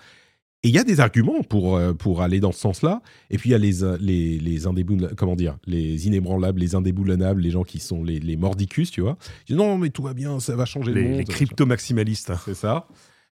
Et 0.63 0.69
il 0.69 0.75
y 0.75 0.79
a 0.79 0.85
des 0.85 1.01
arguments 1.01 1.43
pour, 1.43 1.77
euh, 1.77 1.93
pour 1.93 2.23
aller 2.23 2.41
dans 2.41 2.51
ce 2.51 2.59
sens-là. 2.59 3.03
Et 3.31 3.39
puis 3.39 3.51
il 3.51 3.53
y 3.53 3.55
a 3.55 3.59
les, 3.59 3.73
les, 4.01 4.39
les 4.39 4.61
comment 5.17 5.37
dire, 5.37 5.59
les 5.67 6.07
inébranlables, 6.07 6.59
les 6.61 6.75
indéboulonnables, 6.75 7.43
les 7.43 7.51
gens 7.51 7.63
qui 7.63 7.79
sont 7.79 8.03
les, 8.03 8.19
les 8.19 8.37
mordicus, 8.37 8.91
tu 8.91 9.01
vois. 9.01 9.17
Ils 9.43 9.53
disent 9.53 9.57
non, 9.57 9.79
mais 9.79 9.91
tout 9.91 10.03
va 10.03 10.15
bien, 10.15 10.41
ça 10.41 10.57
va 10.57 10.65
changer 10.65 10.93
les, 10.93 11.03
le 11.03 11.09
monde. 11.09 11.19
Les 11.19 11.25
crypto-maximalistes. 11.25 12.33
C'est 12.45 12.55
ça. 12.55 12.89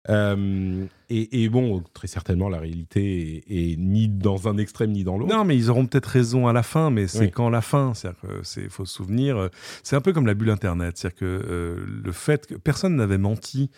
Euh, 0.08 0.86
et, 1.10 1.48
bon, 1.48 1.82
très 1.94 2.06
certainement, 2.06 2.50
la 2.50 2.58
réalité 2.58 3.42
est, 3.48 3.76
ni 3.78 4.08
dans 4.08 4.46
un 4.46 4.58
extrême 4.58 4.92
ni 4.92 5.04
dans 5.04 5.16
l'autre. 5.16 5.34
Non, 5.34 5.42
mais 5.42 5.56
ils 5.56 5.70
auront 5.70 5.86
peut-être 5.86 6.06
raison 6.06 6.48
à 6.48 6.52
la 6.52 6.62
fin, 6.62 6.90
mais 6.90 7.06
c'est 7.06 7.30
quand 7.30 7.48
la 7.48 7.62
fin 7.62 7.94
C'est-à-dire 7.94 8.20
qu'il 8.42 8.68
faut 8.68 8.84
se 8.84 8.94
souvenir, 8.94 9.38
euh, 9.38 9.48
c'est 9.82 9.96
un 9.96 10.02
peu 10.02 10.12
comme 10.12 10.26
la 10.26 10.34
bulle 10.34 10.50
Internet. 10.50 10.98
C'est-à-dire 10.98 11.18
que 11.18 11.24
euh, 11.24 11.86
le 12.04 12.12
fait 12.12 12.46
que 12.46 12.56
personne 12.56 12.96
n'avait 12.96 13.16
menti 13.16 13.70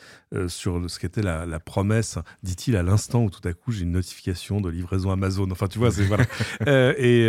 sur 0.47 0.89
ce 0.89 0.99
qu'était 0.99 1.23
la, 1.23 1.61
promesse, 1.61 2.19
dit-il 2.43 2.77
à 2.77 2.83
l'instant 2.83 3.25
où 3.25 3.31
tout 3.31 3.47
à 3.49 3.53
coup 3.53 3.73
j'ai 3.73 3.83
une 3.83 3.93
notification 3.93 4.61
de 4.61 4.69
livraison 4.69 5.11
Amazon. 5.11 5.49
Enfin, 5.51 5.67
tu 5.67 5.79
vois, 5.79 5.91
c'est 5.91 6.05
voilà. 6.05 6.25
et 6.99 7.29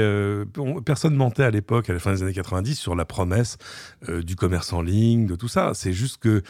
personne 0.84 1.16
mentait 1.16 1.44
à 1.44 1.52
l'époque, 1.52 1.90
à 1.90 1.94
la 1.94 2.00
fin 2.00 2.14
des 2.14 2.24
années 2.24 2.34
90, 2.34 2.76
sur 2.76 2.96
la 2.96 3.06
promesse 3.06 3.58
du 4.08 4.36
commerce 4.36 4.74
en 4.74 4.82
ligne, 4.82 5.28
de 5.28 5.36
tout 5.36 5.48
ça. 5.48 5.74
C'est 5.76 5.94
juste 5.94 6.18
que 6.18 6.42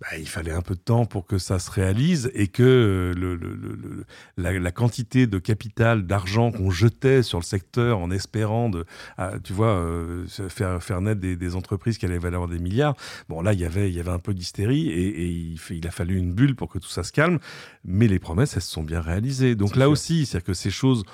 bah, 0.00 0.08
il 0.18 0.28
fallait 0.28 0.52
un 0.52 0.62
peu 0.62 0.74
de 0.74 0.80
temps 0.80 1.04
pour 1.04 1.26
que 1.26 1.38
ça 1.38 1.58
se 1.58 1.70
réalise 1.70 2.30
et 2.34 2.48
que 2.48 2.93
le, 3.16 4.04
la, 4.36 4.72
quantité 4.72 5.26
de 5.26 5.38
capital, 5.38 6.06
d'argent 6.06 6.50
qu'on 6.50 6.70
jetait 6.70 7.22
sur 7.22 7.38
le 7.38 7.44
secteur 7.44 7.98
en 7.98 8.10
espérant 8.10 8.68
de, 8.68 8.84
ah, 9.18 9.32
tu 9.42 9.52
vois, 9.52 9.76
euh, 9.76 10.26
faire, 10.48 10.82
faire 10.82 11.00
naître 11.00 11.20
des, 11.20 11.54
entreprises 11.56 11.98
qui 11.98 12.06
allaient 12.06 12.18
valoir 12.18 12.48
des 12.48 12.58
milliards. 12.58 12.96
Bon, 13.28 13.40
là, 13.40 13.52
il 13.52 13.60
y 13.60 13.64
avait, 13.64 13.90
il 13.90 13.94
y 13.94 14.00
avait 14.00 14.10
un 14.10 14.18
peu 14.18 14.34
d'hystérie 14.34 14.88
et, 14.88 15.26
il, 15.28 15.58
il, 15.70 15.86
a 15.86 15.90
fallu 15.90 16.16
une 16.16 16.32
bulle 16.32 16.56
pour 16.56 16.68
que 16.68 16.78
tout 16.78 16.88
ça 16.88 17.02
se 17.02 17.12
calme. 17.12 17.38
Mais 17.84 18.08
les 18.08 18.18
promesses, 18.18 18.56
elles 18.56 18.62
se 18.62 18.70
sont 18.70 18.82
bien 18.82 19.00
réalisées. 19.00 19.54
Donc 19.54 19.76
là 19.76 19.88
aussi, 19.88 20.26
c'est-à-dire 20.26 20.46
que 20.46 20.54
ces 20.54 20.70
choses 20.70 21.04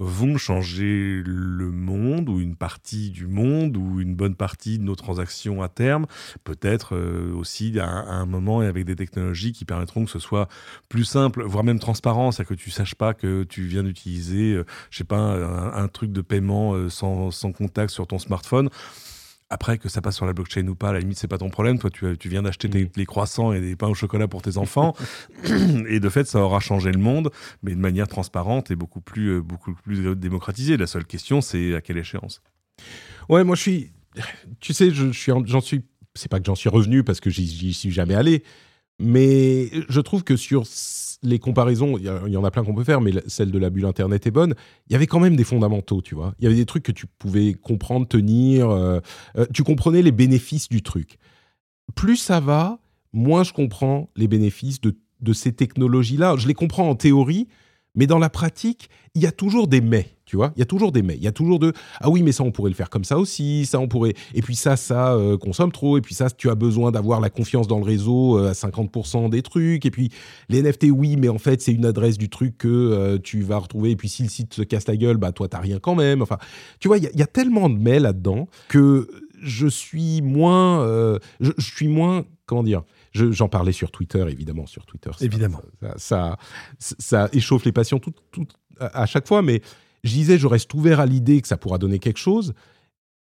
vont 0.00 0.38
changer 0.38 1.22
le 1.24 1.70
monde 1.70 2.30
ou 2.30 2.40
une 2.40 2.56
partie 2.56 3.10
du 3.10 3.26
monde 3.26 3.76
ou 3.76 4.00
une 4.00 4.14
bonne 4.14 4.34
partie 4.34 4.78
de 4.78 4.82
nos 4.82 4.96
transactions 4.96 5.62
à 5.62 5.68
terme, 5.68 6.06
peut-être 6.42 6.96
euh, 6.96 7.34
aussi 7.34 7.78
à, 7.78 7.86
un 7.86 8.24
moment 8.24 8.62
et 8.62 8.66
avec 8.66 8.86
des 8.86 8.96
technologies 8.96 9.52
qui 9.52 9.66
permettront 9.66 10.06
que 10.06 10.10
ce 10.10 10.18
soit 10.18 10.48
plus 10.88 11.04
simple, 11.04 11.42
voire 11.42 11.64
même 11.64 11.78
transparent, 11.78 12.32
c'est-à-dire 12.32 12.56
que 12.56 12.62
tu 12.62 12.70
saches 12.70 12.94
pas 12.94 13.12
que 13.12 13.44
tu 13.44 13.66
viens 13.66 13.82
d'utiliser, 13.82 14.54
euh, 14.54 14.64
je 14.90 14.98
sais 14.98 15.04
pas, 15.04 15.18
un, 15.20 15.88
truc 15.88 16.12
de 16.12 16.22
paiement 16.22 16.72
euh, 16.72 16.88
sans, 16.88 17.30
sans 17.30 17.52
contact 17.52 17.92
sur 17.92 18.06
ton 18.06 18.18
smartphone. 18.18 18.70
Après, 19.52 19.78
que 19.78 19.88
ça 19.88 20.00
passe 20.00 20.14
sur 20.14 20.26
la 20.26 20.32
blockchain 20.32 20.66
ou 20.68 20.76
pas, 20.76 20.90
à 20.90 20.92
la 20.92 21.00
limite, 21.00 21.18
c'est 21.18 21.26
pas 21.26 21.38
ton 21.38 21.50
problème. 21.50 21.80
Toi, 21.80 21.90
tu, 21.90 22.16
tu 22.16 22.28
viens 22.28 22.42
d'acheter 22.42 22.68
des, 22.68 22.84
mm. 22.84 23.04
croissants 23.04 23.52
et 23.52 23.60
des 23.60 23.74
pains 23.74 23.88
au 23.88 23.94
chocolat 23.94 24.28
pour 24.28 24.42
tes 24.42 24.58
enfants. 24.58 24.94
et 25.88 25.98
de 25.98 26.08
fait, 26.08 26.24
ça 26.28 26.38
aura 26.38 26.60
changé 26.60 26.92
le 26.92 27.00
monde, 27.00 27.30
mais 27.64 27.74
de 27.74 27.80
manière 27.80 28.06
transparente 28.06 28.70
et 28.70 28.76
beaucoup 28.76 29.00
plus, 29.00 29.38
euh, 29.38 29.40
beaucoup 29.40 29.74
plus 29.74 30.14
démocratisée. 30.14 30.76
La 30.76 30.86
seule 30.86 31.04
question, 31.04 31.40
c'est 31.40 31.74
à 31.74 31.80
quelle 31.80 31.98
échéance? 31.98 32.42
Ouais, 33.28 33.42
moi, 33.42 33.56
je 33.56 33.62
suis. 33.62 33.92
Tu 34.60 34.72
sais, 34.72 34.92
je, 34.92 35.10
suis, 35.10 35.32
j'en 35.46 35.60
suis. 35.60 35.82
C'est 36.14 36.30
pas 36.30 36.38
que 36.38 36.46
j'en 36.46 36.54
suis 36.54 36.68
revenu 36.68 37.02
parce 37.02 37.18
que 37.20 37.30
j'y 37.30 37.74
suis 37.74 37.90
jamais 37.90 38.14
allé, 38.14 38.44
mais 39.00 39.70
je 39.88 40.00
trouve 40.00 40.22
que 40.22 40.36
sur 40.36 40.64
les 41.22 41.38
comparaisons, 41.38 41.98
il 41.98 42.04
y, 42.04 42.36
en 42.36 42.44
a 42.44 42.50
plein 42.50 42.64
qu'on 42.64 42.74
peut 42.74 42.84
faire, 42.84 43.00
mais 43.00 43.12
celle 43.26 43.50
de 43.50 43.58
la 43.58 43.70
bulle 43.70 43.84
Internet 43.84 44.26
est 44.26 44.30
bonne. 44.30 44.54
Il 44.88 44.92
y 44.92 44.96
avait 44.96 45.06
quand 45.06 45.20
même 45.20 45.36
des 45.36 45.44
fondamentaux, 45.44 46.00
tu 46.00 46.14
vois. 46.14 46.34
Il 46.38 46.44
y 46.44 46.46
avait 46.46 46.56
des 46.56 46.66
trucs 46.66 46.82
que 46.82 46.92
tu 46.92 47.06
pouvais 47.06 47.52
comprendre, 47.52 48.08
tenir. 48.08 48.70
Euh, 48.70 49.00
euh, 49.36 49.46
tu 49.52 49.62
comprenais 49.62 50.02
les 50.02 50.12
bénéfices 50.12 50.68
du 50.68 50.82
truc. 50.82 51.18
Plus 51.94 52.16
ça 52.16 52.40
va, 52.40 52.78
moins 53.12 53.42
je 53.42 53.52
comprends 53.52 54.08
les 54.16 54.28
bénéfices 54.28 54.80
de, 54.80 54.96
de 55.20 55.32
ces 55.32 55.52
technologies-là. 55.52 56.36
Je 56.38 56.48
les 56.48 56.54
comprends 56.54 56.88
en 56.88 56.94
théorie, 56.94 57.48
mais 57.94 58.06
dans 58.06 58.18
la 58.18 58.30
pratique, 58.30 58.88
il 59.14 59.22
y 59.22 59.26
a 59.26 59.32
toujours 59.32 59.68
des 59.68 59.82
mais. 59.82 60.16
Tu 60.30 60.36
vois, 60.36 60.52
il 60.54 60.60
y 60.60 60.62
a 60.62 60.66
toujours 60.66 60.92
des 60.92 61.02
mais. 61.02 61.16
Il 61.16 61.24
y 61.24 61.26
a 61.26 61.32
toujours 61.32 61.58
de 61.58 61.72
ah 62.00 62.08
oui, 62.08 62.22
mais 62.22 62.30
ça 62.30 62.44
on 62.44 62.52
pourrait 62.52 62.70
le 62.70 62.76
faire 62.76 62.88
comme 62.88 63.02
ça 63.02 63.18
aussi, 63.18 63.66
ça 63.66 63.80
on 63.80 63.88
pourrait. 63.88 64.14
Et 64.32 64.42
puis 64.42 64.54
ça, 64.54 64.76
ça 64.76 65.14
euh, 65.14 65.36
consomme 65.36 65.72
trop. 65.72 65.98
Et 65.98 66.00
puis 66.00 66.14
ça, 66.14 66.30
tu 66.30 66.48
as 66.48 66.54
besoin 66.54 66.92
d'avoir 66.92 67.18
la 67.18 67.30
confiance 67.30 67.66
dans 67.66 67.78
le 67.78 67.84
réseau 67.84 68.38
euh, 68.38 68.50
à 68.50 68.52
50% 68.52 69.28
des 69.28 69.42
trucs. 69.42 69.84
Et 69.84 69.90
puis 69.90 70.12
les 70.48 70.62
NFT, 70.62 70.84
oui, 70.92 71.16
mais 71.16 71.28
en 71.28 71.38
fait 71.38 71.60
c'est 71.60 71.72
une 71.72 71.84
adresse 71.84 72.16
du 72.16 72.28
truc 72.28 72.58
que 72.58 72.68
euh, 72.68 73.18
tu 73.18 73.42
vas 73.42 73.58
retrouver. 73.58 73.90
Et 73.90 73.96
puis 73.96 74.08
si 74.08 74.22
le 74.22 74.28
site 74.28 74.54
se 74.54 74.62
casse 74.62 74.86
la 74.86 74.96
gueule, 74.96 75.16
bah 75.16 75.32
toi 75.32 75.48
t'as 75.48 75.58
rien 75.58 75.80
quand 75.80 75.96
même. 75.96 76.22
Enfin, 76.22 76.38
tu 76.78 76.86
vois, 76.86 76.98
il 76.98 77.10
y, 77.12 77.22
a 77.22 77.26
tellement 77.26 77.68
de 77.68 77.76
mais 77.76 77.98
là-dedans 77.98 78.46
que 78.68 79.08
je 79.42 79.66
suis 79.66 80.22
moins, 80.22 81.18
je, 81.40 81.50
suis 81.58 81.88
moins, 81.88 82.24
comment 82.46 82.62
dire. 82.62 82.84
J'en 83.14 83.48
parlais 83.48 83.72
sur 83.72 83.90
Twitter, 83.90 84.24
évidemment, 84.28 84.66
sur 84.66 84.86
Twitter. 84.86 85.10
évidemment. 85.22 85.60
Ça, 85.96 86.38
ça, 86.78 87.28
échauffe 87.32 87.64
les 87.64 87.72
passions 87.72 87.98
tout, 87.98 88.12
tout, 88.30 88.46
à 88.78 89.06
chaque 89.06 89.26
fois, 89.26 89.42
mais 89.42 89.60
je 90.04 90.12
disais, 90.12 90.38
je 90.38 90.46
reste 90.46 90.72
ouvert 90.74 91.00
à 91.00 91.06
l'idée 91.06 91.40
que 91.40 91.48
ça 91.48 91.56
pourra 91.56 91.78
donner 91.78 91.98
quelque 91.98 92.18
chose. 92.18 92.54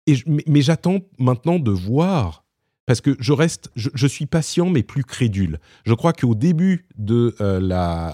Et 0.08 0.16
mais, 0.26 0.62
j'attends 0.62 1.00
maintenant 1.20 1.60
de 1.60 1.72
voir, 1.72 2.44
parce 2.86 3.02
que 3.02 3.16
je 3.20 3.34
reste, 3.34 3.70
je, 3.76 4.08
suis 4.08 4.26
patient 4.26 4.70
mais 4.70 4.84
plus 4.84 5.04
crédule. 5.04 5.60
Je 5.86 5.94
crois 5.94 6.14
qu'au 6.14 6.34
début 6.34 6.88
de 6.98 7.36
euh, 7.40 8.12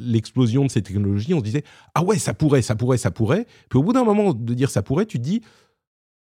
l'explosion 0.00 0.64
de 0.64 0.70
ces 0.70 0.82
technologies, 0.82 1.34
on 1.34 1.38
se 1.38 1.44
disait 1.44 1.64
ah 1.94 2.02
ouais 2.04 2.18
ça 2.18 2.34
pourrait, 2.34 2.62
ça 2.62 2.74
pourrait, 2.74 2.98
ça 2.98 3.10
pourrait. 3.10 3.46
Puis 3.68 3.78
au 3.78 3.82
bout 3.82 3.92
d'un 3.92 4.04
moment 4.04 4.34
de 4.34 4.54
dire 4.54 4.70
ça 4.70 4.82
pourrait, 4.82 5.06
tu 5.06 5.18
te 5.18 5.24
dis 5.24 5.42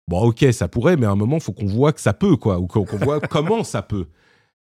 bon 0.08 0.22
ok 0.22 0.45
ça 0.52 0.68
pourrait, 0.68 0.98
mais 0.98 1.08
à 1.08 1.12
un 1.12 1.16
moment 1.16 1.40
faut 1.40 1.54
qu'on 1.54 1.66
voit 1.66 1.91
que 1.91 2.02
ça 2.02 2.14
peut 2.14 2.38
quoi, 2.38 2.60
ou 2.60 2.68
qu'on 2.68 2.86
voit 2.86 3.20
comment 3.30 3.64
ça 3.64 3.82
peut. 3.82 4.06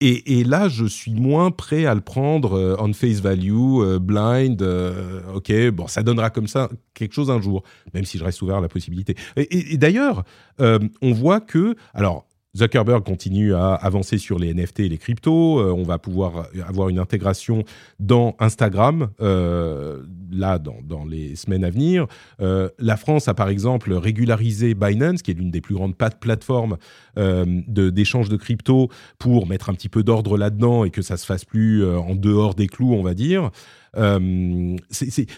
Et, 0.01 0.45
là, 0.45 0.69
je 0.69 0.85
suis 0.85 1.13
moins 1.13 1.51
prêt 1.51 1.85
à 1.85 1.95
le 1.95 2.01
prendre 2.01 2.53
euh, 2.57 2.77
on 2.79 2.93
face 2.93 3.21
value, 3.21 3.81
euh, 3.81 3.99
blind. 3.99 4.63
Euh, 4.63 5.23
ok, 5.35 5.71
bon, 5.71 5.89
ça 5.89 6.05
donnera 6.05 6.31
comme 6.31 6.47
ça 6.47 6.69
quelque 6.95 7.15
chose 7.15 7.33
un 7.33 7.41
jour, 7.41 7.65
même 7.95 8.05
si 8.05 8.17
je 8.17 8.23
reste 8.23 8.41
ouvert 8.43 8.59
à 8.59 8.61
la 8.61 8.69
possibilité. 8.69 9.17
Et, 9.37 9.77
d'ailleurs, 9.77 10.23
on 10.61 11.13
voit 11.13 11.41
que, 11.41 11.75
alors, 11.95 12.28
Zuckerberg 12.59 13.05
continue 13.05 13.55
à 13.55 13.75
avancer 13.75 14.19
sur 14.19 14.39
les 14.39 14.53
NFT 14.53 14.81
et 14.81 14.89
les 14.89 14.99
cryptos. 14.99 15.61
on 15.61 15.83
va 15.83 15.99
pouvoir 15.99 16.49
avoir 16.67 16.89
une 16.89 16.99
intégration 16.99 17.65
dans 18.01 18.37
Instagram, 18.39 19.09
là, 19.21 20.59
dans, 20.59 21.05
les 21.05 21.37
semaines 21.37 21.65
à 21.65 21.71
venir. 21.71 22.07
la 22.41 22.97
France 22.97 23.29
a 23.29 23.35
par 23.35 23.49
exemple 23.49 23.93
régularisé 23.93 24.75
Binance, 24.75 25.23
qui 25.23 25.31
est 25.31 25.35
l'une 25.35 25.51
des 25.51 25.61
plus 25.61 25.75
grandes 25.75 25.97
plateformes 25.97 26.77
euh, 27.19 27.45
d'échange 27.67 28.29
de, 28.29 28.37
crypto 28.37 28.91
pour 29.19 29.47
mettre 29.47 29.71
un 29.71 29.75
petit 29.75 29.89
peu 29.89 30.03
d'ordre 30.03 30.37
là-dedans 30.37 30.85
et 30.85 30.91
que 30.91 31.03
ça 31.03 31.17
se 31.17 31.27
fasse 31.27 31.45
plus 31.45 31.83
euh, 31.83 31.99
en 31.99 32.15
dehors 32.15 32.55
des 32.55 32.69
clous, 32.69 32.95
on 32.95 33.03
va 33.03 33.15
dire. 33.15 33.51
Euh, 33.97 34.77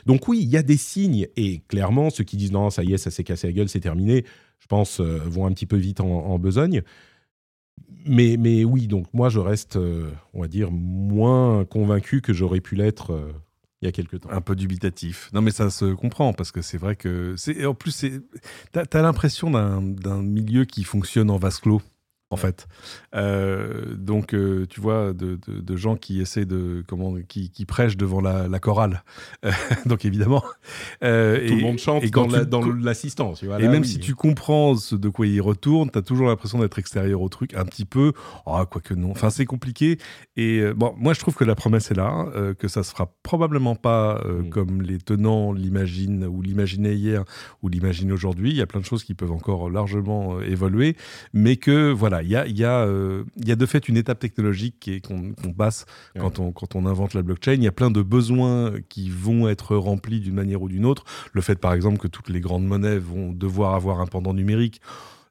donc 0.06 0.28
oui, 0.28 0.40
il 0.42 0.48
y 0.48 0.56
a 0.56 0.62
des 0.62 0.76
signes 0.76 1.26
et 1.36 1.62
clairement, 1.68 2.10
ceux 2.10 2.24
qui 2.24 2.36
disent 2.36 2.52
non, 2.52 2.70
ça 2.70 2.84
y 2.84 2.92
est, 2.92 2.98
ça 2.98 3.10
s'est 3.10 3.24
cassé 3.24 3.46
la 3.46 3.52
gueule, 3.54 3.68
c'est 3.68 3.80
terminé, 3.80 4.24
je 4.58 4.66
pense, 4.66 5.00
vont 5.00 5.46
un 5.46 5.52
petit 5.52 5.66
peu 5.66 5.76
vite 5.76 6.00
en, 6.00 6.38
besogne. 6.38 6.82
Mais, 8.06 8.36
mais 8.38 8.64
oui, 8.64 8.86
donc 8.86 9.06
moi, 9.12 9.28
je 9.28 9.38
reste, 9.38 9.78
on 10.32 10.40
va 10.40 10.48
dire, 10.48 10.70
moins 10.70 11.64
convaincu 11.64 12.22
que 12.22 12.32
j'aurais 12.32 12.60
pu 12.60 12.74
l'être 12.74 13.32
il 13.82 13.86
y 13.86 13.88
a 13.88 13.92
quelques 13.92 14.20
temps. 14.20 14.30
Un 14.30 14.40
peu 14.40 14.54
dubitatif. 14.54 15.30
Non, 15.32 15.40
mais 15.40 15.50
ça 15.50 15.70
se 15.70 15.94
comprend 15.94 16.32
parce 16.32 16.52
que 16.52 16.60
c'est 16.60 16.78
vrai 16.78 16.96
que. 16.96 17.34
En 17.66 17.74
plus, 17.74 17.96
tu 17.98 18.78
as, 18.78 19.02
l'impression 19.02 19.50
d'un 19.50 20.22
milieu 20.22 20.64
qui 20.64 20.84
fonctionne 20.84 21.30
en 21.30 21.36
vase 21.36 21.60
clos 21.60 21.82
en 22.30 22.36
fait. 22.36 22.68
Euh, 23.14 23.96
donc, 23.96 24.34
euh, 24.34 24.66
tu 24.68 24.80
vois, 24.80 25.12
de, 25.12 25.76
gens 25.76 25.96
qui 25.96 26.20
essaient 26.20 26.44
de, 26.44 26.84
comment, 26.86 27.16
qui, 27.28 27.64
prêchent 27.66 27.96
devant 27.96 28.20
la, 28.20 28.58
chorale. 28.58 29.02
Euh, 29.44 29.50
donc, 29.86 30.04
évidemment. 30.04 30.42
Tout 31.00 31.06
le 31.06 31.60
monde 31.60 31.78
chante 31.78 32.04
et 32.04 32.10
dans 32.10 32.60
l'assistance. 32.60 33.42
et 33.42 33.68
même 33.68 33.84
si 33.84 33.98
tu 33.98 34.14
comprends 34.14 34.76
ce 34.76 34.94
de 34.94 35.08
quoi 35.08 35.26
il 35.26 35.40
retourne, 35.40 35.90
tu 35.90 35.98
as 35.98 36.02
toujours 36.02 36.28
l'impression 36.28 36.58
d'être 36.58 36.78
extérieur 36.78 37.20
au 37.20 37.28
truc, 37.28 37.54
un 37.54 37.64
petit 37.64 37.84
peu. 37.84 38.12
Oh, 38.46 38.62
quoique 38.70 38.94
non. 38.94 39.10
Enfin, 39.10 39.30
c'est 39.30 39.46
compliqué. 39.46 39.98
Et 40.36 40.62
bon, 40.74 40.94
moi, 40.98 41.14
je 41.14 41.20
trouve 41.20 41.34
que 41.34 41.44
la 41.44 41.54
promesse 41.54 41.90
est 41.90 41.94
là, 41.94 42.26
que 42.58 42.68
ça 42.68 42.82
se 42.82 42.90
fera 42.90 43.12
probablement 43.22 43.74
pas 43.74 44.22
mm. 44.24 44.50
comme 44.50 44.82
les 44.82 44.98
tenants 44.98 45.52
l'imaginent 45.52 46.26
ou 46.26 46.42
l'imaginaient 46.42 46.94
hier 46.94 47.24
ou 47.62 47.68
l'imaginent 47.68 48.12
aujourd'hui. 48.12 48.50
Il 48.50 48.56
y 48.56 48.62
a 48.62 48.66
plein 48.66 48.80
de 48.80 48.86
choses 48.86 49.04
qui 49.04 49.14
peuvent 49.14 49.32
encore 49.32 49.70
largement 49.70 50.40
évoluer, 50.40 50.96
mais 51.32 51.56
que 51.56 51.90
voilà 51.90 52.19
il 52.22 52.28
y 52.28 52.36
a, 52.36 52.46
y, 52.46 52.64
a, 52.64 52.80
euh, 52.80 53.24
y 53.36 53.52
a 53.52 53.56
de 53.56 53.66
fait 53.66 53.88
une 53.88 53.96
étape 53.96 54.18
technologique 54.18 54.90
qu'on 55.06 55.52
passe 55.52 55.86
quand, 56.18 56.38
on, 56.38 56.52
quand 56.52 56.74
on 56.76 56.86
invente 56.86 57.14
la 57.14 57.22
blockchain. 57.22 57.54
Il 57.54 57.62
y 57.62 57.68
a 57.68 57.72
plein 57.72 57.90
de 57.90 58.02
besoins 58.02 58.72
qui 58.88 59.10
vont 59.10 59.48
être 59.48 59.76
remplis 59.76 60.20
d'une 60.20 60.34
manière 60.34 60.62
ou 60.62 60.68
d'une 60.68 60.86
autre. 60.86 61.04
Le 61.32 61.40
fait, 61.40 61.58
par 61.58 61.74
exemple, 61.74 61.98
que 61.98 62.08
toutes 62.08 62.28
les 62.28 62.40
grandes 62.40 62.66
monnaies 62.66 62.98
vont 62.98 63.32
devoir 63.32 63.74
avoir 63.74 64.00
un 64.00 64.06
pendant 64.06 64.34
numérique 64.34 64.80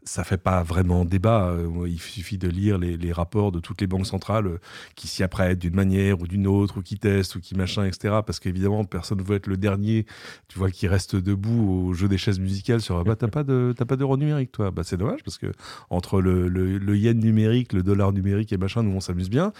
ça 0.04 0.24
fait 0.24 0.38
pas 0.38 0.64
vraiment 0.64 1.06
débat. 1.06 1.50
Euh, 1.50 1.88
il 1.88 2.00
suffit 2.00 2.38
de 2.38 2.48
lire 2.48 2.78
les, 2.78 3.12
rapports 3.12 3.52
de 3.52 3.60
toutes 3.60 3.82
les 3.82 3.88
banques 3.88 4.06
centrales 4.06 4.48
euh, 4.48 4.60
qui 4.96 5.08
s'y 5.08 5.24
apprêtent 5.24 5.60
d'une 5.60 5.76
manière 5.76 6.22
ou 6.22 6.28
d'une 6.28 6.48
autre, 6.48 6.78
ou 6.78 6.82
qui 6.82 6.98
testent, 6.98 7.36
ou 7.36 7.40
qui 7.40 7.56
machin, 7.56 7.86
etc. 7.86 8.20
Parce 8.26 8.40
qu'évidemment, 8.40 8.86
personne 8.86 9.20
ne 9.20 9.24
veut 9.24 9.36
être 9.36 9.48
le 9.48 9.58
dernier, 9.58 10.06
tu 10.48 10.58
vois, 10.58 10.72
qui 10.72 10.88
reste 10.88 11.16
debout 11.16 11.88
au 11.88 11.94
jeu 11.94 12.08
des 12.08 12.18
chaises 12.18 12.40
musicales 12.40 12.82
sur 12.82 13.04
bah 13.04 13.16
t'as 13.16 13.28
pas 13.28 13.44
de 13.44 13.74
t'as 13.76 13.86
pas 13.86 13.96
d'euro 13.96 14.18
numérique, 14.18 14.52
toi. 14.52 14.72
Bah 14.72 14.84
c'est 14.84 14.98
dommage 14.98 15.24
parce 15.24 15.38
que 15.38 15.52
entre 15.90 16.22
le, 16.22 16.48
le, 16.48 16.98
yen 16.98 17.20
numérique, 17.20 17.74
le 17.74 17.84
dollar 17.84 18.14
numérique 18.14 18.54
et 18.54 18.58
machin, 18.58 18.84
nous 18.84 18.92
on 18.92 19.00
s'amuse 19.00 19.30
bien. 19.30 19.54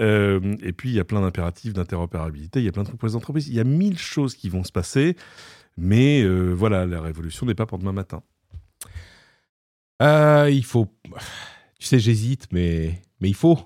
Euh, 0.00 0.56
et 0.62 0.72
puis 0.72 0.90
il 0.90 0.94
y 0.94 1.00
a 1.00 1.04
plein 1.04 1.20
d'impératifs 1.20 1.72
d'interopérabilité. 1.72 2.60
Il 2.60 2.64
y 2.64 2.68
a 2.68 2.72
plein 2.72 2.82
de 2.82 2.88
trucs 2.88 3.00
pour 3.00 3.08
les 3.08 3.16
entreprises. 3.16 3.48
Il 3.48 3.54
y 3.54 3.60
a 3.60 3.64
mille 3.64 3.98
choses 3.98 4.34
qui 4.34 4.48
vont 4.48 4.64
se 4.64 4.72
passer. 4.72 5.16
Mais 5.78 6.26
voilà, 6.54 6.86
la 6.86 7.02
révolution 7.02 7.44
n'est 7.44 7.54
pas 7.54 7.66
pour 7.66 7.78
demain 7.78 7.92
matin. 7.92 8.22
Euh, 10.02 10.50
il 10.50 10.64
faut. 10.64 10.86
Tu 11.78 11.86
sais, 11.86 11.98
j'hésite, 11.98 12.46
mais, 12.52 13.02
mais 13.20 13.28
il 13.28 13.34
faut. 13.34 13.58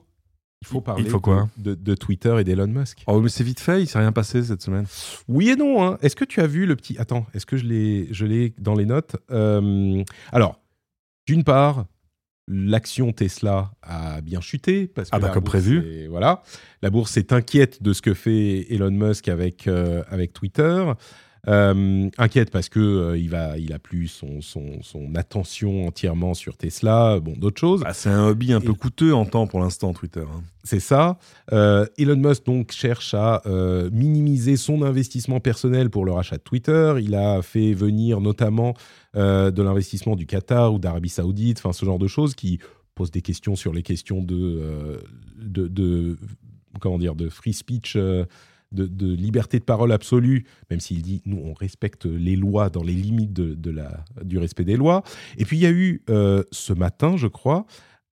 Il 0.62 0.66
faut 0.66 0.80
parler 0.80 1.04
il 1.04 1.08
faut 1.08 1.20
quoi 1.20 1.48
de, 1.56 1.74
de, 1.74 1.94
Twitter 1.94 2.36
et 2.40 2.44
d'Elon 2.44 2.66
Musk. 2.66 3.04
Oh, 3.06 3.20
mais 3.20 3.28
c'est 3.28 3.44
vite 3.44 3.60
fait, 3.60 3.82
il 3.82 3.86
s'est 3.86 4.00
rien 4.00 4.10
passé 4.10 4.42
cette 4.42 4.60
semaine. 4.60 4.84
Oui 5.28 5.48
et 5.48 5.56
non. 5.56 5.82
Hein. 5.82 5.98
Est-ce 6.02 6.16
que 6.16 6.24
tu 6.24 6.40
as 6.40 6.48
vu 6.48 6.66
le 6.66 6.74
petit. 6.74 6.98
Attends, 6.98 7.24
est-ce 7.34 7.46
que 7.46 7.56
je 7.56 7.64
l'ai, 7.64 8.08
je 8.10 8.26
l'ai 8.26 8.52
dans 8.58 8.74
les 8.74 8.84
notes? 8.84 9.16
Euh, 9.30 10.02
Alors, 10.32 10.60
d'une 11.24 11.44
part, 11.44 11.86
l'action 12.46 13.12
Tesla 13.12 13.70
a 13.82 14.20
bien 14.20 14.40
chuté. 14.40 14.86
Parce 14.86 15.08
que 15.08 15.16
ah, 15.16 15.20
bah, 15.20 15.30
comme 15.30 15.44
prévu. 15.44 16.08
voilà. 16.08 16.42
La 16.82 16.90
bourse 16.90 17.16
est 17.16 17.32
inquiète 17.32 17.82
de 17.82 17.92
ce 17.92 18.02
que 18.02 18.12
fait 18.12 18.66
Elon 18.70 18.90
Musk 18.90 19.28
avec, 19.28 19.66
euh, 19.66 20.02
avec 20.10 20.32
Twitter. 20.32 20.84
Euh, 21.48 22.10
inquiète 22.18 22.50
parce 22.50 22.68
que 22.68 22.80
euh, 22.80 23.18
il 23.18 23.30
va, 23.30 23.56
il 23.56 23.72
a 23.72 23.78
plus 23.78 24.08
son, 24.08 24.42
son, 24.42 24.82
son, 24.82 25.14
attention 25.14 25.86
entièrement 25.86 26.34
sur 26.34 26.56
Tesla, 26.56 27.18
bon 27.18 27.32
d'autres 27.36 27.60
choses. 27.60 27.82
Ah, 27.86 27.94
c'est 27.94 28.10
un 28.10 28.26
hobby 28.26 28.52
un 28.52 28.60
peu 28.60 28.74
coûteux 28.74 29.14
en 29.14 29.24
temps 29.24 29.46
pour 29.46 29.60
l'instant 29.60 29.94
Twitter. 29.94 30.20
Hein. 30.20 30.42
C'est 30.64 30.80
ça. 30.80 31.18
Euh, 31.52 31.86
Elon 31.96 32.16
Musk 32.16 32.44
donc 32.44 32.72
cherche 32.72 33.14
à 33.14 33.42
minimiser 33.90 34.56
son 34.56 34.82
investissement 34.82 35.40
personnel 35.40 35.88
pour 35.88 36.04
le 36.04 36.12
rachat 36.12 36.36
de 36.36 36.42
Twitter. 36.42 36.94
Il 37.00 37.14
a 37.14 37.40
fait 37.40 37.72
venir 37.72 38.20
notamment 38.20 38.74
de 39.14 39.62
l'investissement 39.62 40.16
du 40.16 40.26
Qatar 40.26 40.74
ou 40.74 40.78
d'Arabie 40.78 41.08
Saoudite, 41.08 41.58
enfin 41.58 41.72
ce 41.72 41.84
genre 41.84 41.98
de 41.98 42.06
choses 42.06 42.34
qui 42.34 42.60
posent 42.94 43.10
des 43.10 43.22
questions 43.22 43.56
sur 43.56 43.72
les 43.72 43.82
questions 43.82 44.22
de, 44.22 45.00
de, 45.38 45.68
de 45.68 46.18
comment 46.80 46.98
dire 46.98 47.14
de 47.14 47.28
free 47.28 47.54
speech 47.54 47.96
de, 48.72 49.14
liberté 49.14 49.58
de 49.58 49.64
parole 49.64 49.92
absolue, 49.92 50.46
même 50.70 50.80
s'il 50.80 51.02
dit 51.02 51.22
nous 51.26 51.38
on 51.38 51.54
respecte 51.54 52.06
les 52.06 52.36
lois 52.36 52.70
dans 52.70 52.82
les 52.82 52.94
limites 52.94 53.32
de, 53.32 53.70
la, 53.70 54.04
du 54.22 54.38
respect 54.38 54.64
des 54.64 54.76
lois. 54.76 55.02
Et 55.38 55.44
puis 55.44 55.56
il 55.56 55.60
y 55.60 55.66
a 55.66 55.70
eu 55.70 56.02
euh, 56.10 56.42
ce 56.52 56.72
matin, 56.72 57.16
je 57.16 57.26
crois, 57.26 57.66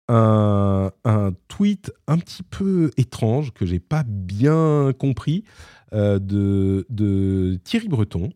un, 0.10 0.92
tweet 1.48 1.92
un 2.08 2.18
petit 2.18 2.44
peu 2.44 2.92
étrange 2.98 3.52
que 3.54 3.66
j'ai 3.66 3.80
pas 3.80 4.04
bien 4.08 4.94
compris 4.98 5.44
euh, 5.94 6.20
de, 6.20 6.86
de, 6.90 7.60
Thierry 7.64 7.88
Breton. 7.88 8.30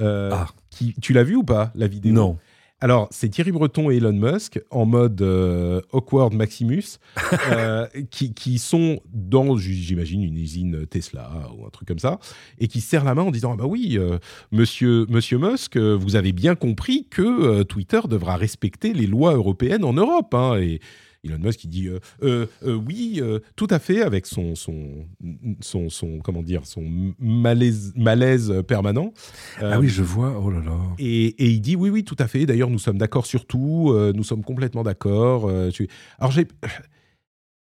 Euh, 0.00 0.30
ah. 0.32 0.48
qui, 0.70 0.92
tu 1.00 1.12
l'as 1.12 1.22
vu 1.22 1.36
ou 1.36 1.44
pas 1.44 1.70
la 1.76 1.86
vidéo? 1.86 2.12
Non. 2.12 2.38
Alors, 2.84 3.08
c'est 3.10 3.30
Thierry 3.30 3.50
Breton 3.50 3.90
et 3.90 3.96
Elon 3.96 4.12
Musk 4.12 4.60
en 4.70 4.84
mode 4.84 5.22
euh, 5.22 5.80
awkward 5.92 6.34
Maximus, 6.34 6.98
euh, 7.50 7.86
qui, 8.10 8.58
sont 8.58 9.00
dans, 9.10 9.56
j'imagine, 9.56 10.22
une 10.22 10.36
usine 10.36 10.86
Tesla 10.86 11.30
ou 11.56 11.64
un 11.64 11.70
truc 11.70 11.88
comme 11.88 11.98
ça, 11.98 12.18
et 12.58 12.68
qui 12.68 12.82
serrent 12.82 13.04
la 13.04 13.14
main 13.14 13.22
en 13.22 13.30
disant 13.30 13.52
ah 13.54 13.56
bah 13.56 13.64
oui, 13.66 13.96
euh, 13.96 14.18
monsieur, 14.52 15.06
monsieur 15.08 15.38
Musk, 15.38 15.78
vous 15.78 16.14
avez 16.14 16.32
bien 16.32 16.56
compris 16.56 17.06
que 17.08 17.62
Twitter 17.62 18.00
devra 18.06 18.36
respecter 18.36 18.92
les 18.92 19.06
lois 19.06 19.32
européennes 19.32 19.84
en 19.84 19.94
Europe. 19.94 20.34
Hein, 20.34 20.58
et 20.58 20.80
Elon 21.24 21.38
Musk 21.38 21.60
qui 21.60 21.68
dit 21.68 21.88
euh, 21.88 21.98
euh, 22.22 22.46
euh, 22.64 22.74
oui, 22.74 23.20
tout 23.56 23.66
à 23.70 23.78
fait, 23.78 24.02
avec 24.02 24.26
son, 24.26 24.54
son, 24.54 25.06
son, 25.60 25.88
son, 25.90 26.18
comment 26.20 26.42
dire, 26.42 26.66
son 26.66 26.84
malaise, 27.18 27.92
malaise 27.96 28.62
permanent. 28.66 29.12
ah 29.60 29.80
oui, 29.80 29.88
je 29.88 30.02
vois, 30.02 30.38
oh 30.40 30.50
là 30.50 30.60
là. 30.60 30.78
Et, 30.98 31.26
et, 31.26 31.50
il 31.50 31.60
dit 31.60 31.76
oui, 31.76 31.90
oui, 31.90 32.04
tout 32.04 32.16
à 32.18 32.28
fait. 32.28 32.46
D'ailleurs, 32.46 32.70
nous 32.70 32.78
sommes 32.78 32.98
d'accord 32.98 33.26
sur 33.26 33.46
tout, 33.46 33.94
nous 34.14 34.24
sommes 34.24 34.44
complètement 34.44 34.82
d'accord. 34.82 35.50
Alors 36.18 36.30
j'ai 36.30 36.46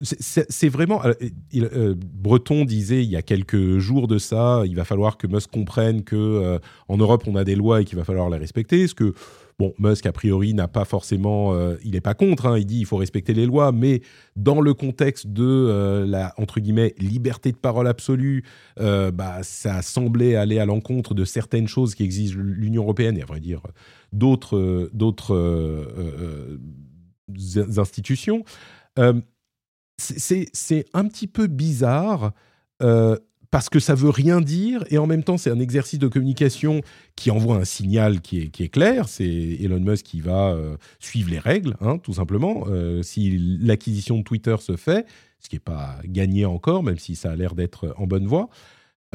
c'est 0.05 0.69
vraiment. 0.69 1.01
Breton 1.53 2.65
disait 2.65 3.05
il 3.05 3.11
y 3.11 3.17
a 3.17 3.23
quelques 3.23 3.79
jours 3.79 4.09
de 4.09 4.19
ça, 4.19 4.63
il 4.67 4.75
va 4.75 4.85
falloir 4.85 5.17
que 5.17 5.29
Musk 5.29 5.51
comprenne 5.53 6.03
que 6.03 6.59
en 6.89 6.97
Europe 6.97 7.25
on 7.29 7.37
a 7.37 7.45
des 7.45 7.55
lois 7.55 7.83
et 7.83 7.85
qu'il 7.85 7.99
va 7.99 8.05
falloir 8.05 8.29
les 8.29 8.39
respecter. 8.39 8.89
Ce 8.89 8.95
que 8.95 9.15
Bon, 9.59 9.75
Musk, 9.79 10.07
a 10.07 10.13
priori, 10.13 10.55
n'a 10.55 10.69
pas 10.69 10.85
forcément. 10.85 11.55
Euh, 11.55 11.77
il 11.85 11.93
n'est 11.93 12.01
pas 12.01 12.15
contre, 12.15 12.47
hein, 12.47 12.59
il 12.59 12.67
dit 12.67 12.81
il 12.81 12.87
faut 12.87 12.97
respecter 12.97 13.35
les 13.35 13.47
lois, 13.47 13.73
mais 13.73 14.03
dans 14.37 14.61
le 14.61 14.75
contexte 14.75 15.27
de 15.27 15.45
euh, 15.45 16.07
la, 16.07 16.35
entre 16.39 16.61
guillemets, 16.61 16.95
liberté 16.99 17.53
de 17.53 17.57
parole 17.57 17.87
absolue, 17.87 18.45
euh, 18.81 19.11
bah, 19.11 19.43
ça 19.43 19.83
semblait 19.83 20.37
aller 20.37 20.59
à 20.59 20.67
l'encontre 20.67 21.15
de 21.15 21.25
certaines 21.25 21.69
choses 21.69 21.95
qui 21.95 22.05
exigent 22.05 22.39
l'Union 22.39 22.83
européenne 22.83 23.17
et, 23.19 23.23
à 23.23 23.27
vrai 23.27 23.41
dire, 23.41 23.63
d'autres, 24.13 24.91
d'autres 24.93 26.59
institutions. 27.79 28.45
c'est 29.99 30.85
un 30.95 31.07
petit 31.07 31.27
peu 31.27 31.47
bizarre 31.47 32.33
parce 33.53 33.69
que 33.69 33.81
ça 33.81 33.95
veut 33.95 34.09
rien 34.09 34.41
dire 34.41 34.83
et 34.89 34.97
en 34.97 35.07
même 35.07 35.23
temps 35.23 35.37
c'est 35.37 35.51
un 35.51 35.61
exercice 35.61 35.99
de 35.99 36.09
communication 36.09 36.81
qui 37.17 37.31
envoie 37.31 37.57
un 37.57 37.67
signal 37.67 38.23
qui 38.23 38.41
est, 38.41 38.49
qui 38.49 38.65
est 38.65 38.71
clair. 38.71 39.09
C'est 39.09 39.27
Elon 39.27 39.79
Musk 39.79 40.07
qui 40.07 40.23
va 40.23 40.53
euh, 40.53 40.77
suivre 40.99 41.31
les 41.31 41.39
règles, 41.39 41.77
hein, 41.83 41.99
tout 41.99 42.15
simplement. 42.15 42.65
Euh, 42.69 43.03
si 43.03 43.59
l'acquisition 43.61 44.17
de 44.17 44.23
Twitter 44.23 44.57
se 44.59 44.77
fait, 44.77 45.07
ce 45.39 45.51
qui 45.51 45.57
n'est 45.57 45.61
pas 45.61 45.99
gagné 46.07 46.47
encore, 46.47 46.83
même 46.83 46.99
si 46.99 47.15
ça 47.15 47.31
a 47.31 47.37
l'air 47.37 47.55
d'être 47.55 47.95
en 47.99 48.07
bonne 48.07 48.27
voie. 48.27 48.49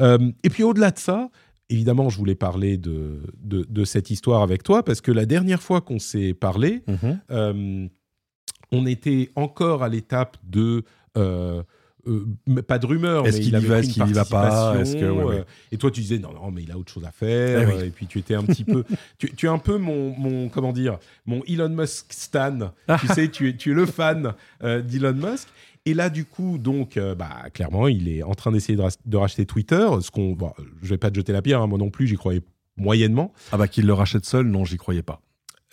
Euh, 0.00 0.30
et 0.44 0.50
puis 0.50 0.62
au-delà 0.62 0.92
de 0.92 1.00
ça, 1.00 1.30
évidemment, 1.68 2.08
je 2.08 2.16
voulais 2.16 2.36
parler 2.36 2.78
de, 2.78 3.20
de, 3.42 3.84
cette 3.84 4.08
histoire 4.10 4.42
avec 4.42 4.62
toi 4.62 4.84
parce 4.84 5.00
que 5.00 5.10
la 5.10 5.26
dernière 5.26 5.64
fois 5.64 5.80
qu'on 5.80 5.98
s'est 5.98 6.32
parlé, 6.32 6.84
mhm. 6.86 7.88
on 8.70 8.86
était 8.86 9.30
encore 9.34 9.82
à 9.82 9.88
l'étape 9.88 10.36
de 10.44 10.84
euh, 12.08 12.26
euh, 12.48 12.62
pas 12.62 12.78
de 12.78 12.86
rumeurs, 12.86 13.26
Est-ce 13.26 13.36
qu'il 13.40 13.54
il 13.54 13.62
y 13.62 13.66
va, 13.66 13.78
est-ce 13.80 13.90
qu'il 13.90 14.06
y 14.08 14.12
va 14.12 14.24
pas 14.24 14.48
participation, 14.48 14.80
Est-ce 14.80 14.96
que- 14.96 15.10
ouais, 15.10 15.24
ouais. 15.24 15.36
euh, 15.40 15.44
Et 15.72 15.76
toi, 15.76 15.90
tu 15.90 16.00
disais 16.00 16.18
non, 16.18 16.32
non, 16.32 16.50
mais 16.50 16.62
il 16.62 16.72
a 16.72 16.78
autre 16.78 16.92
chose 16.92 17.04
à 17.04 17.12
faire. 17.12 17.68
Eh 17.68 17.74
oui. 17.76 17.84
Et 17.86 17.90
puis 17.90 18.06
tu 18.06 18.18
étais 18.18 18.34
un 18.34 18.44
petit 18.44 18.64
peu, 18.64 18.84
tu, 19.18 19.34
tu 19.34 19.46
es 19.46 19.48
un 19.48 19.58
peu 19.58 19.78
mon, 19.78 20.16
mon, 20.18 20.48
comment 20.48 20.72
dire, 20.72 20.98
mon 21.26 21.42
Elon 21.46 21.68
Musk 21.68 22.12
stan. 22.12 22.72
tu 23.00 23.06
sais, 23.08 23.28
tu 23.28 23.48
es, 23.48 23.56
tu 23.56 23.72
es 23.72 23.74
le 23.74 23.86
fan 23.86 24.34
euh, 24.62 24.82
d'Elon 24.82 25.14
Musk. 25.14 25.48
Et 25.86 25.94
là, 25.94 26.10
du 26.10 26.24
coup, 26.26 26.58
donc, 26.58 26.96
euh, 26.96 27.14
bah, 27.14 27.44
clairement, 27.54 27.88
il 27.88 28.08
est 28.08 28.22
en 28.22 28.34
train 28.34 28.52
d'essayer 28.52 28.76
de, 29.06 29.16
racheter 29.16 29.46
Twitter. 29.46 29.86
Ce 30.02 30.10
qu'on, 30.10 30.32
bon, 30.32 30.52
je 30.82 30.88
vais 30.88 30.98
pas 30.98 31.10
te 31.10 31.16
jeter 31.16 31.32
la 31.32 31.40
pierre, 31.40 31.62
hein, 31.62 31.66
moi 31.66 31.78
non 31.78 31.88
plus, 31.90 32.06
j'y 32.06 32.16
croyais 32.16 32.42
moyennement. 32.76 33.32
Ah 33.52 33.56
bah 33.56 33.68
qu'il 33.68 33.86
le 33.86 33.92
rachète 33.92 34.24
seul, 34.24 34.46
non, 34.46 34.64
j'y 34.64 34.76
croyais 34.76 35.02
pas. 35.02 35.20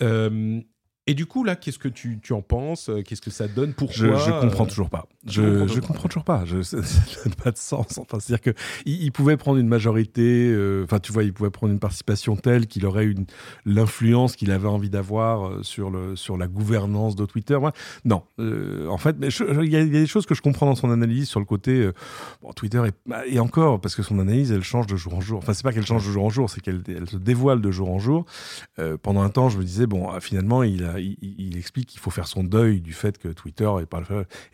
Euh, 0.01 0.59
et 1.07 1.13
du 1.13 1.25
coup, 1.25 1.43
là, 1.43 1.55
qu'est-ce 1.55 1.79
que 1.79 1.87
tu, 1.87 2.19
tu 2.21 2.33
en 2.33 2.41
penses? 2.41 2.89
Qu'est-ce 3.05 3.21
que 3.21 3.29
ça 3.31 3.47
donne 3.47 3.73
Pourquoi 3.73 3.95
Je, 3.95 4.07
je 4.07 4.41
comprends 4.41 4.65
toujours 4.65 4.89
pas. 4.89 5.05
Je, 5.27 5.41
comprends 5.41 5.67
je 5.67 5.79
comprends 5.79 6.07
toujours 6.09 6.23
pas. 6.23 6.45
Je, 6.45 6.61
ça 6.63 6.77
n'a 6.77 7.35
pas 7.35 7.51
de 7.51 7.57
sens. 7.57 7.97
Enfin, 7.97 8.19
c'est-à-dire 8.19 8.41
que 8.53 8.59
il, 8.85 9.03
il 9.03 9.11
pouvait 9.11 9.37
prendre 9.37 9.57
une 9.59 9.67
majorité. 9.67 10.47
euh, 10.51 10.83
Enfin, 10.83 10.99
tu 10.99 11.11
vois, 11.11 11.23
il 11.23 11.33
pouvait 11.33 11.49
prendre 11.51 11.71
une 11.73 11.79
participation 11.79 12.35
telle 12.35 12.67
qu'il 12.67 12.85
aurait 12.85 13.05
une 13.05 13.25
l'influence 13.65 14.35
qu'il 14.35 14.51
avait 14.51 14.67
envie 14.67 14.89
d'avoir 14.89 15.47
euh, 15.47 15.63
sur 15.63 15.89
le 15.89 16.15
sur 16.15 16.37
la 16.37 16.47
gouvernance 16.47 17.15
de 17.15 17.25
Twitter. 17.25 17.55
Ouais. 17.55 17.71
Non, 18.03 18.23
euh, 18.39 18.87
en 18.87 18.97
fait, 18.97 19.15
il 19.21 19.71
y, 19.71 19.75
a 19.75 19.81
il 19.81 19.93
y 19.93 19.97
a 19.97 19.99
des 20.01 20.07
choses 20.07 20.25
que 20.25 20.35
je 20.35 20.41
comprends 20.41 20.65
dans 20.65 20.75
son 20.75 20.91
analyse 20.91 21.27
sur 21.27 21.39
le 21.39 21.45
côté. 21.45 21.71
euh, 21.81 21.93
bon, 22.41 22.51
Twitter 22.53 22.81
bah, 23.05 23.21
et 23.27 23.39
encore 23.39 23.79
parce 23.81 23.95
que 23.95 24.03
son 24.03 24.19
analyse, 24.19 24.51
elle 24.51 24.63
change 24.63 24.87
de 24.87 24.95
jour 24.95 25.13
en 25.15 25.21
jour. 25.21 25.37
Enfin, 25.39 25.53
c'est 25.53 25.63
pas 25.63 25.71
qu'elle 25.73 25.85
change 25.85 26.05
de 26.05 26.11
jour 26.11 26.25
en 26.25 26.29
jour, 26.29 26.49
c'est 26.49 26.61
qu'elle 26.61 26.81
elle 26.87 27.09
se 27.09 27.17
dévoile 27.17 27.61
de 27.61 27.71
jour 27.71 27.89
en 27.91 27.99
jour. 27.99 28.25
Pendant 29.01 29.21
un 29.21 29.29
temps, 29.29 29.49
je 29.49 29.57
me 29.57 29.63
disais 29.63 29.85
bon, 29.87 30.09
ah, 30.09 30.19
finalement, 30.19 30.63
il, 30.63 30.83
a, 30.83 30.94
il, 30.99 31.17
il 31.21 31.57
explique 31.57 31.87
qu'il 31.87 31.99
faut 31.99 32.11
faire 32.11 32.27
son 32.27 32.43
deuil 32.43 32.81
du 32.81 32.93
fait 32.93 33.17
que 33.17 33.27
Twitter 33.29 33.69
est 33.81 33.85
pas, 33.85 34.01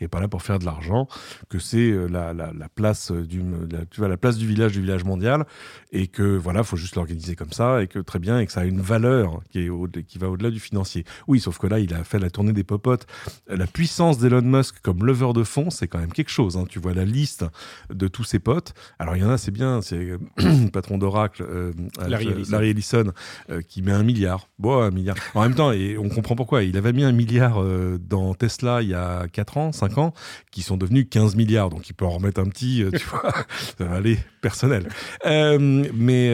est 0.00 0.08
pas 0.08 0.20
là 0.20 0.28
pour 0.28 0.42
faire 0.42 0.58
de 0.58 0.64
l'argent, 0.64 1.08
que 1.48 1.58
c'est 1.58 1.90
euh, 1.90 2.06
la, 2.06 2.32
la, 2.32 2.52
la 2.52 2.68
place 2.68 3.12
du, 3.12 3.42
la, 3.70 3.84
tu 3.86 4.00
vois, 4.00 4.08
la 4.08 4.16
place 4.16 4.36
du 4.36 4.46
village 4.46 4.72
du 4.72 4.80
village 4.80 5.04
mondial, 5.04 5.44
et 5.92 6.06
que 6.06 6.36
voilà, 6.36 6.62
faut 6.62 6.76
juste 6.76 6.96
l'organiser 6.96 7.36
comme 7.36 7.52
ça, 7.52 7.82
et 7.82 7.86
que 7.86 7.98
très 7.98 8.18
bien, 8.18 8.38
et 8.40 8.46
que 8.46 8.52
ça 8.52 8.60
a 8.60 8.64
une 8.64 8.80
valeur 8.80 9.42
qui 9.50 9.64
est 9.66 9.68
au, 9.68 9.86
qui 9.88 10.18
va 10.18 10.28
au-delà 10.30 10.50
du 10.50 10.60
financier. 10.60 11.04
Oui, 11.26 11.40
sauf 11.40 11.58
que 11.58 11.66
là, 11.66 11.78
il 11.78 11.92
a 11.94 12.04
fait 12.04 12.18
la 12.18 12.30
tournée 12.30 12.52
des 12.52 12.64
popotes. 12.64 13.06
La 13.48 13.66
puissance 13.66 14.18
d'Elon 14.18 14.42
Musk 14.42 14.80
comme 14.82 15.04
leveur 15.04 15.32
de 15.32 15.44
fonds, 15.44 15.70
c'est 15.70 15.88
quand 15.88 15.98
même 15.98 16.12
quelque 16.12 16.30
chose. 16.30 16.56
hein. 16.56 16.64
Tu 16.68 16.78
vois 16.78 16.94
la 16.94 17.04
liste 17.04 17.44
de 17.90 18.08
tous 18.08 18.24
ses 18.24 18.38
potes. 18.38 18.74
Alors 18.98 19.16
il 19.16 19.22
y 19.22 19.24
en 19.24 19.30
a, 19.30 19.38
c'est 19.38 19.50
bien, 19.50 19.82
c'est 19.82 19.96
euh, 19.96 20.18
le 20.38 20.70
patron 20.72 20.98
d'Oracle, 20.98 21.42
euh, 21.48 21.72
Larry 22.06 22.28
euh, 22.28 22.32
Ellison. 22.32 22.52
Larry 22.52 22.70
Ellison, 22.70 23.12
euh, 23.50 23.60
qui 23.62 23.82
met 23.82 23.92
un 23.92 24.02
milliard. 24.02 24.48
Bon, 24.58 24.80
un 24.80 24.90
milliard. 24.90 25.16
En 25.34 25.42
même 25.42 25.54
temps, 25.54 25.72
et 25.72 25.96
on 25.98 26.08
comprend 26.08 26.31
pourquoi. 26.36 26.62
Il 26.62 26.76
avait 26.76 26.92
mis 26.92 27.04
un 27.04 27.12
milliard 27.12 27.62
euh, 27.62 27.98
dans 27.98 28.34
Tesla 28.34 28.82
il 28.82 28.88
y 28.88 28.94
a 28.94 29.26
4 29.28 29.56
ans, 29.56 29.72
5 29.72 29.98
ans, 29.98 30.14
qui 30.50 30.62
sont 30.62 30.76
devenus 30.76 31.06
15 31.10 31.36
milliards. 31.36 31.70
Donc 31.70 31.88
il 31.88 31.94
peut 31.94 32.04
en 32.04 32.10
remettre 32.10 32.40
un 32.40 32.48
petit, 32.48 32.82
euh, 32.82 32.90
tu 32.90 33.04
vois, 33.06 33.32
ça 33.78 33.84
va 33.84 33.96
aller 33.96 34.18
personnel. 34.40 34.88
Euh, 35.26 35.58
mais 35.94 36.26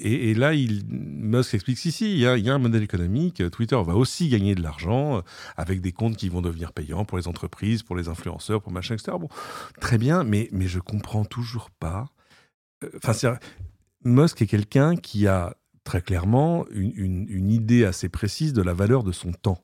et, 0.00 0.34
là, 0.34 0.52
Musk 0.88 1.54
explique 1.54 1.78
si 1.78 1.92
si, 1.92 2.12
il 2.12 2.18
y 2.18 2.26
a, 2.26 2.54
un 2.54 2.58
modèle 2.58 2.82
économique. 2.82 3.42
Twitter 3.50 3.78
va 3.84 3.94
aussi 3.94 4.28
gagner 4.28 4.54
de 4.54 4.62
l'argent 4.62 5.22
avec 5.56 5.80
des 5.80 5.92
comptes 5.92 6.16
qui 6.16 6.28
vont 6.28 6.42
devenir 6.42 6.72
payants 6.72 7.04
pour 7.04 7.18
les 7.18 7.28
entreprises, 7.28 7.82
pour 7.82 7.96
les 7.96 8.08
influenceurs, 8.08 8.60
pour 8.60 8.72
machin, 8.72 8.94
etc. 8.94 9.16
Bon, 9.18 9.28
très 9.80 9.98
bien, 9.98 10.24
mais 10.24 10.48
mais 10.52 10.66
je 10.66 10.78
comprends 10.78 11.24
toujours 11.24 11.70
pas. 11.70 12.06
Enfin, 13.02 13.38
Musk 14.04 14.42
est 14.42 14.46
quelqu'un 14.46 14.96
qui 14.96 15.26
a 15.26 15.56
très 15.84 16.00
clairement 16.00 16.66
une, 16.70 17.50
idée 17.50 17.84
assez 17.84 18.08
précise 18.08 18.52
de 18.52 18.62
la 18.62 18.72
valeur 18.72 19.04
de 19.04 19.12
son 19.12 19.32
temps. 19.32 19.62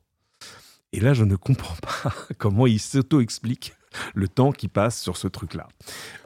Et 0.92 1.00
là, 1.00 1.14
je 1.14 1.24
ne 1.24 1.36
comprends 1.36 1.76
pas 1.76 2.14
comment 2.38 2.66
il 2.66 2.78
s'auto-explique 2.78 3.74
le 4.14 4.28
temps 4.28 4.52
qui 4.52 4.68
passe 4.68 5.00
sur 5.00 5.16
ce 5.16 5.26
truc-là. 5.28 5.68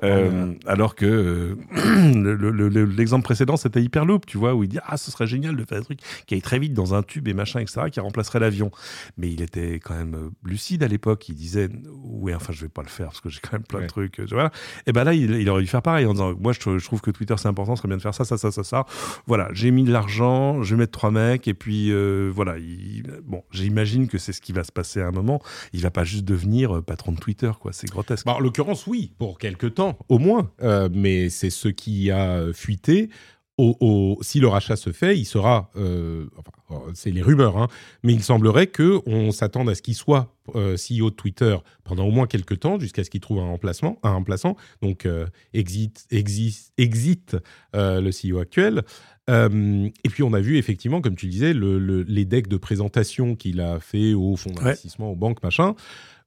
Euh, 0.02 0.52
Alors 0.66 0.94
que 0.94 1.06
euh, 1.06 1.54
le- 2.14 2.34
le- 2.34 2.68
le- 2.68 2.84
l'exemple 2.84 3.24
précédent, 3.24 3.56
c'était 3.56 3.82
Hyperloop, 3.82 4.26
tu 4.26 4.38
vois, 4.38 4.54
où 4.54 4.62
il 4.64 4.68
dit 4.68 4.78
Ah, 4.86 4.96
ce 4.96 5.10
serait 5.10 5.26
génial 5.26 5.56
de 5.56 5.64
faire 5.64 5.78
un 5.78 5.82
truc 5.82 5.98
qui 6.26 6.34
aille 6.34 6.42
très 6.42 6.58
vite 6.58 6.74
dans 6.74 6.94
un 6.94 7.02
tube 7.02 7.26
et 7.28 7.34
machin, 7.34 7.60
etc., 7.60 7.82
qui 7.90 8.00
remplacerait 8.00 8.40
l'avion. 8.40 8.70
Mais 9.16 9.30
il 9.32 9.40
était 9.42 9.74
quand 9.82 9.94
même 9.94 10.14
euh, 10.14 10.30
lucide 10.44 10.82
à 10.82 10.88
l'époque. 10.88 11.28
Il 11.28 11.34
disait 11.36 11.68
Oui, 12.02 12.34
enfin, 12.34 12.52
je 12.52 12.62
vais 12.62 12.68
pas 12.68 12.82
le 12.82 12.88
faire 12.88 13.06
parce 13.06 13.20
que 13.20 13.28
j'ai 13.30 13.40
quand 13.40 13.52
même 13.54 13.62
plein 13.64 13.78
Ouais. 13.80 13.84
de 13.86 13.90
trucs. 13.90 14.20
Voilà. 14.30 14.50
Et 14.86 14.92
ben 14.92 15.04
là, 15.04 15.14
il, 15.14 15.30
il 15.32 15.48
aurait 15.48 15.62
dû 15.62 15.68
faire 15.68 15.82
pareil 15.82 16.06
en 16.06 16.12
disant 16.12 16.34
Moi, 16.38 16.52
je, 16.52 16.60
trou- 16.60 16.78
je 16.78 16.84
trouve 16.84 17.00
que 17.00 17.10
Twitter, 17.10 17.34
c'est 17.38 17.48
important, 17.48 17.76
ce 17.76 17.80
serait 17.80 17.88
bien 17.88 17.96
de 17.96 18.02
faire 18.02 18.14
ça, 18.14 18.24
ça, 18.24 18.36
ça, 18.36 18.50
ça, 18.50 18.62
ça. 18.64 18.84
Voilà, 19.26 19.48
j'ai 19.52 19.70
mis 19.70 19.84
de 19.84 19.92
l'argent, 19.92 20.62
je 20.62 20.74
vais 20.74 20.80
mettre 20.80 20.92
trois 20.92 21.10
mecs, 21.10 21.48
et 21.48 21.54
puis 21.54 21.90
euh, 21.92 22.30
voilà. 22.34 22.58
il- 22.58 23.04
bon, 23.24 23.42
j'imagine 23.50 24.06
que 24.08 24.18
c'est 24.18 24.32
ce 24.32 24.40
qui 24.40 24.52
va 24.52 24.64
se 24.64 24.72
passer 24.72 25.00
à 25.00 25.06
un 25.06 25.10
moment. 25.12 25.40
Il 25.72 25.80
va 25.80 25.90
pas 25.90 26.04
juste 26.04 26.24
devenir 26.24 26.82
patron 26.82 27.12
de 27.12 27.18
Twitter, 27.18 27.50
quoi. 27.58 27.72
C'est 27.72 27.88
grotesque. 27.88 28.26
Bah, 28.26 28.34
en 28.34 28.40
l'occurrence, 28.40 28.86
oui, 28.86 29.12
pour 29.18 29.38
quelque 29.38 29.66
temps, 29.66 29.98
au 30.08 30.18
moins. 30.18 30.50
Euh, 30.62 30.88
mais 30.92 31.28
c'est 31.30 31.50
ce 31.50 31.68
qui 31.68 32.10
a 32.10 32.52
fuité. 32.52 33.10
Au, 33.56 33.76
au- 33.78 34.18
si 34.20 34.40
le 34.40 34.48
rachat 34.48 34.74
se 34.74 34.90
fait, 34.90 35.16
il 35.16 35.24
sera. 35.26 35.70
euh, 35.76 36.26
enfin, 36.36 36.50
euh, 36.88 36.90
c'est 36.94 37.12
les 37.12 37.22
rumeurs, 37.22 37.56
hein, 37.56 37.68
mais 38.02 38.12
il 38.12 38.20
semblerait 38.22 38.66
que 38.66 39.00
on 39.06 39.30
s'attende 39.30 39.68
à 39.70 39.76
ce 39.76 39.82
qu'il 39.82 39.94
soit 39.94 40.34
euh, 40.56 40.74
CEO 40.76 41.10
de 41.10 41.14
Twitter 41.14 41.56
pendant 41.84 42.04
au 42.04 42.10
moins 42.10 42.26
quelques 42.26 42.58
temps, 42.58 42.80
jusqu'à 42.80 43.04
ce 43.04 43.10
qu'il 43.10 43.20
trouve 43.20 43.38
un 43.38 43.46
remplacement, 43.46 44.00
un 44.02 44.10
remplaçant. 44.10 44.56
Donc 44.82 45.06
euh, 45.06 45.26
exit, 45.52 46.04
exit, 46.10 46.72
exit 46.78 47.36
euh, 47.76 48.00
le 48.00 48.10
CEO 48.10 48.40
actuel. 48.40 48.82
Euh, 49.30 49.88
et 50.02 50.08
puis 50.08 50.24
on 50.24 50.32
a 50.32 50.40
vu 50.40 50.58
effectivement, 50.58 51.00
comme 51.00 51.14
tu 51.16 51.28
disais, 51.28 51.54
le- 51.54 51.78
le- 51.78 52.02
les 52.02 52.24
decks 52.24 52.48
de 52.48 52.56
présentation 52.56 53.36
qu'il 53.36 53.60
a 53.60 53.78
fait 53.78 54.14
aux 54.14 54.34
fonds 54.34 54.50
d'investissement, 54.50 55.12
aux 55.12 55.16
banques, 55.16 55.42
machin 55.44 55.76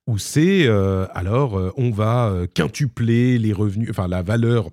où 0.07 0.17
c'est 0.17 0.65
euh, 0.67 1.05
alors 1.13 1.57
euh, 1.59 1.71
on 1.77 1.91
va 1.91 2.29
euh, 2.29 2.47
quintupler 2.47 3.37
les 3.37 3.53
revenus, 3.53 3.89
enfin 3.89 4.07
la 4.07 4.21
valeur. 4.23 4.69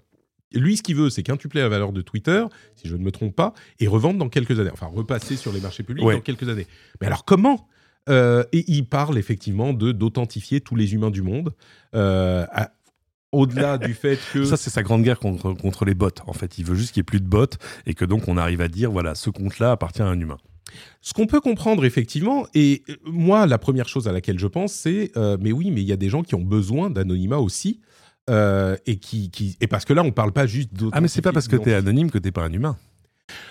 Lui, 0.52 0.76
ce 0.76 0.82
qu'il 0.84 0.94
veut, 0.94 1.10
c'est 1.10 1.24
quintupler 1.24 1.60
la 1.62 1.68
valeur 1.68 1.92
de 1.92 2.00
Twitter, 2.00 2.44
si 2.76 2.86
je 2.88 2.94
ne 2.96 3.02
me 3.02 3.10
trompe 3.10 3.34
pas, 3.34 3.52
et 3.80 3.88
revendre 3.88 4.18
dans 4.20 4.28
quelques 4.28 4.58
années. 4.60 4.70
Enfin, 4.72 4.86
repasser 4.86 5.34
sur 5.36 5.52
les 5.52 5.60
marchés 5.60 5.82
publics 5.82 6.04
Ouais. 6.04 6.14
dans 6.14 6.20
quelques 6.20 6.48
années. 6.48 6.66
Mais 7.00 7.08
alors 7.08 7.24
comment 7.24 7.68
Euh, 8.08 8.44
Et 8.52 8.64
il 8.70 8.86
parle 8.86 9.16
effectivement 9.18 9.72
de 9.72 9.90
d'authentifier 9.90 10.60
tous 10.60 10.76
les 10.76 10.94
humains 10.94 11.10
du 11.10 11.22
monde. 11.22 11.52
à- 11.92 12.70
au-delà 13.32 13.78
du 13.78 13.94
fait 13.94 14.16
que 14.32 14.44
Ça, 14.44 14.56
c'est 14.56 14.70
sa 14.70 14.84
grande 14.84 15.02
guerre 15.02 15.18
contre, 15.18 15.52
contre 15.54 15.84
les 15.84 15.94
bots. 15.94 16.08
En 16.26 16.32
fait, 16.34 16.56
il 16.58 16.64
veut 16.64 16.76
juste 16.76 16.92
qu'il 16.92 17.00
n'y 17.00 17.04
ait 17.04 17.10
plus 17.12 17.20
de 17.20 17.26
bots 17.26 17.46
et 17.86 17.94
que 17.94 18.04
donc 18.04 18.28
on 18.28 18.36
arrive 18.36 18.60
à 18.60 18.68
dire 18.68 18.92
voilà, 18.92 19.16
ce 19.16 19.28
compte-là 19.30 19.72
appartient 19.72 20.02
à 20.02 20.06
un 20.06 20.20
humain. 20.20 20.36
Ce 21.00 21.12
qu'on 21.12 21.26
peut 21.26 21.40
comprendre 21.40 21.84
effectivement, 21.84 22.46
et 22.54 22.82
euh, 22.88 22.94
moi 23.04 23.46
la 23.46 23.58
première 23.58 23.88
chose 23.88 24.08
à 24.08 24.12
laquelle 24.12 24.38
je 24.38 24.46
pense, 24.46 24.72
c'est 24.72 25.12
euh, 25.16 25.36
mais 25.40 25.52
oui, 25.52 25.70
mais 25.70 25.82
il 25.82 25.86
y 25.86 25.92
a 25.92 25.96
des 25.96 26.08
gens 26.08 26.22
qui 26.22 26.34
ont 26.34 26.42
besoin 26.42 26.90
d'anonymat 26.90 27.38
aussi, 27.38 27.80
euh, 28.30 28.76
et 28.86 28.96
qui, 28.96 29.30
qui 29.30 29.56
et 29.60 29.66
parce 29.66 29.84
que 29.84 29.92
là 29.92 30.02
on 30.02 30.12
parle 30.12 30.32
pas 30.32 30.46
juste 30.46 30.70
Ah, 30.92 31.00
mais 31.00 31.08
c'est 31.08 31.22
pas 31.22 31.32
parce 31.32 31.48
que 31.48 31.56
tu 31.56 31.70
es 31.70 31.74
anonyme 31.74 32.10
que 32.10 32.18
t'es 32.18 32.32
pas 32.32 32.44
un 32.44 32.52
humain. 32.52 32.76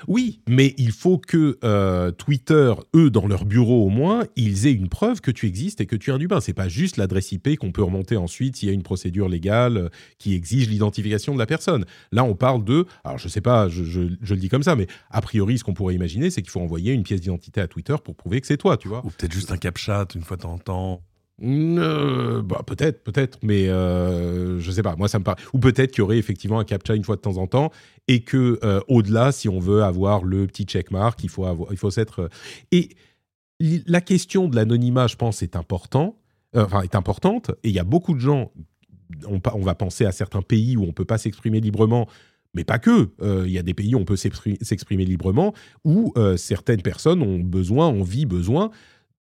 Oui, 0.07 0.41
mais 0.47 0.73
il 0.77 0.91
faut 0.91 1.17
que 1.17 1.57
euh, 1.63 2.11
Twitter, 2.11 2.73
eux, 2.95 3.09
dans 3.09 3.27
leur 3.27 3.45
bureau 3.45 3.85
au 3.85 3.89
moins, 3.89 4.25
ils 4.35 4.67
aient 4.67 4.73
une 4.73 4.89
preuve 4.89 5.21
que 5.21 5.31
tu 5.31 5.47
existes 5.47 5.81
et 5.81 5.85
que 5.85 5.95
tu 5.95 6.09
es 6.09 6.13
un 6.13 6.19
humain. 6.19 6.39
C'est 6.41 6.53
pas 6.53 6.67
juste 6.67 6.97
l'adresse 6.97 7.31
IP 7.31 7.57
qu'on 7.57 7.71
peut 7.71 7.83
remonter 7.83 8.17
ensuite 8.17 8.55
s'il 8.57 8.67
y 8.67 8.71
a 8.71 8.73
une 8.73 8.83
procédure 8.83 9.29
légale 9.29 9.77
euh, 9.77 9.89
qui 10.19 10.33
exige 10.33 10.67
l'identification 10.69 11.33
de 11.33 11.39
la 11.39 11.45
personne. 11.45 11.85
Là, 12.11 12.23
on 12.23 12.35
parle 12.35 12.63
de, 12.63 12.85
alors 13.03 13.17
je 13.17 13.27
sais 13.27 13.41
pas, 13.41 13.69
je, 13.69 13.83
je- 13.83 14.33
le 14.33 14.39
dis 14.39 14.49
comme 14.49 14.63
ça, 14.63 14.75
mais 14.75 14.87
a 15.11 15.21
priori, 15.21 15.57
ce 15.57 15.63
qu'on 15.63 15.73
pourrait 15.73 15.95
imaginer, 15.95 16.29
c'est 16.29 16.41
qu'il 16.41 16.51
faut 16.51 16.61
envoyer 16.61 16.91
une 16.93 17.03
pièce 17.03 17.21
d'identité 17.21 17.61
à 17.61 17.67
Twitter 17.67 17.95
pour 18.03 18.15
prouver 18.15 18.41
que 18.41 18.47
c'est 18.47 18.57
toi, 18.57 18.77
tu 18.77 18.87
vois. 18.87 19.05
Ou 19.05 19.09
peut-être 19.09 19.31
juste 19.33 19.51
un 19.51 19.57
captcha 19.57 20.05
une 20.15 20.21
fois 20.23 20.37
de 20.37 20.41
temps 20.41 20.57
temps. 20.57 21.01
Bah, 21.43 22.61
peut-être, 22.65 23.03
peut-être, 23.03 23.37
mais 23.41 23.67
euh, 23.67 24.59
je 24.59 24.71
sais 24.71 24.81
pas. 24.81 24.95
Moi, 24.95 25.09
ça 25.09 25.19
me 25.19 25.25
paraît. 25.25 25.41
Ou 25.53 25.59
peut-être 25.59 25.91
qu'il 25.91 25.99
y 25.99 26.01
aurait 26.01 26.17
effectivement 26.17 26.59
un 26.59 26.63
captcha 26.63 26.95
une 26.95 27.03
fois 27.03 27.17
de 27.17 27.21
temps 27.21 27.37
en 27.37 27.47
temps, 27.47 27.69
et 28.07 28.21
que 28.21 28.59
euh, 28.63 28.79
au-delà, 28.87 29.33
si 29.33 29.49
on 29.49 29.59
veut 29.59 29.83
avoir 29.83 30.23
le 30.23 30.47
petit 30.47 30.63
checkmark, 30.63 31.21
il 31.23 31.29
faut 31.29 31.45
il 31.69 31.77
faut 31.77 31.91
s'être. 31.91 32.21
euh, 32.21 32.29
Et 32.71 32.89
la 33.59 33.99
question 33.99 34.47
de 34.47 34.55
l'anonymat, 34.55 35.07
je 35.07 35.17
pense, 35.17 35.43
est 35.43 35.57
important. 35.57 36.17
euh, 36.55 36.63
Enfin, 36.63 36.81
est 36.81 36.95
importante. 36.95 37.51
Et 37.63 37.69
il 37.69 37.75
y 37.75 37.79
a 37.79 37.83
beaucoup 37.83 38.13
de 38.13 38.19
gens. 38.19 38.51
On, 39.27 39.59
va 39.59 39.75
penser 39.75 40.05
à 40.05 40.11
certains 40.11 40.41
pays 40.41 40.77
où 40.77 40.83
on 40.83 40.93
peut 40.93 41.05
pas 41.05 41.17
s'exprimer 41.17 41.59
librement. 41.59 42.07
Mais 42.55 42.63
pas 42.63 42.79
que. 42.79 43.09
Il 43.45 43.51
y 43.51 43.59
a 43.59 43.63
des 43.63 43.73
pays 43.73 43.95
où 43.95 43.99
on 43.99 44.05
peut 44.05 44.15
s'expri- 44.15 44.63
s'exprimer 44.63 45.05
librement, 45.05 45.53
où 45.83 46.13
certaines 46.37 46.81
personnes 46.81 47.21
ont 47.21 47.39
besoin, 47.39 47.89
ont 47.89 48.03
vie 48.03 48.25
besoin 48.25 48.71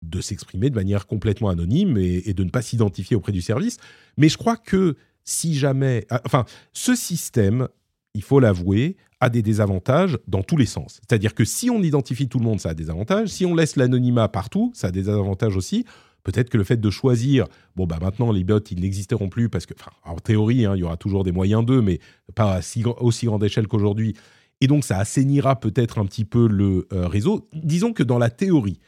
de 0.01 0.21
s'exprimer 0.21 0.69
de 0.69 0.75
manière 0.75 1.07
complètement 1.07 1.49
anonyme 1.49 1.97
et, 1.97 2.33
de 2.33 2.43
ne 2.43 2.49
pas 2.49 2.61
s'identifier 2.61 3.15
auprès 3.15 3.31
du 3.31 3.41
service. 3.41 3.77
Mais 4.17 4.29
je 4.29 4.37
crois 4.37 4.57
que 4.57 4.95
si 5.23 5.55
jamais... 5.55 6.05
ah, 6.09 6.21
Enfin, 6.25 6.45
ce 6.73 6.95
système, 6.95 7.67
il 8.13 8.21
faut 8.21 8.39
l'avouer, 8.39 8.95
a 9.19 9.29
des 9.29 9.41
désavantages 9.41 10.17
dans 10.27 10.43
tous 10.43 10.57
les 10.57 10.65
sens. 10.65 10.99
C'est-à-dire 11.07 11.33
que 11.33 11.45
si 11.45 11.69
on 11.69 11.81
identifie 11.81 12.27
tout 12.27 12.39
le 12.39 12.45
monde, 12.45 12.59
ça 12.59 12.69
a 12.69 12.73
des 12.73 12.89
avantages. 12.89 13.29
Si 13.29 13.45
on 13.45 13.55
laisse 13.55 13.75
l'anonymat 13.75 14.27
partout, 14.27 14.71
ça 14.75 14.87
a 14.87 14.91
des 14.91 15.09
avantages 15.09 15.55
aussi. 15.55 15.85
Peut-être 16.23 16.49
que 16.49 16.57
le 16.57 16.63
fait 16.63 16.77
de 16.77 16.89
choisir, 16.89 17.47
bon 17.77 17.85
bah 17.85 17.99
maintenant 18.01 18.33
les 18.33 18.43
bots 18.43 18.59
ils 18.69 18.81
n'existeront 18.81 19.29
plus 19.29 19.47
parce 19.47 19.65
que, 19.65 19.73
en 20.03 20.17
théorie, 20.17 20.65
hein, 20.65 20.75
il 20.75 20.79
y 20.79 20.83
aura 20.83 20.97
toujours 20.97 21.23
des 21.23 21.31
moyens 21.31 21.65
d'eux, 21.65 21.81
mais 21.81 21.99
pas 22.35 22.57
à 22.57 22.59
aussi 22.99 23.25
grande 23.27 23.43
échelle 23.45 23.67
qu'aujourd'hui. 23.67 24.13
Et 24.59 24.67
donc 24.67 24.83
ça 24.83 24.97
assainira 24.97 25.57
peut-être 25.59 25.99
un 25.99 26.05
petit 26.05 26.25
peu 26.25 26.47
le 26.47 26.85
euh, 26.91 27.07
réseau. 27.07 27.47
Disons 27.53 27.93
que 27.93 28.03
dans 28.03 28.17
la 28.17 28.29
théorie, 28.29 28.79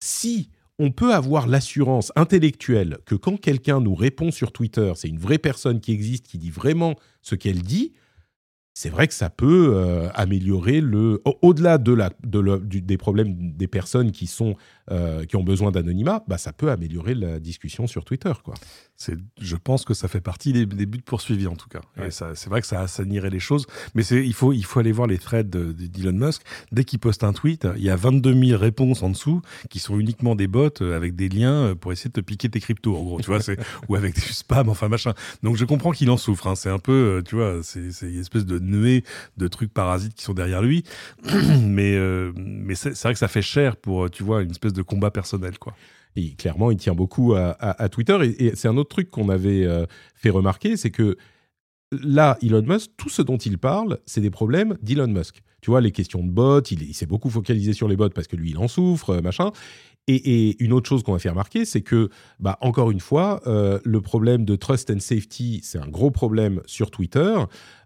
si 0.00 0.50
on 0.78 0.90
peut 0.90 1.12
avoir 1.12 1.46
l'assurance 1.46 2.12
intellectuelle 2.14 2.98
que 3.04 3.14
quand 3.14 3.36
quelqu'un 3.40 3.80
nous 3.80 3.94
répond 3.94 4.30
sur 4.30 4.52
Twitter, 4.52 4.92
c'est 4.94 5.08
une 5.08 5.18
vraie 5.18 5.38
personne 5.38 5.80
qui 5.80 5.92
existe, 5.92 6.26
qui 6.26 6.38
dit 6.38 6.50
vraiment 6.50 6.94
ce 7.20 7.34
qu'elle 7.34 7.62
dit, 7.62 7.94
c'est 8.74 8.90
vrai 8.90 9.08
que 9.08 9.14
ça 9.14 9.28
peut 9.28 9.72
euh, 9.74 10.08
améliorer 10.14 10.80
le 10.80 11.20
au-delà 11.42 11.78
de 11.78 11.92
la, 11.92 12.10
de 12.22 12.58
des 12.62 12.96
problèmes 12.96 13.56
des 13.56 13.66
personnes 13.66 14.12
qui 14.12 14.28
sont 14.28 14.54
euh, 14.90 15.24
qui 15.24 15.36
ont 15.36 15.42
besoin 15.42 15.70
d'anonymat, 15.70 16.24
bah 16.28 16.38
ça 16.38 16.52
peut 16.52 16.70
améliorer 16.70 17.14
la 17.14 17.38
discussion 17.38 17.86
sur 17.86 18.04
Twitter 18.04 18.32
quoi. 18.44 18.54
Je 19.40 19.56
pense 19.56 19.84
que 19.84 19.94
ça 19.94 20.08
fait 20.08 20.20
partie 20.20 20.52
des, 20.52 20.66
buts 20.66 21.02
poursuivis 21.04 21.46
en 21.46 21.56
tout 21.56 21.68
cas. 21.68 21.80
c'est 22.10 22.48
vrai 22.48 22.60
que 22.60 22.66
ça 22.66 22.80
assanirait 22.80 23.30
les 23.30 23.40
choses, 23.40 23.66
mais 23.94 24.04
il 24.04 24.34
faut 24.34 24.52
il 24.52 24.64
faut 24.64 24.80
aller 24.80 24.92
voir 24.92 25.06
les 25.06 25.18
threads 25.18 25.50
d'Elon 25.50 26.26
Musk. 26.26 26.42
Dès 26.72 26.84
qu'il 26.84 26.98
poste 26.98 27.24
un 27.24 27.32
tweet, 27.32 27.66
il 27.76 27.82
y 27.82 27.90
a 27.90 27.96
22 27.96 28.34
000 28.48 28.60
réponses 28.60 29.02
en 29.02 29.10
dessous 29.10 29.42
qui 29.70 29.78
sont 29.78 29.98
uniquement 29.98 30.34
des 30.34 30.48
bots 30.48 30.68
euh, 30.80 30.96
avec 30.96 31.14
des 31.14 31.28
liens 31.28 31.74
pour 31.74 31.92
essayer 31.92 32.08
de 32.08 32.20
te 32.20 32.20
piquer 32.20 32.48
tes 32.48 32.60
cryptos 32.60 32.96
en 32.96 33.02
gros, 33.02 33.20
tu 33.20 33.26
vois, 33.26 33.40
ou 33.88 33.94
avec 33.94 34.14
du 34.14 34.32
spam 34.32 34.68
enfin 34.68 34.88
machin. 34.88 35.14
Donc 35.42 35.56
je 35.56 35.64
comprends 35.64 35.92
qu'il 35.92 36.10
en 36.10 36.16
souffre. 36.16 36.46
Hein. 36.46 36.54
C'est 36.54 36.70
un 36.70 36.78
peu, 36.78 37.22
tu 37.26 37.36
vois, 37.36 37.60
c'est, 37.62 37.92
c'est 37.92 38.10
une 38.10 38.20
espèce 38.20 38.46
de 38.46 38.58
nuée 38.58 39.04
de 39.36 39.48
trucs 39.48 39.72
parasites 39.72 40.14
qui 40.14 40.24
sont 40.24 40.34
derrière 40.34 40.62
lui. 40.62 40.84
mais 41.62 41.94
euh, 41.96 42.32
mais 42.36 42.74
c'est 42.74 43.00
vrai 43.02 43.12
que 43.12 43.18
ça 43.18 43.28
fait 43.28 43.42
cher 43.42 43.76
pour, 43.76 44.10
tu 44.10 44.22
vois, 44.22 44.42
une 44.42 44.50
espèce 44.50 44.72
de 44.72 44.77
combat 44.82 45.10
personnel, 45.10 45.58
quoi. 45.58 45.74
Et 46.16 46.34
clairement, 46.34 46.70
il 46.70 46.76
tient 46.78 46.94
beaucoup 46.94 47.34
à, 47.34 47.88
Twitter. 47.90 48.18
Et, 48.38 48.56
c'est 48.56 48.68
un 48.68 48.76
autre 48.76 48.88
truc 48.88 49.10
qu'on 49.10 49.28
avait 49.28 49.64
euh, 49.64 49.86
fait 50.14 50.30
remarquer, 50.30 50.76
c'est 50.76 50.90
que 50.90 51.16
là, 51.92 52.38
Elon 52.42 52.62
Musk, 52.62 52.90
tout 52.96 53.08
ce 53.08 53.22
dont 53.22 53.36
il 53.36 53.58
parle, 53.58 53.98
c'est 54.06 54.20
des 54.20 54.30
problèmes 54.30 54.76
d'Elon 54.82 55.08
Musk. 55.08 55.42
Tu 55.60 55.70
vois, 55.70 55.80
les 55.80 55.92
questions 55.92 56.24
de 56.24 56.30
bots, 56.30 56.60
il, 56.62 56.94
s'est 56.94 57.06
beaucoup 57.06 57.30
focalisé 57.30 57.72
sur 57.72 57.88
les 57.88 57.96
bots 57.96 58.10
parce 58.10 58.26
que 58.26 58.36
lui, 58.36 58.50
il 58.50 58.58
en 58.58 58.68
souffre, 58.68 59.10
euh, 59.10 59.20
machin. 59.20 59.50
Et, 60.08 60.64
une 60.64 60.72
autre 60.72 60.88
chose 60.88 61.02
qu'on 61.02 61.12
va 61.12 61.18
faire 61.18 61.32
remarquer, 61.32 61.66
c'est 61.66 61.82
que, 61.82 62.08
bah, 62.40 62.56
encore 62.62 62.90
une 62.90 63.00
fois, 63.00 63.42
euh, 63.46 63.78
le 63.84 64.00
problème 64.00 64.46
de 64.46 64.56
trust 64.56 64.90
and 64.90 65.00
safety, 65.00 65.60
c'est 65.62 65.78
un 65.78 65.86
gros 65.86 66.10
problème 66.10 66.62
sur 66.64 66.90
Twitter. 66.90 67.36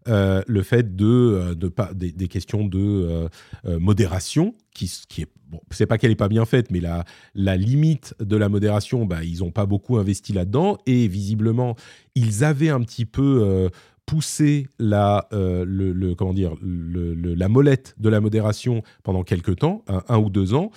Euh, 0.08 0.42
le 0.46 0.62
fait 0.62 0.94
de, 0.94 1.06
euh, 1.06 1.54
de 1.54 1.68
pas, 1.68 1.92
des, 1.94 2.12
questions 2.28 2.64
de 2.64 3.28
modération, 3.64 4.54
qui, 4.72 4.90
qui 5.08 5.22
est, 5.22 5.26
bon, 5.50 5.60
c'est 5.72 5.86
pas 5.86 5.98
qu'elle 5.98 6.12
est 6.12 6.16
pas 6.16 6.28
bien 6.28 6.44
faite, 6.44 6.70
mais 6.70 6.80
la, 6.80 7.04
la 7.34 7.56
limite 7.56 8.14
de 8.20 8.36
la 8.36 8.48
modération, 8.48 9.04
bah, 9.04 9.24
ils 9.24 9.40
n'ont 9.40 9.50
pas 9.50 9.66
beaucoup 9.66 9.96
investi 9.96 10.32
là-dedans. 10.32 10.78
Et 10.86 11.08
visiblement, 11.08 11.74
ils 12.14 12.44
avaient 12.44 12.70
un 12.70 12.80
petit 12.82 13.04
peu 13.04 13.68
poussé 14.06 14.68
la, 14.78 15.26
le, 15.32 16.14
comment 16.14 16.34
dire, 16.34 16.54
la 16.62 17.48
molette 17.48 17.96
de 17.98 18.08
la 18.08 18.20
modération 18.20 18.82
pendant 19.02 19.24
quelques 19.24 19.56
temps, 19.56 19.84
un 19.88 20.18
ou 20.18 20.30
deux 20.30 20.54
ans. 20.54 20.70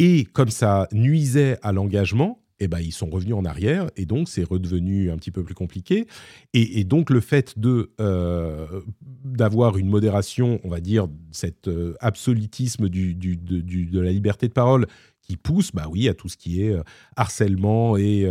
Et 0.00 0.24
comme 0.24 0.48
ça 0.48 0.88
nuisait 0.92 1.58
à 1.60 1.72
l'engagement, 1.72 2.40
eh 2.58 2.68
ben, 2.68 2.78
ils 2.78 2.92
sont 2.92 3.08
revenus 3.08 3.34
en 3.34 3.44
arrière 3.44 3.90
et 3.96 4.06
donc 4.06 4.28
c'est 4.28 4.44
redevenu 4.44 5.10
un 5.10 5.16
petit 5.16 5.30
peu 5.30 5.42
plus 5.42 5.54
compliqué. 5.54 6.06
Et, 6.54 6.84
donc 6.84 7.10
le 7.10 7.20
fait 7.20 7.58
de 7.58 7.90
euh, 8.00 8.80
d'avoir 9.24 9.76
une 9.76 9.88
modération, 9.88 10.58
on 10.64 10.68
va 10.68 10.80
dire, 10.80 11.06
cet 11.32 11.68
euh, 11.68 11.94
absolutisme 12.00 12.88
du, 12.88 13.14
de 13.14 14.00
la 14.00 14.10
liberté 14.10 14.48
de 14.48 14.52
parole 14.54 14.86
qui 15.20 15.36
pousse, 15.36 15.70
bah 15.72 15.86
oui, 15.90 16.08
à 16.08 16.14
tout 16.14 16.28
ce 16.28 16.38
qui 16.38 16.62
est 16.62 16.72
euh, 16.72 16.82
harcèlement 17.16 17.98
et, 17.98 18.26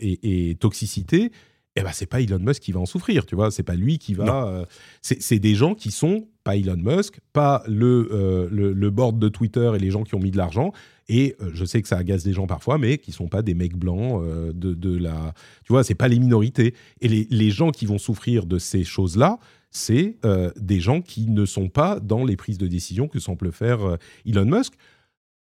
et, 0.00 0.54
toxicité. 0.56 1.30
Eh 1.76 1.82
ben, 1.82 1.90
c'est 1.92 2.06
pas 2.06 2.20
Elon 2.20 2.38
Musk 2.38 2.62
qui 2.62 2.72
va 2.72 2.80
en 2.80 2.86
souffrir, 2.86 3.26
tu 3.26 3.34
vois. 3.34 3.50
C'est 3.50 3.64
pas 3.64 3.74
lui 3.74 3.98
qui 3.98 4.14
va. 4.14 4.64
c'est 5.02 5.38
des 5.40 5.54
gens 5.54 5.74
qui 5.74 5.90
sont 5.90 6.28
pas 6.44 6.54
Elon 6.56 6.76
Musk, 6.76 7.18
pas 7.32 7.64
le, 7.66 8.48
le, 8.50 8.72
le 8.72 8.90
board 8.90 9.18
de 9.18 9.28
Twitter 9.28 9.72
et 9.74 9.78
les 9.78 9.90
gens 9.90 10.04
qui 10.04 10.14
ont 10.14 10.20
mis 10.20 10.30
de 10.30 10.36
l'argent, 10.36 10.72
et 11.08 11.36
euh, 11.40 11.50
je 11.54 11.64
sais 11.64 11.82
que 11.82 11.88
ça 11.88 11.98
agace 11.98 12.24
des 12.24 12.32
gens 12.32 12.46
parfois, 12.46 12.78
mais 12.78 12.98
qui 12.98 13.12
sont 13.12 13.28
pas 13.28 13.42
des 13.42 13.54
mecs 13.54 13.76
blancs 13.76 14.22
euh, 14.22 14.52
de, 14.52 14.74
de, 14.74 14.96
la. 14.96 15.34
Tu 15.64 15.72
vois, 15.72 15.84
c'est 15.84 15.94
pas 15.94 16.08
les 16.08 16.18
minorités. 16.18 16.74
Et 17.00 17.08
les, 17.08 17.26
les, 17.30 17.50
gens 17.50 17.70
qui 17.70 17.86
vont 17.86 17.98
souffrir 17.98 18.46
de 18.46 18.58
ces 18.58 18.84
choses-là, 18.84 19.38
c'est 19.70 20.16
euh, 20.24 20.50
des 20.56 20.80
gens 20.80 21.02
qui 21.02 21.26
ne 21.26 21.44
sont 21.44 21.68
pas 21.68 22.00
dans 22.00 22.24
les 22.24 22.36
prises 22.36 22.58
de 22.58 22.66
décision 22.66 23.08
que 23.08 23.18
semble 23.18 23.52
faire 23.52 23.98
Elon 24.24 24.46
Musk. 24.46 24.74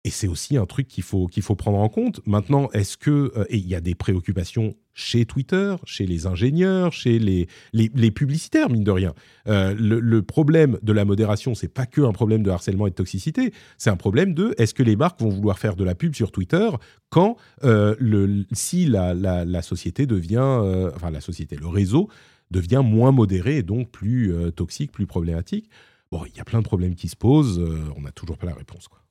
Et 0.07 0.09
c'est 0.09 0.29
aussi 0.29 0.55
un 0.55 0.65
truc 0.65 0.87
qu'il 0.87 1.03
faut, 1.03 1.27
qu'il 1.27 1.43
faut 1.43 1.55
prendre 1.55 1.79
en 1.79 1.89
compte. 1.89 2.21
Maintenant, 2.25 2.69
est-ce 2.71 2.95
que. 2.95 3.33
et 3.49 3.57
il 3.57 3.67
y 3.67 3.75
a 3.75 3.81
des 3.81 3.93
préoccupations 3.93 4.73
chez 4.93 5.25
Twitter, 5.25 5.75
chez 5.83 6.05
les 6.05 6.27
ingénieurs, 6.27 6.93
chez 6.93 7.19
les, 7.19 7.49
les, 7.73 8.11
publicitaires, 8.11 8.69
mine 8.69 8.85
de 8.85 8.91
rien. 8.91 9.13
Euh, 9.49 9.75
le, 9.77 10.21
problème 10.21 10.79
de 10.81 10.93
la 10.93 11.03
modération, 11.03 11.55
c'est 11.55 11.67
pas 11.67 11.85
que 11.85 11.99
un 11.99 12.13
problème 12.13 12.41
de 12.41 12.49
harcèlement 12.49 12.87
et 12.87 12.91
de 12.91 12.95
toxicité, 12.95 13.51
c'est 13.77 13.89
un 13.89 13.97
problème 13.97 14.33
de 14.33 14.55
est-ce 14.57 14.73
que 14.73 14.81
les 14.81 14.95
marques 14.95 15.19
vont 15.19 15.27
vouloir 15.27 15.59
faire 15.59 15.75
de 15.75 15.83
la 15.83 15.93
pub 15.93 16.15
sur 16.15 16.31
Twitter 16.31 16.69
quand 17.09 17.35
euh, 17.65 18.45
si 18.53 18.85
la, 18.85 19.61
société 19.61 20.05
devient, 20.05 20.37
euh, 20.39 20.89
enfin 20.95 21.11
la 21.11 21.21
société, 21.21 21.57
le 21.57 21.67
réseau 21.67 22.07
devient 22.49 22.81
moins 22.81 23.11
modéré 23.11 23.57
et 23.57 23.63
donc 23.63 23.91
plus 23.91 24.33
toxique, 24.55 24.93
plus 24.93 25.05
problématique? 25.05 25.69
Bon, 26.13 26.23
il 26.25 26.37
y 26.37 26.39
a 26.39 26.45
plein 26.45 26.59
de 26.59 26.65
problèmes 26.65 26.95
qui 26.95 27.09
se 27.09 27.17
posent, 27.17 27.61
on 27.97 28.01
n'a 28.03 28.13
toujours 28.13 28.37
pas 28.37 28.47
la 28.47 28.53
réponse. 28.53 28.87
Quoi. 28.87 29.01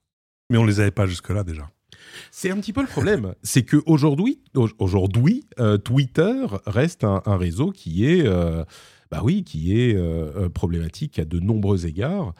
Mais 0.51 0.59
on 0.59 0.64
les 0.64 0.81
avait 0.81 0.90
pas 0.90 1.06
jusque-là 1.06 1.44
déjà. 1.44 1.68
C'est 2.31 2.51
un 2.51 2.56
petit 2.56 2.73
peu 2.73 2.81
le 2.81 2.86
problème. 2.86 3.35
c'est 3.43 3.64
qu'aujourd'hui, 3.64 4.40
aujourd'hui, 4.78 5.47
euh, 5.59 5.78
Twitter 5.78 6.47
reste 6.66 7.05
un, 7.05 7.20
réseau 7.27 7.70
qui 7.70 8.06
est, 8.06 8.27
euh, 8.27 8.64
bah 9.10 9.20
oui, 9.23 9.44
qui 9.44 9.78
est 9.81 9.94
euh, 9.94 10.48
problématique 10.48 11.18
à 11.18 11.24
de 11.24 11.39
nombreux 11.39 11.86
égards, 11.86 12.35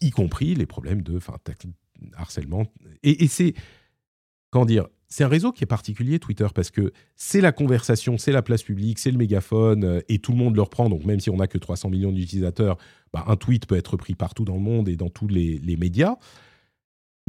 y 0.00 0.10
compris 0.10 0.56
les 0.56 0.66
problèmes 0.66 1.02
de 1.02 1.20
harcèlement. 2.16 2.66
Et, 3.04 3.28
c'est, 3.28 3.54
comment 4.50 4.64
dire, 4.64 4.88
c'est 5.06 5.22
un 5.22 5.28
réseau 5.28 5.52
qui 5.52 5.62
est 5.62 5.66
particulier, 5.66 6.18
Twitter, 6.18 6.48
parce 6.52 6.72
que 6.72 6.92
c'est 7.14 7.40
la 7.40 7.52
conversation, 7.52 8.18
c'est 8.18 8.32
la 8.32 8.42
place 8.42 8.64
publique, 8.64 8.98
c'est 8.98 9.12
le 9.12 9.18
mégaphone, 9.18 10.02
et 10.08 10.18
tout 10.18 10.32
le 10.32 10.38
monde 10.38 10.56
le 10.56 10.62
reprend. 10.62 10.88
Donc 10.88 11.04
même 11.04 11.20
si 11.20 11.30
on 11.30 11.36
n'a 11.36 11.46
que 11.46 11.56
300 11.56 11.88
millions 11.88 12.10
d'utilisateurs, 12.10 12.78
bah, 13.12 13.22
un 13.28 13.36
tweet 13.36 13.66
peut 13.66 13.76
être 13.76 13.96
pris 13.96 14.16
partout 14.16 14.44
dans 14.44 14.56
le 14.56 14.60
monde 14.60 14.88
et 14.88 14.96
dans 14.96 15.08
tous 15.08 15.28
les 15.28 15.76
médias. 15.78 16.16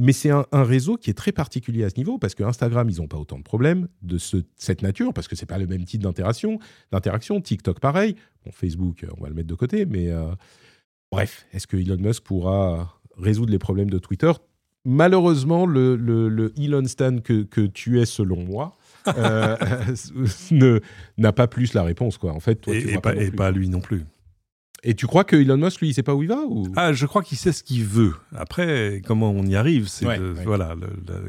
Mais 0.02 0.12
c'est 0.12 0.30
un, 0.30 0.44
réseau 0.52 0.96
qui 0.96 1.10
est 1.10 1.14
très 1.14 1.30
particulier 1.30 1.84
à 1.84 1.88
ce 1.88 1.94
niveau 1.96 2.18
parce 2.18 2.34
que 2.34 2.42
Instagram, 2.42 2.90
ils 2.90 2.96
n'ont 2.96 3.06
pas 3.06 3.18
autant 3.18 3.38
de 3.38 3.44
problèmes 3.44 3.86
de 4.02 4.18
cette 4.18 4.82
nature 4.82 5.14
parce 5.14 5.28
que 5.28 5.36
c'est 5.36 5.46
pas 5.46 5.58
le 5.58 5.68
même 5.68 5.84
type 5.84 6.02
d'interaction. 6.02 6.58
D'interaction, 6.90 7.40
TikTok 7.40 7.78
pareil. 7.78 8.16
Bon, 8.44 8.50
Facebook, 8.50 9.06
on 9.16 9.22
va 9.22 9.28
le 9.28 9.36
mettre 9.36 9.46
de 9.46 9.54
côté, 9.54 9.86
mais 9.86 10.10
euh, 10.10 10.34
bref, 11.12 11.46
est-ce 11.52 11.68
que 11.68 11.76
Elon 11.76 11.98
Musk 11.98 12.24
pourra 12.24 12.98
résoudre 13.16 13.52
les 13.52 13.60
problèmes 13.60 13.90
de 13.90 13.98
Twitter? 13.98 14.32
Malheureusement, 14.84 15.66
le, 15.66 16.52
Elon 16.58 16.84
Stan 16.86 17.18
que, 17.18 17.66
tu 17.66 18.00
es 18.00 18.04
selon 18.04 18.42
moi. 18.42 18.76
Euh, 19.18 19.56
n'a 21.18 21.32
pas 21.32 21.48
plus 21.48 21.74
la 21.74 21.82
réponse 21.82 22.18
quoi 22.18 22.32
en 22.32 22.38
fait 22.38 22.68
et, 22.68 22.98
pas, 22.98 23.16
et 23.16 23.32
pas 23.32 23.50
lui 23.50 23.68
non 23.68 23.80
plus 23.80 24.04
et 24.84 24.94
tu 24.94 25.06
crois 25.06 25.22
que 25.22 25.36
Elon 25.36 25.56
Musk, 25.56 25.80
lui, 25.80 25.90
il 25.90 25.94
sait 25.94 26.02
pas 26.02 26.14
où 26.14 26.22
il 26.22 26.28
va 26.28 26.40
ou... 26.48 26.66
Ah, 26.74 26.92
je 26.92 27.06
crois 27.06 27.22
qu'il 27.22 27.38
sait 27.38 27.52
ce 27.52 27.62
qu'il 27.62 27.84
veut. 27.84 28.14
Après, 28.34 29.00
comment 29.06 29.30
on 29.30 29.44
y 29.46 29.54
arrive, 29.54 29.86
c'est 29.86 30.06
voilà, 30.44 30.74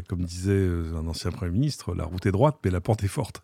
comme 0.10 0.24
disait 0.24 0.52
euh, 0.52 0.98
un 0.98 1.08
ancien 1.08 1.32
premier 1.32 1.52
ministre, 1.52 1.94
la 1.94 2.06
route 2.06 2.26
est 2.26 2.32
droite, 2.32 2.58
mais 2.66 2.72
la 2.72 2.82
porte 2.82 3.04
est 3.04 3.08
forte. 3.08 3.44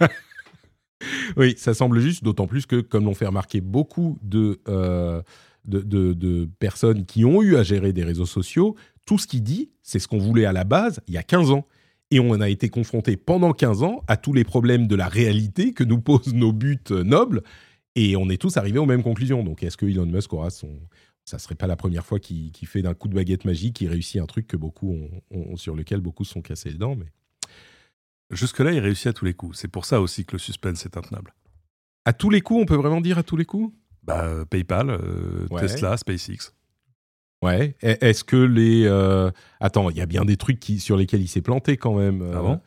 oui, 1.36 1.54
ça 1.56 1.72
semble 1.72 2.00
juste, 2.00 2.24
d'autant 2.24 2.48
plus 2.48 2.66
que, 2.66 2.80
comme 2.80 3.04
l'ont 3.04 3.14
fait 3.14 3.26
remarquer 3.26 3.60
beaucoup 3.60 4.18
de, 4.22 4.60
euh, 4.68 5.22
de, 5.66 5.82
de, 5.82 6.48
personnes 6.58 7.06
qui 7.06 7.24
ont 7.24 7.40
eu 7.40 7.56
à 7.56 7.62
gérer 7.62 7.92
des 7.92 8.02
réseaux 8.02 8.26
sociaux, 8.26 8.74
tout 9.06 9.18
ce 9.18 9.28
qu'il 9.28 9.44
dit, 9.44 9.70
c'est 9.82 10.00
ce 10.00 10.08
qu'on 10.08 10.18
voulait 10.18 10.46
à 10.46 10.52
la 10.52 10.64
base 10.64 11.00
il 11.06 11.14
y 11.14 11.18
a 11.18 11.22
15 11.22 11.52
ans. 11.52 11.66
Et 12.10 12.20
on 12.20 12.40
a 12.40 12.48
été 12.48 12.68
confronté 12.68 13.16
pendant 13.16 13.52
15 13.52 13.82
ans 13.82 14.02
à 14.08 14.16
tous 14.16 14.32
les 14.32 14.44
problèmes 14.44 14.86
de 14.86 14.94
la 14.94 15.08
réalité 15.08 15.72
que 15.72 15.84
nous 15.84 16.00
posent 16.00 16.34
nos 16.34 16.52
buts 16.52 16.78
nobles 16.90 17.42
et 17.94 18.16
on 18.16 18.28
est 18.28 18.40
tous 18.40 18.56
arrivés 18.56 18.78
aux 18.78 18.86
mêmes 18.86 19.02
conclusions. 19.02 19.42
Donc, 19.44 19.62
est-ce 19.62 19.76
que 19.76 19.86
Elon 19.86 20.06
Musk 20.06 20.32
aura 20.32 20.50
son. 20.50 20.80
Ça 21.24 21.38
serait 21.38 21.54
pas 21.54 21.66
la 21.66 21.76
première 21.76 22.04
fois 22.04 22.20
qu'il 22.20 22.52
fait 22.66 22.82
d'un 22.82 22.92
coup 22.92 23.08
de 23.08 23.14
baguette 23.14 23.46
magique, 23.46 23.76
qu'il 23.76 23.88
réussit 23.88 24.20
un 24.20 24.26
truc 24.26 24.46
que 24.46 24.58
beaucoup 24.58 24.94
ont, 25.30 25.56
sur 25.56 25.74
lequel 25.74 26.00
beaucoup 26.00 26.24
se 26.24 26.32
sont 26.32 26.42
cassés 26.42 26.70
les 26.70 26.76
dents. 26.76 26.96
Mais... 26.96 27.06
Jusque-là, 28.30 28.72
il 28.72 28.80
réussit 28.80 29.06
à 29.06 29.12
tous 29.14 29.24
les 29.24 29.32
coups. 29.32 29.58
C'est 29.58 29.68
pour 29.68 29.86
ça 29.86 30.02
aussi 30.02 30.26
que 30.26 30.32
le 30.32 30.38
suspense 30.38 30.84
est 30.84 30.98
intenable. 30.98 31.34
À 32.04 32.12
tous 32.12 32.28
les 32.28 32.42
coups, 32.42 32.60
on 32.60 32.66
peut 32.66 32.76
vraiment 32.76 33.00
dire 33.00 33.16
à 33.16 33.22
tous 33.22 33.38
les 33.38 33.46
coups? 33.46 33.74
Bah, 34.02 34.44
PayPal, 34.50 34.90
euh, 34.90 35.46
Tesla, 35.58 35.96
SpaceX. 35.96 36.52
Ouais. 37.40 37.74
Est-ce 37.80 38.22
que 38.22 38.36
les. 38.36 38.84
Euh, 38.84 39.30
attends, 39.60 39.88
il 39.88 39.96
y 39.96 40.02
a 40.02 40.06
bien 40.06 40.26
des 40.26 40.36
trucs 40.36 40.60
qui, 40.60 40.78
sur 40.78 40.98
lesquels 40.98 41.22
il 41.22 41.28
s'est 41.28 41.40
planté 41.40 41.78
quand 41.78 41.94
même. 41.94 42.20
Euh, 42.20 42.34
ah 42.36 42.42
bon? 42.42 42.60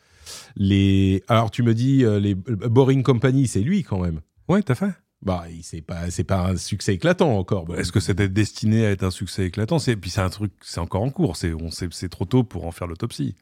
les... 0.56 1.24
Alors, 1.28 1.52
tu 1.52 1.62
me 1.62 1.76
dis, 1.76 2.04
les 2.20 2.34
Boring 2.34 3.04
Company, 3.04 3.48
c'est 3.48 3.62
lui 3.62 3.84
quand 3.84 3.99
même. 3.99 4.22
Ouais, 4.48 4.64
t'as 4.64 4.76
fait. 4.76 4.94
Bah, 5.23 5.45
c'est 5.64 5.81
pas, 5.81 6.11
c'est 6.11 6.23
pas 6.23 6.49
un 6.49 6.57
succès 6.57 6.94
éclatant 6.94 7.38
encore. 7.38 7.65
Est-ce 7.76 7.91
que 7.91 7.99
c'était 7.99 8.30
destiné 8.30 8.85
à 8.85 8.91
être 8.91 9.03
un 9.03 9.11
succès 9.11 9.45
éclatant? 9.45 9.80
C'est 9.80 9.95
puis 9.95 10.10
c'est 10.10 10.22
un 10.22 10.30
truc, 10.30 10.53
c'est 10.61 10.80
encore 10.80 11.02
en 11.02 11.10
cours. 11.10 11.38
C'est, 11.38 11.53
on 11.53 11.69
c'est 11.72 12.10
trop 12.10 12.26
tôt 12.26 12.44
pour 12.44 12.65
en 12.65 12.72
faire 12.72 12.88
l'autopsie. 12.88 13.35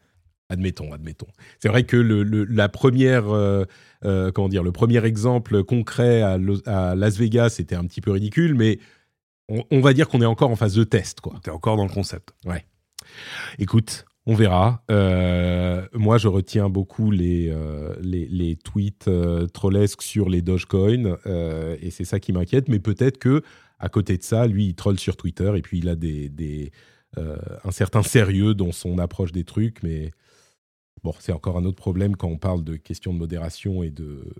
Admettons, 0.50 0.94
admettons. 0.94 1.28
C'est 1.60 1.70
vrai 1.70 1.86
que 1.86 1.98
le, 1.98 2.24
la 2.46 2.70
première, 2.70 3.30
euh, 3.30 3.66
euh, 4.06 4.32
comment 4.32 4.48
dire, 4.48 4.62
le 4.62 4.72
premier 4.72 5.04
exemple 5.04 5.64
concret 5.64 6.22
à, 6.22 6.38
Las 6.96 7.18
Vegas, 7.18 7.50
c'était 7.50 7.76
un 7.76 7.86
petit 7.86 8.00
peu 8.00 8.12
ridicule, 8.12 8.54
mais 8.54 8.80
on, 9.50 9.80
va 9.80 9.94
dire 9.94 10.08
qu'on 10.08 10.22
est 10.22 10.26
encore 10.26 10.52
en 10.52 10.56
phase 10.56 10.76
de 10.76 10.84
test, 10.84 11.22
quoi. 11.22 11.40
T'es 11.44 11.52
encore 11.52 11.78
dans 11.78 11.86
le 11.86 11.92
concept. 11.92 12.34
Ouais. 12.46 12.66
Écoute, 13.60 14.06
On 14.28 14.34
verra. 14.34 14.84
Euh, 14.90 15.86
moi, 15.94 16.18
je 16.18 16.28
retiens 16.28 16.68
beaucoup 16.68 17.12
les, 17.12 17.50
euh, 17.50 17.96
les, 18.02 18.56
tweets 18.56 19.08
euh, 19.08 19.46
trollesques 19.46 20.02
sur 20.02 20.30
les 20.30 20.42
Dogecoin, 20.42 21.18
et 21.80 21.92
c'est 21.92 22.06
ça 22.06 22.20
qui 22.20 22.34
m'inquiète. 22.34 22.68
Mais 22.68 22.80
peut-être 22.80 23.20
que 23.20 23.44
à 23.78 23.90
côté 23.90 24.18
de 24.18 24.24
ça, 24.24 24.48
lui, 24.48 24.68
il 24.68 24.76
troll 24.76 25.00
sur 25.00 25.16
Twitter, 25.16 25.54
et 25.56 25.62
puis 25.62 25.78
il 25.78 25.90
a 25.90 25.96
des, 25.96 26.30
des 26.30 26.72
un 27.18 27.72
certain 27.72 28.04
sérieux 28.04 28.56
dans 28.56 28.72
son 28.72 28.98
approche 28.98 29.32
des 29.32 29.44
trucs. 29.44 29.84
Mais 29.84 30.12
bon, 31.04 31.14
c'est 31.20 31.32
encore 31.32 31.58
un 31.58 31.66
autre 31.66 31.78
problème 31.78 32.16
quand 32.16 32.28
on 32.28 32.38
parle 32.38 32.64
de 32.64 32.76
questions 32.76 33.14
de 33.14 33.20
modération 33.20 33.84
et 33.84 33.92
de 33.92 34.34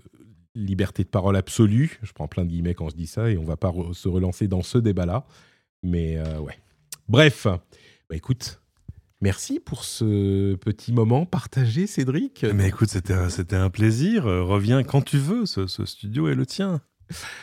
liberté 0.56 1.04
de 1.04 1.08
parole 1.08 1.36
absolue. 1.36 2.00
Je 2.02 2.12
prends 2.12 2.28
plein 2.28 2.44
de 2.44 2.50
guillemets 2.50 2.74
quand 2.74 2.88
je 2.88 2.96
dis 2.96 3.06
ça, 3.06 3.30
et 3.30 3.38
on 3.38 3.44
va 3.44 3.56
pas 3.56 3.72
se 3.92 4.08
relancer 4.08 4.48
dans 4.48 4.62
ce 4.62 4.78
débat-là. 4.78 5.26
Mais 5.84 6.20
ouais. 6.40 6.58
Bref, 7.08 7.46
bah 7.46 8.16
écoute, 8.16 8.60
Merci 9.22 9.60
pour 9.60 9.84
ce 9.84 10.54
petit 10.56 10.92
moment 10.92 11.24
partagé, 11.24 11.86
Cédric. 11.86 12.44
Mais 12.54 12.68
écoute, 12.68 12.90
c'était 12.90 13.14
un, 13.14 13.30
c'était 13.30 13.56
un 13.56 13.70
plaisir. 13.70 14.24
Reviens 14.24 14.82
quand 14.82 15.02
tu 15.02 15.18
veux, 15.18 15.46
ce, 15.46 15.66
studio 15.84 16.28
est 16.28 16.34
le 16.34 16.46
tien. 16.46 16.80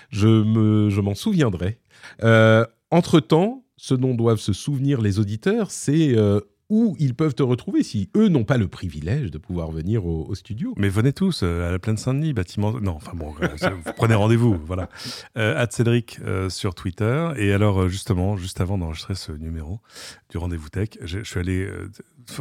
Je, 0.09 0.27
me, 0.27 0.89
je 0.89 1.01
m'en 1.01 1.15
souviendrai. 1.15 1.79
Euh, 2.23 2.65
entre-temps, 2.91 3.65
ce 3.77 3.95
dont 3.95 4.13
doivent 4.13 4.39
se 4.39 4.53
souvenir 4.53 5.01
les 5.01 5.19
auditeurs, 5.19 5.71
c'est 5.71 6.15
euh, 6.15 6.39
où 6.69 6.95
ils 6.99 7.13
peuvent 7.13 7.35
te 7.35 7.43
retrouver 7.43 7.83
si 7.83 8.09
eux 8.15 8.29
n'ont 8.29 8.45
pas 8.45 8.57
le 8.57 8.67
privilège 8.67 9.31
de 9.31 9.37
pouvoir 9.37 9.71
venir 9.71 10.05
au, 10.05 10.33
studio. 10.35 10.73
Mais 10.77 10.89
venez 10.89 11.13
tous 11.13 11.41
euh, 11.43 11.67
à 11.67 11.71
la 11.71 11.79
Plaine 11.79 11.97
Saint-Denis, 11.97 12.33
bâtiment. 12.33 12.79
Non, 12.79 12.93
enfin 12.93 13.11
bon, 13.13 13.33
euh, 13.41 13.69
vous 13.85 13.91
prenez 13.95 14.15
rendez-vous, 14.15 14.57
voilà. 14.65 14.89
Euh, 15.37 15.65
Cédric 15.69 16.19
euh, 16.23 16.49
sur 16.49 16.75
Twitter. 16.75 17.31
Et 17.37 17.53
alors, 17.53 17.89
justement, 17.89 18.37
juste 18.37 18.61
avant 18.61 18.77
d'enregistrer 18.77 19.15
ce 19.15 19.31
numéro 19.31 19.79
du 20.29 20.37
rendez-vous 20.37 20.69
tech, 20.69 20.89
je 21.01 21.23
suis 21.23 21.39
allé 21.39 21.69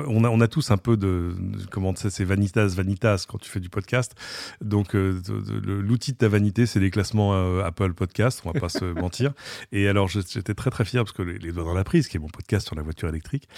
on 0.06 0.40
a, 0.40 0.48
tous 0.48 0.70
un 0.70 0.76
peu 0.76 0.96
de, 0.96 1.34
comment 1.70 1.92
tu 1.92 2.02
sais, 2.02 2.10
c'est 2.10 2.24
vanitas, 2.24 2.68
vanitas 2.68 3.26
quand 3.28 3.38
tu 3.38 3.50
fais 3.50 3.58
du 3.58 3.68
podcast. 3.68 4.14
Donc, 4.60 4.94
l'outil 4.94 6.12
de 6.12 6.16
ta 6.16 6.28
vanité, 6.28 6.66
c'est 6.66 6.78
les 6.78 6.90
classements 6.90 7.32
Apple 7.60 7.92
Podcast, 7.94 8.42
on 8.44 8.52
va 8.52 8.60
pas 8.60 8.68
se 8.68 8.84
mentir. 8.84 9.32
Et 9.72 9.88
alors, 9.88 10.08
j'étais 10.08 10.54
très 10.54 10.70
très 10.70 10.84
fier 10.84 11.02
parce 11.02 11.12
que 11.12 11.22
les, 11.22 11.52
doigts 11.52 11.64
dans 11.64 11.74
la 11.74 11.84
prise, 11.84 12.06
qui 12.06 12.16
est 12.16 12.20
mon 12.20 12.28
podcast 12.28 12.66
sur 12.66 12.76
la 12.76 12.82
voiture 12.82 13.08
électrique, 13.08 13.48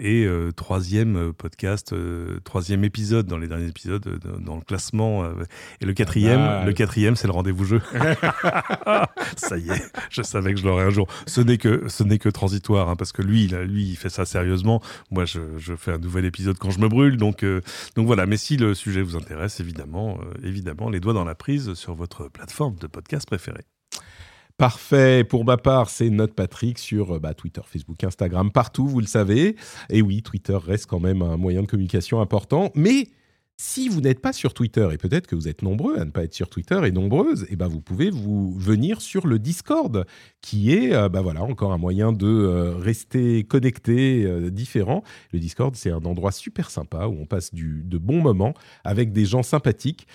et 0.00 0.28
troisième 0.56 1.32
podcast, 1.32 1.94
troisième 2.44 2.84
épisode 2.84 3.26
dans 3.26 3.38
les 3.38 3.48
derniers 3.48 3.68
épisodes 3.68 4.20
dans 4.40 4.56
le 4.56 4.62
classement. 4.62 5.24
et 5.80 5.86
le 5.86 5.92
quatrième, 5.92 6.64
le 6.64 6.72
quatrième, 6.72 7.16
c'est 7.16 7.26
le 7.26 7.32
rendez-vous 7.32 7.64
jeu. 7.64 7.80
ça 9.36 9.58
y 9.58 9.70
est, 9.70 9.92
je 10.10 10.22
savais 10.22 10.54
que 10.54 10.60
je 10.60 10.66
l'aurais 10.66 10.84
un 10.84 10.90
jour. 10.90 11.06
Ce 11.26 11.40
n'est 11.40 11.58
que, 11.58 11.88
ce 11.88 12.02
n'est 12.02 12.18
que 12.18 12.28
transitoire, 12.28 12.88
hein, 12.88 12.96
parce 12.96 13.12
que 13.12 13.22
lui, 13.22 13.44
il, 13.44 13.56
lui, 13.56 13.88
il 13.88 13.96
fait 13.96 14.08
ça 14.08 14.24
sérieusement. 14.24 14.82
Moi, 15.10 15.24
je, 15.24 15.40
fais 15.76 15.92
un 15.92 15.98
nouvel 15.98 16.24
épisode 16.24 16.58
quand 16.58 16.70
je 16.70 16.80
me 16.80 16.88
brûle. 16.88 17.16
Donc, 17.16 17.42
euh, 17.42 17.60
donc 17.94 18.06
voilà. 18.06 18.26
Mais 18.26 18.36
si 18.36 18.56
le 18.56 18.74
sujet 18.74 19.02
vous 19.02 19.16
intéresse, 19.16 19.60
évidemment, 19.60 20.18
euh, 20.20 20.46
évidemment, 20.46 20.90
les 20.90 21.00
doigts 21.00 21.14
dans 21.14 21.24
la 21.24 21.34
prise 21.34 21.74
sur 21.74 21.94
votre 21.94 22.28
plateforme 22.28 22.76
de 22.76 22.86
podcast 22.86 23.26
préférée. 23.26 23.64
Parfait. 24.58 25.22
Pour 25.22 25.44
ma 25.44 25.58
part, 25.58 25.90
c'est 25.90 26.08
Note 26.08 26.32
Patrick 26.34 26.78
sur 26.78 27.20
bah, 27.20 27.34
Twitter, 27.34 27.60
Facebook, 27.64 28.02
Instagram, 28.02 28.50
partout, 28.50 28.88
vous 28.88 29.00
le 29.00 29.06
savez. 29.06 29.54
Et 29.90 30.00
oui, 30.00 30.22
Twitter 30.22 30.56
reste 30.56 30.86
quand 30.86 31.00
même 31.00 31.20
un 31.20 31.36
moyen 31.36 31.60
de 31.60 31.66
communication 31.66 32.22
important. 32.22 32.72
Mais 32.74 33.08
si 33.58 33.88
vous 33.88 34.02
n'êtes 34.02 34.20
pas 34.20 34.34
sur 34.34 34.52
Twitter, 34.52 34.86
et 34.92 34.98
peut-être 34.98 35.26
que 35.26 35.34
vous 35.34 35.48
êtes 35.48 35.62
nombreux 35.62 35.98
à 35.98 36.04
ne 36.04 36.10
pas 36.10 36.24
être 36.24 36.34
sur 36.34 36.50
Twitter 36.50 36.78
et 36.84 36.92
nombreuses, 36.92 37.44
et 37.44 37.52
eh 37.52 37.56
ben 37.56 37.68
vous 37.68 37.80
pouvez 37.80 38.10
vous 38.10 38.52
venir 38.52 39.00
sur 39.00 39.26
le 39.26 39.38
Discord, 39.38 40.04
qui 40.42 40.72
est 40.72 40.90
bah 41.08 41.22
voilà, 41.22 41.42
encore 41.42 41.72
un 41.72 41.78
moyen 41.78 42.12
de 42.12 42.26
euh, 42.26 42.76
rester 42.76 43.44
connecté, 43.44 44.24
euh, 44.24 44.50
différent. 44.50 45.02
Le 45.32 45.38
Discord, 45.38 45.74
c'est 45.74 45.90
un 45.90 46.04
endroit 46.04 46.32
super 46.32 46.70
sympa 46.70 47.06
où 47.06 47.16
on 47.18 47.24
passe 47.24 47.54
du, 47.54 47.82
de 47.84 47.96
bons 47.96 48.20
moments 48.20 48.52
avec 48.84 49.12
des 49.12 49.24
gens 49.24 49.42
sympathiques 49.42 50.06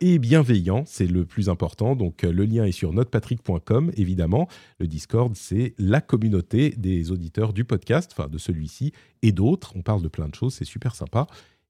et 0.00 0.18
bienveillants, 0.18 0.82
c'est 0.86 1.06
le 1.06 1.24
plus 1.24 1.48
important. 1.48 1.94
Donc 1.94 2.22
le 2.22 2.44
lien 2.44 2.64
est 2.64 2.72
sur 2.72 2.92
notepatrick.com, 2.92 3.92
évidemment. 3.96 4.48
Le 4.80 4.88
Discord, 4.88 5.36
c'est 5.36 5.74
la 5.78 6.00
communauté 6.00 6.70
des 6.76 7.12
auditeurs 7.12 7.52
du 7.52 7.64
podcast, 7.64 8.12
enfin 8.16 8.28
de 8.28 8.38
celui-ci 8.38 8.92
et 9.22 9.30
d'autres. 9.30 9.72
On 9.76 9.82
parle 9.82 10.02
de 10.02 10.08
plein 10.08 10.28
de 10.28 10.34
choses, 10.34 10.54
c'est 10.54 10.64
super 10.64 10.96
sympa. 10.96 11.28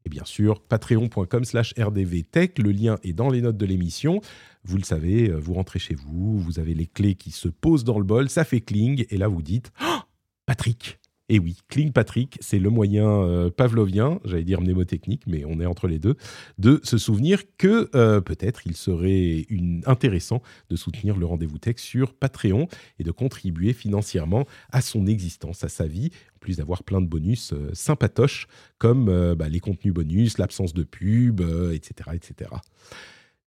Et 0.09 0.11
bien 0.11 0.25
sûr, 0.25 0.63
patreon.com 0.63 1.45
slash 1.45 1.75
rdvtech, 1.79 2.59
le 2.61 2.73
lien 2.73 2.97
est 3.03 3.13
dans 3.13 3.29
les 3.29 3.43
notes 3.43 3.59
de 3.59 3.67
l'émission. 3.67 4.23
Vous 4.65 4.79
le 4.79 4.83
savez, 4.83 5.29
euh, 5.29 5.37
vous 5.37 5.53
rentrez 5.53 5.79
chez 5.79 5.95
vous, 5.95 6.39
vous 6.39 6.59
avez 6.59 6.73
les 6.73 6.87
clés 6.87 7.15
qui 7.15 7.31
se 7.31 7.49
posent 7.49 7.85
dans 7.85 7.99
le 7.99 8.07
bol, 8.07 8.31
ça 8.31 8.45
fait 8.45 8.63
cling, 8.63 9.05
et 9.11 9.19
là 9.19 9.29
vous 9.29 9.43
dites 9.43 9.71
oh, 9.83 9.99
Patrick, 10.47 10.99
et 11.29 11.39
oui, 11.39 11.59
Cling 11.69 11.93
Patrick, 11.93 12.39
c'est 12.41 12.59
le 12.59 12.71
moyen 12.71 13.07
euh, 13.07 13.51
pavlovien, 13.51 14.19
j'allais 14.25 14.45
dire 14.45 14.63
mnémotechnique, 14.63 15.23
mais 15.27 15.45
on 15.45 15.61
est 15.61 15.67
entre 15.67 15.87
les 15.87 15.99
deux, 15.99 16.17
de 16.57 16.81
se 16.83 16.97
souvenir 16.97 17.43
que 17.59 17.91
euh, 17.95 18.23
peut-être 18.23 18.63
il 18.67 18.75
serait 18.75 19.47
intéressant 19.85 20.43
de 20.71 20.77
soutenir 20.77 21.19
le 21.19 21.27
rendez-vous 21.27 21.59
tech 21.59 21.77
sur 21.79 22.15
Patreon 22.15 22.67
et 22.99 23.05
de 23.05 23.11
contribuer 23.11 23.75
financièrement 23.75 24.47
à 24.71 24.81
son 24.81 25.07
existence, 25.07 25.65
à 25.65 25.69
sa 25.69 25.87
vie, 25.87 26.11
en 26.37 26.39
plus 26.39 26.57
d'avoir 26.57 26.83
plein 26.83 27.03
de 27.03 27.07
bonus 27.07 27.53
euh, 27.53 27.71
sympatoches 27.75 28.49
comme 28.79 29.35
bah, 29.35 29.49
les 29.49 29.61
contenus 29.61 29.93
bonus, 29.93 30.39
l'absence 30.39 30.73
de 30.73 30.85
pub, 30.85 31.41
etc., 31.73 32.11
etc. 32.15 32.51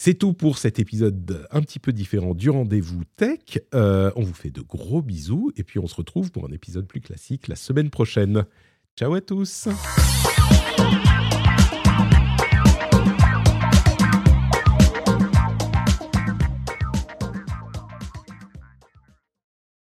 C'est 0.01 0.13
tout 0.13 0.31
pour 0.31 0.57
cet 0.59 0.79
épisode 0.79 1.45
un 1.51 1.59
petit 1.59 1.77
peu 1.77 1.91
différent 1.91 2.33
du 2.33 2.49
rendez-vous 2.49 3.03
tech. 3.17 3.59
Euh, 3.75 4.11
on 4.15 4.21
vous 4.21 4.33
fait 4.33 4.49
de 4.49 4.61
gros 4.61 5.01
bisous 5.01 5.51
et 5.57 5.63
puis 5.65 5.77
on 5.77 5.87
se 5.87 5.95
retrouve 5.95 6.31
pour 6.31 6.45
un 6.45 6.53
épisode 6.53 6.87
plus 6.87 7.01
classique 7.01 7.49
la 7.49 7.57
semaine 7.57 7.89
prochaine. 7.89 8.45
Ciao 8.97 9.13
à 9.13 9.19
tous 9.19 9.67